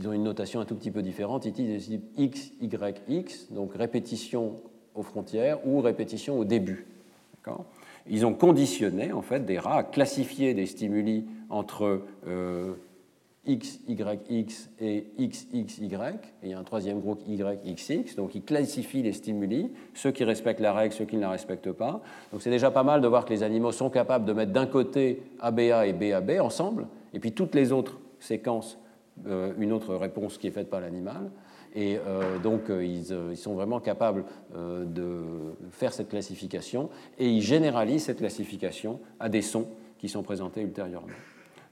ils 0.00 0.08
ont 0.08 0.12
une 0.12 0.24
notation 0.24 0.58
un 0.58 0.64
tout 0.64 0.74
petit 0.74 0.90
peu 0.90 1.02
différente, 1.02 1.46
ils 1.46 1.52
disent 1.52 2.00
X, 2.18 2.52
Y, 2.60 3.00
X, 3.08 3.52
donc 3.52 3.74
répétition 3.74 4.56
aux 4.96 5.02
frontières 5.02 5.64
ou 5.64 5.80
répétition 5.80 6.36
au 6.36 6.44
début. 6.44 6.84
Ils 8.08 8.24
ont 8.24 8.34
conditionné 8.34 9.12
en 9.12 9.22
fait 9.22 9.44
des 9.44 9.58
rats 9.58 9.78
à 9.78 9.82
classifier 9.82 10.54
des 10.54 10.66
stimuli 10.66 11.26
entre 11.48 12.02
euh, 12.26 12.74
X, 13.46 13.80
Y, 13.88 14.20
X 14.28 14.70
et 14.80 15.06
X, 15.18 15.46
X, 15.52 15.78
Y. 15.78 16.34
Il 16.42 16.50
y 16.50 16.54
a 16.54 16.58
un 16.58 16.64
troisième 16.64 17.00
groupe 17.00 17.22
Y, 17.26 17.60
X, 17.64 17.88
X. 17.90 18.16
Donc 18.16 18.34
ils 18.34 18.42
classifient 18.42 19.02
les 19.02 19.12
stimuli, 19.12 19.70
ceux 19.94 20.10
qui 20.10 20.24
respectent 20.24 20.60
la 20.60 20.72
règle, 20.72 20.94
ceux 20.94 21.04
qui 21.04 21.16
ne 21.16 21.22
la 21.22 21.30
respectent 21.30 21.72
pas. 21.72 22.02
Donc 22.32 22.42
c'est 22.42 22.50
déjà 22.50 22.70
pas 22.70 22.82
mal 22.82 23.00
de 23.00 23.08
voir 23.08 23.24
que 23.24 23.32
les 23.32 23.42
animaux 23.42 23.72
sont 23.72 23.90
capables 23.90 24.24
de 24.24 24.32
mettre 24.32 24.52
d'un 24.52 24.66
côté 24.66 25.22
ABA 25.40 25.86
et 25.86 25.92
BAB 25.92 26.40
ensemble, 26.40 26.86
et 27.12 27.20
puis 27.20 27.32
toutes 27.32 27.54
les 27.54 27.72
autres 27.72 27.98
séquences, 28.18 28.78
euh, 29.26 29.52
une 29.58 29.72
autre 29.72 29.94
réponse 29.94 30.38
qui 30.38 30.48
est 30.48 30.52
faite 30.52 30.70
par 30.70 30.80
l'animal. 30.80 31.30
Et 31.76 31.98
euh, 32.06 32.38
donc, 32.38 32.70
euh, 32.70 32.80
euh, 33.10 33.28
ils, 33.30 33.36
sont 33.36 33.54
vraiment 33.54 33.80
capables 33.80 34.24
de 34.54 35.22
faire 35.70 35.92
cette 35.92 36.08
classification 36.08 36.88
et 37.18 37.28
ils 37.28 37.42
généralisent 37.42 38.04
cette 38.04 38.18
classification 38.18 38.98
à 39.20 39.28
des 39.28 39.42
sons 39.42 39.68
qui 39.98 40.08
sont 40.08 40.22
présentés 40.22 40.62
ultérieurement. 40.62 41.08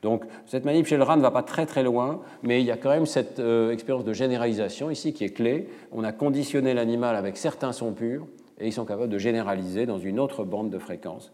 Donc, 0.02 0.24
cette 0.44 0.66
manip 0.66 0.86
chez 0.86 0.98
le 0.98 1.02
rat 1.02 1.16
ne 1.16 1.22
va 1.22 1.30
pas 1.30 1.42
très 1.42 1.64
très 1.64 1.82
loin, 1.82 2.20
mais 2.42 2.61
il 2.61 2.66
y 2.66 2.70
a 2.70 2.76
quand 2.76 2.90
même 2.90 3.07
cette 3.07 3.40
expérience 3.72 4.05
de 4.05 4.12
généralisation 4.12 4.90
ici 4.90 5.14
qui 5.14 5.24
est 5.24 5.30
clé. 5.30 5.68
On 5.92 6.05
a 6.05 6.12
conditionné 6.12 6.74
l'animal 6.74 7.16
avec 7.16 7.38
certains 7.38 7.72
sons 7.72 7.92
purs 7.92 8.26
et 8.61 8.66
ils 8.66 8.72
sont 8.72 8.84
capables 8.84 9.09
de 9.09 9.18
généraliser 9.18 9.86
dans 9.86 9.98
une 9.98 10.20
autre 10.20 10.44
bande 10.44 10.68
de 10.68 10.78
fréquences. 10.78 11.32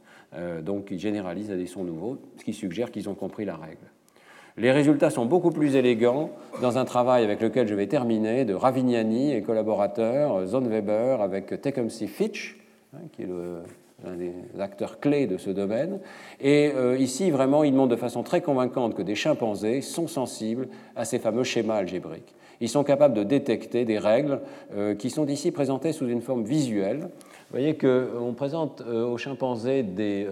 donc, 0.63 0.89
ils 0.93 1.01
généralisent 1.01 1.51
à 1.51 1.57
des 1.57 1.67
sons 1.67 1.83
nouveaux, 1.83 2.19
ce 2.37 2.45
qui 2.45 2.53
suggère 2.53 2.93
qu'ils 2.93 3.09
ont 3.09 3.17
compris 3.17 3.45
la 3.45 3.57
règle. 3.57 3.91
Les 4.57 4.73
résultats 4.73 5.11
sont 5.11 5.27
beaucoup 5.27 5.51
plus 5.51 5.77
élégants 5.77 6.31
dans 6.61 6.79
un 6.79 6.85
travail 6.85 7.25
avec 7.25 7.41
lequel 7.41 7.69
je 7.69 7.75
vais 7.75 7.87
terminer 7.87 8.45
de 8.45 8.55
Ravignani 8.55 9.33
et 9.33 9.43
collaborateurs, 9.43 10.39
Weber 10.41 11.21
avec 11.21 11.61
Tecumseh 11.61 12.09
Fitch, 12.09 12.59
hein, 12.95 13.01
qui 13.13 13.23
est 13.23 13.29
l'un 14.05 14.17
des 14.17 14.33
acteurs 14.59 15.01
clés 15.01 15.27
de 15.27 15.37
ce 15.37 15.51
domaine. 15.51 16.01
Et 16.41 16.73
euh, 16.75 16.97
ici, 16.99 17.31
vraiment, 17.31 17.65
il 17.65 17.75
montre 17.75 17.91
de 17.91 17.97
façon 17.97 18.23
très 18.23 18.41
convaincante 18.41 18.95
que 18.95 19.03
des 19.03 19.15
chimpanzés 19.15 19.81
sont 19.81 20.09
sensibles 20.09 20.69
à 20.97 21.05
ces 21.05 21.19
fameux 21.19 21.45
schémas 21.45 21.77
algébriques. 21.77 22.35
Ils 22.61 22.69
sont 22.69 22.85
capables 22.85 23.15
de 23.15 23.23
détecter 23.23 23.85
des 23.85 23.99
règles 23.99 24.41
euh, 24.75 24.95
qui 24.95 25.11
sont 25.11 25.27
ici 25.27 25.51
présentées 25.51 25.93
sous 25.93 26.09
une 26.09 26.21
forme 26.21 26.45
visuelle. 26.45 27.01
Vous 27.01 27.59
voyez 27.59 27.77
qu'on 27.77 28.35
présente 28.37 28.83
euh, 28.87 29.07
aux 29.07 29.19
chimpanzés 29.19 29.83
des 29.83 30.27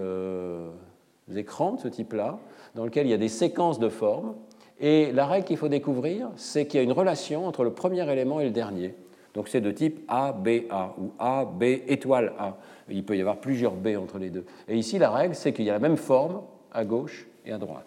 écrans 1.35 1.73
de 1.73 1.81
ce 1.81 1.89
type-là 1.89 2.39
dans 2.79 2.85
lequel 2.85 3.09
il 3.09 3.11
y 3.11 3.15
a 3.15 3.19
des 3.19 3.29
séquences 3.29 3.81
de 3.81 3.89
formes. 3.89 4.35
Et 4.79 5.11
la 5.11 5.27
règle 5.27 5.45
qu'il 5.45 5.57
faut 5.57 5.69
découvrir, 5.69 6.29
c'est 6.37 6.67
qu'il 6.67 6.79
y 6.79 6.81
a 6.81 6.85
une 6.85 6.93
relation 6.93 7.45
entre 7.45 7.65
le 7.65 7.73
premier 7.73 8.09
élément 8.09 8.39
et 8.39 8.45
le 8.45 8.53
dernier. 8.53 8.95
Donc 9.35 9.49
c'est 9.49 9.61
de 9.61 9.73
type 9.73 10.01
A, 10.07 10.31
B, 10.31 10.61
A 10.71 10.95
ou 10.97 11.11
A, 11.19 11.45
B, 11.45 11.65
étoile 11.89 12.33
A. 12.39 12.57
Il 12.89 13.05
peut 13.05 13.17
y 13.17 13.21
avoir 13.21 13.39
plusieurs 13.39 13.73
B 13.73 13.89
entre 14.01 14.19
les 14.19 14.31
deux. 14.31 14.45
Et 14.69 14.77
ici, 14.77 14.97
la 14.97 15.11
règle, 15.11 15.35
c'est 15.35 15.53
qu'il 15.53 15.65
y 15.65 15.71
a 15.71 15.73
la 15.73 15.81
même 15.81 15.97
forme 15.97 16.43
à 16.73 16.85
gauche 16.85 17.27
et 17.45 17.51
à 17.51 17.59
droite. 17.59 17.85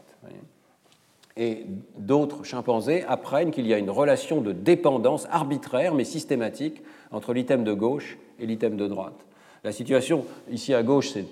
Et 1.37 1.65
d'autres 1.97 2.43
chimpanzés 2.43 3.05
apprennent 3.07 3.51
qu'il 3.51 3.67
y 3.67 3.73
a 3.73 3.77
une 3.77 3.89
relation 3.89 4.41
de 4.41 4.51
dépendance 4.51 5.25
arbitraire 5.31 5.93
mais 5.93 6.03
systématique 6.03 6.81
entre 7.11 7.31
l'item 7.31 7.63
de 7.63 7.71
gauche 7.71 8.17
et 8.41 8.45
l'item 8.45 8.75
de 8.75 8.89
droite. 8.89 9.25
La 9.63 9.71
situation 9.71 10.25
ici 10.51 10.73
à 10.73 10.83
gauche, 10.83 11.11
c'est 11.11 11.25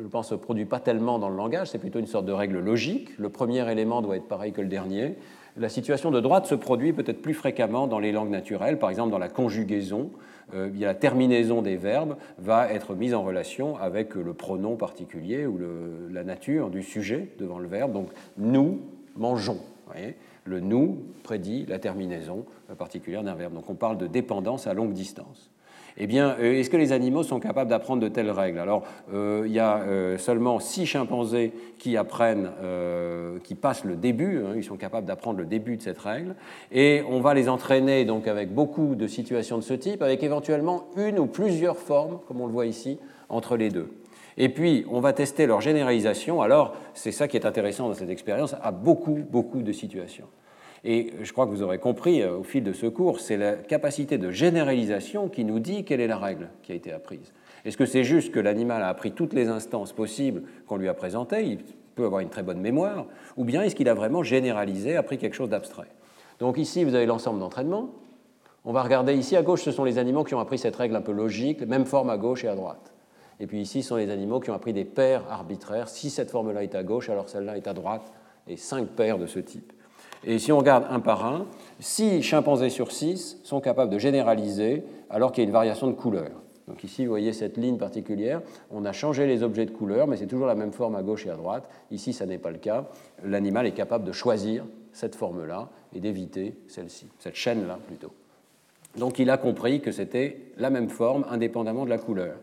je 0.00 0.06
pense, 0.06 0.30
ne 0.30 0.36
se 0.36 0.42
produit 0.42 0.64
pas 0.64 0.80
tellement 0.80 1.18
dans 1.18 1.28
le 1.28 1.36
langage, 1.36 1.68
c'est 1.68 1.78
plutôt 1.78 1.98
une 1.98 2.06
sorte 2.06 2.26
de 2.26 2.32
règle 2.32 2.58
logique. 2.58 3.18
Le 3.18 3.28
premier 3.28 3.70
élément 3.70 4.00
doit 4.00 4.16
être 4.16 4.28
pareil 4.28 4.52
que 4.52 4.60
le 4.60 4.68
dernier. 4.68 5.16
La 5.56 5.68
situation 5.68 6.10
de 6.10 6.20
droite 6.20 6.46
se 6.46 6.54
produit 6.54 6.92
peut-être 6.92 7.20
plus 7.20 7.34
fréquemment 7.34 7.88
dans 7.88 7.98
les 7.98 8.12
langues 8.12 8.30
naturelles, 8.30 8.78
par 8.78 8.90
exemple 8.90 9.10
dans 9.10 9.18
la 9.18 9.28
conjugaison. 9.28 10.10
Euh, 10.54 10.70
la 10.78 10.94
terminaison 10.94 11.62
des 11.62 11.76
verbes 11.76 12.16
va 12.38 12.72
être 12.72 12.94
mise 12.94 13.12
en 13.12 13.22
relation 13.22 13.76
avec 13.76 14.14
le 14.14 14.32
pronom 14.34 14.76
particulier 14.76 15.46
ou 15.46 15.58
la 16.10 16.22
nature 16.22 16.70
du 16.70 16.82
sujet 16.82 17.30
devant 17.38 17.58
le 17.58 17.66
verbe. 17.66 17.92
Donc, 17.92 18.08
nous 18.36 18.80
mangeons. 19.16 19.58
le 20.44 20.60
nous 20.60 20.98
prédit 21.24 21.66
la 21.66 21.78
terminaison 21.78 22.44
particulière 22.78 23.24
d'un 23.24 23.34
verbe. 23.34 23.54
Donc, 23.54 23.68
on 23.68 23.74
parle 23.74 23.98
de 23.98 24.06
dépendance 24.06 24.66
à 24.66 24.74
longue 24.74 24.92
distance 24.92 25.50
eh 26.00 26.06
bien, 26.06 26.36
euh, 26.40 26.54
est-ce 26.54 26.70
que 26.70 26.76
les 26.76 26.92
animaux 26.92 27.24
sont 27.24 27.40
capables 27.40 27.70
d'apprendre 27.70 28.00
de 28.00 28.08
telles 28.08 28.30
règles? 28.30 28.60
Alors, 28.60 28.84
euh, 29.12 29.42
il 29.46 29.52
y 29.52 29.58
a 29.58 29.78
euh, 29.78 30.16
seulement 30.16 30.60
six 30.60 30.86
chimpanzés 30.86 31.52
qui 31.78 31.96
apprennent, 31.96 32.50
qui 33.44 33.54
passent 33.54 33.84
le 33.84 33.96
début, 33.96 34.42
hein, 34.44 34.54
ils 34.56 34.64
sont 34.64 34.76
capables 34.76 35.06
d'apprendre 35.06 35.38
le 35.38 35.44
début 35.44 35.76
de 35.76 35.82
cette 35.82 35.98
règle, 35.98 36.34
et 36.72 37.02
on 37.08 37.20
va 37.20 37.34
les 37.34 37.48
entraîner 37.48 38.04
donc 38.04 38.26
avec 38.26 38.52
beaucoup 38.52 38.94
de 38.94 39.06
situations 39.06 39.58
de 39.58 39.62
ce 39.62 39.74
type, 39.74 40.02
avec 40.02 40.22
éventuellement 40.22 40.84
une 40.96 41.18
ou 41.18 41.26
plusieurs 41.26 41.76
formes, 41.76 42.18
comme 42.26 42.40
on 42.40 42.46
le 42.46 42.52
voit 42.52 42.66
ici, 42.66 42.98
entre 43.28 43.56
les 43.56 43.70
deux. 43.70 43.90
Et 44.36 44.48
puis, 44.48 44.86
on 44.90 45.00
va 45.00 45.12
tester 45.12 45.46
leur 45.46 45.60
généralisation. 45.60 46.42
Alors, 46.42 46.74
c'est 46.94 47.12
ça 47.12 47.26
qui 47.26 47.36
est 47.36 47.46
intéressant 47.46 47.88
dans 47.88 47.94
cette 47.94 48.10
expérience, 48.10 48.54
à 48.62 48.70
beaucoup, 48.70 49.18
beaucoup 49.30 49.62
de 49.62 49.72
situations. 49.72 50.26
Et 50.84 51.12
je 51.22 51.32
crois 51.32 51.46
que 51.46 51.50
vous 51.50 51.62
aurez 51.62 51.78
compris 51.78 52.22
euh, 52.22 52.38
au 52.38 52.44
fil 52.44 52.62
de 52.62 52.72
ce 52.72 52.86
cours, 52.86 53.20
c'est 53.20 53.36
la 53.36 53.54
capacité 53.54 54.16
de 54.18 54.30
généralisation 54.30 55.28
qui 55.28 55.44
nous 55.44 55.58
dit 55.58 55.84
quelle 55.84 56.00
est 56.00 56.06
la 56.06 56.18
règle 56.18 56.48
qui 56.62 56.72
a 56.72 56.74
été 56.74 56.92
apprise. 56.92 57.32
Est-ce 57.64 57.76
que 57.76 57.86
c'est 57.86 58.04
juste 58.04 58.32
que 58.32 58.38
l'animal 58.38 58.82
a 58.82 58.88
appris 58.88 59.12
toutes 59.12 59.32
les 59.32 59.48
instances 59.48 59.92
possibles 59.92 60.42
qu'on 60.66 60.76
lui 60.76 60.88
a 60.88 60.94
présentées 60.94 61.44
Il 61.44 61.58
peut 61.94 62.04
avoir 62.04 62.20
une 62.20 62.28
très 62.28 62.44
bonne 62.44 62.60
mémoire. 62.60 63.06
Ou 63.36 63.44
bien 63.44 63.62
est-ce 63.62 63.74
qu'il 63.74 63.88
a 63.88 63.94
vraiment 63.94 64.22
généralisé, 64.22 64.96
appris 64.96 65.18
quelque 65.18 65.34
chose 65.34 65.48
d'abstrait? 65.48 65.88
Donc 66.38 66.58
ici, 66.58 66.84
vous 66.84 66.94
avez 66.94 67.06
l'ensemble 67.06 67.40
d'entraînement. 67.40 67.90
On 68.64 68.72
va 68.72 68.82
regarder 68.82 69.14
ici 69.14 69.34
à 69.34 69.42
gauche, 69.42 69.62
ce 69.62 69.72
sont 69.72 69.84
les 69.84 69.98
animaux 69.98 70.24
qui 70.24 70.34
ont 70.34 70.40
appris 70.40 70.58
cette 70.58 70.76
règle 70.76 70.94
un 70.94 71.00
peu 71.00 71.12
logique, 71.12 71.62
même 71.62 71.86
forme 71.86 72.10
à 72.10 72.18
gauche 72.18 72.44
et 72.44 72.48
à 72.48 72.54
droite. 72.54 72.92
Et 73.40 73.46
puis 73.46 73.60
ici, 73.60 73.82
ce 73.82 73.90
sont 73.90 73.96
les 73.96 74.10
animaux 74.10 74.40
qui 74.40 74.50
ont 74.50 74.54
appris 74.54 74.72
des 74.72 74.84
paires 74.84 75.24
arbitraires. 75.30 75.88
Si 75.88 76.10
cette 76.10 76.30
forme-là 76.30 76.62
est 76.62 76.74
à 76.74 76.82
gauche, 76.82 77.08
alors 77.08 77.28
celle-là 77.28 77.56
est 77.56 77.66
à 77.66 77.72
droite, 77.72 78.12
et 78.46 78.56
cinq 78.56 78.88
paires 78.88 79.18
de 79.18 79.26
ce 79.26 79.38
type. 79.38 79.72
Et 80.24 80.38
si 80.38 80.52
on 80.52 80.58
regarde 80.58 80.86
un 80.90 81.00
par 81.00 81.24
un, 81.24 81.46
six 81.80 82.22
chimpanzés 82.22 82.70
sur 82.70 82.92
six 82.92 83.38
sont 83.44 83.60
capables 83.60 83.92
de 83.92 83.98
généraliser 83.98 84.82
alors 85.10 85.32
qu'il 85.32 85.44
y 85.44 85.46
a 85.46 85.48
une 85.48 85.52
variation 85.52 85.86
de 85.86 85.92
couleur. 85.92 86.30
Donc 86.66 86.84
ici, 86.84 87.04
vous 87.04 87.10
voyez 87.10 87.32
cette 87.32 87.56
ligne 87.56 87.78
particulière. 87.78 88.42
On 88.70 88.84
a 88.84 88.92
changé 88.92 89.26
les 89.26 89.42
objets 89.42 89.64
de 89.64 89.70
couleur, 89.70 90.06
mais 90.06 90.18
c'est 90.18 90.26
toujours 90.26 90.46
la 90.46 90.54
même 90.54 90.72
forme 90.72 90.96
à 90.96 91.02
gauche 91.02 91.26
et 91.26 91.30
à 91.30 91.34
droite. 91.34 91.68
Ici, 91.90 92.12
ça 92.12 92.26
n'est 92.26 92.38
pas 92.38 92.50
le 92.50 92.58
cas. 92.58 92.84
L'animal 93.24 93.66
est 93.66 93.72
capable 93.72 94.04
de 94.04 94.12
choisir 94.12 94.64
cette 94.92 95.14
forme-là 95.14 95.70
et 95.94 96.00
d'éviter 96.00 96.58
celle-ci, 96.68 97.06
cette 97.18 97.36
chaîne-là 97.36 97.78
plutôt. 97.86 98.12
Donc 98.96 99.18
il 99.18 99.30
a 99.30 99.38
compris 99.38 99.80
que 99.80 99.92
c'était 99.92 100.40
la 100.58 100.70
même 100.70 100.90
forme 100.90 101.24
indépendamment 101.30 101.84
de 101.84 101.90
la 101.90 101.98
couleur. 101.98 102.36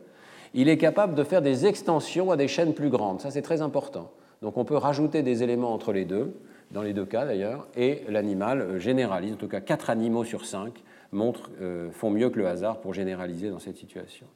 Il 0.53 0.69
est 0.69 0.77
capable 0.77 1.15
de 1.15 1.23
faire 1.23 1.41
des 1.41 1.65
extensions 1.65 2.31
à 2.31 2.37
des 2.37 2.47
chaînes 2.47 2.73
plus 2.73 2.89
grandes. 2.89 3.21
Ça, 3.21 3.29
c'est 3.29 3.41
très 3.41 3.61
important. 3.61 4.09
Donc 4.41 4.57
on 4.57 4.65
peut 4.65 4.77
rajouter 4.77 5.21
des 5.21 5.43
éléments 5.43 5.73
entre 5.73 5.91
les 5.91 6.05
deux, 6.05 6.33
dans 6.75 6.81
les 6.81 6.93
deux 6.93 7.05
cas 7.05 7.25
d'ailleurs, 7.25 7.67
et 7.75 8.01
l'animal 8.09 8.77
généralise. 8.77 9.33
En 9.33 9.37
tout 9.37 9.47
cas, 9.47 9.61
quatre 9.61 9.89
animaux 9.89 10.25
sur 10.25 10.45
cinq 10.45 10.83
montrent, 11.13 11.49
euh, 11.61 11.89
font 11.89 12.09
mieux 12.09 12.29
que 12.29 12.37
le 12.37 12.47
hasard 12.47 12.81
pour 12.81 12.93
généraliser 12.93 13.49
dans 13.49 13.59
cette 13.59 13.77
situation. 13.77 14.27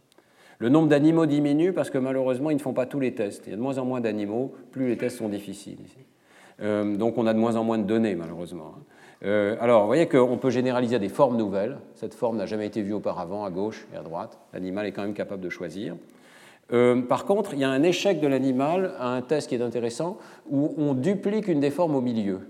Le 0.58 0.70
nombre 0.70 0.88
d'animaux 0.88 1.26
diminue 1.26 1.74
parce 1.74 1.90
que 1.90 1.98
malheureusement, 1.98 2.50
ils 2.50 2.56
ne 2.56 2.62
font 2.62 2.74
pas 2.74 2.86
tous 2.86 3.00
les 3.00 3.14
tests. 3.14 3.46
Il 3.48 3.50
y 3.52 3.54
a 3.54 3.58
de 3.58 3.62
moins 3.62 3.78
en 3.78 3.86
moins 3.86 4.00
d'animaux, 4.00 4.54
plus 4.72 4.88
les 4.88 4.98
tests 4.98 5.18
sont 5.18 5.28
difficiles. 5.28 5.80
Euh, 6.62 6.96
donc 6.96 7.18
on 7.18 7.28
a 7.28 7.34
de 7.34 7.40
moins 7.40 7.58
en 7.58 7.64
moins 7.66 7.78
de 7.78 7.84
données, 7.84 8.16
malheureusement. 8.16 8.74
Hein. 8.78 8.84
Euh, 9.26 9.58
alors, 9.60 9.82
vous 9.82 9.88
voyez 9.88 10.08
qu'on 10.08 10.38
peut 10.38 10.50
généraliser 10.50 10.96
à 10.96 11.00
des 11.00 11.10
formes 11.10 11.36
nouvelles. 11.36 11.78
Cette 11.96 12.14
forme 12.14 12.38
n'a 12.38 12.46
jamais 12.46 12.68
été 12.68 12.82
vue 12.82 12.94
auparavant, 12.94 13.44
à 13.44 13.50
gauche 13.50 13.86
et 13.94 13.98
à 13.98 14.02
droite. 14.02 14.40
L'animal 14.54 14.86
est 14.86 14.94
quand 14.94 15.02
même 15.02 15.14
capable 15.14 15.42
de 15.42 15.50
choisir. 15.50 15.96
Par 16.70 17.26
contre, 17.26 17.54
il 17.54 17.60
y 17.60 17.64
a 17.64 17.70
un 17.70 17.84
échec 17.84 18.20
de 18.20 18.28
l'animal 18.28 18.94
à 19.00 19.10
un 19.10 19.22
test 19.22 19.50
qui 19.50 19.56
est 19.56 19.62
intéressant, 19.62 20.18
où 20.50 20.74
on 20.78 20.94
duplique 20.94 21.48
une 21.48 21.60
des 21.60 21.72
formes 21.72 21.96
au 21.96 22.02
milieu. 22.02 22.42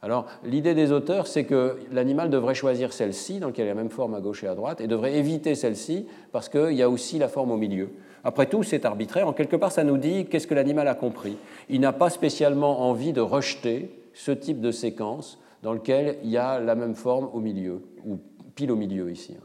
Alors, 0.00 0.26
l'idée 0.44 0.74
des 0.74 0.92
auteurs, 0.92 1.26
c'est 1.26 1.42
que 1.42 1.76
l'animal 1.90 2.30
devrait 2.30 2.54
choisir 2.54 2.92
celle-ci, 2.92 3.40
donc 3.40 3.58
il 3.58 3.62
y 3.62 3.64
a 3.64 3.66
la 3.66 3.74
même 3.74 3.90
forme 3.90 4.14
à 4.14 4.20
gauche 4.20 4.44
et 4.44 4.46
à 4.46 4.54
droite, 4.54 4.80
et 4.80 4.86
devrait 4.86 5.14
éviter 5.16 5.56
celle-ci, 5.56 6.06
parce 6.30 6.48
qu'il 6.48 6.74
y 6.74 6.82
a 6.82 6.88
aussi 6.88 7.18
la 7.18 7.26
forme 7.26 7.50
au 7.50 7.56
milieu. 7.56 7.90
Après 8.22 8.46
tout, 8.46 8.62
c'est 8.62 8.84
arbitraire. 8.84 9.26
En 9.26 9.32
quelque 9.32 9.56
part, 9.56 9.72
ça 9.72 9.82
nous 9.82 9.98
dit 9.98 10.26
qu'est-ce 10.26 10.46
que 10.46 10.54
l'animal 10.54 10.86
a 10.86 10.94
compris. 10.94 11.36
Il 11.68 11.80
n'a 11.80 11.92
pas 11.92 12.10
spécialement 12.10 12.88
envie 12.88 13.12
de 13.12 13.20
rejeter 13.20 13.90
ce 14.14 14.30
type 14.30 14.60
de 14.60 14.70
séquence 14.70 15.40
dans 15.62 15.72
lequel 15.72 16.18
il 16.22 16.30
y 16.30 16.36
a 16.36 16.60
la 16.60 16.76
même 16.76 16.94
forme 16.94 17.28
au 17.32 17.40
milieu, 17.40 17.82
ou 18.06 18.18
pile 18.54 18.70
au 18.70 18.76
milieu 18.76 19.10
ici. 19.10 19.36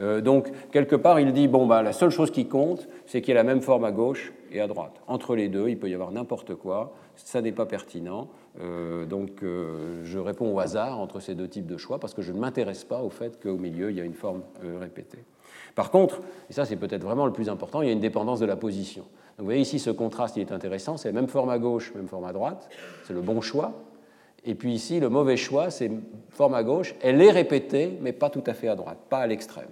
Euh, 0.00 0.20
donc, 0.20 0.50
quelque 0.70 0.96
part, 0.96 1.20
il 1.20 1.32
dit 1.32 1.48
bon, 1.48 1.66
bah, 1.66 1.82
la 1.82 1.92
seule 1.92 2.10
chose 2.10 2.30
qui 2.30 2.46
compte, 2.46 2.88
c'est 3.06 3.20
qu'il 3.20 3.28
y 3.28 3.32
ait 3.32 3.34
la 3.34 3.44
même 3.44 3.60
forme 3.60 3.84
à 3.84 3.92
gauche 3.92 4.32
et 4.50 4.60
à 4.60 4.66
droite. 4.66 5.00
Entre 5.06 5.36
les 5.36 5.48
deux, 5.48 5.68
il 5.68 5.78
peut 5.78 5.88
y 5.88 5.94
avoir 5.94 6.10
n'importe 6.10 6.54
quoi, 6.54 6.92
ça 7.16 7.40
n'est 7.42 7.52
pas 7.52 7.66
pertinent. 7.66 8.28
Euh, 8.60 9.06
donc 9.06 9.42
euh, 9.42 10.04
je 10.04 10.18
réponds 10.18 10.52
au 10.52 10.58
hasard 10.58 10.98
entre 10.98 11.20
ces 11.20 11.36
deux 11.36 11.46
types 11.46 11.66
de 11.66 11.76
choix 11.76 12.00
parce 12.00 12.14
que 12.14 12.22
je 12.22 12.32
ne 12.32 12.38
m'intéresse 12.38 12.82
pas 12.82 13.00
au 13.00 13.10
fait 13.10 13.40
qu'au 13.40 13.56
milieu, 13.56 13.90
il 13.90 13.96
y 13.96 14.00
a 14.00 14.04
une 14.04 14.14
forme 14.14 14.42
répétée. 14.80 15.22
Par 15.76 15.92
contre, 15.92 16.20
et 16.48 16.52
ça 16.52 16.64
c'est 16.64 16.76
peut-être 16.76 17.04
vraiment 17.04 17.26
le 17.26 17.32
plus 17.32 17.48
important, 17.48 17.80
il 17.80 17.86
y 17.86 17.90
a 17.90 17.92
une 17.92 18.00
dépendance 18.00 18.40
de 18.40 18.46
la 18.46 18.56
position. 18.56 19.02
Donc 19.02 19.38
vous 19.38 19.44
voyez 19.44 19.60
ici 19.60 19.78
ce 19.78 19.90
contraste 19.90 20.36
il 20.36 20.40
est 20.40 20.52
intéressant, 20.52 20.96
c'est 20.96 21.12
même 21.12 21.28
forme 21.28 21.50
à 21.50 21.58
gauche, 21.58 21.94
même 21.94 22.08
forme 22.08 22.24
à 22.24 22.32
droite, 22.32 22.68
c'est 23.04 23.12
le 23.12 23.20
bon 23.20 23.40
choix. 23.40 23.84
Et 24.44 24.54
puis 24.54 24.72
ici, 24.72 25.00
le 25.00 25.08
mauvais 25.08 25.36
choix, 25.36 25.70
c'est 25.70 25.90
forme 26.30 26.54
à 26.54 26.62
gauche, 26.62 26.94
elle 27.02 27.20
est 27.20 27.30
répétée, 27.30 27.98
mais 28.00 28.12
pas 28.12 28.30
tout 28.30 28.44
à 28.46 28.54
fait 28.54 28.68
à 28.68 28.74
droite, 28.74 28.98
pas 29.08 29.18
à 29.18 29.26
l'extrême. 29.26 29.68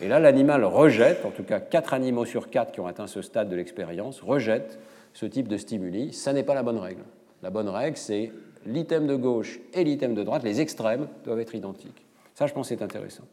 Et 0.00 0.08
là, 0.08 0.18
l'animal 0.18 0.64
rejette, 0.64 1.24
en 1.24 1.30
tout 1.30 1.44
cas 1.44 1.60
4 1.60 1.94
animaux 1.94 2.24
sur 2.24 2.50
4 2.50 2.72
qui 2.72 2.80
ont 2.80 2.86
atteint 2.86 3.06
ce 3.06 3.22
stade 3.22 3.48
de 3.48 3.56
l'expérience, 3.56 4.20
rejettent 4.20 4.78
ce 5.14 5.26
type 5.26 5.48
de 5.48 5.56
stimuli. 5.56 6.12
Ça 6.12 6.32
n'est 6.32 6.42
pas 6.42 6.54
la 6.54 6.62
bonne 6.62 6.78
règle. 6.78 7.02
La 7.42 7.50
bonne 7.50 7.68
règle, 7.68 7.96
c'est 7.96 8.32
l'item 8.66 9.06
de 9.06 9.16
gauche 9.16 9.60
et 9.74 9.84
l'item 9.84 10.14
de 10.14 10.22
droite, 10.22 10.42
les 10.42 10.60
extrêmes 10.60 11.08
doivent 11.24 11.40
être 11.40 11.54
identiques. 11.54 12.04
Ça, 12.34 12.46
je 12.46 12.52
pense, 12.52 12.68
c'est 12.68 12.82
intéressant. 12.82 13.24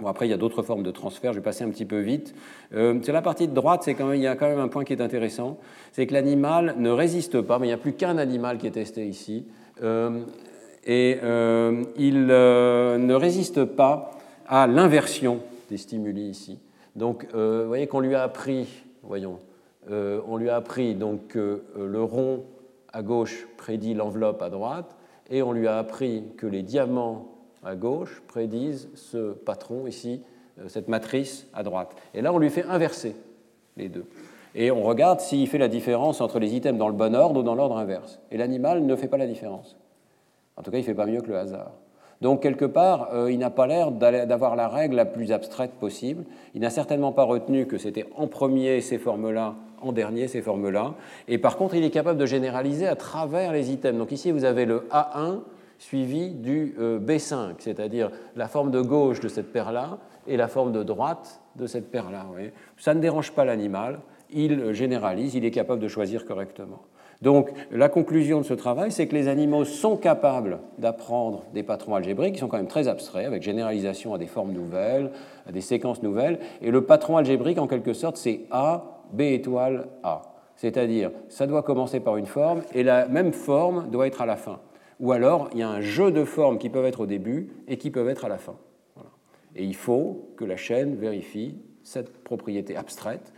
Bon, 0.00 0.08
après, 0.08 0.26
il 0.26 0.30
y 0.30 0.34
a 0.34 0.36
d'autres 0.36 0.62
formes 0.62 0.82
de 0.82 0.90
transfert, 0.90 1.32
je 1.32 1.38
vais 1.38 1.44
passer 1.44 1.64
un 1.64 1.70
petit 1.70 1.84
peu 1.84 2.00
vite. 2.00 2.34
Euh, 2.74 2.98
c'est 3.02 3.12
la 3.12 3.22
partie 3.22 3.46
de 3.46 3.54
droite, 3.54 3.84
quand 3.86 4.06
même, 4.06 4.16
il 4.16 4.22
y 4.22 4.26
a 4.26 4.34
quand 4.34 4.48
même 4.48 4.58
un 4.58 4.68
point 4.68 4.84
qui 4.84 4.92
est 4.92 5.00
intéressant, 5.00 5.58
c'est 5.92 6.06
que 6.06 6.12
l'animal 6.12 6.74
ne 6.78 6.90
résiste 6.90 7.40
pas, 7.40 7.58
mais 7.58 7.66
il 7.66 7.70
n'y 7.70 7.74
a 7.74 7.78
plus 7.78 7.92
qu'un 7.92 8.18
animal 8.18 8.58
qui 8.58 8.66
est 8.66 8.72
testé 8.72 9.06
ici, 9.06 9.46
et 9.82 11.18
euh, 11.22 11.84
il 11.96 12.26
ne 12.26 13.14
résiste 13.14 13.64
pas 13.64 14.12
à 14.46 14.66
l'inversion 14.66 15.40
des 15.70 15.76
stimuli 15.76 16.28
ici. 16.28 16.58
Donc, 16.96 17.26
vous 17.32 17.66
voyez 17.66 17.86
qu'on 17.86 18.00
lui 18.00 18.14
a 18.14 18.22
appris, 18.22 18.68
voyons, 19.02 19.38
on 19.90 20.36
lui 20.36 20.50
a 20.50 20.56
appris 20.56 20.94
donc 20.94 21.28
que 21.28 21.62
le 21.76 22.02
rond 22.02 22.44
à 22.92 23.02
gauche 23.02 23.46
prédit 23.56 23.94
l'enveloppe 23.94 24.42
à 24.42 24.50
droite, 24.50 24.94
et 25.30 25.42
on 25.42 25.52
lui 25.52 25.66
a 25.66 25.78
appris 25.78 26.24
que 26.36 26.46
les 26.46 26.62
diamants 26.62 27.32
à 27.64 27.74
gauche 27.74 28.22
prédisent 28.26 28.88
ce 28.94 29.32
patron 29.32 29.86
ici, 29.86 30.20
euh, 30.60 30.68
cette 30.68 30.88
matrice 30.88 31.46
à 31.54 31.62
droite. 31.62 31.96
Et 32.14 32.20
là, 32.20 32.32
on 32.32 32.38
lui 32.38 32.50
fait 32.50 32.64
inverser 32.64 33.14
les 33.76 33.88
deux. 33.88 34.04
Et 34.54 34.70
on 34.70 34.82
regarde 34.82 35.20
s'il 35.20 35.48
fait 35.48 35.58
la 35.58 35.68
différence 35.68 36.20
entre 36.20 36.38
les 36.38 36.54
items 36.54 36.78
dans 36.78 36.88
le 36.88 36.94
bon 36.94 37.14
ordre 37.14 37.40
ou 37.40 37.42
dans 37.42 37.54
l'ordre 37.54 37.76
inverse. 37.76 38.20
Et 38.30 38.36
l'animal 38.36 38.84
ne 38.84 38.96
fait 38.96 39.08
pas 39.08 39.16
la 39.16 39.26
différence. 39.26 39.76
En 40.56 40.62
tout 40.62 40.70
cas, 40.70 40.78
il 40.78 40.82
ne 40.82 40.86
fait 40.86 40.94
pas 40.94 41.06
mieux 41.06 41.22
que 41.22 41.28
le 41.28 41.38
hasard. 41.38 41.72
Donc, 42.20 42.42
quelque 42.42 42.66
part, 42.66 43.08
euh, 43.14 43.32
il 43.32 43.38
n'a 43.38 43.50
pas 43.50 43.66
l'air 43.66 43.90
d'avoir 43.90 44.54
la 44.54 44.68
règle 44.68 44.94
la 44.94 45.04
plus 45.04 45.32
abstraite 45.32 45.72
possible. 45.72 46.24
Il 46.54 46.60
n'a 46.60 46.70
certainement 46.70 47.12
pas 47.12 47.24
retenu 47.24 47.66
que 47.66 47.78
c'était 47.78 48.06
en 48.16 48.28
premier 48.28 48.80
ces 48.80 48.98
formes-là 48.98 49.56
en 49.82 49.92
dernier 49.92 50.28
ces 50.28 50.40
formes-là. 50.40 50.94
Et 51.28 51.38
par 51.38 51.56
contre, 51.56 51.74
il 51.74 51.84
est 51.84 51.90
capable 51.90 52.18
de 52.18 52.26
généraliser 52.26 52.86
à 52.86 52.96
travers 52.96 53.52
les 53.52 53.72
items. 53.72 53.98
Donc 53.98 54.12
ici, 54.12 54.30
vous 54.30 54.44
avez 54.44 54.64
le 54.64 54.86
A1 54.90 55.40
suivi 55.78 56.30
du 56.30 56.76
euh, 56.78 57.00
B5, 57.00 57.54
c'est-à-dire 57.58 58.10
la 58.36 58.46
forme 58.46 58.70
de 58.70 58.80
gauche 58.80 59.20
de 59.20 59.28
cette 59.28 59.52
paire-là 59.52 59.98
et 60.28 60.36
la 60.36 60.46
forme 60.46 60.72
de 60.72 60.82
droite 60.82 61.40
de 61.56 61.66
cette 61.66 61.90
paire-là. 61.90 62.26
Ça 62.78 62.94
ne 62.94 63.00
dérange 63.00 63.32
pas 63.32 63.44
l'animal, 63.44 63.98
il 64.32 64.72
généralise, 64.72 65.34
il 65.34 65.44
est 65.44 65.50
capable 65.50 65.80
de 65.80 65.88
choisir 65.88 66.24
correctement. 66.24 66.82
Donc 67.20 67.50
la 67.70 67.88
conclusion 67.88 68.40
de 68.40 68.44
ce 68.44 68.54
travail, 68.54 68.90
c'est 68.90 69.06
que 69.06 69.14
les 69.14 69.28
animaux 69.28 69.64
sont 69.64 69.96
capables 69.96 70.58
d'apprendre 70.78 71.44
des 71.54 71.62
patrons 71.62 71.94
algébriques 71.94 72.34
qui 72.34 72.40
sont 72.40 72.48
quand 72.48 72.56
même 72.56 72.66
très 72.66 72.88
abstraits, 72.88 73.26
avec 73.26 73.42
généralisation 73.42 74.12
à 74.12 74.18
des 74.18 74.26
formes 74.26 74.52
nouvelles, 74.52 75.12
à 75.46 75.52
des 75.52 75.60
séquences 75.60 76.02
nouvelles. 76.02 76.40
Et 76.60 76.70
le 76.70 76.84
patron 76.84 77.16
algébrique, 77.16 77.58
en 77.58 77.68
quelque 77.68 77.92
sorte, 77.92 78.16
c'est 78.16 78.40
A 78.50 79.02
B 79.12 79.20
étoile 79.20 79.86
A. 80.02 80.22
C'est-à-dire, 80.56 81.10
ça 81.28 81.46
doit 81.46 81.62
commencer 81.62 82.00
par 82.00 82.16
une 82.16 82.26
forme 82.26 82.62
et 82.74 82.82
la 82.82 83.06
même 83.06 83.32
forme 83.32 83.88
doit 83.90 84.06
être 84.06 84.22
à 84.22 84.26
la 84.26 84.36
fin. 84.36 84.60
Ou 85.00 85.12
alors, 85.12 85.48
il 85.52 85.60
y 85.60 85.62
a 85.62 85.68
un 85.68 85.80
jeu 85.80 86.10
de 86.10 86.24
formes 86.24 86.58
qui 86.58 86.68
peuvent 86.68 86.84
être 86.84 87.00
au 87.00 87.06
début 87.06 87.50
et 87.68 87.76
qui 87.76 87.90
peuvent 87.90 88.08
être 88.08 88.24
à 88.24 88.28
la 88.28 88.38
fin. 88.38 88.56
Et 89.54 89.64
il 89.64 89.74
faut 89.74 90.30
que 90.36 90.44
la 90.44 90.56
chaîne 90.56 90.96
vérifie 90.96 91.56
cette 91.82 92.22
propriété 92.24 92.76
abstraite. 92.76 93.32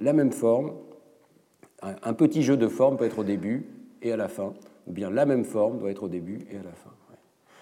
La 0.00 0.12
même 0.12 0.32
forme, 0.32 0.72
un 1.82 2.12
petit 2.14 2.42
jeu 2.42 2.56
de 2.56 2.68
formes 2.68 2.96
peut 2.96 3.04
être 3.04 3.20
au 3.20 3.24
début 3.24 3.66
et 4.02 4.12
à 4.12 4.16
la 4.16 4.28
fin, 4.28 4.54
ou 4.86 4.92
bien 4.92 5.10
la 5.10 5.26
même 5.26 5.44
forme 5.44 5.78
doit 5.78 5.90
être 5.90 6.04
au 6.04 6.08
début 6.08 6.40
et 6.50 6.56
à 6.56 6.62
la 6.62 6.72
fin. 6.72 6.90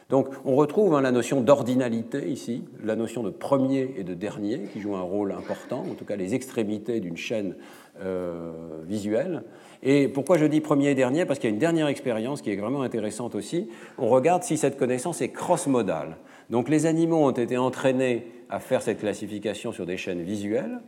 Donc 0.08 0.28
on 0.44 0.54
retrouve 0.54 0.94
hein, 0.94 1.00
la 1.00 1.10
notion 1.10 1.40
d'ordinalité 1.40 2.30
ici, 2.30 2.64
la 2.84 2.94
notion 2.94 3.24
de 3.24 3.30
premier 3.30 3.92
et 3.96 4.04
de 4.04 4.14
dernier 4.14 4.68
qui 4.72 4.80
joue 4.80 4.94
un 4.94 5.02
rôle 5.02 5.32
important, 5.32 5.80
en 5.80 5.94
tout 5.94 6.04
cas 6.04 6.14
les 6.14 6.34
extrémités 6.34 7.00
d'une 7.00 7.16
chaîne 7.16 7.56
euh, 8.00 8.52
visuelle. 8.86 9.42
Et 9.82 10.06
pourquoi 10.06 10.38
je 10.38 10.46
dis 10.46 10.60
premier 10.60 10.90
et 10.90 10.94
dernier? 10.94 11.24
Parce 11.24 11.40
qu'il 11.40 11.50
y 11.50 11.52
a 11.52 11.54
une 11.54 11.60
dernière 11.60 11.88
expérience 11.88 12.40
qui 12.40 12.52
est 12.52 12.56
vraiment 12.56 12.82
intéressante 12.82 13.34
aussi. 13.34 13.68
On 13.98 14.06
regarde 14.06 14.44
si 14.44 14.56
cette 14.56 14.78
connaissance 14.78 15.20
est 15.22 15.30
cross-modale. 15.30 16.18
Donc 16.50 16.68
les 16.68 16.86
animaux 16.86 17.24
ont 17.24 17.32
été 17.32 17.58
entraînés 17.58 18.28
à 18.48 18.60
faire 18.60 18.82
cette 18.82 19.00
classification 19.00 19.72
sur 19.72 19.86
des 19.86 19.96
chaînes 19.96 20.22
visuelles, 20.22 20.82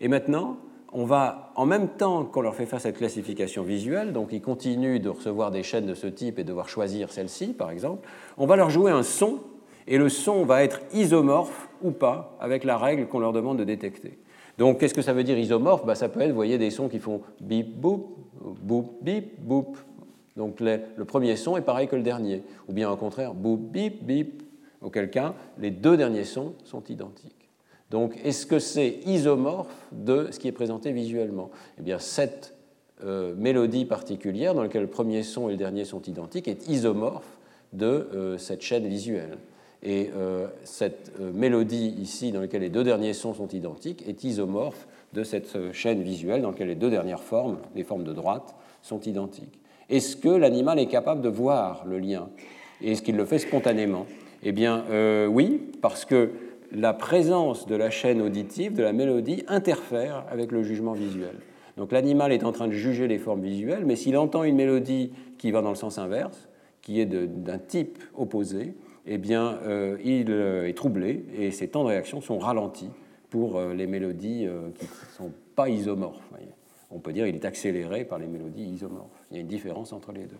et 0.00 0.08
maintenant 0.08 0.56
on 0.92 1.04
va, 1.04 1.52
en 1.56 1.64
même 1.64 1.88
temps 1.88 2.24
qu'on 2.24 2.42
leur 2.42 2.54
fait 2.54 2.66
faire 2.66 2.80
cette 2.80 2.98
classification 2.98 3.62
visuelle, 3.62 4.12
donc 4.12 4.28
ils 4.32 4.42
continuent 4.42 5.00
de 5.00 5.08
recevoir 5.08 5.50
des 5.50 5.62
chaînes 5.62 5.86
de 5.86 5.94
ce 5.94 6.06
type 6.06 6.38
et 6.38 6.44
devoir 6.44 6.68
choisir 6.68 7.10
celle-ci, 7.10 7.54
par 7.54 7.70
exemple, 7.70 8.08
on 8.36 8.46
va 8.46 8.56
leur 8.56 8.70
jouer 8.70 8.92
un 8.92 9.02
son, 9.02 9.40
et 9.86 9.98
le 9.98 10.08
son 10.08 10.44
va 10.44 10.62
être 10.62 10.80
isomorphe 10.92 11.68
ou 11.82 11.90
pas 11.90 12.36
avec 12.40 12.64
la 12.64 12.78
règle 12.78 13.08
qu'on 13.08 13.18
leur 13.18 13.32
demande 13.32 13.58
de 13.58 13.64
détecter. 13.64 14.18
Donc, 14.58 14.78
qu'est-ce 14.78 14.94
que 14.94 15.02
ça 15.02 15.12
veut 15.12 15.24
dire 15.24 15.38
isomorphe? 15.38 15.84
Bah, 15.84 15.94
Ça 15.94 16.08
peut 16.08 16.20
être, 16.20 16.28
vous 16.28 16.36
voyez, 16.36 16.58
des 16.58 16.70
sons 16.70 16.88
qui 16.88 16.98
font 16.98 17.22
bip, 17.40 17.80
boop, 17.80 18.16
boop, 18.62 18.92
bip, 19.02 19.40
boop. 19.40 19.76
Donc, 20.36 20.60
le 20.60 21.04
premier 21.04 21.36
son 21.36 21.56
est 21.56 21.62
pareil 21.62 21.88
que 21.88 21.96
le 21.96 22.02
dernier. 22.02 22.42
Ou 22.68 22.72
bien, 22.72 22.90
au 22.90 22.96
contraire, 22.96 23.34
boop, 23.34 23.60
bip, 23.60 24.04
bip. 24.04 24.42
Auquel 24.80 25.10
cas, 25.10 25.34
les 25.58 25.70
deux 25.70 25.96
derniers 25.96 26.24
sons 26.24 26.54
sont 26.64 26.82
identiques. 26.84 27.41
Donc, 27.92 28.18
est-ce 28.24 28.46
que 28.46 28.58
c'est 28.58 29.00
isomorphe 29.04 29.68
de 29.92 30.28
ce 30.30 30.38
qui 30.38 30.48
est 30.48 30.52
présenté 30.52 30.92
visuellement? 30.92 31.50
Eh 31.78 31.82
bien, 31.82 31.98
cette 31.98 32.54
euh, 33.04 33.34
mélodie 33.36 33.84
particulière, 33.84 34.54
dans 34.54 34.62
laquelle 34.62 34.82
le 34.82 34.88
premier 34.88 35.22
son 35.22 35.50
et 35.50 35.52
le 35.52 35.58
dernier 35.58 35.84
sont 35.84 36.00
identiques, 36.00 36.48
est 36.48 36.68
isomorphe 36.68 37.38
de 37.74 38.08
euh, 38.14 38.38
cette 38.38 38.62
chaîne 38.62 38.86
visuelle. 38.86 39.36
Et 39.82 40.08
euh, 40.16 40.46
cette 40.64 41.12
mélodie 41.20 41.94
ici, 42.00 42.32
dans 42.32 42.40
laquelle 42.40 42.62
les 42.62 42.70
deux 42.70 42.82
derniers 42.82 43.12
sons 43.12 43.34
sont 43.34 43.48
identiques, 43.48 44.08
est 44.08 44.24
isomorphe 44.24 44.88
de 45.12 45.22
cette 45.22 45.72
chaîne 45.72 46.02
visuelle 46.02 46.40
dans 46.40 46.52
laquelle 46.52 46.68
les 46.68 46.74
deux 46.74 46.90
dernières 46.90 47.22
formes, 47.22 47.58
les 47.76 47.84
formes 47.84 48.04
de 48.04 48.14
droite, 48.14 48.54
sont 48.80 49.00
identiques. 49.00 49.60
Est-ce 49.90 50.16
que 50.16 50.30
l'animal 50.30 50.78
est 50.78 50.86
capable 50.86 51.20
de 51.20 51.28
voir 51.28 51.84
le 51.84 51.98
lien? 51.98 52.30
Et 52.80 52.92
est-ce 52.92 53.02
qu'il 53.02 53.16
le 53.16 53.26
fait 53.26 53.38
spontanément? 53.38 54.06
Eh 54.44 54.52
bien, 54.52 54.84
oui, 55.28 55.60
parce 55.82 56.04
que 56.04 56.30
la 56.72 56.94
présence 56.94 57.66
de 57.66 57.76
la 57.76 57.90
chaîne 57.90 58.20
auditive, 58.20 58.74
de 58.74 58.82
la 58.82 58.92
mélodie, 58.92 59.44
interfère 59.46 60.24
avec 60.30 60.52
le 60.52 60.62
jugement 60.62 60.92
visuel. 60.92 61.36
Donc 61.76 61.92
l'animal 61.92 62.32
est 62.32 62.44
en 62.44 62.52
train 62.52 62.68
de 62.68 62.72
juger 62.72 63.08
les 63.08 63.18
formes 63.18 63.42
visuelles, 63.42 63.84
mais 63.84 63.96
s'il 63.96 64.16
entend 64.16 64.42
une 64.44 64.56
mélodie 64.56 65.12
qui 65.38 65.50
va 65.50 65.62
dans 65.62 65.70
le 65.70 65.76
sens 65.76 65.98
inverse, 65.98 66.48
qui 66.80 67.00
est 67.00 67.06
d'un 67.06 67.58
type 67.58 67.98
opposé, 68.14 68.74
eh 69.06 69.18
bien, 69.18 69.58
euh, 69.64 69.96
il 70.04 70.30
euh, 70.30 70.68
est 70.68 70.76
troublé 70.76 71.24
et 71.36 71.50
ses 71.50 71.68
temps 71.68 71.82
de 71.82 71.88
réaction 71.88 72.20
sont 72.20 72.38
ralentis 72.38 72.90
pour 73.30 73.56
euh, 73.56 73.74
les 73.74 73.86
mélodies 73.86 74.46
qui 74.78 74.84
ne 74.84 75.16
sont 75.16 75.32
pas 75.54 75.68
isomorphes. 75.68 76.22
On 76.90 76.98
peut 76.98 77.12
dire 77.12 77.24
qu'il 77.26 77.34
est 77.34 77.44
accéléré 77.44 78.04
par 78.04 78.18
les 78.18 78.26
mélodies 78.26 78.64
isomorphes. 78.64 79.24
Il 79.30 79.36
y 79.36 79.38
a 79.38 79.40
une 79.40 79.48
différence 79.48 79.92
entre 79.92 80.12
les 80.12 80.26
deux. 80.26 80.38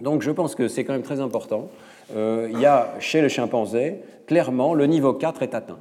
Donc 0.00 0.22
je 0.22 0.30
pense 0.30 0.54
que 0.54 0.68
c'est 0.68 0.84
quand 0.84 0.92
même 0.92 1.02
très 1.02 1.20
important. 1.20 1.70
il 2.14 2.58
y 2.60 2.66
a 2.66 2.94
chez 3.00 3.20
le 3.20 3.28
chimpanzé, 3.28 4.00
clairement, 4.26 4.74
le 4.74 4.86
niveau 4.86 5.12
4 5.12 5.42
est 5.42 5.54
atteint. 5.54 5.78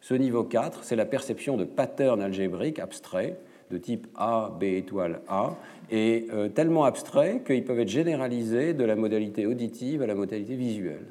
Ce 0.00 0.14
niveau 0.14 0.44
4, 0.44 0.84
c'est 0.84 0.96
la 0.96 1.04
perception 1.04 1.56
de 1.56 1.64
patterns 1.64 2.22
algébriques 2.22 2.78
abstraits 2.78 3.38
de 3.70 3.78
type 3.78 4.06
A, 4.16 4.50
B 4.58 4.64
étoile 4.64 5.20
A, 5.28 5.54
est 5.90 6.30
euh, 6.32 6.48
tellement 6.48 6.84
abstrait 6.84 7.42
qu'ils 7.46 7.64
peuvent 7.64 7.80
être 7.80 7.88
généralisés 7.88 8.74
de 8.74 8.84
la 8.84 8.96
modalité 8.96 9.46
auditive 9.46 10.02
à 10.02 10.06
la 10.06 10.14
modalité 10.14 10.54
visuelle. 10.54 11.06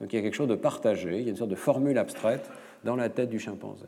Donc 0.00 0.12
il 0.12 0.16
y 0.16 0.18
a 0.18 0.22
quelque 0.22 0.34
chose 0.34 0.48
de 0.48 0.54
partagé, 0.54 1.18
il 1.18 1.22
y 1.22 1.26
a 1.26 1.30
une 1.30 1.36
sorte 1.36 1.50
de 1.50 1.56
formule 1.56 1.96
abstraite 1.96 2.50
dans 2.84 2.96
la 2.96 3.08
tête 3.08 3.30
du 3.30 3.38
chimpanzé. 3.38 3.86